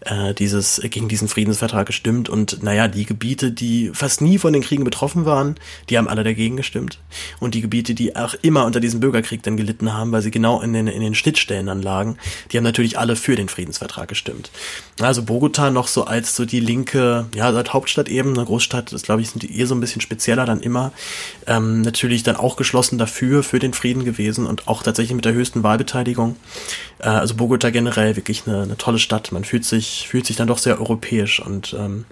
äh, 0.00 0.34
dieses 0.34 0.80
gegen 0.84 1.08
diesen 1.08 1.28
Friedensvertrag 1.28 1.86
gestimmt. 1.86 2.28
Und 2.28 2.62
naja, 2.62 2.88
die 2.88 3.04
Gebiete, 3.04 3.52
die 3.52 3.90
fast 3.92 4.20
nie 4.20 4.38
von 4.38 4.52
den 4.52 4.62
Kriegen 4.62 4.84
betroffen 4.84 5.24
waren, 5.24 5.56
die 5.88 5.98
haben 5.98 6.08
alle 6.08 6.24
dagegen 6.24 6.56
gestimmt. 6.56 6.98
Und 7.38 7.54
die 7.54 7.60
Gebiete, 7.60 7.94
die 7.94 8.16
auch 8.16 8.34
immer 8.42 8.64
unter 8.64 8.80
diesem 8.80 9.00
Bürgerkrieg 9.00 9.42
dann 9.42 9.56
gelitten 9.56 9.92
haben, 9.92 10.12
weil 10.12 10.22
sie 10.22 10.30
genau 10.30 10.60
in 10.60 10.72
den, 10.72 10.86
in 10.86 11.00
den 11.00 11.14
Schnittstellen 11.14 11.66
dann 11.66 11.82
lagen, 11.82 12.16
die 12.50 12.56
haben 12.56 12.64
natürlich 12.64 12.98
alle 12.98 13.16
für 13.16 13.36
den 13.36 13.48
Friedensvertrag 13.48 14.08
gestimmt. 14.08 14.50
Also 15.00 15.22
Bogota 15.22 15.70
noch 15.70 15.88
so 15.88 16.04
als 16.04 16.36
so 16.36 16.44
die 16.44 16.60
linke, 16.60 17.26
ja, 17.34 17.52
seit 17.52 17.72
Hauptstadt 17.72 18.08
eben, 18.08 18.34
eine 18.34 18.44
Großstadt, 18.44 18.92
das 18.92 19.02
glaube 19.02 19.22
ich, 19.22 19.30
sind 19.30 19.42
die 19.42 19.58
eher 19.58 19.66
so 19.66 19.74
ein 19.74 19.80
bisschen 19.80 20.00
spezieller 20.00 20.46
dann 20.46 20.60
immer. 20.60 20.92
Ähm, 21.46 21.82
natürlich 21.82 22.22
dann 22.22 22.36
auch 22.36 22.56
geschlossen 22.56 22.98
dafür, 22.98 23.42
für 23.42 23.58
den 23.58 23.74
Frieden 23.74 24.04
gewesen 24.04 24.46
und 24.46 24.68
auch 24.68 24.82
tatsächlich 24.82 25.14
mit 25.14 25.24
der 25.24 25.32
höchsten 25.32 25.62
Wahlbeteiligung. 25.62 26.36
Äh, 26.98 27.08
also 27.08 27.34
Bogota 27.34 27.70
generell 27.70 28.16
wirklich 28.16 28.46
eine, 28.46 28.62
eine 28.62 28.76
tolle 28.76 28.98
Stadt. 28.98 29.32
Man 29.32 29.44
fühlt 29.44 29.64
sich, 29.64 29.89
fühlt 30.08 30.26
sich 30.26 30.36
dann 30.36 30.48
doch 30.48 30.58
sehr 30.58 30.80
europäisch 30.80 31.40
und 31.40 31.74
ähm, 31.78 32.04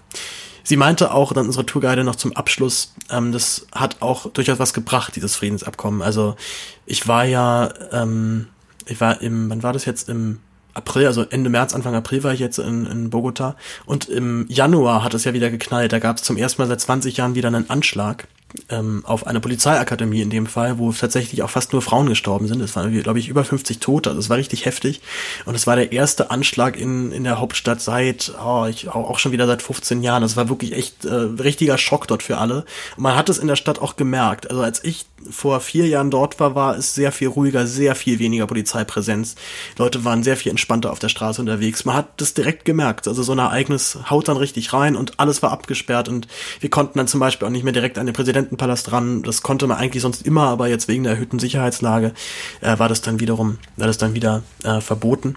Sie 0.68 0.76
meinte 0.76 1.12
auch 1.14 1.32
dann 1.32 1.46
unsere 1.46 1.64
Tourguide 1.64 2.04
noch 2.04 2.16
zum 2.16 2.36
Abschluss, 2.36 2.92
ähm, 3.10 3.32
das 3.32 3.66
hat 3.72 4.02
auch 4.02 4.30
durchaus 4.30 4.58
was 4.58 4.74
gebracht, 4.74 5.16
dieses 5.16 5.34
Friedensabkommen. 5.34 6.02
Also 6.02 6.36
ich 6.84 7.08
war 7.08 7.24
ja, 7.24 7.70
ähm, 7.90 8.48
ich 8.84 9.00
war 9.00 9.22
im, 9.22 9.48
wann 9.48 9.62
war 9.62 9.72
das 9.72 9.86
jetzt 9.86 10.10
im 10.10 10.40
April, 10.74 11.06
also 11.06 11.22
Ende 11.22 11.48
März, 11.48 11.74
Anfang 11.74 11.94
April 11.94 12.22
war 12.22 12.34
ich 12.34 12.40
jetzt 12.40 12.58
in, 12.58 12.84
in 12.84 13.08
Bogota 13.08 13.56
und 13.86 14.10
im 14.10 14.44
Januar 14.50 15.02
hat 15.02 15.14
es 15.14 15.24
ja 15.24 15.32
wieder 15.32 15.50
geknallt. 15.50 15.92
Da 15.92 16.00
gab 16.00 16.18
es 16.18 16.22
zum 16.22 16.36
ersten 16.36 16.60
Mal 16.60 16.68
seit 16.68 16.82
20 16.82 17.16
Jahren 17.16 17.34
wieder 17.34 17.48
einen 17.48 17.70
Anschlag 17.70 18.28
ähm, 18.70 19.02
auf 19.04 19.26
eine 19.26 19.40
Polizeiakademie 19.40 20.22
in 20.22 20.30
dem 20.30 20.46
Fall, 20.46 20.78
wo 20.78 20.90
tatsächlich 20.92 21.42
auch 21.42 21.50
fast 21.50 21.72
nur 21.72 21.82
Frauen 21.82 22.08
gestorben 22.08 22.48
sind. 22.48 22.60
Es 22.60 22.74
waren, 22.76 22.98
glaube 23.02 23.18
ich, 23.18 23.28
über 23.28 23.44
50 23.44 23.78
Tote. 23.78 24.10
Also 24.10 24.20
es 24.20 24.30
war 24.30 24.38
richtig 24.38 24.64
heftig. 24.64 25.02
Und 25.44 25.54
es 25.54 25.66
war 25.66 25.76
der 25.76 25.92
erste 25.92 26.30
Anschlag 26.30 26.76
in, 26.76 27.12
in 27.12 27.24
der 27.24 27.40
Hauptstadt 27.40 27.80
seit, 27.80 28.32
oh, 28.42 28.66
ich, 28.68 28.88
auch 28.88 29.18
schon 29.18 29.32
wieder 29.32 29.46
seit 29.46 29.62
15 29.62 30.02
Jahren. 30.02 30.22
Das 30.22 30.36
war 30.36 30.48
wirklich 30.48 30.72
echt 30.72 31.04
äh, 31.04 31.12
richtiger 31.12 31.76
Schock 31.76 32.08
dort 32.08 32.22
für 32.22 32.38
alle. 32.38 32.64
Und 32.96 33.02
man 33.02 33.16
hat 33.16 33.28
es 33.28 33.38
in 33.38 33.48
der 33.48 33.56
Stadt 33.56 33.80
auch 33.80 33.96
gemerkt. 33.96 34.50
Also 34.50 34.62
als 34.62 34.82
ich 34.82 35.06
vor 35.30 35.60
vier 35.60 35.86
Jahren 35.86 36.10
dort 36.10 36.40
war, 36.40 36.54
war 36.54 36.76
es 36.76 36.94
sehr 36.94 37.12
viel 37.12 37.28
ruhiger, 37.28 37.66
sehr 37.66 37.94
viel 37.94 38.18
weniger 38.18 38.46
Polizeipräsenz. 38.46 39.34
Leute 39.76 40.04
waren 40.04 40.22
sehr 40.22 40.36
viel 40.36 40.50
entspannter 40.50 40.92
auf 40.92 40.98
der 40.98 41.08
Straße 41.08 41.40
unterwegs. 41.40 41.84
Man 41.84 41.96
hat 41.96 42.20
das 42.20 42.34
direkt 42.34 42.64
gemerkt. 42.64 43.08
Also 43.08 43.22
so 43.22 43.32
ein 43.32 43.38
Ereignis 43.38 43.98
haut 44.08 44.28
dann 44.28 44.36
richtig 44.36 44.72
rein 44.72 44.96
und 44.96 45.18
alles 45.18 45.42
war 45.42 45.50
abgesperrt 45.52 46.08
und 46.08 46.28
wir 46.60 46.70
konnten 46.70 46.98
dann 46.98 47.08
zum 47.08 47.20
Beispiel 47.20 47.46
auch 47.46 47.52
nicht 47.52 47.64
mehr 47.64 47.72
direkt 47.72 47.98
an 47.98 48.06
den 48.06 48.12
Präsidentenpalast 48.38 48.92
ran. 48.92 49.22
Das 49.22 49.42
konnte 49.42 49.66
man 49.66 49.78
eigentlich 49.78 50.02
sonst 50.02 50.22
immer, 50.22 50.48
aber 50.48 50.68
jetzt 50.68 50.88
wegen 50.88 51.04
der 51.04 51.14
erhöhten 51.14 51.38
Sicherheitslage 51.38 52.12
äh, 52.60 52.78
war 52.78 52.88
das 52.88 53.00
dann 53.00 53.20
wiederum, 53.20 53.58
war 53.76 53.86
das 53.86 53.98
dann 53.98 54.14
wieder 54.14 54.42
äh, 54.64 54.80
verboten. 54.80 55.34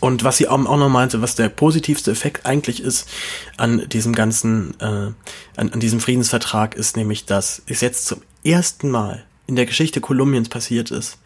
Und 0.00 0.24
was 0.24 0.38
sie 0.38 0.48
auch 0.48 0.58
noch 0.58 0.88
meinte, 0.88 1.20
was 1.22 1.34
der 1.34 1.48
positivste 1.48 2.10
Effekt 2.10 2.46
eigentlich 2.46 2.82
ist 2.82 3.08
an 3.56 3.86
diesem 3.88 4.14
ganzen, 4.14 4.78
äh, 4.80 4.84
an, 4.84 5.14
an 5.56 5.80
diesem 5.80 6.00
Friedensvertrag, 6.00 6.74
ist 6.74 6.96
nämlich, 6.96 7.26
dass 7.26 7.62
es 7.66 7.80
jetzt 7.80 8.06
zum 8.06 8.22
ersten 8.44 8.90
Mal 8.90 9.24
in 9.46 9.56
der 9.56 9.66
Geschichte 9.66 10.00
Kolumbiens 10.00 10.48
passiert 10.48 10.90
ist, 10.90 11.18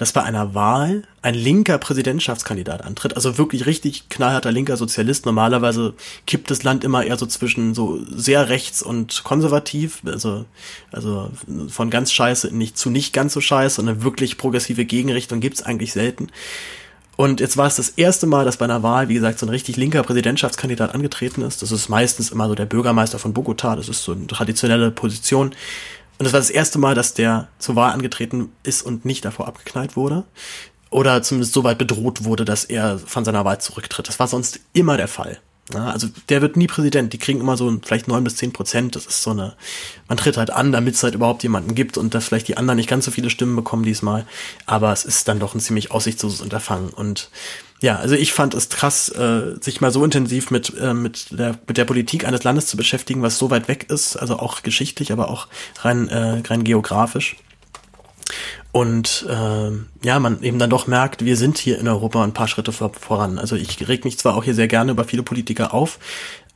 dass 0.00 0.12
bei 0.12 0.22
einer 0.22 0.54
Wahl 0.54 1.02
ein 1.20 1.34
linker 1.34 1.76
Präsidentschaftskandidat 1.76 2.82
antritt, 2.82 3.16
also 3.16 3.36
wirklich 3.36 3.66
richtig 3.66 4.08
knallharter 4.08 4.50
linker 4.50 4.78
Sozialist. 4.78 5.26
Normalerweise 5.26 5.92
kippt 6.26 6.50
das 6.50 6.62
Land 6.62 6.84
immer 6.84 7.04
eher 7.04 7.18
so 7.18 7.26
zwischen 7.26 7.74
so 7.74 8.00
sehr 8.08 8.48
rechts 8.48 8.80
und 8.80 9.24
konservativ, 9.24 10.00
also, 10.06 10.46
also 10.90 11.30
von 11.68 11.90
ganz 11.90 12.14
scheiße 12.14 12.56
nicht 12.56 12.78
zu 12.78 12.88
nicht 12.88 13.12
ganz 13.12 13.34
so 13.34 13.42
scheiße, 13.42 13.78
und 13.78 13.90
eine 13.90 14.02
wirklich 14.02 14.38
progressive 14.38 14.86
Gegenrichtung 14.86 15.40
gibt's 15.40 15.62
eigentlich 15.62 15.92
selten. 15.92 16.28
Und 17.16 17.40
jetzt 17.40 17.58
war 17.58 17.66
es 17.66 17.76
das 17.76 17.90
erste 17.90 18.26
Mal, 18.26 18.46
dass 18.46 18.56
bei 18.56 18.64
einer 18.64 18.82
Wahl, 18.82 19.10
wie 19.10 19.14
gesagt, 19.14 19.38
so 19.38 19.44
ein 19.44 19.50
richtig 19.50 19.76
linker 19.76 20.02
Präsidentschaftskandidat 20.02 20.94
angetreten 20.94 21.42
ist. 21.42 21.60
Das 21.60 21.72
ist 21.72 21.90
meistens 21.90 22.30
immer 22.30 22.48
so 22.48 22.54
der 22.54 22.64
Bürgermeister 22.64 23.18
von 23.18 23.34
Bogota. 23.34 23.76
Das 23.76 23.90
ist 23.90 24.02
so 24.02 24.12
eine 24.12 24.26
traditionelle 24.26 24.90
Position. 24.90 25.54
Und 26.20 26.24
das 26.24 26.34
war 26.34 26.40
das 26.40 26.50
erste 26.50 26.78
Mal, 26.78 26.94
dass 26.94 27.14
der 27.14 27.48
zur 27.58 27.76
Wahl 27.76 27.94
angetreten 27.94 28.52
ist 28.62 28.82
und 28.82 29.06
nicht 29.06 29.24
davor 29.24 29.48
abgeknallt 29.48 29.96
wurde. 29.96 30.24
Oder 30.90 31.22
zumindest 31.22 31.54
so 31.54 31.64
weit 31.64 31.78
bedroht 31.78 32.24
wurde, 32.24 32.44
dass 32.44 32.64
er 32.64 32.98
von 32.98 33.24
seiner 33.24 33.46
Wahl 33.46 33.58
zurücktritt. 33.58 34.06
Das 34.06 34.18
war 34.18 34.28
sonst 34.28 34.60
immer 34.74 34.98
der 34.98 35.08
Fall. 35.08 35.38
Also 35.74 36.08
der 36.28 36.42
wird 36.42 36.56
nie 36.56 36.66
Präsident. 36.66 37.12
Die 37.12 37.18
kriegen 37.18 37.40
immer 37.40 37.56
so 37.56 37.78
vielleicht 37.82 38.08
neun 38.08 38.24
bis 38.24 38.36
zehn 38.36 38.52
Prozent. 38.52 38.96
Das 38.96 39.06
ist 39.06 39.22
so 39.22 39.30
eine, 39.30 39.54
man 40.08 40.18
tritt 40.18 40.36
halt 40.36 40.50
an, 40.50 40.72
damit 40.72 40.94
es 40.94 41.02
halt 41.02 41.14
überhaupt 41.14 41.42
jemanden 41.42 41.74
gibt 41.74 41.98
und 41.98 42.14
dass 42.14 42.26
vielleicht 42.26 42.48
die 42.48 42.56
anderen 42.56 42.76
nicht 42.76 42.88
ganz 42.88 43.04
so 43.04 43.10
viele 43.10 43.30
Stimmen 43.30 43.56
bekommen 43.56 43.84
diesmal. 43.84 44.26
Aber 44.66 44.92
es 44.92 45.04
ist 45.04 45.28
dann 45.28 45.38
doch 45.38 45.54
ein 45.54 45.60
ziemlich 45.60 45.90
aussichtsloses 45.90 46.40
Unterfangen. 46.40 46.90
Und 46.90 47.30
ja, 47.80 47.96
also 47.96 48.14
ich 48.14 48.32
fand 48.32 48.54
es 48.54 48.68
krass, 48.68 49.08
äh, 49.08 49.56
sich 49.60 49.80
mal 49.80 49.90
so 49.90 50.04
intensiv 50.04 50.50
mit, 50.50 50.76
äh, 50.78 50.92
mit, 50.92 51.38
der, 51.38 51.58
mit 51.66 51.76
der 51.76 51.86
Politik 51.86 52.26
eines 52.26 52.44
Landes 52.44 52.66
zu 52.66 52.76
beschäftigen, 52.76 53.22
was 53.22 53.38
so 53.38 53.50
weit 53.50 53.68
weg 53.68 53.86
ist, 53.88 54.16
also 54.16 54.38
auch 54.38 54.62
geschichtlich, 54.62 55.12
aber 55.12 55.30
auch 55.30 55.48
rein, 55.80 56.08
äh, 56.08 56.42
rein 56.46 56.64
geografisch. 56.64 57.36
Und 58.72 59.26
äh, 59.28 60.06
ja, 60.06 60.20
man 60.20 60.42
eben 60.42 60.58
dann 60.58 60.70
doch 60.70 60.86
merkt, 60.86 61.24
wir 61.24 61.36
sind 61.36 61.58
hier 61.58 61.78
in 61.78 61.88
Europa 61.88 62.22
ein 62.22 62.34
paar 62.34 62.48
Schritte 62.48 62.72
vor, 62.72 62.92
voran. 62.94 63.38
Also 63.38 63.56
ich 63.56 63.88
reg 63.88 64.04
mich 64.04 64.18
zwar 64.18 64.36
auch 64.36 64.44
hier 64.44 64.54
sehr 64.54 64.68
gerne 64.68 64.92
über 64.92 65.04
viele 65.04 65.24
Politiker 65.24 65.74
auf, 65.74 65.98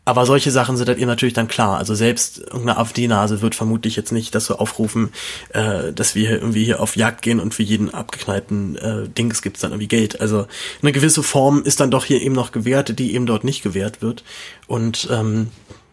aber 0.04 0.26
solche 0.26 0.50
Sachen 0.50 0.76
sind 0.76 0.88
halt 0.88 0.98
eben 0.98 1.08
natürlich 1.08 1.34
dann 1.34 1.48
klar. 1.48 1.78
Also 1.78 1.94
selbst 1.94 2.38
irgendeine 2.38 2.76
AfD-Nase 2.76 3.40
wird 3.40 3.54
vermutlich 3.54 3.96
jetzt 3.96 4.12
nicht 4.12 4.34
das 4.34 4.46
so 4.46 4.58
aufrufen, 4.58 5.10
äh, 5.50 5.92
dass 5.92 6.14
wir 6.14 6.28
hier 6.28 6.38
irgendwie 6.38 6.64
hier 6.64 6.80
auf 6.80 6.94
Jagd 6.94 7.22
gehen 7.22 7.40
und 7.40 7.54
für 7.54 7.62
jeden 7.62 7.92
abgeknallten 7.92 8.76
äh, 8.76 9.08
Dings 9.08 9.40
gibt's 9.40 9.60
dann 9.60 9.72
irgendwie 9.72 9.88
Geld. 9.88 10.20
Also 10.20 10.46
eine 10.82 10.92
gewisse 10.92 11.22
Form 11.22 11.62
ist 11.62 11.80
dann 11.80 11.90
doch 11.90 12.04
hier 12.04 12.20
eben 12.20 12.34
noch 12.34 12.52
gewährt, 12.52 12.98
die 12.98 13.14
eben 13.14 13.26
dort 13.26 13.44
nicht 13.44 13.62
gewährt 13.62 14.02
wird. 14.02 14.24
Und 14.66 15.08
ähm, 15.10 15.48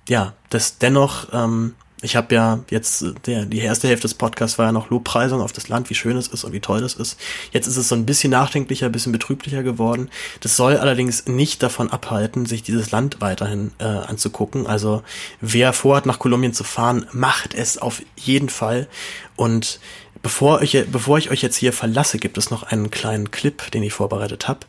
ja, 0.10 0.34
das 0.50 0.78
dennoch 0.78 1.28
ähm, 1.32 1.74
ich 2.02 2.16
habe 2.16 2.34
ja 2.34 2.60
jetzt, 2.70 3.06
der, 3.26 3.46
die 3.46 3.60
erste 3.60 3.88
Hälfte 3.88 4.04
des 4.04 4.16
Podcasts 4.16 4.58
war 4.58 4.68
ja 4.68 4.72
noch 4.72 4.90
Lobpreisung 4.90 5.42
auf 5.42 5.52
das 5.52 5.70
Land, 5.70 5.90
wie 5.90 5.96
schön 5.96 6.18
es 6.18 6.28
ist 6.28 6.44
und 6.44 6.52
wie 6.52 6.60
toll 6.60 6.82
das 6.82 6.96
ist. 6.96 7.20
Jetzt 7.52 7.68
ist 7.68 7.78
es 7.78 7.90
so 7.90 7.96
ein 7.96 8.06
bisschen 8.06 8.32
nachdenklicher, 8.32 8.88
ein 8.88 8.92
bisschen 8.92 9.12
betrüblicher 9.12 9.62
geworden. 9.62 10.10
Das 10.40 10.58
soll 10.58 10.78
allerdings 10.78 11.28
nicht 11.28 11.62
davon 11.62 11.92
abhalten, 11.92 12.46
sich 12.46 12.64
dieses 12.64 12.92
Land 12.92 13.22
weiterhin 13.22 13.72
äh, 13.78 13.84
anzugucken. 13.84 14.66
Also 14.66 15.04
wer 15.42 15.74
vorhat, 15.74 16.06
nach 16.06 16.20
Kolumbien 16.20 16.54
zu 16.54 16.64
fahren, 16.64 17.06
macht 17.12 17.54
es 17.54 17.78
auf 17.78 18.02
jeden 18.16 18.50
Fall. 18.50 18.88
Und 19.36 19.80
Bevor 20.24 20.62
ich, 20.62 20.78
bevor 20.92 21.18
ich 21.18 21.32
euch 21.32 21.42
jetzt 21.42 21.58
hier 21.58 21.74
verlasse, 21.74 22.20
gibt 22.20 22.38
es 22.38 22.52
noch 22.52 22.64
einen 22.64 22.92
kleinen 22.92 23.32
Clip, 23.32 23.72
den 23.72 23.82
ich 23.82 23.94
vorbereitet 23.94 24.48
habe 24.48 24.60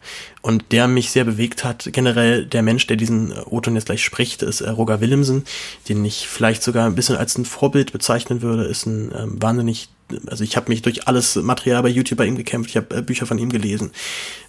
und 0.40 0.72
der 0.72 0.88
mich 0.88 1.10
sehr 1.10 1.24
bewegt 1.24 1.62
hat. 1.62 1.90
Generell 1.92 2.46
der 2.46 2.62
Mensch, 2.62 2.86
der 2.86 2.96
diesen 2.96 3.32
O-Ton 3.32 3.74
jetzt 3.74 3.86
gleich 3.86 4.02
spricht, 4.02 4.42
ist 4.42 4.62
äh, 4.62 4.70
Roger 4.70 5.00
Willemsen, 5.00 5.44
den 5.88 6.04
ich 6.04 6.26
vielleicht 6.26 6.62
sogar 6.62 6.86
ein 6.86 6.94
bisschen 6.94 7.16
als 7.16 7.36
ein 7.36 7.44
Vorbild 7.44 7.92
bezeichnen 7.92 8.40
würde, 8.40 8.64
ist 8.64 8.86
ein 8.86 9.12
ähm, 9.16 9.42
wahnsinnig 9.42 9.88
also 10.26 10.44
ich 10.44 10.56
habe 10.56 10.68
mich 10.68 10.82
durch 10.82 11.08
alles 11.08 11.36
Material 11.36 11.82
bei 11.82 11.88
YouTube 11.88 12.18
bei 12.18 12.26
ihm 12.26 12.36
gekämpft, 12.36 12.70
ich 12.70 12.76
habe 12.76 12.96
äh, 12.96 13.02
Bücher 13.02 13.24
von 13.24 13.38
ihm 13.38 13.48
gelesen. 13.50 13.92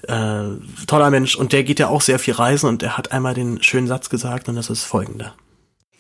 Äh, 0.04 0.44
toller 0.88 1.10
Mensch 1.10 1.36
und 1.36 1.54
der 1.54 1.64
geht 1.64 1.80
ja 1.80 1.88
auch 1.88 2.02
sehr 2.02 2.20
viel 2.20 2.34
reisen 2.34 2.68
und 2.68 2.84
er 2.84 2.98
hat 2.98 3.14
einmal 3.14 3.34
den 3.34 3.64
schönen 3.64 3.88
Satz 3.88 4.10
gesagt 4.10 4.50
und 4.50 4.56
das 4.56 4.70
ist 4.70 4.84
folgender. 4.84 5.34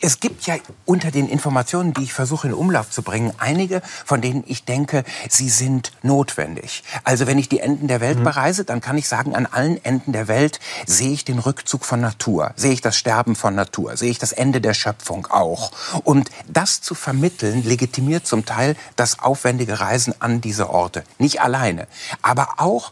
Es 0.05 0.19
gibt 0.19 0.45
ja 0.47 0.57
unter 0.83 1.11
den 1.11 1.29
Informationen, 1.29 1.93
die 1.93 2.03
ich 2.03 2.11
versuche 2.11 2.47
in 2.47 2.53
Umlauf 2.53 2.91
zu 2.91 3.03
bringen, 3.03 3.31
einige, 3.37 3.81
von 4.03 4.19
denen 4.19 4.43
ich 4.45 4.65
denke, 4.65 5.05
sie 5.29 5.47
sind 5.47 5.93
notwendig. 6.01 6.83
Also 7.05 7.25
wenn 7.25 7.37
ich 7.37 7.47
die 7.47 7.61
Enden 7.61 7.87
der 7.87 8.01
Welt 8.01 8.19
mhm. 8.19 8.25
bereise, 8.25 8.65
dann 8.65 8.81
kann 8.81 8.97
ich 8.97 9.07
sagen, 9.07 9.33
an 9.33 9.45
allen 9.45 9.81
Enden 9.85 10.11
der 10.11 10.27
Welt 10.27 10.59
sehe 10.85 11.13
ich 11.13 11.23
den 11.23 11.39
Rückzug 11.39 11.85
von 11.85 12.01
Natur, 12.01 12.51
sehe 12.57 12.73
ich 12.73 12.81
das 12.81 12.97
Sterben 12.97 13.37
von 13.37 13.55
Natur, 13.55 13.95
sehe 13.95 14.11
ich 14.11 14.19
das 14.19 14.33
Ende 14.33 14.59
der 14.59 14.73
Schöpfung 14.73 15.27
auch. 15.27 15.71
Und 16.03 16.29
das 16.49 16.81
zu 16.81 16.95
vermitteln, 16.95 17.63
legitimiert 17.63 18.27
zum 18.27 18.43
Teil 18.45 18.75
das 18.97 19.19
aufwendige 19.19 19.79
Reisen 19.79 20.13
an 20.19 20.41
diese 20.41 20.69
Orte. 20.69 21.05
Nicht 21.17 21.39
alleine, 21.39 21.87
aber 22.21 22.55
auch 22.57 22.91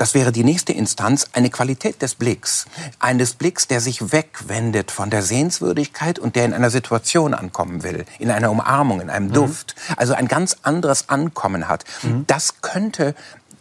das 0.00 0.14
wäre 0.14 0.32
die 0.32 0.44
nächste 0.44 0.72
Instanz, 0.72 1.26
eine 1.34 1.50
Qualität 1.50 2.00
des 2.00 2.14
Blicks. 2.14 2.64
Eines 3.00 3.34
Blicks, 3.34 3.68
der 3.68 3.82
sich 3.82 4.12
wegwendet 4.12 4.90
von 4.90 5.10
der 5.10 5.20
Sehenswürdigkeit 5.20 6.18
und 6.18 6.36
der 6.36 6.46
in 6.46 6.54
einer 6.54 6.70
Situation 6.70 7.34
ankommen 7.34 7.82
will, 7.82 8.06
in 8.18 8.30
einer 8.30 8.50
Umarmung, 8.50 9.02
in 9.02 9.10
einem 9.10 9.28
mhm. 9.28 9.34
Duft. 9.34 9.74
Also 9.98 10.14
ein 10.14 10.26
ganz 10.26 10.56
anderes 10.62 11.10
Ankommen 11.10 11.68
hat. 11.68 11.84
Mhm. 12.02 12.24
Das 12.26 12.62
könnte 12.62 13.14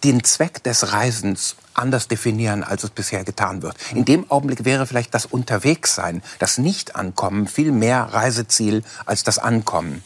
den 0.06 0.24
Zweck 0.24 0.64
des 0.64 0.94
Reisens 0.94 1.58
anders 1.74 2.08
definieren, 2.08 2.64
als 2.64 2.86
es 2.86 2.92
bisher 2.92 3.26
getan 3.26 3.62
wird. 3.62 3.76
In 3.94 4.06
dem 4.06 4.32
Augenblick 4.32 4.64
wäre 4.64 4.88
vielleicht 4.88 5.14
das 5.14 5.26
Unterwegssein, 5.26 6.24
das 6.40 6.58
Nicht-Ankommen 6.58 7.48
viel 7.48 7.74
mehr 7.74 8.14
Reiseziel 8.14 8.84
als 9.06 9.26
das 9.26 9.40
Ankommen. 9.40 10.04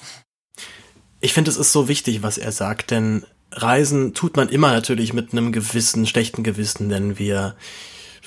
Ich 1.19 1.34
finde, 1.34 1.51
es 1.51 1.57
ist 1.57 1.71
so 1.71 1.88
wichtig, 1.88 2.23
was 2.23 2.39
er 2.39 2.51
sagt, 2.51 2.89
denn 2.89 3.23
Reisen 3.55 4.13
tut 4.13 4.35
man 4.35 4.49
immer 4.49 4.71
natürlich 4.71 5.13
mit 5.13 5.31
einem 5.31 5.51
gewissen 5.51 6.05
schlechten 6.05 6.43
Gewissen, 6.43 6.89
denn 6.89 7.17
wir 7.19 7.55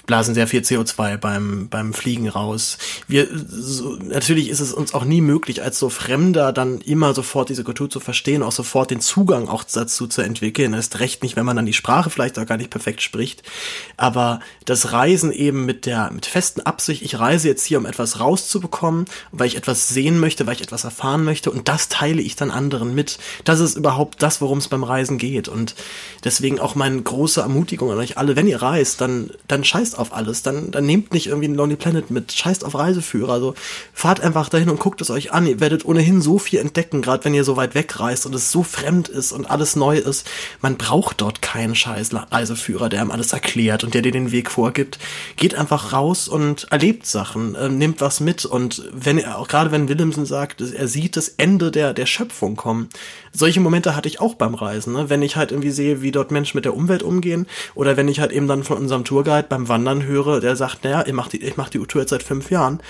blasen 0.06 0.34
sehr 0.34 0.46
viel 0.46 0.60
CO2 0.60 1.16
beim, 1.16 1.68
beim 1.68 1.92
Fliegen 1.92 2.28
raus. 2.28 2.78
Wir, 3.08 3.28
so, 3.32 3.96
natürlich 3.96 4.48
ist 4.48 4.60
es 4.60 4.72
uns 4.72 4.94
auch 4.94 5.04
nie 5.04 5.20
möglich, 5.20 5.62
als 5.62 5.78
so 5.78 5.88
Fremder 5.88 6.52
dann 6.52 6.80
immer 6.80 7.12
sofort 7.12 7.48
diese 7.48 7.64
Kultur 7.64 7.90
zu 7.90 8.00
verstehen, 8.00 8.42
auch 8.42 8.52
sofort 8.52 8.90
den 8.90 9.00
Zugang 9.00 9.48
auch 9.48 9.64
dazu 9.64 10.06
zu 10.06 10.22
entwickeln. 10.22 10.74
Erst 10.74 11.00
recht 11.00 11.22
nicht, 11.22 11.36
wenn 11.36 11.44
man 11.44 11.56
dann 11.56 11.66
die 11.66 11.72
Sprache 11.72 12.10
vielleicht 12.10 12.38
auch 12.38 12.46
gar 12.46 12.56
nicht 12.56 12.70
perfekt 12.70 13.02
spricht. 13.02 13.42
Aber 13.96 14.40
das 14.64 14.92
Reisen 14.92 15.32
eben 15.32 15.64
mit 15.64 15.86
der, 15.86 16.10
mit 16.12 16.26
festen 16.26 16.60
Absicht, 16.60 17.02
ich 17.02 17.18
reise 17.18 17.48
jetzt 17.48 17.64
hier, 17.64 17.78
um 17.78 17.86
etwas 17.86 18.20
rauszubekommen, 18.20 19.06
weil 19.32 19.48
ich 19.48 19.56
etwas 19.56 19.88
sehen 19.88 20.18
möchte, 20.18 20.46
weil 20.46 20.54
ich 20.54 20.62
etwas 20.62 20.84
erfahren 20.84 21.24
möchte 21.24 21.50
und 21.50 21.68
das 21.68 21.88
teile 21.88 22.22
ich 22.22 22.36
dann 22.36 22.50
anderen 22.50 22.94
mit. 22.94 23.18
Das 23.44 23.60
ist 23.60 23.76
überhaupt 23.76 24.22
das, 24.22 24.40
worum 24.40 24.58
es 24.58 24.68
beim 24.68 24.84
Reisen 24.84 25.18
geht. 25.18 25.48
Und 25.48 25.74
deswegen 26.24 26.60
auch 26.60 26.74
meine 26.74 27.00
große 27.02 27.40
Ermutigung 27.40 27.90
an 27.90 27.98
euch 27.98 28.18
alle, 28.18 28.36
wenn 28.36 28.46
ihr 28.46 28.62
reist, 28.62 29.00
dann, 29.00 29.30
dann 29.48 29.64
scheißt 29.64 29.95
auf 29.98 30.12
alles. 30.12 30.42
Dann, 30.42 30.70
dann 30.70 30.86
nehmt 30.86 31.12
nicht 31.12 31.26
irgendwie 31.26 31.46
einen 31.46 31.56
Lonely 31.56 31.76
Planet 31.76 32.10
mit. 32.10 32.32
Scheißt 32.32 32.64
auf 32.64 32.74
Reiseführer. 32.74 33.32
Also 33.32 33.54
fahrt 33.92 34.20
einfach 34.20 34.48
dahin 34.48 34.70
und 34.70 34.80
guckt 34.80 35.00
es 35.00 35.10
euch 35.10 35.32
an. 35.32 35.46
Ihr 35.46 35.60
werdet 35.60 35.84
ohnehin 35.84 36.20
so 36.20 36.38
viel 36.38 36.58
entdecken, 36.58 37.02
gerade 37.02 37.24
wenn 37.24 37.34
ihr 37.34 37.44
so 37.44 37.56
weit 37.56 37.74
wegreist 37.74 38.26
und 38.26 38.34
es 38.34 38.50
so 38.50 38.62
fremd 38.62 39.08
ist 39.08 39.32
und 39.32 39.50
alles 39.50 39.76
neu 39.76 39.98
ist. 39.98 40.26
Man 40.60 40.76
braucht 40.76 41.20
dort 41.20 41.42
keinen 41.42 41.74
scheiß 41.74 42.10
Reiseführer, 42.30 42.88
der 42.88 43.00
einem 43.00 43.10
alles 43.10 43.32
erklärt 43.32 43.84
und 43.84 43.94
der 43.94 44.02
dir 44.02 44.12
den 44.12 44.32
Weg 44.32 44.50
vorgibt. 44.50 44.98
Geht 45.36 45.54
einfach 45.54 45.92
raus 45.92 46.28
und 46.28 46.66
erlebt 46.70 47.06
Sachen, 47.06 47.54
äh, 47.54 47.68
nehmt 47.68 48.00
was 48.00 48.20
mit 48.20 48.44
und 48.44 48.82
wenn 48.92 49.24
auch 49.24 49.48
gerade 49.48 49.72
wenn 49.72 49.88
Willemsen 49.88 50.26
sagt, 50.26 50.60
er 50.60 50.88
sieht 50.88 51.16
das 51.16 51.28
Ende 51.28 51.70
der, 51.70 51.94
der 51.94 52.06
Schöpfung 52.06 52.56
kommen. 52.56 52.88
Solche 53.32 53.60
Momente 53.60 53.94
hatte 53.94 54.08
ich 54.08 54.20
auch 54.20 54.34
beim 54.34 54.54
Reisen, 54.54 54.94
ne? 54.94 55.10
wenn 55.10 55.22
ich 55.22 55.36
halt 55.36 55.50
irgendwie 55.50 55.70
sehe, 55.70 56.02
wie 56.02 56.12
dort 56.12 56.30
Menschen 56.30 56.56
mit 56.56 56.64
der 56.64 56.74
Umwelt 56.74 57.02
umgehen 57.02 57.46
oder 57.74 57.96
wenn 57.96 58.08
ich 58.08 58.20
halt 58.20 58.32
eben 58.32 58.48
dann 58.48 58.64
von 58.64 58.78
unserem 58.78 59.04
Tourguide 59.04 59.46
beim 59.48 59.68
Wandern 59.68 59.85
Wandern 59.86 60.06
höre, 60.06 60.40
der 60.40 60.56
sagt, 60.56 60.84
naja, 60.84 61.04
ich 61.06 61.12
mache 61.12 61.30
die, 61.30 61.52
mach 61.56 61.70
die 61.70 61.78
U-Tour 61.78 62.02
jetzt 62.02 62.10
seit 62.10 62.22
fünf 62.22 62.50
Jahren. 62.50 62.80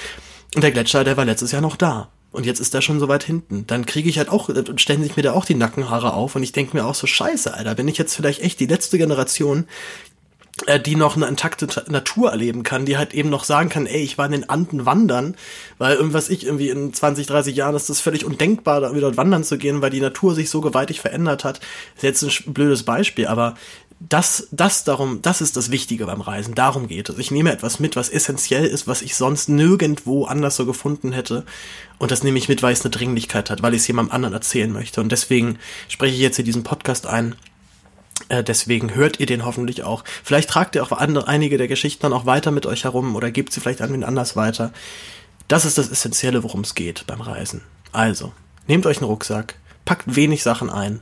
Und 0.54 0.62
der 0.62 0.72
Gletscher, 0.72 1.04
der 1.04 1.16
war 1.16 1.24
letztes 1.24 1.52
Jahr 1.52 1.62
noch 1.62 1.76
da. 1.76 2.08
Und 2.32 2.44
jetzt 2.44 2.60
ist 2.60 2.74
er 2.74 2.82
schon 2.82 3.00
so 3.00 3.08
weit 3.08 3.24
hinten. 3.24 3.66
Dann 3.66 3.86
kriege 3.86 4.10
ich 4.10 4.18
halt 4.18 4.28
auch, 4.28 4.48
und 4.48 4.80
stellen 4.80 5.02
sich 5.02 5.16
mir 5.16 5.22
da 5.22 5.32
auch 5.32 5.44
die 5.44 5.54
Nackenhaare 5.54 6.12
auf. 6.12 6.36
Und 6.36 6.42
ich 6.42 6.52
denke 6.52 6.76
mir 6.76 6.84
auch 6.84 6.94
so, 6.94 7.06
scheiße, 7.06 7.54
Alter, 7.54 7.74
bin 7.74 7.88
ich 7.88 7.98
jetzt 7.98 8.14
vielleicht 8.14 8.42
echt 8.42 8.60
die 8.60 8.66
letzte 8.66 8.98
Generation, 8.98 9.66
äh, 10.64 10.80
die 10.80 10.96
noch 10.96 11.16
eine 11.16 11.26
intakte 11.26 11.66
Natur 11.90 12.30
erleben 12.30 12.62
kann, 12.62 12.86
die 12.86 12.96
halt 12.96 13.12
eben 13.12 13.28
noch 13.28 13.44
sagen 13.44 13.68
kann, 13.68 13.86
ey, 13.86 14.02
ich 14.02 14.16
war 14.16 14.26
in 14.26 14.32
den 14.32 14.48
Anden 14.48 14.86
wandern, 14.86 15.36
weil 15.76 15.96
irgendwas 15.96 16.30
ich 16.30 16.46
irgendwie 16.46 16.70
in 16.70 16.94
20, 16.94 17.26
30 17.26 17.54
Jahren 17.54 17.74
ist 17.74 17.90
das 17.90 18.00
völlig 18.00 18.24
undenkbar, 18.24 18.80
da 18.80 18.92
wieder 18.92 19.02
dort 19.02 19.18
wandern 19.18 19.44
zu 19.44 19.58
gehen, 19.58 19.82
weil 19.82 19.90
die 19.90 20.00
Natur 20.00 20.34
sich 20.34 20.48
so 20.48 20.62
gewaltig 20.62 21.00
verändert 21.00 21.44
hat. 21.44 21.60
Das 21.94 22.04
ist 22.04 22.22
jetzt 22.22 22.46
ein 22.46 22.54
blödes 22.54 22.84
Beispiel, 22.84 23.26
aber 23.26 23.54
das, 23.98 24.48
das 24.50 24.84
darum, 24.84 25.22
das 25.22 25.40
ist 25.40 25.56
das 25.56 25.70
Wichtige 25.70 26.06
beim 26.06 26.20
Reisen. 26.20 26.54
Darum 26.54 26.86
geht 26.86 27.08
es. 27.08 27.18
Ich 27.18 27.30
nehme 27.30 27.50
etwas 27.50 27.80
mit, 27.80 27.96
was 27.96 28.10
essentiell 28.10 28.66
ist, 28.66 28.86
was 28.86 29.00
ich 29.00 29.16
sonst 29.16 29.48
nirgendwo 29.48 30.26
anders 30.26 30.56
so 30.56 30.66
gefunden 30.66 31.12
hätte. 31.12 31.46
Und 31.98 32.10
das 32.10 32.22
nehme 32.22 32.38
ich 32.38 32.48
mit, 32.48 32.62
weil 32.62 32.74
es 32.74 32.82
eine 32.82 32.90
Dringlichkeit 32.90 33.48
hat, 33.48 33.62
weil 33.62 33.72
ich 33.72 33.80
es 33.80 33.86
jemandem 33.86 34.14
anderen 34.14 34.34
erzählen 34.34 34.70
möchte. 34.70 35.00
Und 35.00 35.10
deswegen 35.12 35.58
spreche 35.88 36.14
ich 36.14 36.20
jetzt 36.20 36.36
hier 36.36 36.44
diesen 36.44 36.62
Podcast 36.62 37.06
ein. 37.06 37.36
Äh, 38.28 38.44
deswegen 38.44 38.94
hört 38.94 39.18
ihr 39.18 39.26
den 39.26 39.46
hoffentlich 39.46 39.82
auch. 39.82 40.04
Vielleicht 40.22 40.50
tragt 40.50 40.74
ihr 40.74 40.82
auch 40.82 40.92
andere, 40.92 41.26
einige 41.26 41.56
der 41.56 41.68
Geschichten 41.68 42.02
dann 42.02 42.12
auch 42.12 42.26
weiter 42.26 42.50
mit 42.50 42.66
euch 42.66 42.84
herum 42.84 43.16
oder 43.16 43.30
gebt 43.30 43.52
sie 43.52 43.60
vielleicht 43.60 43.80
an 43.80 43.92
wen 43.94 44.04
anders 44.04 44.36
weiter. 44.36 44.72
Das 45.48 45.64
ist 45.64 45.78
das 45.78 45.90
Essentielle, 45.90 46.42
worum 46.42 46.60
es 46.60 46.74
geht 46.74 47.06
beim 47.06 47.22
Reisen. 47.22 47.62
Also, 47.92 48.32
nehmt 48.66 48.84
euch 48.84 48.98
einen 48.98 49.06
Rucksack, 49.06 49.54
packt 49.86 50.16
wenig 50.16 50.42
Sachen 50.42 50.68
ein 50.68 51.00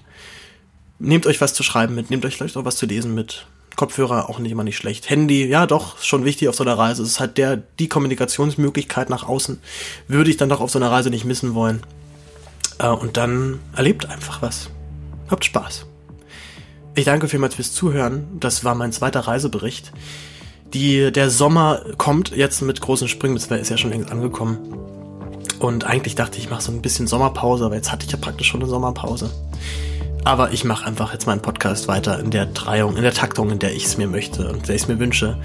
Nehmt 1.04 1.26
euch 1.26 1.42
was 1.42 1.52
zu 1.52 1.62
schreiben 1.62 1.94
mit, 1.94 2.08
nehmt 2.08 2.24
euch 2.24 2.36
vielleicht 2.36 2.56
auch 2.56 2.64
was 2.64 2.76
zu 2.76 2.86
lesen 2.86 3.14
mit. 3.14 3.46
Kopfhörer 3.76 4.30
auch 4.30 4.38
nicht 4.38 4.52
immer 4.52 4.64
nicht 4.64 4.76
schlecht. 4.76 5.10
Handy, 5.10 5.44
ja 5.44 5.66
doch, 5.66 6.00
schon 6.02 6.24
wichtig 6.24 6.48
auf 6.48 6.54
so 6.54 6.64
einer 6.64 6.78
Reise. 6.78 7.02
Es 7.02 7.10
ist 7.10 7.20
halt 7.20 7.36
der, 7.36 7.58
die 7.78 7.88
Kommunikationsmöglichkeit 7.88 9.10
nach 9.10 9.28
außen. 9.28 9.60
Würde 10.08 10.30
ich 10.30 10.38
dann 10.38 10.48
doch 10.48 10.60
auf 10.60 10.70
so 10.70 10.78
einer 10.78 10.90
Reise 10.90 11.10
nicht 11.10 11.26
missen 11.26 11.54
wollen. 11.54 11.82
Äh, 12.78 12.88
und 12.88 13.18
dann 13.18 13.60
erlebt 13.76 14.06
einfach 14.06 14.40
was. 14.40 14.70
Habt 15.28 15.44
Spaß. 15.44 15.84
Ich 16.94 17.04
danke 17.04 17.28
vielmals 17.28 17.56
fürs 17.56 17.72
Zuhören. 17.72 18.24
Das 18.40 18.64
war 18.64 18.74
mein 18.74 18.92
zweiter 18.92 19.20
Reisebericht. 19.20 19.92
Die, 20.72 21.12
der 21.12 21.28
Sommer 21.28 21.82
kommt 21.98 22.30
jetzt 22.34 22.62
mit 22.62 22.80
großen 22.80 23.08
Sprüngen. 23.08 23.36
Das 23.36 23.50
ist 23.50 23.68
ja 23.68 23.76
schon 23.76 23.90
längst 23.90 24.10
angekommen. 24.10 24.58
Und 25.58 25.84
eigentlich 25.84 26.14
dachte 26.14 26.38
ich, 26.38 26.44
ich 26.44 26.50
mache 26.50 26.62
so 26.62 26.72
ein 26.72 26.80
bisschen 26.80 27.06
Sommerpause, 27.06 27.66
aber 27.66 27.74
jetzt 27.74 27.92
hatte 27.92 28.06
ich 28.06 28.12
ja 28.12 28.18
praktisch 28.18 28.48
schon 28.48 28.60
eine 28.62 28.70
Sommerpause. 28.70 29.30
Aber 30.24 30.52
ich 30.52 30.64
mache 30.64 30.86
einfach 30.86 31.12
jetzt 31.12 31.26
meinen 31.26 31.42
Podcast 31.42 31.86
weiter 31.86 32.18
in 32.18 32.30
der 32.30 32.46
Dreiung, 32.46 32.96
in 32.96 33.02
der 33.02 33.12
Taktung, 33.12 33.50
in 33.50 33.58
der 33.58 33.74
ich 33.74 33.84
es 33.84 33.98
mir 33.98 34.08
möchte 34.08 34.50
und 34.50 34.68
der 34.68 34.74
ich 34.74 34.82
es 34.82 34.88
mir 34.88 34.98
wünsche. 34.98 35.38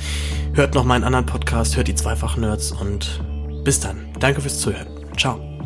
Hört 0.53 0.73
noch 0.73 0.85
meinen 0.85 1.03
anderen 1.03 1.25
Podcast, 1.25 1.75
hört 1.75 1.89
die 1.89 1.95
Zweifach-Nerds 1.95 2.71
und 2.71 3.21
bis 3.63 3.79
dann. 3.79 4.07
Danke 4.19 4.41
fürs 4.41 4.59
Zuhören. 4.59 4.87
Ciao. 5.17 5.58